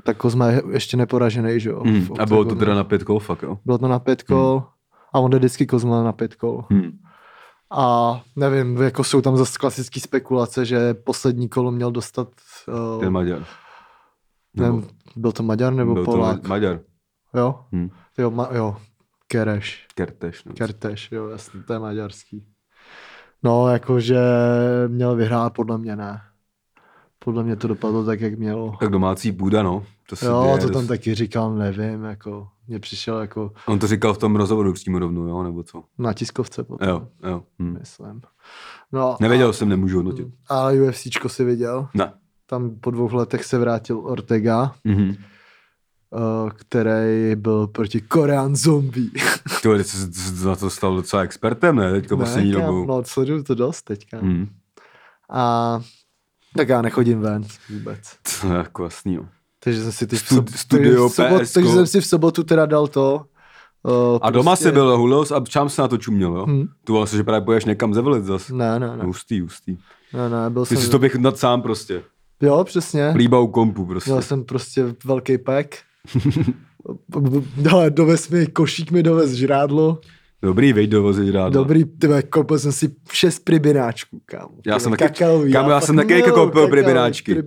Tak 0.06 0.18
Kozma 0.18 0.47
je 0.47 0.62
ještě 0.72 0.97
neporažený, 0.97 1.60
že 1.60 1.70
jo? 1.70 1.84
Hmm. 1.84 2.08
A 2.20 2.26
bylo 2.26 2.45
to 2.45 2.56
teda 2.56 2.74
na 2.76 2.84
pět 2.84 3.04
kol, 3.04 3.20
fakt, 3.20 3.43
jo? 3.43 3.58
Bylo 3.66 3.78
to 3.78 3.88
na 3.88 3.99
pět 3.99 4.24
kol 4.24 4.64
a 5.14 5.20
on 5.20 5.32
jde 5.32 5.38
vždycky 5.38 5.66
Kozma 5.66 6.04
na 6.04 6.12
pět 6.12 6.36
kol. 6.36 6.66
Hmm. 6.70 6.91
A 7.72 8.22
nevím, 8.36 8.78
jako 8.78 9.04
jsou 9.04 9.22
tam 9.22 9.38
zase 9.38 9.58
klasické 9.60 9.99
spekulace, 9.99 10.66
že 10.66 10.93
poslední 10.93 11.49
kolo 11.49 11.72
měl 11.72 11.91
dostat, 11.91 12.28
Ten 12.99 13.08
uh, 13.08 13.10
Maďar. 13.10 13.45
nevím, 14.54 14.88
byl 15.16 15.32
to 15.32 15.43
Maďar 15.43 15.74
nebo 15.74 15.93
byl 15.93 16.06
Polák? 16.06 16.41
to 16.41 16.47
Maďar. 16.47 16.80
Jo? 17.34 17.60
Hmm. 17.72 17.89
Jo, 18.18 18.32
ma, 18.32 18.49
jo, 18.51 18.76
Kereš. 19.28 19.88
Kerteš. 19.95 20.43
No. 20.43 20.54
Kerteš, 20.54 21.12
jo, 21.12 21.28
jasně, 21.28 21.64
to 21.64 21.74
je 21.74 21.80
maďarský. 21.80 22.45
No, 23.43 23.68
jakože 23.70 24.20
měl 24.88 25.16
vyhrát, 25.16 25.54
podle 25.54 25.78
mě 25.78 25.95
ne. 25.95 26.22
Podle 27.24 27.43
mě 27.43 27.55
to 27.55 27.67
dopadlo 27.67 28.05
tak, 28.05 28.21
jak 28.21 28.39
mělo. 28.39 28.76
Tak 28.80 28.89
domácí 28.89 29.32
půda, 29.32 29.63
no. 29.63 29.84
To 30.09 30.15
se 30.15 30.26
Jo, 30.26 30.57
to 30.61 30.67
dost- 30.67 30.74
tam 30.74 30.88
taky 30.88 31.15
říkal, 31.15 31.53
nevím, 31.55 32.03
jako, 32.03 32.47
mně 32.67 32.80
přišel 32.80 33.19
jako 33.19 33.51
On 33.65 33.80
to 33.80 33.88
říkal 33.88 34.13
v 34.13 34.17
tom 34.17 34.36
rozhovoru 34.36 34.74
přímo 34.74 34.99
rovnou, 34.99 35.28
jo, 35.28 35.43
nebo 35.43 35.63
co? 35.63 35.84
na 35.97 36.13
tiskovce 36.13 36.63
potom, 36.63 36.88
Jo, 36.89 37.07
jo. 37.24 37.43
Hm. 37.61 37.78
myslím. 37.80 38.21
No, 38.91 39.17
Nevěděl 39.19 39.53
jsem, 39.53 39.69
nemůžu 39.69 39.95
hodnotit. 39.97 40.28
A, 40.49 40.67
a 40.67 40.71
UFCčko 40.71 41.30
si 41.30 41.43
viděl? 41.43 41.88
Ne. 41.93 42.13
Tam 42.45 42.69
po 42.82 42.91
dvou 42.91 43.15
letech 43.15 43.45
se 43.45 43.57
vrátil 43.59 43.99
Ortega, 43.99 44.76
Mhm. 44.84 45.09
uh, 45.09 46.49
který 46.55 47.36
byl 47.36 47.67
proti 47.67 48.01
Korean 48.01 48.55
Zombie. 48.55 49.09
Ty 49.61 49.84
jsi 49.84 50.45
na 50.45 50.55
to 50.55 50.69
stal 50.69 50.95
docela 50.95 51.21
expertem, 51.24 51.76
ne? 51.76 51.91
Teďka 51.91 52.17
poslední 52.17 52.51
Ne, 52.51 52.59
dobou. 52.61 52.86
No, 52.86 53.03
sleduju 53.03 53.43
to 53.43 53.55
dost 53.55 53.82
teďka. 53.82 54.17
Hmm. 54.17 54.47
A 55.30 55.80
tak 56.58 56.70
já 56.70 56.82
nechodím 56.82 57.20
ven 57.22 57.43
vůbec. 57.70 57.99
To 58.41 58.47
je 58.47 58.54
jako 58.58 58.84
jasný, 58.84 59.14
jo. 59.14 59.24
Takže 59.64 59.82
jsem 59.84 59.91
si 59.91 60.08
teď 60.08 60.20
v 60.20 60.24
Stud- 60.24 60.36
sob- 60.38 60.56
studio 60.56 61.10
takže 61.10 61.14
v 61.14 61.28
sobot, 61.30 61.41
PSko. 61.41 61.54
takže 61.60 61.72
jsem 61.74 61.88
si 61.88 62.01
v 62.01 62.06
sobotu 62.06 62.43
teda 62.43 62.66
dal 62.66 62.88
to. 62.88 63.26
Uh, 64.14 64.20
A 64.22 64.30
doma 64.30 64.56
si 64.56 64.72
byl 64.72 64.97
hulos 64.97 65.32
a 65.32 65.43
čám 65.47 65.70
se 65.70 65.82
na 65.82 65.88
to 65.88 65.97
čuměl, 65.97 66.36
jo? 66.36 66.45
Hm. 66.49 66.68
Tu 66.84 66.93
vlastně, 66.93 67.18
že 67.18 67.24
právě 67.24 67.45
poješ 67.45 67.66
někam 67.66 67.93
zevelit 67.93 68.26
zas. 68.26 68.49
Ne, 68.49 68.80
ne, 68.80 68.97
ne. 68.97 69.04
Hustý, 69.04 69.41
hustý. 69.41 69.78
Ne, 70.14 70.30
ne, 70.30 70.49
byl 70.49 70.66
Ty 70.66 70.76
jsem... 70.76 70.84
si 70.84 70.89
to 70.89 70.99
vychutnat 70.99 71.38
sám 71.38 71.62
prostě. 71.62 72.01
Jo, 72.41 72.64
přesně. 72.64 73.14
Líba 73.16 73.39
u 73.39 73.47
kompu 73.47 73.86
prostě. 73.86 74.10
Měl 74.12 74.22
jsem 74.22 74.43
prostě 74.43 74.86
velký 75.06 75.38
pack. 75.38 75.76
Ale 77.72 77.89
dovez 77.89 78.30
mi, 78.30 78.47
košík 78.47 78.91
mi 78.91 79.04
dovez 79.04 79.32
žrádlo. 79.32 79.99
Dobrý, 80.44 80.74
veď 80.74 80.89
dovozit 80.89 81.34
rád. 81.36 81.54
Dobrý, 81.54 81.86
tyhle, 81.86 82.24
koupil 82.24 82.60
jsem 82.60 82.72
si 82.72 82.91
šest 83.12 83.39
pribináčků, 83.39 84.22
kámo. 84.26 84.50
Já 84.66 84.80
jsem 84.80 84.91
taky- 84.91 85.04
kakaový, 85.04 85.52
kámo, 85.54 85.70
já 85.70 85.80
fakt 85.80 85.86
jsem 85.86 85.96
taky 85.96 86.14
miluju 86.14 86.34
koupil 86.34 86.68
pribináčky. 86.68 87.44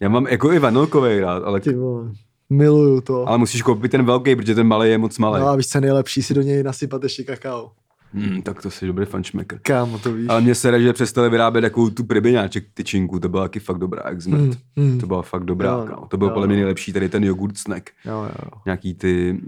Já 0.00 0.08
mám 0.08 0.26
jako 0.26 0.52
i 0.52 0.58
vanilkový 0.58 1.20
rád, 1.20 1.42
ale, 1.44 1.60
Ty 1.60 1.74
vole, 1.74 2.12
miluju 2.50 3.00
to. 3.00 3.28
ale 3.28 3.38
musíš 3.38 3.62
koupit 3.62 3.90
ten 3.90 4.04
velký, 4.04 4.36
protože 4.36 4.54
ten 4.54 4.66
malý 4.66 4.90
je 4.90 4.98
moc 4.98 5.18
malý. 5.18 5.40
No 5.40 5.48
a 5.48 5.56
víš, 5.56 5.68
co 5.68 5.80
nejlepší, 5.80 6.22
si 6.22 6.34
do 6.34 6.42
něj 6.42 6.62
nasypat 6.62 7.02
ještě 7.02 7.24
kakao. 7.24 7.70
Hmm, 8.14 8.42
tak 8.42 8.62
to 8.62 8.70
jsi 8.70 8.86
dobrý 8.86 9.06
fanšmekr. 9.06 9.58
Kámo, 9.62 9.98
to 9.98 10.12
víš. 10.12 10.26
Ale 10.28 10.40
mě 10.40 10.54
se 10.54 10.82
že 10.82 10.92
přestali 10.92 11.30
vyrábět 11.30 11.62
takovou 11.62 11.90
tu 11.90 12.04
pribináček 12.04 12.64
tyčinku, 12.74 13.18
to 13.20 13.28
byla 13.28 13.42
taky 13.42 13.60
fakt 13.60 13.78
dobrá, 13.78 14.02
jak 14.08 14.22
smrt. 14.22 14.40
Mm, 14.40 14.52
mm. 14.76 15.00
To 15.00 15.06
byla 15.06 15.22
fakt 15.22 15.44
dobrá, 15.44 15.70
Jo, 15.70 15.84
no, 15.90 15.96
no. 16.00 16.06
To 16.08 16.16
byl 16.16 16.30
podle 16.30 16.46
mě 16.46 16.56
no. 16.56 16.60
nejlepší, 16.60 16.92
tady 16.92 17.08
ten 17.08 17.24
jogurt 17.24 17.58
snack. 17.58 17.90
Jo, 18.04 18.22
jo. 18.22 18.50
Nějaký 18.66 18.94
ty 18.94 19.40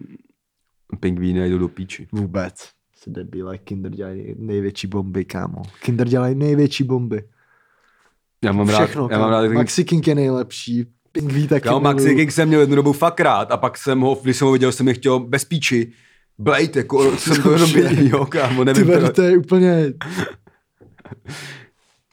pingvíny 1.01 1.51
jdou 1.51 1.59
do 1.59 1.69
píči. 1.69 2.09
Vůbec. 2.13 2.55
Se 3.05 3.11
debíle, 3.11 3.59
Kinder 3.59 3.93
dělají 3.93 4.35
největší 4.39 4.87
bomby, 4.87 5.25
kámo. 5.25 5.63
Kinder 5.83 6.09
dělají 6.09 6.35
největší 6.35 6.85
bomby. 6.85 7.25
Já 8.45 8.53
mám 8.53 8.67
Všechno, 8.67 9.03
rád, 9.09 9.11
já 9.15 9.19
mám 9.19 9.31
rád 9.31 9.43
kámo. 9.43 9.55
Maxi 9.55 9.85
King 9.85 10.07
je 10.07 10.15
nejlepší. 10.15 10.87
Pingví 11.13 11.49
taky 11.49 11.69
Kámo, 11.69 11.81
Maxi. 11.81 12.15
King 12.15 12.33
jsem 12.33 12.49
měl 12.49 12.61
jednu 12.61 12.77
dobu 12.77 12.93
fakt 12.93 13.21
rád 13.21 13.51
a 13.51 13.57
pak 13.57 13.79
jsem 13.79 14.01
ho, 14.01 14.21
když 14.23 14.37
jsem 14.37 14.47
ho 14.47 14.53
viděl, 14.53 14.73
jsem 14.73 14.89
je 14.89 14.95
chtěl 14.95 15.21
bez 15.21 15.45
píči. 15.45 15.93
Blade, 16.39 16.71
jako 16.77 17.17
jsem 17.17 17.43
to 17.43 17.53
jenom 17.55 17.71
jo, 18.07 18.27
kámo, 18.27 18.65
Ty 18.65 18.73
nevím. 18.73 18.87
proč. 18.87 19.15
to 19.15 19.23
je 19.23 19.39
úplně... 19.39 19.93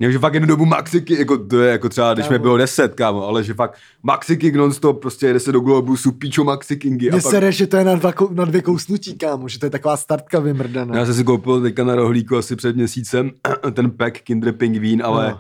Já, 0.02 0.12
že 0.12 0.20
fakt 0.20 0.34
jednu 0.34 0.48
dobu 0.48 0.66
Maxi 0.66 1.02
King, 1.02 1.20
jako 1.20 1.38
to 1.38 1.60
je 1.62 1.72
jako 1.72 1.90
třeba, 1.90 2.14
když 2.14 2.30
mi 2.30 2.40
bylo 2.40 2.58
10, 2.58 2.96
kámo, 2.96 3.28
ale 3.28 3.44
že 3.44 3.54
fakt 3.54 3.78
Maxi 4.04 4.38
King 4.38 4.56
non-stop, 4.56 5.02
prostě 5.02 5.28
jede 5.28 5.40
se 5.40 5.52
do 5.52 5.60
Globusu, 5.60 6.12
píčo 6.12 6.44
Maxi 6.44 6.78
Kingy. 6.78 7.10
A 7.10 7.14
Mně 7.14 7.22
pak, 7.22 7.32
sere, 7.32 7.52
že 7.52 7.68
to 7.68 7.78
je 7.78 7.84
na, 7.84 7.96
dva, 7.96 8.14
na 8.32 8.46
dvě 8.46 8.62
kousnutí, 8.62 9.18
kámo, 9.18 9.48
že 9.48 9.60
to 9.60 9.66
je 9.66 9.70
taková 9.70 9.98
startka 9.98 10.40
vymrdaná. 10.40 10.98
já 10.98 11.06
jsem 11.06 11.14
si 11.14 11.24
koupil 11.24 11.62
teďka 11.62 11.84
na 11.84 11.96
rohlíku 11.96 12.38
asi 12.38 12.56
před 12.56 12.76
měsícem 12.76 13.32
ten 13.74 13.92
pack 13.92 14.22
Kinder 14.22 14.54
Pingvín, 14.54 15.02
ale 15.06 15.38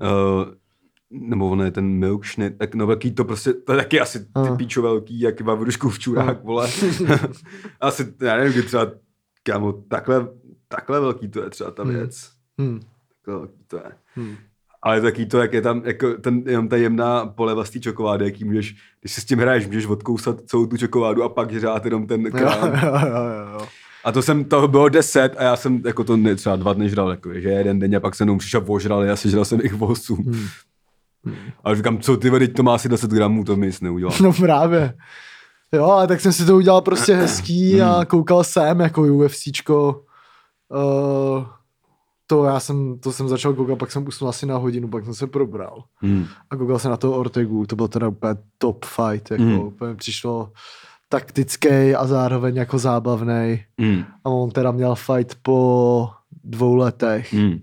No. 0.00 0.38
Uh, 0.44 0.44
nebo 1.28 1.50
on 1.50 1.60
je 1.62 1.70
ten 1.70 1.84
milkshake, 1.84 2.56
tak 2.58 2.74
no 2.74 2.86
velký 2.86 3.10
to 3.10 3.24
prostě, 3.24 3.52
to 3.52 3.72
je 3.72 3.78
taky 3.78 4.00
asi 4.00 4.20
ty 4.20 4.26
Aha. 4.34 4.56
píčo 4.56 4.82
velký, 4.82 5.20
jak 5.20 5.40
vavrušku 5.40 5.90
v 5.90 5.98
čurák, 5.98 6.44
vole. 6.44 6.68
asi, 7.80 8.14
já 8.20 8.36
nevím, 8.36 8.52
kdy 8.52 8.62
třeba, 8.62 8.86
kámo, 9.42 9.72
takhle, 9.72 10.28
takhle 10.68 11.00
velký 11.00 11.28
to 11.28 11.42
je 11.42 11.50
třeba 11.50 11.70
ta 11.70 11.82
Hmm. 11.82 11.92
věc. 11.94 12.30
Hm. 12.60 12.80
Takhle 12.80 12.91
velký 13.26 13.64
to 13.66 13.76
je. 13.76 13.92
Hm. 14.16 14.36
Ale 14.82 15.00
taky 15.00 15.26
to, 15.26 15.38
jak 15.38 15.52
je 15.52 15.62
tam 15.62 15.82
jako 15.84 16.14
ten, 16.14 16.42
jenom 16.46 16.68
ta 16.68 16.76
jemná 16.76 17.26
poleva 17.26 17.64
z 17.64 17.70
té 17.70 17.80
čokolády, 17.80 18.24
jaký 18.24 18.44
můžeš, 18.44 18.74
když 19.00 19.12
si 19.12 19.20
s 19.20 19.24
tím 19.24 19.38
hraješ, 19.38 19.66
můžeš 19.66 19.86
odkousat 19.86 20.40
celou 20.46 20.66
tu 20.66 20.76
čokoládu 20.76 21.22
a 21.22 21.28
pak 21.28 21.52
žrát 21.52 21.84
jenom 21.84 22.06
ten 22.06 22.24
Jo, 22.26 22.30
krám. 22.30 22.72
jo, 22.82 22.92
jo, 23.06 23.52
jo. 23.60 23.66
A 24.04 24.12
to 24.12 24.22
jsem, 24.22 24.44
to 24.44 24.68
bylo 24.68 24.88
10 24.88 25.34
a 25.38 25.42
já 25.42 25.56
jsem 25.56 25.82
jako 25.86 26.04
to 26.04 26.16
ne, 26.16 26.34
třeba 26.34 26.56
dva 26.56 26.72
dny 26.72 26.88
žral, 26.90 27.10
jako, 27.10 27.34
že 27.34 27.48
jeden 27.48 27.78
den 27.78 27.96
a 27.96 28.00
pak 28.00 28.14
jsem 28.14 28.24
jenom 28.28 28.38
přišel 28.38 28.64
ožral, 28.66 29.02
já 29.04 29.16
si 29.16 29.30
žral 29.30 29.44
jsem 29.44 29.60
jich 29.60 29.80
8. 29.82 30.16
Hmm. 30.16 30.46
A 31.64 31.74
říkám, 31.74 31.98
co 31.98 32.16
ty 32.16 32.30
vedy, 32.30 32.48
to 32.48 32.62
má 32.62 32.74
asi 32.74 32.88
10 32.88 33.10
gramů, 33.10 33.44
to 33.44 33.56
mi 33.56 33.66
nic 33.66 33.80
neudělá. 33.80 34.12
No 34.22 34.32
právě. 34.32 34.94
Jo, 35.72 35.84
ale 35.84 36.06
tak 36.06 36.20
jsem 36.20 36.32
si 36.32 36.46
to 36.46 36.56
udělal 36.56 36.80
prostě 36.82 37.14
hezký 37.14 37.72
Hmm. 37.80 37.90
a 37.90 38.04
koukal 38.04 38.44
jsem 38.44 38.80
jako 38.80 39.02
UFCčko. 39.02 40.02
Uh, 40.68 41.44
to 42.32 42.44
já 42.44 42.60
jsem, 42.60 42.98
to 42.98 43.12
jsem 43.12 43.28
začal 43.28 43.54
koukat, 43.54 43.78
pak 43.78 43.92
jsem 43.92 44.06
usnul 44.06 44.28
asi 44.30 44.46
na 44.46 44.56
hodinu, 44.56 44.88
pak 44.88 45.04
jsem 45.04 45.14
se 45.14 45.26
probral. 45.26 45.84
Hmm. 45.96 46.26
A 46.50 46.56
koukal 46.56 46.78
jsem 46.78 46.90
na 46.90 46.96
toho 46.96 47.16
Ortegu, 47.18 47.66
to 47.66 47.76
byl 47.76 47.88
teda 47.88 48.08
úplně 48.08 48.34
top 48.58 48.84
fight, 48.84 49.30
jako 49.30 49.42
Hmm. 49.42 49.58
úplně 49.60 49.94
přišlo 49.94 50.52
taktický 51.08 51.94
a 51.94 52.06
zároveň 52.06 52.56
jako 52.56 52.78
zábavný. 52.78 53.64
Hmm. 53.80 54.04
A 54.24 54.30
on 54.30 54.50
teda 54.50 54.70
měl 54.72 54.94
fight 54.94 55.34
po 55.42 56.08
dvou 56.44 56.74
letech, 56.74 57.32
Hmm. 57.34 57.58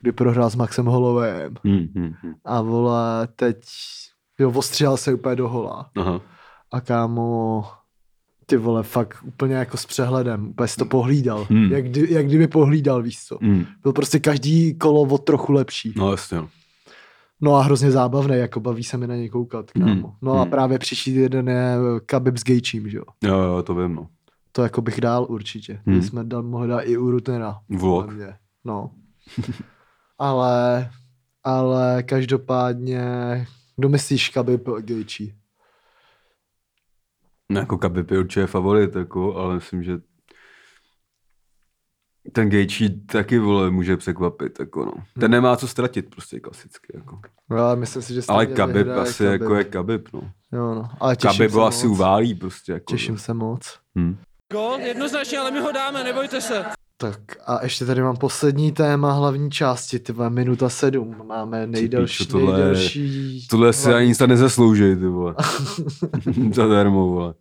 kdy 0.00 0.12
prohrál 0.12 0.50
s 0.50 0.54
Maxem 0.56 0.86
Hollowayem. 0.86 1.54
Hmm. 1.64 1.86
Hmm. 1.94 2.14
Hmm. 2.22 2.34
A 2.44 2.62
vole, 2.62 3.28
teď, 3.36 3.56
jo, 4.38 4.50
ostříhal 4.54 4.96
se 4.96 5.14
úplně 5.14 5.36
do 5.36 5.48
hola. 5.48 5.90
Aha. 5.96 6.20
A 6.72 6.80
kámo, 6.80 7.64
ty 8.46 8.56
vole, 8.56 8.82
fakt 8.82 9.16
úplně 9.24 9.54
jako 9.54 9.76
s 9.76 9.86
přehledem, 9.86 10.48
úplně 10.48 10.68
to 10.78 10.84
pohlídal. 10.84 11.46
Hmm. 11.50 11.72
Jak, 11.72 11.84
kdy, 11.84 12.06
jak 12.12 12.26
kdyby 12.26 12.46
pohlídal, 12.46 13.02
víš 13.02 13.24
co. 13.24 13.38
Hmm. 13.42 13.64
Byl 13.82 13.92
prostě 13.92 14.18
každý 14.18 14.74
kolo 14.78 15.00
o 15.02 15.18
trochu 15.18 15.52
lepší. 15.52 15.92
No 15.96 16.10
jasně, 16.10 16.36
no. 16.38 16.48
No 17.40 17.54
a 17.54 17.62
hrozně 17.62 17.90
zábavný, 17.90 18.36
jako 18.36 18.60
baví 18.60 18.84
se 18.84 18.96
mi 18.96 19.06
na 19.06 19.16
něj 19.16 19.28
koukat, 19.28 19.70
kámo. 19.70 20.08
Hmm. 20.08 20.16
No 20.22 20.32
a 20.32 20.42
Hmm. 20.42 20.50
právě 20.50 20.78
příští 20.78 21.14
jeden 21.14 21.48
je 21.48 21.76
Khabib 22.06 22.36
s 22.36 22.44
Gejčím, 22.44 22.88
že 22.90 22.96
jo. 22.96 23.04
Jo, 23.24 23.38
jo, 23.38 23.62
to 23.62 23.74
vím, 23.74 23.94
no. 23.94 24.08
To 24.52 24.62
jako 24.62 24.82
bych 24.82 25.00
dál 25.00 25.26
určitě. 25.28 25.80
Hmm. 25.86 25.94
Hmm. 25.94 26.02
jsme 26.02 26.24
dal, 26.24 26.42
mohli 26.42 26.68
dát 26.68 26.80
i 26.80 26.96
u 26.96 27.10
Rutena. 27.10 27.58
Vlog. 27.68 28.10
No. 28.64 28.90
ale, 30.18 30.90
ale 31.44 32.02
každopádně, 32.02 33.02
kdo 33.76 33.88
myslíš 33.88 34.28
Khabib 34.30 34.68
Gejčí? 34.80 35.34
No, 37.48 37.60
jako 37.60 37.78
Khabib 37.78 38.10
je 38.10 38.18
určitě 38.18 38.46
favorit, 38.46 38.96
jako, 38.96 39.36
ale 39.36 39.54
myslím, 39.54 39.82
že 39.82 39.98
ten 42.32 42.50
Gaethje 42.50 42.90
taky, 43.06 43.38
vole, 43.38 43.70
může 43.70 43.96
překvapit, 43.96 44.60
jako 44.60 44.84
no. 44.84 44.92
Ten 45.20 45.30
nemá 45.30 45.56
co 45.56 45.68
ztratit, 45.68 46.10
prostě 46.10 46.40
klasicky, 46.40 46.92
jako. 46.94 47.20
No, 47.50 47.56
ale 47.56 47.76
myslím 47.76 48.02
si, 48.02 48.14
že 48.14 48.20
Ale 48.28 48.46
vyhraje 48.46 49.00
asi 49.00 49.24
Khabib. 49.24 49.40
jako 49.40 49.54
je 49.54 49.64
Khabib, 49.64 50.08
no. 50.12 50.20
Jo, 50.52 50.74
no. 50.74 50.88
Ale 51.00 51.16
těším 51.16 51.38
Khabib 51.38 51.50
se 51.50 51.56
ho 51.56 51.64
asi 51.66 51.86
moc. 51.86 51.96
uválí, 51.96 52.34
prostě, 52.34 52.72
jako. 52.72 52.84
Těším 52.92 53.18
se 53.18 53.34
moc. 53.34 53.78
Hm. 53.98 54.16
Gol, 54.52 54.78
jednoznačně, 54.80 55.38
ale 55.38 55.50
my 55.50 55.60
ho 55.60 55.72
dáme, 55.72 56.04
nebojte 56.04 56.40
se. 56.40 56.64
Tak 56.98 57.20
a 57.46 57.62
ještě 57.62 57.84
tady 57.84 58.02
mám 58.02 58.16
poslední 58.16 58.72
téma 58.72 59.12
hlavní 59.12 59.50
části, 59.50 59.98
ty 59.98 60.12
vole, 60.12 60.30
minuta 60.30 60.68
sedm. 60.68 61.16
Máme 61.26 61.66
nejdelší, 61.66 62.24
pičo, 62.24 62.32
tohle 62.32 62.54
nejdelší... 62.58 63.46
Tohle 63.50 63.72
si 63.72 63.94
ani 63.94 64.06
nic 64.08 64.18
nezaslouží, 64.18 64.82
ty 64.82 65.06
vole. 65.06 65.34
Zadarmo, 66.52 67.06
vole. 67.08 67.34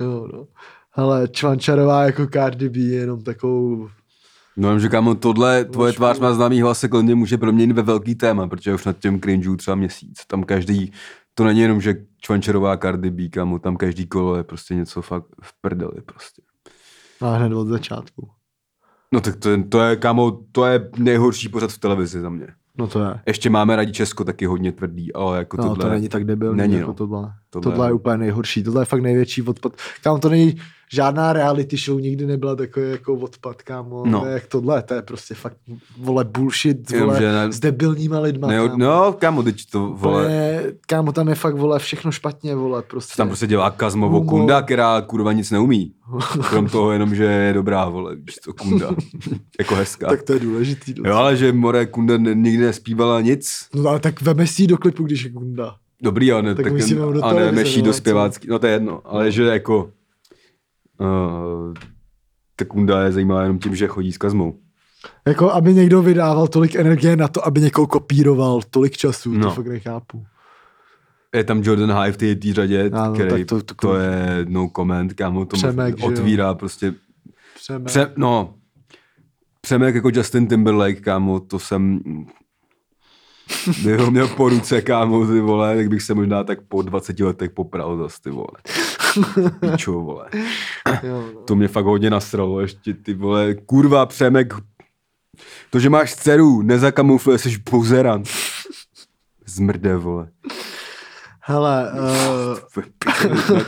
Jo, 0.00 0.28
no. 0.32 0.46
Hele, 0.90 1.28
Čvančarová 1.28 2.04
jako 2.04 2.26
Cardi 2.26 2.68
B 2.68 2.78
je 2.78 3.00
jenom 3.00 3.22
takovou... 3.22 3.88
No 4.56 4.68
jenom, 4.68 4.80
že 4.80 4.88
kámo, 4.88 5.14
tohle, 5.14 5.64
tvoje 5.64 5.92
Trošku. 5.92 6.00
tvář 6.00 6.18
má 6.18 6.34
známý 6.34 6.62
hlas 6.62 6.80
se 6.80 6.88
klidně 6.88 7.14
může 7.14 7.38
proměnit 7.38 7.76
ve 7.76 7.82
velký 7.82 8.14
téma, 8.14 8.48
protože 8.48 8.74
už 8.74 8.84
nad 8.84 8.98
tím 8.98 9.20
cringe 9.20 9.56
třeba 9.56 9.74
měsíc. 9.74 10.20
Tam 10.26 10.42
každý, 10.42 10.92
to 11.34 11.44
není 11.44 11.60
jenom, 11.60 11.80
že 11.80 11.94
Čvančerová 12.20 12.76
Cardi 12.76 13.10
B, 13.10 13.28
kámo, 13.28 13.58
tam 13.58 13.76
každý 13.76 14.06
kolo 14.06 14.36
je 14.36 14.42
prostě 14.44 14.74
něco 14.74 15.02
fakt 15.02 15.26
v 15.42 15.60
prdeli 15.60 16.02
prostě. 16.06 16.42
A 17.20 17.36
hned 17.36 17.52
od 17.52 17.66
začátku. 17.68 18.30
No 19.14 19.20
tak 19.20 19.36
to 19.36 19.50
je, 19.50 19.62
to 19.64 19.80
je, 19.80 19.96
kámo, 19.96 20.40
to 20.52 20.66
je 20.66 20.90
nejhorší 20.98 21.48
pořad 21.48 21.70
v 21.72 21.78
televizi 21.78 22.20
za 22.20 22.28
mě. 22.28 22.46
No 22.78 22.86
to 22.86 23.02
je. 23.02 23.20
Ještě 23.26 23.50
máme 23.50 23.76
radí 23.76 23.92
Česko 23.92 24.24
taky 24.24 24.46
hodně 24.46 24.72
tvrdý, 24.72 25.12
ale 25.12 25.38
jako 25.38 25.56
No, 25.56 25.62
tohle... 25.62 25.84
to 25.84 25.90
není 25.90 26.08
tak 26.08 26.24
debilní 26.24 26.58
není, 26.58 26.74
jako 26.74 26.86
no. 26.88 26.94
tohle. 26.94 27.32
Tohle 27.50 27.72
Tohle, 27.72 27.88
je- 27.88 27.92
úplně 27.92 28.16
nejhorší. 28.18 28.62
Tohle 28.62 28.82
je 28.82 28.86
fakt 28.86 29.00
největší 29.00 29.42
odpad. 29.42 29.72
Kámo, 30.02 30.18
to 30.18 30.28
není 30.28 30.54
žádná 30.92 31.32
reality 31.32 31.76
show, 31.76 32.00
nikdy 32.00 32.26
nebyla 32.26 32.56
takový 32.56 32.90
jako 32.90 33.14
odpad, 33.14 33.62
kámo. 33.62 34.02
No. 34.06 34.10
No. 34.24 34.26
Jak 34.26 34.46
tohle, 34.46 34.82
to 34.82 34.94
je 34.94 35.02
prostě 35.02 35.34
fakt, 35.34 35.56
vole, 35.98 36.24
bullshit, 36.24 36.90
vole, 36.98 37.18
že 37.20 37.32
ne- 37.32 37.52
s 37.52 37.60
debilníma 37.60 38.18
lidma, 38.20 38.48
Ne, 38.48 38.56
kámo. 38.56 38.76
no, 38.76 39.12
kámo, 39.18 39.42
teď 39.42 39.70
to, 39.70 39.88
vole, 39.96 40.22
Úplně, 40.24 40.62
kámo, 40.86 41.12
tam 41.12 41.28
je 41.28 41.34
fakt, 41.34 41.56
vole, 41.56 41.78
všechno 41.78 42.12
špatně, 42.12 42.54
vole, 42.54 42.82
prostě. 42.82 43.14
tam 43.16 43.28
prostě 43.28 43.46
dělá 43.46 43.70
Kazmovo. 43.70 44.24
Kunda, 44.24 44.62
která 44.62 45.00
kurva 45.00 45.32
nic 45.32 45.50
neumí. 45.50 45.92
Krom 46.48 46.68
toho 46.68 46.92
jenom, 46.92 47.14
že 47.14 47.24
je 47.24 47.52
dobrá, 47.52 47.88
vole, 47.88 48.16
víš 48.16 48.36
co, 48.42 48.52
Kunda. 48.52 48.90
jako 49.58 49.74
hezká. 49.74 50.08
tak 50.08 50.22
to 50.22 50.32
je 50.32 50.38
důležitý. 50.40 50.94
Jo, 51.04 51.14
ale 51.14 51.36
že 51.36 51.52
More 51.52 51.86
Kunda 51.86 52.18
ne- 52.18 52.34
nikdy 52.34 52.64
nespívala 52.64 53.20
nic. 53.20 53.68
No 53.74 53.90
ale 53.90 54.00
tak 54.00 54.22
veme 54.22 54.46
si 54.46 54.66
do 54.66 54.76
klipu, 54.78 55.02
když 55.04 55.24
je 55.24 55.30
Kunda. 55.30 55.74
Dobrý, 56.02 56.32
ale, 56.32 56.42
ne, 56.42 56.54
Tak 56.54 56.64
tak, 56.64 56.72
do 56.98 57.24
a 57.24 57.28
ne, 57.28 57.34
televize, 57.34 57.52
meší 57.52 57.78
no, 57.80 57.84
do 57.86 57.92
zpěvácký, 57.92 58.48
no 58.48 58.58
to 58.58 58.66
je 58.66 58.72
jedno, 58.72 59.00
ale 59.04 59.30
že 59.30 59.44
jako 59.44 59.90
uh, 61.00 61.74
ta 62.56 62.64
Kunda 62.64 63.02
je 63.02 63.12
zajímavá 63.12 63.42
jenom 63.42 63.58
tím, 63.58 63.76
že 63.76 63.86
chodí 63.86 64.12
s 64.12 64.18
Kazmou. 64.18 64.58
Jako, 65.28 65.52
aby 65.52 65.74
někdo 65.74 66.02
vydával 66.02 66.48
tolik 66.48 66.74
energie 66.74 67.16
na 67.16 67.28
to, 67.28 67.46
aby 67.46 67.60
někoho 67.60 67.86
kopíroval 67.86 68.60
tolik 68.70 68.96
času, 68.96 69.32
no. 69.32 69.38
No. 69.38 69.44
to 69.48 69.54
fakt 69.54 69.66
nechápu. 69.66 70.24
Je 71.34 71.44
tam 71.44 71.60
Jordan 71.64 71.92
High 71.92 72.12
v 72.12 72.16
té 72.16 72.34
té 72.34 72.52
řadě, 72.52 72.90
Ano, 72.92 73.14
který, 73.14 73.30
tak 73.30 73.46
to, 73.46 73.62
to- 73.62 73.74
to, 73.74 73.96
je 73.96 74.46
no 74.48 74.70
comment, 74.76 75.12
kámo, 75.12 75.44
to 75.46 75.56
Přemek, 75.56 75.98
že 75.98 76.04
jo? 76.04 76.10
otvírá 76.12 76.54
prostě, 76.54 76.94
Přeme. 77.54 77.84
pře, 77.84 78.12
no, 78.16 78.54
Přemek 79.60 79.94
jako 79.94 80.10
Justin 80.14 80.46
Timberlake, 80.46 81.00
kámo, 81.00 81.40
to 81.40 81.58
jsem, 81.58 82.00
kdyby 83.80 83.96
ho 83.96 84.10
měl 84.10 84.28
po 84.28 84.48
ruce, 84.48 84.82
kámo, 84.82 85.26
ty 85.26 85.40
vole, 85.40 85.76
tak 85.76 85.88
bych 85.88 86.02
se 86.02 86.14
možná 86.14 86.44
tak 86.44 86.58
po 86.68 86.82
20 86.82 87.20
letech 87.20 87.50
popral 87.50 87.98
zas, 87.98 88.20
ty 88.20 88.30
vole. 88.30 88.46
Pičo, 89.60 89.92
vole. 89.92 90.26
Jo, 91.02 91.24
no. 91.34 91.40
To 91.40 91.56
mě 91.56 91.68
fakt 91.68 91.84
hodně 91.84 92.10
nasralo, 92.10 92.60
ještě 92.60 92.94
ty 92.94 93.14
vole, 93.14 93.54
kurva 93.54 94.06
Přemek, 94.06 94.54
to, 95.70 95.80
že 95.80 95.90
máš 95.90 96.14
dceru, 96.14 96.62
nezakamufluje, 96.62 97.38
jsi 97.38 97.56
buzerant. 97.70 98.28
Zmrde, 99.46 99.96
vole. 99.96 100.28
Hele, 101.40 101.92
uh, 102.76 102.84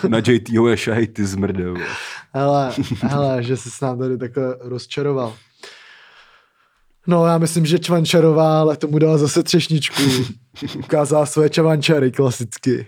na, 0.03 0.09
na 0.09 0.19
JTho 0.19 0.67
nešahej, 0.67 1.07
ty 1.07 1.27
zmrde, 1.27 1.71
vole. 1.71 1.87
hele, 2.33 2.73
hele, 3.01 3.43
že 3.43 3.57
jsi 3.57 3.71
s 3.71 3.81
nám 3.81 3.99
tady 3.99 4.19
takhle 4.19 4.57
rozčaroval. 4.61 5.35
No, 7.07 7.27
já 7.27 7.39
myslím, 7.39 7.67
že 7.67 7.79
Čvančarová, 7.79 8.61
ale 8.61 8.77
tomu 8.77 8.99
dala 8.99 9.19
zase 9.19 9.43
třešničku. 9.43 10.03
Ukázala 10.79 11.27
své 11.27 11.51
čvančary 11.51 12.13
klasicky. 12.13 12.87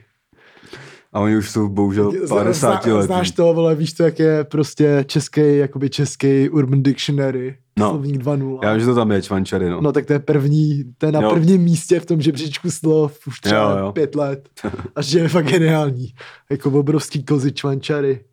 A 1.13 1.21
oni 1.21 1.37
už 1.37 1.51
jsou 1.51 1.69
bohužel 1.69 2.13
50 2.29 2.83
Zna- 2.85 2.95
let. 2.97 3.03
Znáš 3.07 3.31
to, 3.31 3.55
vole, 3.55 3.75
víš 3.75 3.93
to, 3.93 4.03
jak 4.03 4.19
je 4.19 4.45
prostě 4.45 5.05
český, 5.09 5.41
jakoby 5.59 5.91
český 5.91 6.49
Urban 6.49 6.83
Dictionary. 6.83 7.57
No. 7.79 7.91
Slovník 7.91 8.17
2.0. 8.23 8.59
Já 8.63 8.73
vím, 8.73 8.81
že 8.81 8.87
to 8.87 8.95
tam 8.95 9.13
je, 9.13 9.23
čvančary, 9.23 9.71
no. 9.71 9.81
No 9.81 9.93
tak 9.93 10.07
to 10.07 10.13
je 10.13 10.19
první, 10.19 10.85
to 10.99 11.07
je 11.07 11.13
na 11.13 11.21
Jo. 11.21 11.31
prvním 11.31 11.63
místě 11.63 12.01
v 12.01 12.07
tom 12.07 12.21
žebříčku 12.21 12.71
slov 12.71 13.27
už 13.27 13.41
třeba 13.41 13.71
Jo, 13.71 13.79
jo. 13.87 13.93
pět 13.93 14.15
let. 14.15 14.49
A 14.97 15.03
že 15.03 15.19
je 15.19 15.29
fakt 15.29 15.47
geniální. 15.47 16.09
Jako 16.51 16.71
obrovský 16.71 17.25
kozy 17.25 17.53
čvančary. 17.53 18.25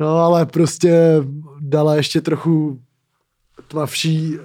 No 0.00 0.08
ale 0.16 0.46
prostě 0.46 0.94
dala 1.60 1.94
ještě 1.96 2.20
trochu 2.20 2.80
tmavší, 3.68 4.38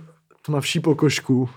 tmavší 0.46 0.80
pokožku. 0.80 1.50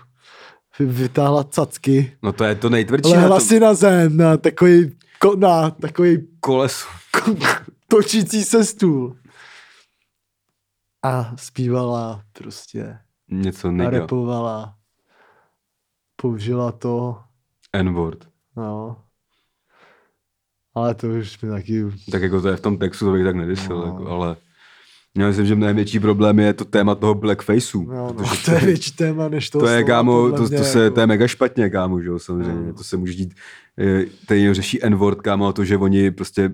Vy- 0.79 0.85
Vytáhla 0.85 1.43
cacky. 1.43 2.11
no 2.23 2.33
to 2.33 2.43
je 2.43 2.55
to 2.55 2.69
nejtvrdší 2.69 3.13
na 3.13 3.19
Lehla 3.19 3.37
tom 3.39 3.47
si 3.47 3.59
na 3.59 3.73
zem 3.73 4.17
na 4.17 4.37
takový, 4.37 4.91
ko, 5.19 5.35
na 5.35 5.69
takový 5.69 6.27
kolesu. 6.39 6.87
točící 7.87 8.43
se 8.43 8.65
stůl. 8.65 9.17
A 11.03 11.37
zpívala 11.37 12.23
prostě. 12.33 12.99
Něco 13.31 13.67
A 13.67 13.71
nega. 13.71 13.89
repovala. 13.89 14.77
Použila 16.15 16.71
to. 16.71 17.21
N-word. 17.73 18.27
No. 18.55 19.03
Ale 20.75 20.95
to 20.95 21.07
už 21.07 21.41
mi 21.41 21.49
taky... 21.49 21.83
Tak 22.11 22.21
jako 22.21 22.41
to 22.41 22.47
je 22.47 22.55
v 22.57 22.61
tom 22.61 22.77
textu, 22.77 23.05
to 23.05 23.11
bych 23.11 23.23
tak 23.25 23.35
nedysil, 23.35 23.77
No. 23.79 23.85
jako, 23.85 24.07
ale 24.07 24.35
Já 25.17 25.27
myslím, 25.27 25.45
že 25.45 25.55
největší 25.55 25.99
problém 25.99 26.39
je 26.39 26.53
to 26.53 26.65
téma 26.65 26.95
toho 26.95 27.15
blackfaceu. 27.15 27.81
No, 27.81 28.15
no, 28.19 28.25
to 28.45 28.51
je 28.51 28.59
větší 28.59 28.91
téma, 28.91 29.29
než 29.29 29.49
to 29.49 29.59
to 29.59 29.67
je, 29.67 29.83
kámo, 29.83 30.31
to, 30.31 30.49
to, 30.49 30.63
se, 30.63 30.83
jako. 30.83 30.93
to 30.93 30.99
je 30.99 31.07
mega 31.07 31.27
špatně, 31.27 31.69
kámo, 31.69 32.01
že 32.01 32.07
jo, 32.07 32.19
samozřejmě. 32.19 32.67
No. 32.67 32.73
To 32.73 32.83
se 32.83 32.97
může 32.97 33.13
dít, 33.13 33.33
eh, 33.79 34.05
tady 34.25 34.53
řeší 34.53 34.83
N-word, 34.83 35.21
kámo, 35.21 35.47
a 35.47 35.53
to, 35.53 35.65
že 35.65 35.77
oni 35.77 36.11
prostě 36.11 36.49
uh, 36.49 36.53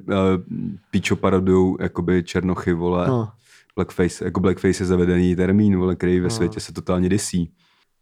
píčo 0.91 1.15
parodujou 1.15 1.77
jakoby 1.79 2.23
černochy, 2.23 2.73
vole. 2.73 3.07
No. 3.07 3.29
Blackface, 3.75 4.25
jako 4.25 4.39
blackface 4.39 4.83
je 4.83 4.87
zavedený 4.87 5.35
termín, 5.35 5.77
vole, 5.77 5.95
který 5.95 6.19
ve 6.19 6.29
světě 6.29 6.59
se 6.59 6.73
totálně 6.73 7.09
desí. 7.09 7.51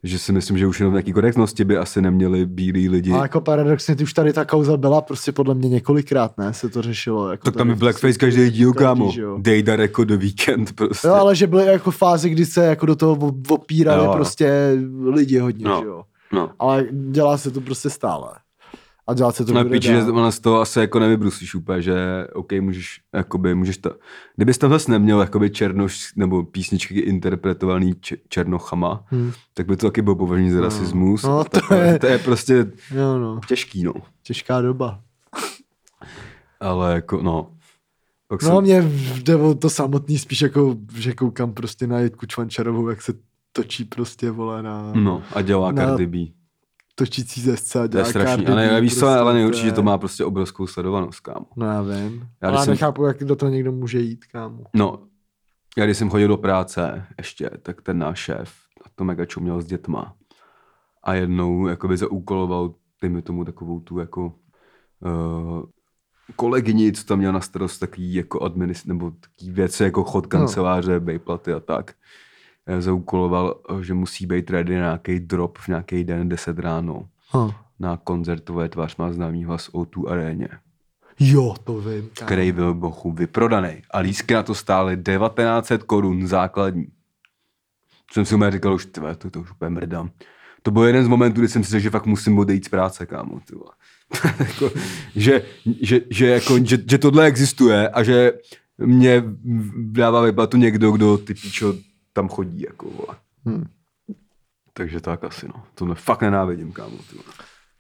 Že 0.04 0.20
si 0.20 0.32
myslím, 0.32 0.58
že 0.58 0.68
už 0.68 0.80
jenom 0.80 0.92
v 0.92 0.96
nějaký 0.96 1.14
korektnosti 1.14 1.64
by 1.64 1.78
asi 1.78 2.02
neměli 2.02 2.46
bílí 2.46 2.90
lidi. 2.90 3.12
A 3.12 3.22
jako 3.22 3.42
paradoxně, 3.42 3.96
ty 3.96 4.04
už 4.04 4.14
tady 4.14 4.34
ta 4.34 4.46
kauza 4.46 4.78
byla 4.78 5.02
prostě 5.02 5.32
podle 5.32 5.56
mě 5.56 5.70
několikrát, 5.70 6.38
ne? 6.38 6.54
Se 6.54 6.70
to 6.70 6.82
řešilo. 6.82 7.32
Jako 7.32 7.44
tak 7.44 7.56
tam 7.56 7.70
je 7.70 7.76
blackface 7.76 8.14
každý 8.18 8.50
díl, 8.52 8.74
kámo. 8.74 9.12
Dejda 9.38 9.74
jako 9.76 10.04
do 10.04 10.18
víkend 10.18 10.74
prostě. 10.76 11.08
Jo, 11.08 11.14
ale 11.14 11.36
že 11.36 11.48
byly 11.48 11.66
jako 11.66 11.92
fáze, 11.92 12.30
kdy 12.30 12.46
se 12.46 12.66
jako 12.66 12.86
do 12.86 12.96
toho 12.96 13.16
op- 13.16 13.52
opírali 13.54 14.06
Jo. 14.06 14.12
prostě 14.14 14.72
lidi 15.10 15.38
hodně, 15.40 15.66
No. 15.66 15.80
že 15.82 15.88
jo. 15.88 16.04
No. 16.34 16.50
Ale 16.60 16.86
dělá 16.92 17.38
se 17.38 17.52
to 17.52 17.62
prostě 17.62 17.90
stále. 17.90 18.28
A 19.12 19.14
dělat 19.14 19.36
se 19.36 19.46
to 19.46 19.54
No 19.54 19.64
bude 19.64 19.76
píči, 19.76 19.88
že 19.88 20.02
z 20.30 20.40
toho 20.40 20.62
asi 20.62 20.80
jako 20.80 21.00
nevybrusíš 21.00 21.56
úplně, 21.56 21.82
že 21.82 22.28
OK, 22.34 22.52
můžeš, 22.62 23.02
jakoby, 23.14 23.56
můžeš 23.56 23.78
to, 23.78 23.92
kdybys 24.36 24.58
tam 24.58 24.70
zase 24.72 24.92
neměl 24.92 25.22
jakoby 25.22 25.50
černoš, 25.50 26.14
nebo 26.16 26.44
písničky 26.44 27.00
interpretovaný 27.00 27.94
č- 28.02 28.18
černochama, 28.30 29.04
hmm. 29.08 29.32
tak 29.54 29.66
by 29.68 29.78
to 29.78 29.88
taky 29.88 30.02
bylo 30.02 30.16
považený 30.16 30.52
za 30.52 30.62
rasismus. 30.62 31.24
No, 31.24 31.44
to 31.44 31.74
je- 31.74 32.00
to 32.00 32.08
je 32.08 32.18
prostě 32.20 32.72
Jo, 32.96 33.20
no. 33.20 33.40
těžký, 33.48 33.84
no. 33.84 33.94
Těžká 34.24 34.62
doba. 34.62 35.02
Ale 36.60 36.94
jako, 36.94 37.22
no. 37.22 37.52
Pak 38.28 38.44
No 38.44 38.50
jsem, 38.50 38.64
mě 38.64 38.92
jde 39.24 39.36
o 39.36 39.54
to 39.56 39.70
samotný 39.70 40.18
spíš 40.18 40.42
jako, 40.42 40.76
že 40.96 41.14
koukám 41.14 41.54
prostě 41.54 41.88
na 41.88 42.00
Jitku 42.00 42.26
Čvančarovou, 42.26 42.90
jak 42.90 43.02
se 43.02 43.14
točí 43.52 43.86
prostě, 43.86 44.32
vole, 44.32 44.64
na 44.64 44.92
no, 44.96 45.24
a 45.36 45.42
dělá 45.42 45.72
na- 45.72 45.86
Cardi 45.86 46.06
B. 46.08 46.18
točící 47.06 47.42
zesce 47.42 47.80
a 47.80 47.88
To 47.88 47.98
je 47.98 48.06
strašný. 48.06 48.48
Ale 48.48 48.82
víš 48.82 48.94
co, 48.94 49.00
prostě, 49.00 49.20
ale 49.20 49.40
je- 49.40 49.54
že 49.54 49.72
to 49.72 49.84
má 49.84 49.98
prostě 49.98 50.26
obrovskou 50.26 50.68
sledovanost, 50.68 51.20
kámo. 51.20 51.46
No 51.56 51.66
já 51.66 51.82
vím. 51.82 52.28
Já 52.42 52.48
ale 52.50 52.58
já 52.58 52.64
jsem- 52.64 52.72
nechápu, 52.72 53.04
jak 53.06 53.24
do 53.24 53.36
toho 53.36 53.50
někdo 53.50 53.72
může 53.72 54.00
jít, 54.00 54.26
kámo. 54.26 54.64
No, 54.74 55.00
já 55.78 55.86
když 55.86 55.98
jsem 55.98 56.10
chodil 56.10 56.28
do 56.28 56.38
práce 56.38 57.06
ještě, 57.18 57.50
tak 57.62 57.82
ten 57.82 57.98
náš 58.00 58.20
šéf 58.20 58.54
na 58.86 58.92
to 58.96 59.04
mega 59.04 59.26
čuměl 59.26 59.62
s 59.62 59.66
dětma. 59.66 60.14
A 61.04 61.14
jednou 61.14 61.68
jakoby 61.68 61.98
zaúkoloval, 61.98 62.74
dejme 63.02 63.22
tomu 63.22 63.46
takovou 63.46 63.80
tu 63.80 64.00
jako 64.00 64.34
uh, 65.00 65.64
kolegyni, 66.36 66.92
co 66.92 67.04
tam 67.06 67.18
měla 67.18 67.34
na 67.34 67.42
starost 67.42 67.80
takový 67.80 68.14
jako 68.14 68.40
administ, 68.44 68.86
nebo 68.86 69.12
takový 69.12 69.52
věci 69.52 69.84
jako 69.84 70.04
chod 70.04 70.28
kanceláře, 70.28 70.94
no. 70.94 71.00
bejplaty 71.00 71.54
a 71.54 71.60
tak. 71.60 71.94
Eh, 72.68 72.82
Zaúkoloval, 72.82 73.56
eh, 73.80 73.84
že 73.84 73.94
musí 73.94 74.26
být 74.26 74.50
ready 74.50 74.74
na 74.76 74.80
nějaký 74.82 75.20
drop 75.20 75.58
v 75.58 75.68
nějaký 75.68 76.04
den 76.04 76.30
10 76.30 76.60
ráno 76.60 77.08
Huh. 77.32 77.54
na 77.80 77.98
koncertové 77.98 78.70
tvář 78.70 78.96
má 78.96 79.12
známý 79.12 79.44
hlas 79.46 79.70
O2 79.74 80.08
aréně 80.10 80.48
Jo, 81.20 81.56
to 81.64 81.82
vím. 81.82 82.10
který 82.26 82.52
byl 82.52 82.74
bochu 82.74 83.12
vyprodaný. 83.12 83.82
A 83.92 84.00
lístky 84.00 84.34
na 84.34 84.44
to 84.44 84.56
stály 84.56 84.98
1900 84.98 85.84
korun 85.84 86.28
základní. 86.28 86.88
Jsem 88.12 88.26
si 88.26 88.36
úplně 88.36 88.52
říkal, 88.52 88.74
už 88.74 88.86
tyhle, 88.86 89.16
to, 89.16 89.30
to 89.30 89.40
už 89.42 89.52
úplně 89.52 89.70
mrdám. 89.70 90.10
To 90.64 90.72
byl 90.72 90.84
jeden 90.84 91.06
z 91.06 91.08
momentů, 91.08 91.40
kdy 91.42 91.48
jsem 91.48 91.64
si 91.64 91.72
řekl, 91.72 91.84
že 91.84 91.90
fakt 91.90 92.06
musím 92.06 92.40
odejít 92.40 92.66
z 92.66 92.70
práce, 92.70 93.06
kámo. 93.06 93.40
Vole. 93.54 93.72
jako, 94.40 94.72
že, 95.16 95.42
že, 95.82 96.02
že, 96.10 96.28
jako, 96.28 96.60
že, 96.66 96.78
že, 96.90 96.98
tohle 96.98 97.26
existuje 97.26 97.90
a 97.90 98.04
že 98.04 98.34
mě 98.78 99.24
dává 99.78 100.22
vyplatu 100.22 100.58
někdo, 100.58 100.92
kdo 100.92 101.18
ty 101.18 101.34
píčo 101.34 101.74
tam 102.14 102.30
chodí, 102.30 102.62
jako 102.62 102.90
vole. 102.90 103.18
Hmm. 103.46 103.66
Takže 104.74 105.02
tak 105.02 105.24
asi, 105.24 105.48
no. 105.48 105.64
Tohle 105.76 105.96
fakt 105.96 106.22
nenávidím, 106.22 106.72
kámo. 106.72 106.98
Ty. 106.98 107.18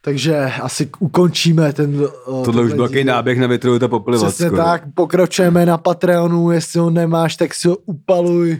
Takže 0.01 0.37
asi 0.61 0.89
ukončíme 0.99 1.73
ten... 1.73 2.07
Uh, 2.27 2.45
Tohle 2.45 2.63
už 2.63 2.73
byl 2.73 2.87
takový 2.87 3.03
náběh 3.03 3.39
na 3.39 3.47
větrovou 3.47 3.87
poplivat. 3.87 4.27
Přesně 4.27 4.47
skoro. 4.47 4.63
tak, 4.63 4.83
pokračujeme 4.93 5.65
na 5.65 5.77
Patreonu, 5.77 6.51
jestli 6.51 6.79
ho 6.79 6.89
nemáš, 6.89 7.35
tak 7.35 7.53
si 7.53 7.67
ho 7.67 7.77
upaluj, 7.77 8.59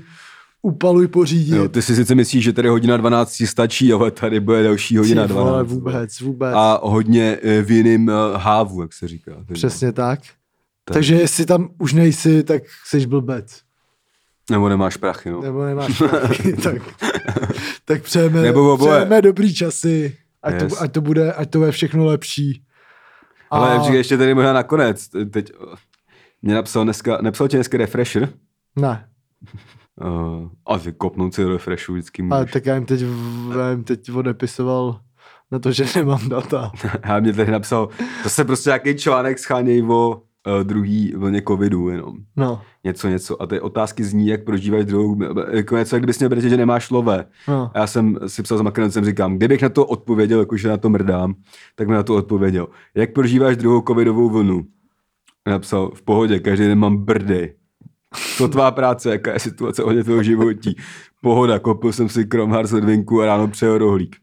upaluj 0.61 1.07
pořídit. 1.07 1.55
Jo, 1.55 1.69
ty 1.69 1.81
si 1.81 1.95
sice 1.95 2.15
myslíš, 2.15 2.43
že 2.43 2.53
tady 2.53 2.69
hodina 2.69 2.97
12 2.97 3.43
stačí, 3.45 3.93
ale 3.93 4.11
tady 4.11 4.39
bude 4.39 4.63
další 4.63 4.97
hodina 4.97 5.27
Ty 5.27 5.33
vole, 5.33 5.51
12. 5.51 5.67
vůbec, 5.71 6.19
vůbec. 6.19 6.53
A 6.55 6.79
hodně 6.83 7.37
eh, 7.43 7.61
v 7.61 7.71
jiným 7.71 8.09
eh, 8.09 8.13
hávu, 8.37 8.81
jak 8.81 8.93
se 8.93 9.07
říká. 9.07 9.31
Přesně 9.53 9.91
tak. 9.91 10.19
Tak. 10.85 10.93
Takže 10.93 11.15
jestli 11.15 11.45
tam 11.45 11.69
už 11.79 11.93
nejsi, 11.93 12.43
tak 12.43 12.63
jsi 12.85 13.07
blbec. 13.07 13.61
Nebo 14.51 14.69
nemáš 14.69 14.97
prachy, 14.97 15.29
no. 15.31 15.41
Nebo 15.41 15.65
nemáš 15.65 15.97
prachy, 15.97 16.53
tak, 16.63 16.75
tak 17.85 18.01
přejeme, 18.03 18.41
Nebo 18.41 18.73
oboje. 18.73 18.91
přejeme 18.91 19.21
dobrý 19.21 19.53
časy. 19.55 20.17
Ať, 20.43 20.53
Yes. 20.61 20.73
to, 20.73 20.81
ať, 20.81 20.91
to 20.91 21.01
bude, 21.01 21.33
ať 21.33 21.49
to 21.49 21.59
bude 21.59 21.71
všechno 21.71 22.05
lepší. 22.05 22.63
Ale 23.49 23.75
A- 23.77 23.81
a... 23.81 23.91
ještě 23.93 24.17
tady 24.17 24.33
možná 24.33 24.53
nakonec. 24.53 25.07
Teď 25.31 25.51
mě 26.41 26.55
napsal 26.55 26.83
dneska, 26.83 27.17
napsal 27.21 27.47
ti 27.47 27.57
dneska 27.57 27.77
refresher. 27.77 28.29
Ne, 28.75 29.07
Uh, 30.01 30.49
a 30.65 30.79
ty 30.79 30.91
kopnout 30.93 31.33
si 31.33 31.43
do 31.43 31.49
refreshu 31.53 31.93
vždycky 31.93 32.27
ale 32.31 32.41
můžeš. 32.41 32.53
tak 32.53 32.65
já 32.65 32.75
jim 32.75 32.85
teď, 32.85 33.01
já 33.59 33.69
jim 33.71 33.83
teď 33.83 34.11
odepisoval 34.11 34.99
na 35.51 35.59
to, 35.59 35.71
že 35.71 35.85
nemám 35.95 36.29
data. 36.29 36.71
A 37.03 37.19
mě 37.19 37.33
tady 37.33 37.51
napsal, 37.51 37.89
to 38.23 38.29
se 38.29 38.45
prostě 38.45 38.69
nějaký 38.69 38.95
článek 38.95 39.39
scháněj 39.39 39.83
o 39.91 40.21
druhý 40.63 41.13
vlně 41.17 41.41
covidu 41.47 41.89
jenom. 41.89 42.15
No, 42.35 42.61
Něco, 42.83 43.07
něco. 43.07 43.41
A 43.41 43.47
ty 43.47 43.59
otázky 43.59 44.03
zní, 44.03 44.27
jak 44.27 44.43
prožíváš 44.43 44.85
druhou, 44.85 45.17
jako 45.51 45.77
něco, 45.77 45.95
jak 45.95 46.01
kdybys 46.03 46.19
měl 46.19 46.29
brát, 46.29 46.41
že 46.41 46.57
nemáš 46.57 46.89
lové. 46.89 47.25
no. 47.47 47.71
A 47.73 47.79
já 47.79 47.87
jsem 47.87 48.19
si 48.27 48.43
psal 48.43 48.57
za 48.57 48.63
Makronem, 48.63 49.05
říkám, 49.05 49.37
kdybych 49.37 49.61
na 49.61 49.69
to 49.69 49.85
odpověděl, 49.85 50.39
jakože 50.39 50.69
na 50.69 50.77
to 50.77 50.89
mrdám, 50.89 51.33
tak 51.75 51.87
mi 51.87 51.93
na 51.93 52.03
to 52.03 52.15
odpověděl. 52.15 52.67
Jak 52.95 53.13
prožíváš 53.13 53.57
druhou 53.57 53.83
covidovou 53.87 54.29
vlnu? 54.29 54.65
Napsal, 55.47 55.91
v 55.95 56.01
pohodě, 56.01 56.39
každý 56.39 56.65
den 56.67 56.79
mám 56.79 56.97
brdy. 56.97 57.53
Co 58.37 58.47
tvá 58.47 58.71
práce, 58.71 59.09
jaká 59.09 59.33
je 59.33 59.39
situace 59.39 59.83
ohledně 59.83 60.03
tvého 60.03 60.23
životí? 60.23 60.75
Pohoda, 61.21 61.59
koupil 61.59 61.93
jsem 61.93 62.09
si 62.09 62.25
kromhár 62.25 62.67
z 62.67 62.71
ledvinku 62.71 63.21
a 63.21 63.25
ráno 63.25 63.47
přejel 63.47 63.77
rohlík. 63.77 64.15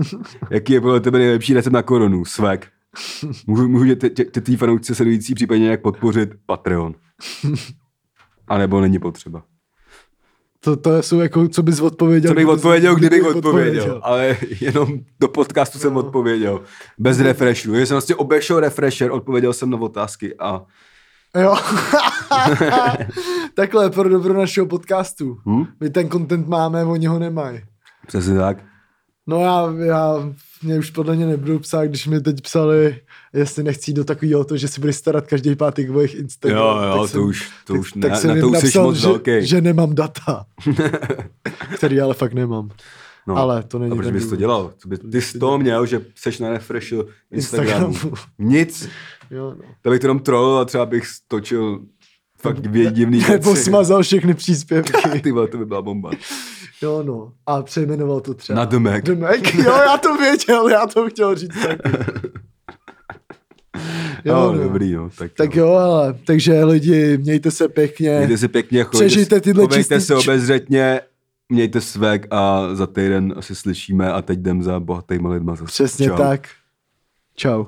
Jaký 0.50 0.72
je 0.72 0.80
podle 0.80 1.00
tebe 1.00 1.18
nejlepší 1.18 1.54
recept 1.54 1.72
na 1.72 1.82
koronu? 1.82 2.24
Svek. 2.24 2.68
Můžu, 3.46 3.68
můžu 3.68 3.94
tě, 3.94 4.10
tě, 4.10 4.24
tě 4.24 4.40
tvý 4.40 4.56
fanoušci 4.56 4.94
sledující 4.94 5.34
případně 5.34 5.64
nějak 5.64 5.82
podpořit? 5.82 6.30
Patreon. 6.46 6.94
A 8.48 8.58
nebo 8.58 8.80
není 8.80 8.98
potřeba. 8.98 9.42
To, 10.60 10.76
to 10.76 11.02
jsou 11.02 11.20
jako, 11.20 11.48
co 11.48 11.62
bys 11.62 11.80
odpověděl. 11.80 12.30
Co 12.30 12.34
bych 12.34 12.46
odpověděl, 12.46 12.94
kdybych 12.94 13.20
kdybych 13.20 13.36
odpověděl. 13.36 14.00
Ale 14.04 14.36
jenom 14.60 14.88
do 15.20 15.28
podcastu 15.28 15.78
jsem 15.78 15.96
odpověděl. 15.96 16.60
Bez 16.98 17.20
refreshu. 17.20 17.74
Já 17.74 17.86
jsem 17.86 17.94
vlastně 17.94 18.14
obešel 18.14 18.60
refresher, 18.60 19.10
odpověděl 19.10 19.52
jsem 19.52 19.70
na 19.70 19.80
otázky 19.80 20.34
a 20.38 20.62
Jo. 21.40 21.56
Takhle 23.54 23.90
pro 23.90 24.08
dobro 24.08 24.34
našeho 24.34 24.66
podcastu. 24.66 25.36
Hm? 25.46 25.64
My 25.80 25.90
ten 25.90 26.10
content 26.10 26.48
máme, 26.48 26.84
oni 26.84 27.06
ho 27.06 27.18
nemají. 27.18 27.60
přesně 28.06 28.34
tak. 28.34 28.58
No 29.26 29.40
já, 29.40 29.72
já, 29.84 30.32
mě 30.64 30.78
už 30.78 30.90
podle 30.90 31.16
mě 31.16 31.26
nebudou 31.26 31.58
psát, 31.58 31.84
když 31.86 32.06
mi 32.06 32.20
teď 32.20 32.40
psali, 32.40 33.00
jestli 33.32 33.62
nechci 33.62 33.92
do 33.92 34.04
takového 34.04 34.44
to, 34.44 34.56
že 34.56 34.68
si 34.68 34.80
budeš 34.80 34.96
starat 34.96 35.26
každý 35.26 35.56
pátek 35.56 35.90
o 35.90 36.00
jejich 36.00 36.14
Instagram. 36.14 36.60
Jo, 36.60 36.82
jo, 36.82 36.92
tak 36.92 37.00
to 37.00 37.08
jsem- 37.08 37.22
už, 37.22 37.50
to 37.66 37.72
tak, 37.72 37.80
už 37.80 37.92
tak 37.92 38.10
ne, 38.12 38.16
jsem 38.16 38.34
na 38.34 38.40
to 38.40 38.48
už 38.48 38.58
jsi 38.58 38.64
napsal, 38.66 38.84
moc 38.84 38.96
že, 38.96 39.06
velký. 39.06 39.46
že 39.46 39.60
nemám 39.60 39.94
data. 39.94 40.46
který 41.76 42.00
ale 42.00 42.14
fakt 42.14 42.32
nemám. 42.32 42.70
No. 43.26 43.36
ale 43.36 43.62
to 43.62 43.78
není 43.78 43.92
A 43.92 43.94
proč 43.94 44.10
bys 44.10 44.26
to 44.28 44.36
dělal? 44.36 44.72
Co 44.78 44.88
by, 44.88 44.98
ty 44.98 45.20
z 45.22 45.38
toho 45.38 45.58
měl, 45.58 45.86
že 45.86 46.00
seš 46.14 46.38
na 46.38 46.50
refreshu 46.50 47.04
Instagramu. 47.32 47.86
Instagramu. 47.86 48.16
Nic. 48.38 48.88
Jo, 49.30 49.54
no. 49.58 49.64
To 49.82 49.90
bych 49.90 50.00
to 50.00 50.06
jenom 50.06 50.18
troll 50.18 50.58
a 50.58 50.64
třeba 50.64 50.86
bych 50.86 51.06
stočil 51.06 51.80
fakt 52.38 52.60
dvě 52.60 52.90
divný 52.90 53.18
Nebo 53.28 53.52
věci. 53.52 53.64
smazal 53.70 54.02
všechny 54.02 54.34
příspěvky. 54.34 55.20
Ty 55.20 55.32
to 55.50 55.58
by 55.58 55.66
byla 55.66 55.82
bomba. 55.82 56.10
Jo, 56.84 57.02
no. 57.02 57.32
A 57.46 57.62
přejmenoval 57.62 58.20
to 58.20 58.34
třeba. 58.34 58.58
Na 58.58 58.64
The 58.64 58.78
Mac. 58.78 59.02
The 59.04 59.14
Mac. 59.14 59.54
Jo, 59.54 59.72
já 59.76 59.96
to 59.98 60.16
věděl, 60.16 60.68
já 60.68 60.86
to 60.86 61.08
chtěl 61.08 61.34
říct 61.36 61.54
taky. 61.62 61.78
Jo, 64.24 64.34
Jo, 64.36 64.52
no. 64.52 64.62
dobrý, 64.62 64.92
no. 64.94 65.10
Tak, 65.18 65.32
Tak 65.32 65.54
jo, 65.56 65.68
ale, 65.72 66.14
takže 66.26 66.64
lidi, 66.64 67.18
mějte 67.18 67.50
se 67.50 67.68
pěkně. 67.68 68.16
Mějte 68.18 68.38
se 68.38 68.48
pěkně, 68.48 68.84
Přežijte 68.84 69.40
tyhle 69.40 69.66
čistý- 69.66 70.00
se 70.00 70.14
obezřetně, 70.16 71.00
mějte 71.48 71.80
svek 71.80 72.26
a 72.30 72.68
za 72.74 72.86
týden 72.86 73.34
asi 73.36 73.54
slyšíme 73.54 74.12
a 74.12 74.22
teď 74.22 74.38
jdem 74.38 74.62
za 74.62 74.80
bohatýma 74.80 75.30
lidma 75.30 75.54
zase. 75.54 75.64
Přesně 75.64 76.06
Čau. 76.06 76.16
tak. 76.16 76.48
Čau. 77.36 77.64